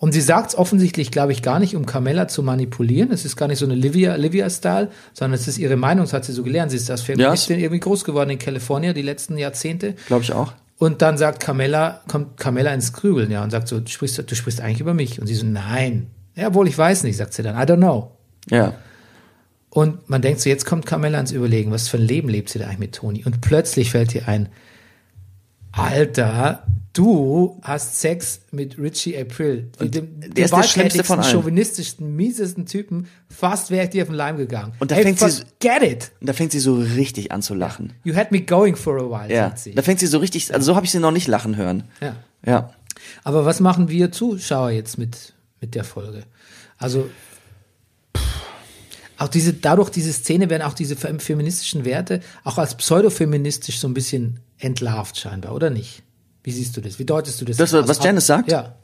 Und 0.00 0.12
sie 0.12 0.22
sagt 0.22 0.50
es 0.50 0.58
offensichtlich, 0.58 1.10
glaube 1.10 1.32
ich, 1.32 1.42
gar 1.42 1.60
nicht, 1.60 1.76
um 1.76 1.84
Carmella 1.84 2.26
zu 2.26 2.42
manipulieren. 2.42 3.12
Es 3.12 3.26
ist 3.26 3.36
gar 3.36 3.48
nicht 3.48 3.58
so 3.58 3.66
eine 3.66 3.74
Livia, 3.74 4.14
Livia-Style, 4.14 4.88
sondern 5.12 5.38
es 5.38 5.46
ist 5.46 5.58
ihre 5.58 5.76
Meinung, 5.76 6.04
das 6.04 6.14
hat 6.14 6.24
sie 6.24 6.32
so 6.32 6.42
gelernt. 6.42 6.70
Sie 6.70 6.78
ist 6.78 6.90
als 6.90 7.02
Feministin 7.02 7.60
irgendwie 7.60 7.80
groß 7.80 8.04
geworden 8.04 8.30
in 8.30 8.38
Kalifornien 8.38 8.94
die 8.94 9.02
letzten 9.02 9.36
Jahrzehnte. 9.36 9.94
Glaube 10.06 10.22
ich 10.22 10.32
auch. 10.32 10.54
Und 10.78 11.02
dann 11.02 11.18
sagt 11.18 11.40
Carmella, 11.40 12.00
kommt 12.08 12.38
Carmella 12.38 12.72
ins 12.72 12.94
Grübeln, 12.94 13.30
ja, 13.30 13.44
und 13.44 13.50
sagt 13.50 13.68
so, 13.68 13.78
du 13.78 13.90
sprichst, 13.90 14.24
du 14.26 14.34
sprichst 14.34 14.62
eigentlich 14.62 14.80
über 14.80 14.94
mich. 14.94 15.20
Und 15.20 15.26
sie 15.26 15.34
so, 15.34 15.44
nein. 15.44 16.06
Ja, 16.34 16.54
wohl, 16.54 16.66
ich 16.66 16.78
weiß 16.78 17.02
nicht, 17.02 17.18
sagt 17.18 17.34
sie 17.34 17.42
dann. 17.42 17.56
I 17.56 17.70
don't 17.70 17.76
know. 17.76 18.12
Ja. 18.48 18.72
Und 19.68 20.08
man 20.08 20.22
denkt 20.22 20.40
so, 20.40 20.48
jetzt 20.48 20.64
kommt 20.64 20.86
Carmella 20.86 21.20
ins 21.20 21.32
Überlegen, 21.32 21.72
was 21.72 21.88
für 21.88 21.98
ein 21.98 22.04
Leben 22.04 22.30
lebt 22.30 22.48
sie 22.48 22.58
da 22.58 22.64
eigentlich 22.64 22.78
mit 22.78 22.94
Toni? 22.94 23.22
Und 23.26 23.42
plötzlich 23.42 23.90
fällt 23.90 24.14
ihr 24.14 24.26
ein, 24.26 24.48
Alter, 25.80 26.62
du 26.92 27.58
hast 27.62 28.00
Sex 28.00 28.40
mit 28.52 28.78
Richie 28.78 29.16
April. 29.18 29.70
Dem, 29.80 29.90
dem 30.20 30.34
der 30.34 30.44
ist 30.44 30.54
der 30.54 30.62
schlimmste 30.62 31.04
von 31.04 31.20
allen. 31.20 31.30
chauvinistischsten, 31.32 32.14
miesesten 32.14 32.66
Typen. 32.66 33.08
Fast 33.28 33.70
wäre 33.70 33.84
ich 33.84 33.90
dir 33.90 34.02
auf 34.02 34.08
den 34.08 34.14
Leim 34.16 34.36
gegangen. 34.36 34.72
Und 34.78 34.90
da 34.90 34.94
hey, 34.96 35.04
fängt 35.04 35.18
sie- 35.18 35.42
get 35.58 35.82
it. 35.82 36.12
Und 36.20 36.28
da 36.28 36.32
fängt 36.32 36.52
sie 36.52 36.60
so 36.60 36.74
richtig 36.74 37.32
an 37.32 37.42
zu 37.42 37.54
lachen. 37.54 37.94
You 38.04 38.14
had 38.14 38.30
me 38.30 38.42
going 38.42 38.76
for 38.76 38.98
a 38.98 39.04
while, 39.24 39.34
Ja. 39.34 39.46
sagt 39.48 39.60
sie. 39.60 39.74
Da 39.74 39.82
fängt 39.82 40.00
sie 40.00 40.06
so 40.06 40.18
richtig, 40.18 40.52
also 40.52 40.66
so 40.66 40.76
habe 40.76 40.84
ich 40.84 40.92
sie 40.92 40.98
noch 41.00 41.12
nicht 41.12 41.26
lachen 41.28 41.56
hören. 41.56 41.84
Ja. 42.00 42.16
Ja. 42.44 42.74
Aber 43.24 43.44
was 43.46 43.60
machen 43.60 43.88
wir 43.88 44.12
Zuschauer 44.12 44.70
jetzt 44.70 44.98
mit, 44.98 45.32
mit 45.60 45.74
der 45.74 45.84
Folge? 45.84 46.24
Also, 46.76 47.08
auch 49.16 49.28
diese, 49.28 49.52
dadurch 49.54 49.90
diese 49.90 50.12
Szene 50.12 50.48
werden 50.50 50.62
auch 50.62 50.72
diese 50.74 50.96
fem- 50.96 51.20
feministischen 51.20 51.84
Werte 51.84 52.20
auch 52.44 52.58
als 52.58 52.74
pseudofeministisch 52.74 53.78
so 53.78 53.88
ein 53.88 53.94
bisschen 53.94 54.40
entlarvt 54.60 55.16
scheinbar, 55.18 55.54
oder 55.54 55.70
nicht? 55.70 56.02
Wie 56.42 56.52
siehst 56.52 56.76
du 56.76 56.80
das? 56.80 56.98
Wie 56.98 57.04
deutest 57.04 57.40
du 57.40 57.44
das? 57.44 57.56
Das, 57.56 57.72
was 57.72 58.02
Janice 58.02 58.26
sagt? 58.26 58.50
Ja. 58.50 58.76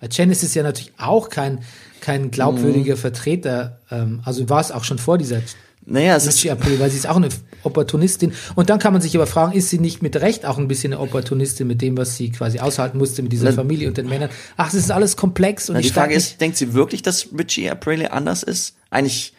Weil 0.00 0.08
Janice 0.12 0.42
ist 0.42 0.54
ja 0.54 0.62
natürlich 0.62 0.92
auch 0.98 1.30
kein, 1.30 1.60
kein 2.00 2.30
glaubwürdiger 2.30 2.96
Vertreter, 2.96 3.80
ähm, 3.90 4.20
also 4.24 4.48
war 4.48 4.60
es 4.60 4.70
auch 4.70 4.84
schon 4.84 4.98
vor 4.98 5.18
dieser 5.18 5.40
Naja, 5.86 6.16
es 6.16 6.26
ist, 6.26 6.36
Richie 6.36 6.50
April, 6.50 6.78
weil 6.80 6.90
sie 6.90 6.96
ist 6.96 7.06
auch 7.08 7.16
eine 7.16 7.28
Opportunistin. 7.62 8.32
Und 8.54 8.70
dann 8.70 8.78
kann 8.78 8.92
man 8.92 9.02
sich 9.02 9.14
aber 9.16 9.26
fragen, 9.26 9.52
ist 9.52 9.70
sie 9.70 9.78
nicht 9.78 10.02
mit 10.02 10.16
Recht 10.16 10.44
auch 10.46 10.58
ein 10.58 10.68
bisschen 10.68 10.92
eine 10.92 11.00
Opportunistin 11.02 11.66
mit 11.66 11.80
dem, 11.82 11.96
was 11.96 12.16
sie 12.16 12.30
quasi 12.30 12.58
aushalten 12.58 12.98
musste 12.98 13.22
mit 13.22 13.32
dieser 13.32 13.50
Na- 13.50 13.52
Familie 13.52 13.88
und 13.88 13.96
den 13.96 14.08
Männern? 14.08 14.30
Ach, 14.56 14.68
es 14.68 14.74
ist 14.74 14.90
alles 14.90 15.16
komplex 15.16 15.68
und 15.68 15.74
na, 15.74 15.80
ich 15.80 15.86
die 15.88 15.92
Frage 15.92 16.14
ist, 16.14 16.40
denkt 16.40 16.56
sie 16.56 16.74
wirklich, 16.74 17.02
dass 17.02 17.28
Richie 17.36 17.70
Aprile 17.70 18.12
anders 18.12 18.42
ist? 18.42 18.76
Eigentlich, 18.90 19.32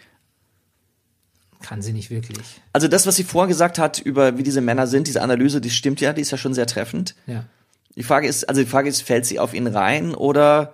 kann 1.66 1.82
sie 1.82 1.94
nicht 1.94 2.10
wirklich. 2.12 2.62
also 2.74 2.88
das, 2.88 3.06
was 3.08 3.16
sie 3.16 3.24
vorher 3.24 3.48
gesagt 3.48 3.80
hat 3.80 4.00
über 4.00 4.38
wie 4.38 4.44
diese 4.44 4.62
Männer 4.62 4.88
sind, 4.88 5.08
diese 5.08 5.22
Analyse, 5.22 5.60
die 5.62 5.70
stimmt 5.70 6.00
ja, 6.02 6.14
die 6.14 6.22
ist 6.22 6.32
ja 6.32 6.38
schon 6.38 6.54
sehr 6.54 6.68
treffend. 6.68 7.16
Ja. 7.28 7.44
Die 7.96 8.04
Frage 8.04 8.28
ist, 8.28 8.48
also 8.50 8.62
die 8.62 8.68
Frage 8.68 8.90
ist, 8.90 9.02
fällt 9.02 9.26
sie 9.26 9.40
auf 9.40 9.54
ihn 9.54 9.68
rein 9.68 10.14
oder 10.14 10.74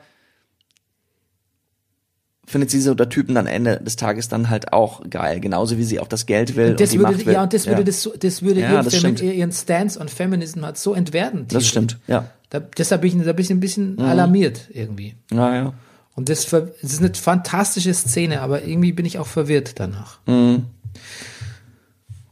findet 2.45 2.69
sie 2.71 2.81
so 2.81 2.93
der 2.95 3.07
Typen 3.09 3.35
dann 3.35 3.47
Ende 3.47 3.77
des 3.79 3.95
Tages 3.95 4.27
dann 4.27 4.49
halt 4.49 4.73
auch 4.73 5.01
geil, 5.09 5.39
genauso 5.39 5.77
wie 5.77 5.83
sie 5.83 5.99
auch 5.99 6.07
das 6.07 6.25
Geld 6.25 6.55
will 6.55 6.71
und, 6.71 6.79
Das 6.79 6.89
die 6.89 6.99
würde, 6.99 7.13
Macht 7.13 7.25
will. 7.25 7.33
ja, 7.33 7.43
und 7.43 7.53
das 7.53 7.65
würde 7.67 7.83
das, 7.85 8.09
das 8.19 8.41
würde 8.41 8.59
Ja, 8.61 8.71
ihren, 8.73 8.83
das 8.83 9.21
ihren 9.21 9.51
Stance 9.53 9.99
on 9.99 10.09
Feminism 10.09 10.65
hat 10.65 10.77
so 10.77 10.93
entwerten. 10.93 11.45
Das 11.47 11.65
stimmt, 11.67 11.97
ja. 12.07 12.29
Da, 12.49 12.59
deshalb 12.59 13.01
bin 13.01 13.19
ich 13.21 13.25
da 13.25 13.31
bin 13.31 13.45
ich 13.45 13.51
ein 13.51 13.61
bisschen 13.61 13.93
Mhm. 13.93 14.01
alarmiert 14.01 14.67
irgendwie. 14.73 15.15
Ja, 15.31 15.55
ja. 15.55 15.73
Und 16.15 16.27
das, 16.27 16.51
es 16.51 16.91
ist 16.93 16.99
eine 16.99 17.13
fantastische 17.13 17.93
Szene, 17.93 18.41
aber 18.41 18.63
irgendwie 18.65 18.91
bin 18.91 19.05
ich 19.05 19.17
auch 19.17 19.27
verwirrt 19.27 19.79
danach. 19.79 20.19
Mhm. 20.25 20.65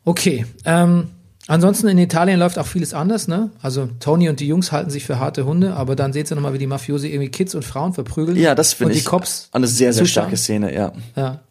Okay. 0.05 0.45
Ähm, 0.65 1.07
ansonsten 1.47 1.87
in 1.87 1.97
Italien 1.97 2.39
läuft 2.39 2.57
auch 2.57 2.65
vieles 2.65 2.93
anders, 2.93 3.27
ne? 3.27 3.49
Also 3.61 3.89
Tony 3.99 4.29
und 4.29 4.39
die 4.39 4.47
Jungs 4.47 4.71
halten 4.71 4.89
sich 4.89 5.05
für 5.05 5.19
harte 5.19 5.45
Hunde, 5.45 5.73
aber 5.75 5.95
dann 5.95 6.13
seht 6.13 6.31
ihr 6.31 6.35
nochmal, 6.35 6.53
wie 6.53 6.57
die 6.57 6.67
Mafiosi 6.67 7.07
irgendwie 7.09 7.29
Kids 7.29 7.53
und 7.55 7.63
Frauen 7.65 7.93
verprügeln. 7.93 8.37
Ja, 8.37 8.55
das 8.55 8.73
finde 8.73 8.91
Und 8.93 8.97
ich 8.97 9.03
die 9.03 9.09
Cops 9.09 9.49
eine 9.51 9.67
sehr, 9.67 9.93
sehr 9.93 10.03
zuschauen. 10.03 10.23
starke 10.23 10.37
Szene, 10.37 10.73
ja. 10.73 10.91
Ja. 11.15 11.41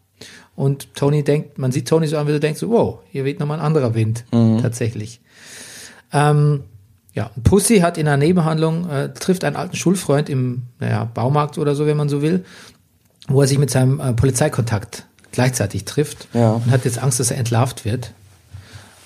Und 0.55 0.93
Tony 0.95 1.23
denkt, 1.23 1.57
man 1.57 1.71
sieht 1.71 1.87
Tony 1.87 2.07
so 2.07 2.17
an, 2.17 2.27
wie 2.27 2.31
er 2.33 2.39
denkt 2.39 2.59
so, 2.59 2.69
wow, 2.69 2.99
hier 3.11 3.23
weht 3.23 3.39
nochmal 3.39 3.59
ein 3.59 3.65
anderer 3.65 3.95
Wind, 3.95 4.25
Mhm. 4.33 4.61
tatsächlich. 4.61 5.21
Ähm, 6.11 6.63
ja, 7.13 7.31
Pussy 7.43 7.79
hat 7.79 7.97
in 7.97 8.07
einer 8.07 8.17
Nebenhandlung, 8.17 8.89
äh, 8.89 9.13
trifft 9.13 9.43
einen 9.43 9.55
alten 9.55 9.75
Schulfreund 9.75 10.29
im 10.29 10.63
naja, 10.79 11.05
Baumarkt 11.05 11.57
oder 11.57 11.75
so, 11.75 11.85
wenn 11.85 11.97
man 11.97 12.09
so 12.09 12.21
will, 12.21 12.43
wo 13.27 13.41
er 13.41 13.47
sich 13.47 13.57
mit 13.57 13.69
seinem 13.69 13.99
äh, 13.99 14.13
Polizeikontakt 14.13 15.05
gleichzeitig 15.31 15.85
trifft 15.85 16.27
Ja. 16.33 16.51
und 16.53 16.71
hat 16.71 16.85
jetzt 16.85 17.01
Angst, 17.01 17.19
dass 17.19 17.31
er 17.31 17.37
entlarvt 17.37 17.85
wird. 17.85 18.11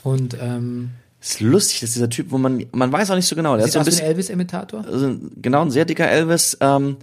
Und 0.03 0.37
ähm, 0.39 0.91
Ist 1.21 1.39
lustig, 1.39 1.79
dass 1.79 1.93
dieser 1.93 2.09
Typ, 2.09 2.31
wo 2.31 2.37
man, 2.37 2.65
man 2.73 2.91
weiß 2.91 3.09
auch 3.11 3.15
nicht 3.15 3.27
so 3.27 3.35
genau, 3.35 3.55
der 3.55 3.65
ist 3.65 3.73
so 3.73 3.79
ein 3.79 3.85
bisschen, 3.85 4.05
Elvis-Imitator. 4.05 4.85
also 4.85 5.15
genau, 5.41 5.61
ein 5.61 5.71
sehr 5.71 5.85
dicker 5.85 6.09
Elvis, 6.09 6.57
ähm, 6.59 6.97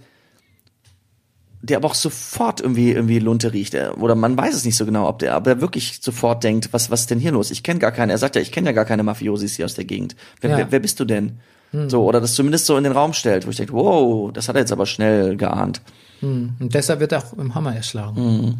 der 1.62 1.76
aber 1.78 1.88
auch 1.88 1.94
sofort 1.94 2.60
irgendwie, 2.60 2.92
irgendwie 2.92 3.18
Lunte 3.18 3.52
riecht, 3.52 3.74
äh, 3.74 3.90
oder 3.98 4.14
man 4.14 4.36
weiß 4.36 4.54
es 4.54 4.64
nicht 4.64 4.76
so 4.76 4.86
genau, 4.86 5.08
ob 5.08 5.18
der, 5.18 5.36
ob 5.36 5.46
er 5.46 5.60
wirklich 5.60 5.98
sofort 6.00 6.42
denkt, 6.44 6.72
was, 6.72 6.90
was 6.90 7.00
ist 7.02 7.10
denn 7.10 7.18
hier 7.18 7.32
los? 7.32 7.50
Ich 7.50 7.62
kenne 7.62 7.80
gar 7.80 7.92
keine, 7.92 8.12
er 8.12 8.18
sagt 8.18 8.34
ja, 8.36 8.42
ich 8.42 8.52
kenne 8.52 8.68
ja 8.68 8.72
gar 8.72 8.84
keine 8.86 9.02
Mafiosis 9.02 9.56
hier 9.56 9.64
aus 9.66 9.74
der 9.74 9.84
Gegend. 9.84 10.16
Wer, 10.40 10.50
Ja. 10.50 10.56
wer, 10.58 10.72
wer 10.72 10.80
bist 10.80 11.00
du 11.00 11.04
denn? 11.04 11.38
So, 11.86 12.02
oder 12.04 12.20
das 12.20 12.34
zumindest 12.34 12.66
so 12.66 12.76
in 12.76 12.82
den 12.82 12.92
Raum 12.92 13.12
stellt, 13.12 13.46
wo 13.46 13.50
ich 13.50 13.56
denke, 13.56 13.72
wow, 13.74 14.32
das 14.32 14.48
hat 14.48 14.56
er 14.56 14.62
jetzt 14.62 14.72
aber 14.72 14.86
schnell 14.86 15.36
geahnt. 15.36 15.80
Und 16.20 16.58
deshalb 16.60 16.98
wird 16.98 17.12
er 17.12 17.18
auch 17.24 17.32
im 17.34 17.54
Hammer 17.54 17.76
erschlagen. 17.76 18.20
Mhm. 18.20 18.54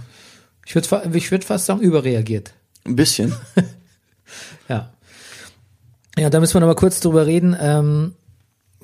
Ich 0.65 0.77
würde 0.77 1.11
ich 1.15 1.31
würd 1.33 1.43
fast 1.43 1.67
sagen, 1.67 1.81
überreagiert. 1.81 2.53
Ein 2.87 2.95
bisschen. 2.95 3.35
Ja. 4.69 4.91
Ja, 6.19 6.29
da 6.29 6.41
müssen 6.41 6.55
wir 6.55 6.61
noch 6.61 6.67
mal 6.67 6.75
kurz 6.75 7.01
drüber 7.01 7.27
reden, 7.27 7.57
ähm, 7.59 8.15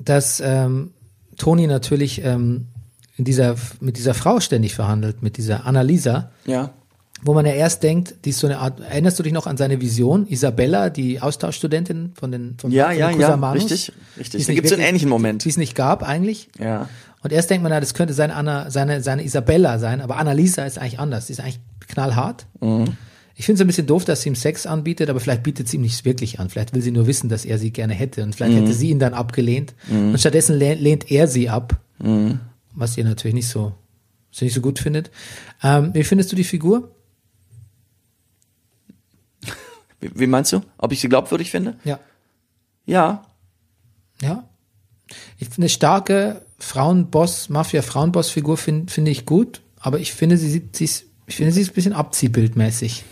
dass 0.03 0.39
ähm, 0.39 0.91
Toni 1.37 1.67
natürlich 1.67 2.23
ähm, 2.23 2.67
in 3.17 3.25
dieser, 3.25 3.55
mit 3.79 3.97
dieser 3.97 4.13
Frau 4.13 4.39
ständig 4.39 4.75
verhandelt, 4.75 5.21
mit 5.21 5.37
dieser 5.37 5.65
Annalisa, 5.65 6.31
ja. 6.45 6.71
wo 7.21 7.33
man 7.33 7.45
ja 7.45 7.51
erst 7.51 7.83
denkt, 7.83 8.15
die 8.25 8.29
ist 8.29 8.39
so 8.39 8.47
eine 8.47 8.59
Art, 8.59 8.79
erinnerst 8.79 9.19
du 9.19 9.23
dich 9.23 9.33
noch 9.33 9.47
an 9.47 9.57
seine 9.57 9.81
Vision, 9.81 10.27
Isabella, 10.27 10.89
die 10.89 11.19
Austauschstudentin 11.19 12.13
von 12.17 12.31
den 12.31 12.57
von, 12.59 12.71
Ja, 12.71 12.89
von 12.89 12.97
ja, 12.97 13.11
den 13.11 13.19
ja, 13.19 13.51
richtig, 13.51 13.91
die 14.15 14.19
richtig. 14.19 14.41
es 14.41 14.47
Da 14.47 14.51
nicht 14.51 14.61
gibt's 14.61 14.71
einen 14.71 14.81
ähnlichen 14.83 15.09
Moment. 15.09 15.43
Die 15.43 15.49
es 15.49 15.57
nicht 15.57 15.75
gab 15.75 16.03
eigentlich. 16.03 16.49
Ja. 16.59 16.87
Und 17.23 17.33
erst 17.33 17.49
denkt 17.49 17.63
man, 17.63 17.71
na, 17.71 17.79
das 17.79 17.93
könnte 17.93 18.13
seine, 18.13 18.35
Anna, 18.35 18.69
seine, 18.69 19.01
seine 19.01 19.23
Isabella 19.23 19.79
sein, 19.79 20.01
aber 20.01 20.17
Annalisa 20.17 20.65
ist 20.65 20.77
eigentlich 20.77 20.99
anders. 20.99 21.25
Die 21.25 21.33
ist 21.33 21.39
eigentlich 21.39 21.59
knallhart. 21.87 22.45
Ich 23.39 23.45
finde 23.45 23.59
es 23.59 23.61
ein 23.61 23.67
bisschen 23.67 23.85
doof, 23.85 24.03
dass 24.03 24.23
sie 24.23 24.29
ihm 24.29 24.35
Sex 24.35 24.65
anbietet, 24.65 25.11
aber 25.11 25.19
vielleicht 25.19 25.43
bietet 25.43 25.67
sie 25.67 25.77
ihm 25.77 25.83
nicht 25.83 26.03
wirklich 26.05 26.39
an. 26.39 26.49
Vielleicht 26.49 26.73
will 26.73 26.81
sie 26.81 26.89
nur 26.89 27.05
wissen, 27.05 27.29
dass 27.29 27.45
er 27.45 27.59
sie 27.59 27.69
gerne 27.69 27.93
hätte. 27.93 28.23
Und 28.23 28.35
vielleicht 28.35 28.55
hätte 28.57 28.73
sie 28.73 28.89
ihn 28.89 28.97
dann 28.97 29.13
abgelehnt. 29.13 29.75
Und 29.89 30.19
stattdessen 30.19 30.57
lehnt, 30.57 31.11
er 31.11 31.27
sie 31.27 31.47
ab. 31.47 31.79
Was 32.73 32.97
ihr 32.97 33.03
natürlich 33.03 33.35
nicht 33.35 33.47
so, 33.47 33.73
was 34.31 34.41
nicht 34.41 34.55
so 34.55 34.61
gut 34.61 34.79
findet. 34.79 35.11
Ähm, 35.61 35.93
wie 35.93 36.03
findest 36.03 36.31
du 36.31 36.35
die 36.35 36.43
Figur? 36.43 36.95
Wie, 39.99 40.09
wie 40.15 40.27
meinst 40.27 40.51
du? 40.53 40.61
Ob 40.79 40.91
ich 40.91 40.99
sie 40.99 41.09
glaubwürdig 41.09 41.51
finde? 41.51 41.75
Ja. 41.83 41.99
Ja. 42.87 43.23
Ja. 44.19 44.49
Ich 45.37 45.49
finde 45.49 45.63
eine 45.63 45.69
starke 45.69 46.41
Frauenboss, 46.57 47.49
Mafia-Frauenboss-Figur 47.49 48.57
finde 48.57 48.91
finde 48.91 49.11
ich 49.11 49.27
gut, 49.27 49.61
aber 49.79 49.99
ich 49.99 50.11
finde, 50.11 50.37
sie 50.37 50.49
sieht, 50.49 50.75
sie 50.75 50.85
ist, 50.85 51.05
ich 51.27 51.35
finde, 51.35 51.51
sie 51.51 51.61
ist 51.61 51.69
ein 51.69 51.75
bisschen 51.75 51.93
abziehbildmäßig. 51.93 53.05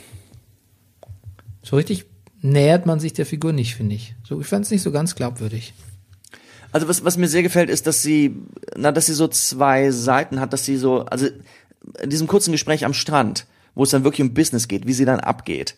So 1.65 1.75
richtig 1.77 2.05
nähert 2.41 2.85
man 2.85 2.99
sich 2.99 3.13
der 3.13 3.25
Figur 3.25 3.51
nicht, 3.51 3.75
finde 3.75 3.95
ich. 3.95 4.13
So, 4.23 4.39
ich 4.39 4.45
fand 4.47 4.65
es 4.65 4.71
nicht 4.71 4.83
so 4.83 4.91
ganz 4.91 5.15
glaubwürdig. 5.15 5.73
Also 6.71 6.87
was, 6.87 7.03
was 7.03 7.17
mir 7.17 7.27
sehr 7.27 7.41
gefällt, 7.41 7.69
ist, 7.69 7.87
dass 7.87 8.03
sie, 8.03 8.35
na, 8.77 8.91
dass 8.91 9.07
sie 9.07 9.13
so 9.13 9.27
zwei 9.27 9.89
Seiten 9.91 10.39
hat, 10.39 10.53
dass 10.53 10.63
sie 10.65 10.77
so, 10.77 11.05
also 11.05 11.27
in 12.01 12.09
diesem 12.09 12.27
kurzen 12.27 12.51
Gespräch 12.51 12.85
am 12.85 12.93
Strand, 12.93 13.47
wo 13.73 13.83
es 13.83 13.89
dann 13.89 14.03
wirklich 14.03 14.21
um 14.27 14.33
Business 14.33 14.67
geht, 14.67 14.85
wie 14.85 14.93
sie 14.93 15.05
dann 15.05 15.19
abgeht. 15.19 15.75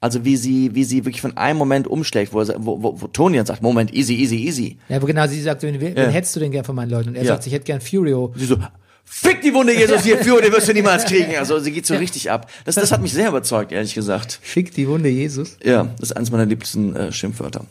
Also 0.00 0.24
wie 0.24 0.36
sie, 0.36 0.74
wie 0.76 0.84
sie 0.84 1.04
wirklich 1.04 1.20
von 1.20 1.36
einem 1.36 1.58
Moment 1.58 1.88
umschlägt, 1.88 2.32
wo, 2.32 2.38
wo, 2.46 2.82
wo, 2.82 3.00
wo 3.00 3.06
Tony 3.08 3.38
dann 3.38 3.46
sagt, 3.46 3.62
Moment, 3.62 3.92
easy, 3.92 4.14
easy, 4.14 4.36
easy. 4.36 4.78
Ja, 4.88 4.96
aber 4.98 5.08
genau, 5.08 5.26
sie 5.26 5.40
sagt, 5.42 5.62
wen, 5.62 5.80
wen 5.80 5.96
Ja. 5.96 6.08
hättest 6.08 6.36
du 6.36 6.40
denn 6.40 6.52
gern 6.52 6.64
von 6.64 6.76
meinen 6.76 6.90
Leuten? 6.90 7.08
Und 7.08 7.14
er 7.16 7.24
Ja. 7.24 7.32
sagt, 7.32 7.46
ich 7.48 7.52
hätte 7.52 7.64
gern 7.64 7.80
Furio. 7.80 8.32
Sie 8.36 8.44
so, 8.46 8.56
fick 9.08 9.42
die 9.42 9.54
Wunde, 9.54 9.74
Jesus, 9.74 10.02
hier, 10.02 10.18
für, 10.18 10.40
den 10.40 10.52
wirst 10.52 10.68
du 10.68 10.72
niemals 10.72 11.04
kriegen. 11.04 11.36
Also 11.36 11.58
sie 11.58 11.72
geht 11.72 11.86
so 11.86 11.94
richtig 11.94 12.30
ab. 12.30 12.50
Das, 12.64 12.76
das 12.76 12.92
hat 12.92 13.00
mich 13.00 13.12
sehr 13.12 13.28
überzeugt, 13.28 13.72
ehrlich 13.72 13.94
gesagt. 13.94 14.38
Fick 14.42 14.74
die 14.74 14.88
Wunde 14.88 15.08
Jesus. 15.08 15.56
Ja, 15.62 15.84
das 15.98 16.10
ist 16.10 16.16
eines 16.16 16.30
meiner 16.30 16.46
liebsten 16.46 16.94
äh, 16.94 17.12
Schimpfwörter. 17.12 17.64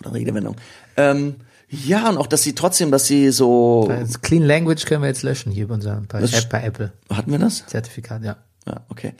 Oder 0.00 0.14
Redewendung. 0.14 0.56
Ähm, 0.96 1.36
ja, 1.68 2.08
und 2.08 2.18
auch, 2.18 2.26
dass 2.26 2.42
sie 2.42 2.54
trotzdem, 2.54 2.90
dass 2.90 3.06
sie 3.06 3.30
so, 3.30 3.86
Das 3.88 4.20
Clean 4.20 4.42
Language 4.42 4.84
können 4.84 5.02
wir 5.02 5.08
jetzt 5.08 5.22
löschen 5.22 5.50
hier 5.50 5.68
bei 5.68 5.74
unserem, 5.74 6.06
bei, 6.06 6.20
App, 6.20 6.48
bei 6.50 6.62
Apple. 6.62 6.92
hatten 7.10 7.30
wir 7.30 7.38
das? 7.38 7.66
Zertifikat, 7.66 8.22
ja. 8.22 8.36
Ja, 8.66 8.82
okay. 8.88 9.14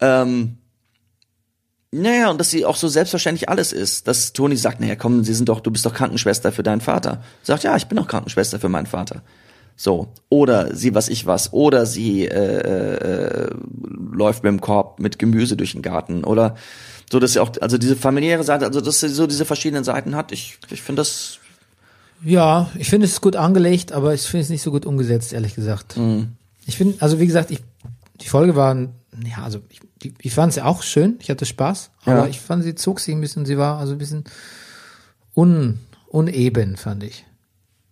Ähm, 0.00 0.58
naja, 1.92 2.30
und 2.30 2.38
dass 2.40 2.50
sie 2.50 2.64
auch 2.64 2.76
so 2.76 2.88
selbstverständlich 2.88 3.48
alles 3.48 3.72
ist. 3.72 4.08
Dass 4.08 4.32
Toni 4.32 4.56
sagt, 4.56 4.80
naja, 4.80 4.96
komm, 4.96 5.24
sie 5.24 5.34
sind 5.34 5.48
doch, 5.48 5.60
du 5.60 5.70
bist 5.70 5.84
doch 5.84 5.94
Krankenschwester 5.94 6.50
für 6.50 6.62
deinen 6.62 6.80
Vater. 6.80 7.22
Sagt, 7.42 7.64
ja, 7.64 7.76
ich 7.76 7.86
bin 7.86 7.98
auch 7.98 8.08
Krankenschwester 8.08 8.58
für 8.58 8.68
meinen 8.68 8.86
Vater. 8.86 9.22
So. 9.82 10.12
Oder 10.28 10.76
sie 10.76 10.94
was 10.94 11.08
ich 11.08 11.26
was. 11.26 11.52
Oder 11.52 11.86
sie 11.86 12.24
äh, 12.28 13.48
äh, 13.48 13.50
läuft 14.12 14.44
mit 14.44 14.52
dem 14.52 14.60
Korb 14.60 15.00
mit 15.00 15.18
Gemüse 15.18 15.56
durch 15.56 15.72
den 15.72 15.82
Garten. 15.82 16.22
Oder 16.22 16.54
so, 17.10 17.18
dass 17.18 17.32
sie 17.32 17.40
auch, 17.40 17.50
also 17.60 17.78
diese 17.78 17.96
familiäre 17.96 18.44
Seite, 18.44 18.64
also 18.64 18.80
dass 18.80 19.00
sie 19.00 19.08
so 19.08 19.26
diese 19.26 19.44
verschiedenen 19.44 19.82
Seiten 19.82 20.14
hat. 20.14 20.30
Ich, 20.30 20.56
ich 20.70 20.82
finde 20.82 21.00
das, 21.00 21.40
Ja, 22.22 22.70
ich 22.76 22.88
finde 22.90 23.06
es 23.06 23.20
gut 23.20 23.34
angelegt, 23.34 23.90
aber 23.90 24.14
ich 24.14 24.22
finde 24.22 24.44
es 24.44 24.50
nicht 24.50 24.62
so 24.62 24.70
gut 24.70 24.86
umgesetzt, 24.86 25.32
ehrlich 25.32 25.56
gesagt. 25.56 25.98
Ich 26.64 26.76
finde, 26.76 27.02
also 27.02 27.18
wie 27.18 27.26
gesagt, 27.26 27.50
ich, 27.50 27.58
die 28.20 28.28
Folge 28.28 28.54
war, 28.54 28.76
ja, 28.76 29.42
also 29.42 29.62
ich, 29.68 29.80
ich 30.20 30.32
fand 30.32 30.52
sie 30.52 30.64
auch 30.64 30.84
schön, 30.84 31.16
ich 31.18 31.28
hatte 31.28 31.44
Spaß, 31.44 31.90
aber 32.04 32.18
Ja. 32.18 32.26
ich 32.28 32.38
fand, 32.38 32.62
sie 32.62 32.76
zog 32.76 33.00
sich 33.00 33.12
ein 33.16 33.20
bisschen, 33.20 33.46
sie 33.46 33.58
war 33.58 33.80
also 33.80 33.92
ein 33.94 33.98
bisschen 33.98 34.22
un, 35.34 35.80
uneben, 36.06 36.76
fand 36.76 37.02
ich. 37.02 37.26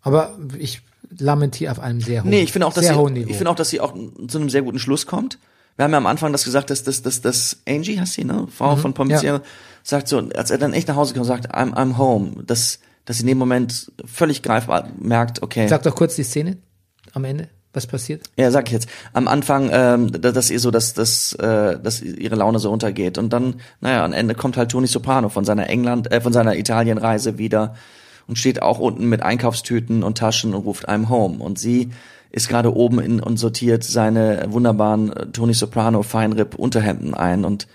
Aber 0.02 0.38
ich 0.56 0.82
lamentiere 1.18 1.72
auf 1.72 1.80
einem 1.80 2.00
sehr 2.00 2.22
hohen, 2.22 2.30
Nee, 2.30 2.42
ich 2.42 2.52
finde 2.52 2.66
auch, 2.66 2.72
dass 2.72 2.84
sehr 2.84 2.94
sie, 2.94 2.98
hohen 3.00 3.14
Niveau. 3.14 3.30
ich 3.30 3.36
finde 3.36 3.50
auch, 3.50 3.56
dass 3.56 3.70
sie 3.70 3.80
auch 3.80 3.94
zu 4.28 4.38
einem 4.38 4.50
sehr 4.50 4.62
guten 4.62 4.78
Schluss 4.78 5.06
kommt. 5.06 5.38
Wir 5.76 5.84
haben 5.84 5.92
ja 5.92 5.98
am 5.98 6.06
Anfang 6.06 6.32
das 6.32 6.44
gesagt, 6.44 6.70
dass 6.70 6.84
dass 6.84 7.02
dass, 7.02 7.20
dass 7.20 7.58
Angie, 7.66 7.98
heißt 7.98 8.12
sie, 8.14 8.24
ne? 8.24 8.46
Frau 8.54 8.76
von 8.76 8.92
Pomiciero, 8.94 9.40
sagt 9.82 10.08
so, 10.08 10.18
als 10.36 10.50
er 10.50 10.58
dann 10.58 10.72
echt 10.72 10.88
nach 10.88 10.96
Hause 10.96 11.14
kommt, 11.14 11.26
sagt, 11.26 11.54
I'm, 11.54 11.72
I'm 11.74 11.96
home, 11.96 12.42
dass, 12.46 12.80
dass 13.06 13.16
sie 13.16 13.22
in 13.22 13.28
dem 13.28 13.38
Moment 13.38 13.90
völlig 14.04 14.42
greifbar 14.42 14.88
merkt, 14.98 15.42
okay. 15.42 15.66
Sag 15.68 15.82
doch 15.84 15.94
kurz 15.94 16.16
die 16.16 16.22
Szene 16.24 16.58
am 17.12 17.24
Ende. 17.24 17.48
Was 17.72 17.86
passiert? 17.86 18.28
Ja, 18.36 18.50
sag 18.50 18.66
ich 18.66 18.72
jetzt. 18.72 18.88
Am 19.12 19.28
Anfang, 19.28 19.70
ähm, 19.72 20.10
da- 20.20 20.32
dass 20.32 20.50
ihr 20.50 20.58
so, 20.58 20.72
dass, 20.72 20.92
dass, 20.92 21.34
äh, 21.34 21.78
dass 21.78 22.02
ihre 22.02 22.34
Laune 22.34 22.58
so 22.58 22.68
untergeht. 22.70 23.16
Und 23.16 23.32
dann, 23.32 23.60
naja, 23.80 24.04
am 24.04 24.12
Ende 24.12 24.34
kommt 24.34 24.56
halt 24.56 24.72
Tony 24.72 24.88
Soprano 24.88 25.28
von 25.28 25.44
seiner 25.44 25.70
England, 25.70 26.10
äh, 26.10 26.20
von 26.20 26.32
seiner 26.32 26.56
Italienreise 26.56 27.38
wieder 27.38 27.76
und 28.30 28.36
steht 28.36 28.62
auch 28.62 28.78
unten 28.78 29.08
mit 29.08 29.22
Einkaufstüten 29.24 30.04
und 30.04 30.16
Taschen 30.16 30.54
und 30.54 30.62
ruft 30.62 30.88
einem 30.88 31.08
home. 31.08 31.42
Und 31.42 31.58
sie 31.58 31.90
ist 32.30 32.48
gerade 32.48 32.72
oben 32.72 33.00
in, 33.00 33.18
und 33.18 33.38
sortiert 33.38 33.82
seine 33.82 34.46
wunderbaren 34.50 35.12
äh, 35.12 35.26
Tony 35.26 35.52
Soprano 35.52 36.04
Feinripp 36.04 36.54
Unterhemden 36.54 37.12
ein 37.12 37.44
und 37.44 37.66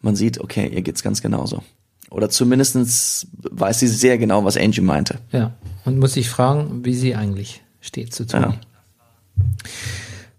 man 0.00 0.16
sieht, 0.16 0.40
okay, 0.40 0.66
ihr 0.66 0.80
geht's 0.80 1.02
ganz 1.02 1.20
genauso. 1.20 1.62
Oder 2.10 2.30
zumindestens 2.30 3.26
weiß 3.42 3.80
sie 3.80 3.86
sehr 3.86 4.16
genau, 4.16 4.46
was 4.46 4.56
Angie 4.56 4.80
meinte. 4.80 5.18
Ja. 5.30 5.52
Und 5.84 5.98
muss 5.98 6.14
sich 6.14 6.30
fragen, 6.30 6.86
wie 6.86 6.94
sie 6.94 7.14
eigentlich 7.14 7.62
steht 7.82 8.14
zu 8.14 8.26
Toni. 8.26 8.44
Ja. 8.44 8.54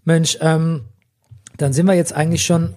Mensch, 0.04 0.36
ähm, 0.40 0.82
dann 1.58 1.72
sind 1.72 1.86
wir 1.86 1.94
jetzt 1.94 2.12
eigentlich 2.12 2.44
schon 2.44 2.74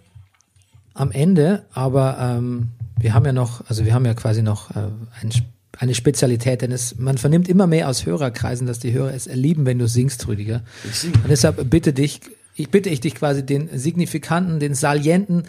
am 0.93 1.09
Ende, 1.09 1.65
aber 1.73 2.17
ähm, 2.19 2.69
wir 2.99 3.15
haben 3.15 3.25
ja 3.25 3.33
noch, 3.33 3.67
also 3.67 3.83
wir 3.83 3.95
haben 3.95 4.05
ja 4.05 4.13
quasi 4.13 4.43
noch 4.43 4.69
äh, 4.75 4.89
ein, 5.21 5.31
eine 5.77 5.93
Spezialität, 5.93 6.61
denn 6.61 6.71
es, 6.71 6.97
man 6.97 7.17
vernimmt 7.17 7.47
immer 7.49 7.67
mehr 7.67 7.89
aus 7.89 8.05
Hörerkreisen, 8.05 8.67
dass 8.67 8.79
die 8.79 8.93
Hörer 8.93 9.13
es 9.13 9.27
erlieben, 9.27 9.65
wenn 9.65 9.79
du 9.79 9.87
singst, 9.87 10.27
Rüdiger. 10.27 10.63
Und 11.03 11.29
deshalb 11.29 11.69
bitte 11.69 11.93
dich, 11.93 12.21
ich 12.55 12.69
bitte 12.69 12.89
ich 12.89 12.99
dich 12.99 13.15
quasi 13.15 13.45
den 13.45 13.69
signifikanten, 13.77 14.59
den 14.59 14.73
salienten 14.73 15.43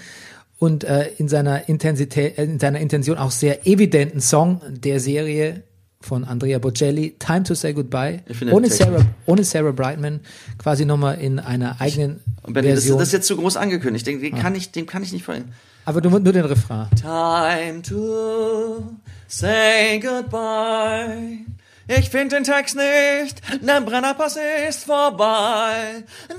und 0.58 0.84
äh, 0.84 1.08
in 1.18 1.28
seiner 1.28 1.68
Intensität, 1.68 2.38
äh, 2.38 2.44
in 2.44 2.58
seiner 2.58 2.80
Intention 2.80 3.16
auch 3.16 3.30
sehr 3.30 3.66
evidenten 3.66 4.20
Song 4.20 4.60
der 4.68 5.00
Serie 5.00 5.62
von 6.00 6.24
Andrea 6.24 6.58
Bocelli, 6.58 7.16
Time 7.18 7.42
to 7.42 7.54
Say 7.54 7.72
Goodbye, 7.72 8.20
Ich 8.28 8.52
ohne 8.52 8.70
Sarah, 8.70 9.04
ohne 9.26 9.44
Sarah 9.44 9.72
Brightman, 9.72 10.20
quasi 10.56 10.84
nochmal 10.84 11.20
in 11.20 11.38
einer 11.38 11.80
eigenen 11.80 12.20
Benny, 12.46 12.68
das, 12.68 12.80
Version. 12.80 12.98
das 12.98 13.08
ist 13.08 13.12
jetzt 13.14 13.26
zu 13.26 13.36
groß 13.36 13.56
angekündigt. 13.56 14.06
Den, 14.06 14.20
den 14.20 14.36
kann 14.36 14.54
ich, 14.54 14.70
dem 14.70 14.86
kann 14.86 15.02
ich 15.02 15.12
nicht 15.12 15.24
folgen. 15.24 15.52
Aber 15.84 16.00
du 16.00 16.10
nur 16.10 16.32
den 16.32 16.44
Refrain. 16.44 16.86
Time 17.00 17.82
to 17.82 18.96
say 19.28 20.00
goodbye. 20.00 21.44
Ich 21.86 22.10
find 22.10 22.32
den 22.32 22.44
Text 22.44 22.76
nicht, 22.76 23.40
der 23.62 23.80
Brennerpass 23.80 24.36
ist 24.68 24.84
vorbei. 24.84 26.04
Der 26.28 26.36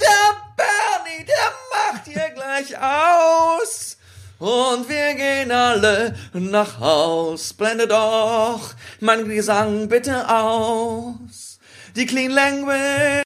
Bernie, 0.55 1.25
der 1.25 1.51
macht 1.71 2.05
hier 2.05 2.29
gleich 2.35 2.77
aus. 2.77 3.97
Und 4.37 4.87
wir 4.87 5.15
gehen 5.15 5.51
alle 5.51 6.15
nach 6.33 6.79
Haus. 6.79 7.53
Blende 7.53 7.87
doch 7.87 8.73
mein 8.99 9.27
Gesang 9.27 9.89
bitte 9.89 10.29
aus. 10.29 11.59
Die 11.95 12.05
Clean 12.05 12.31
Language. 12.31 12.77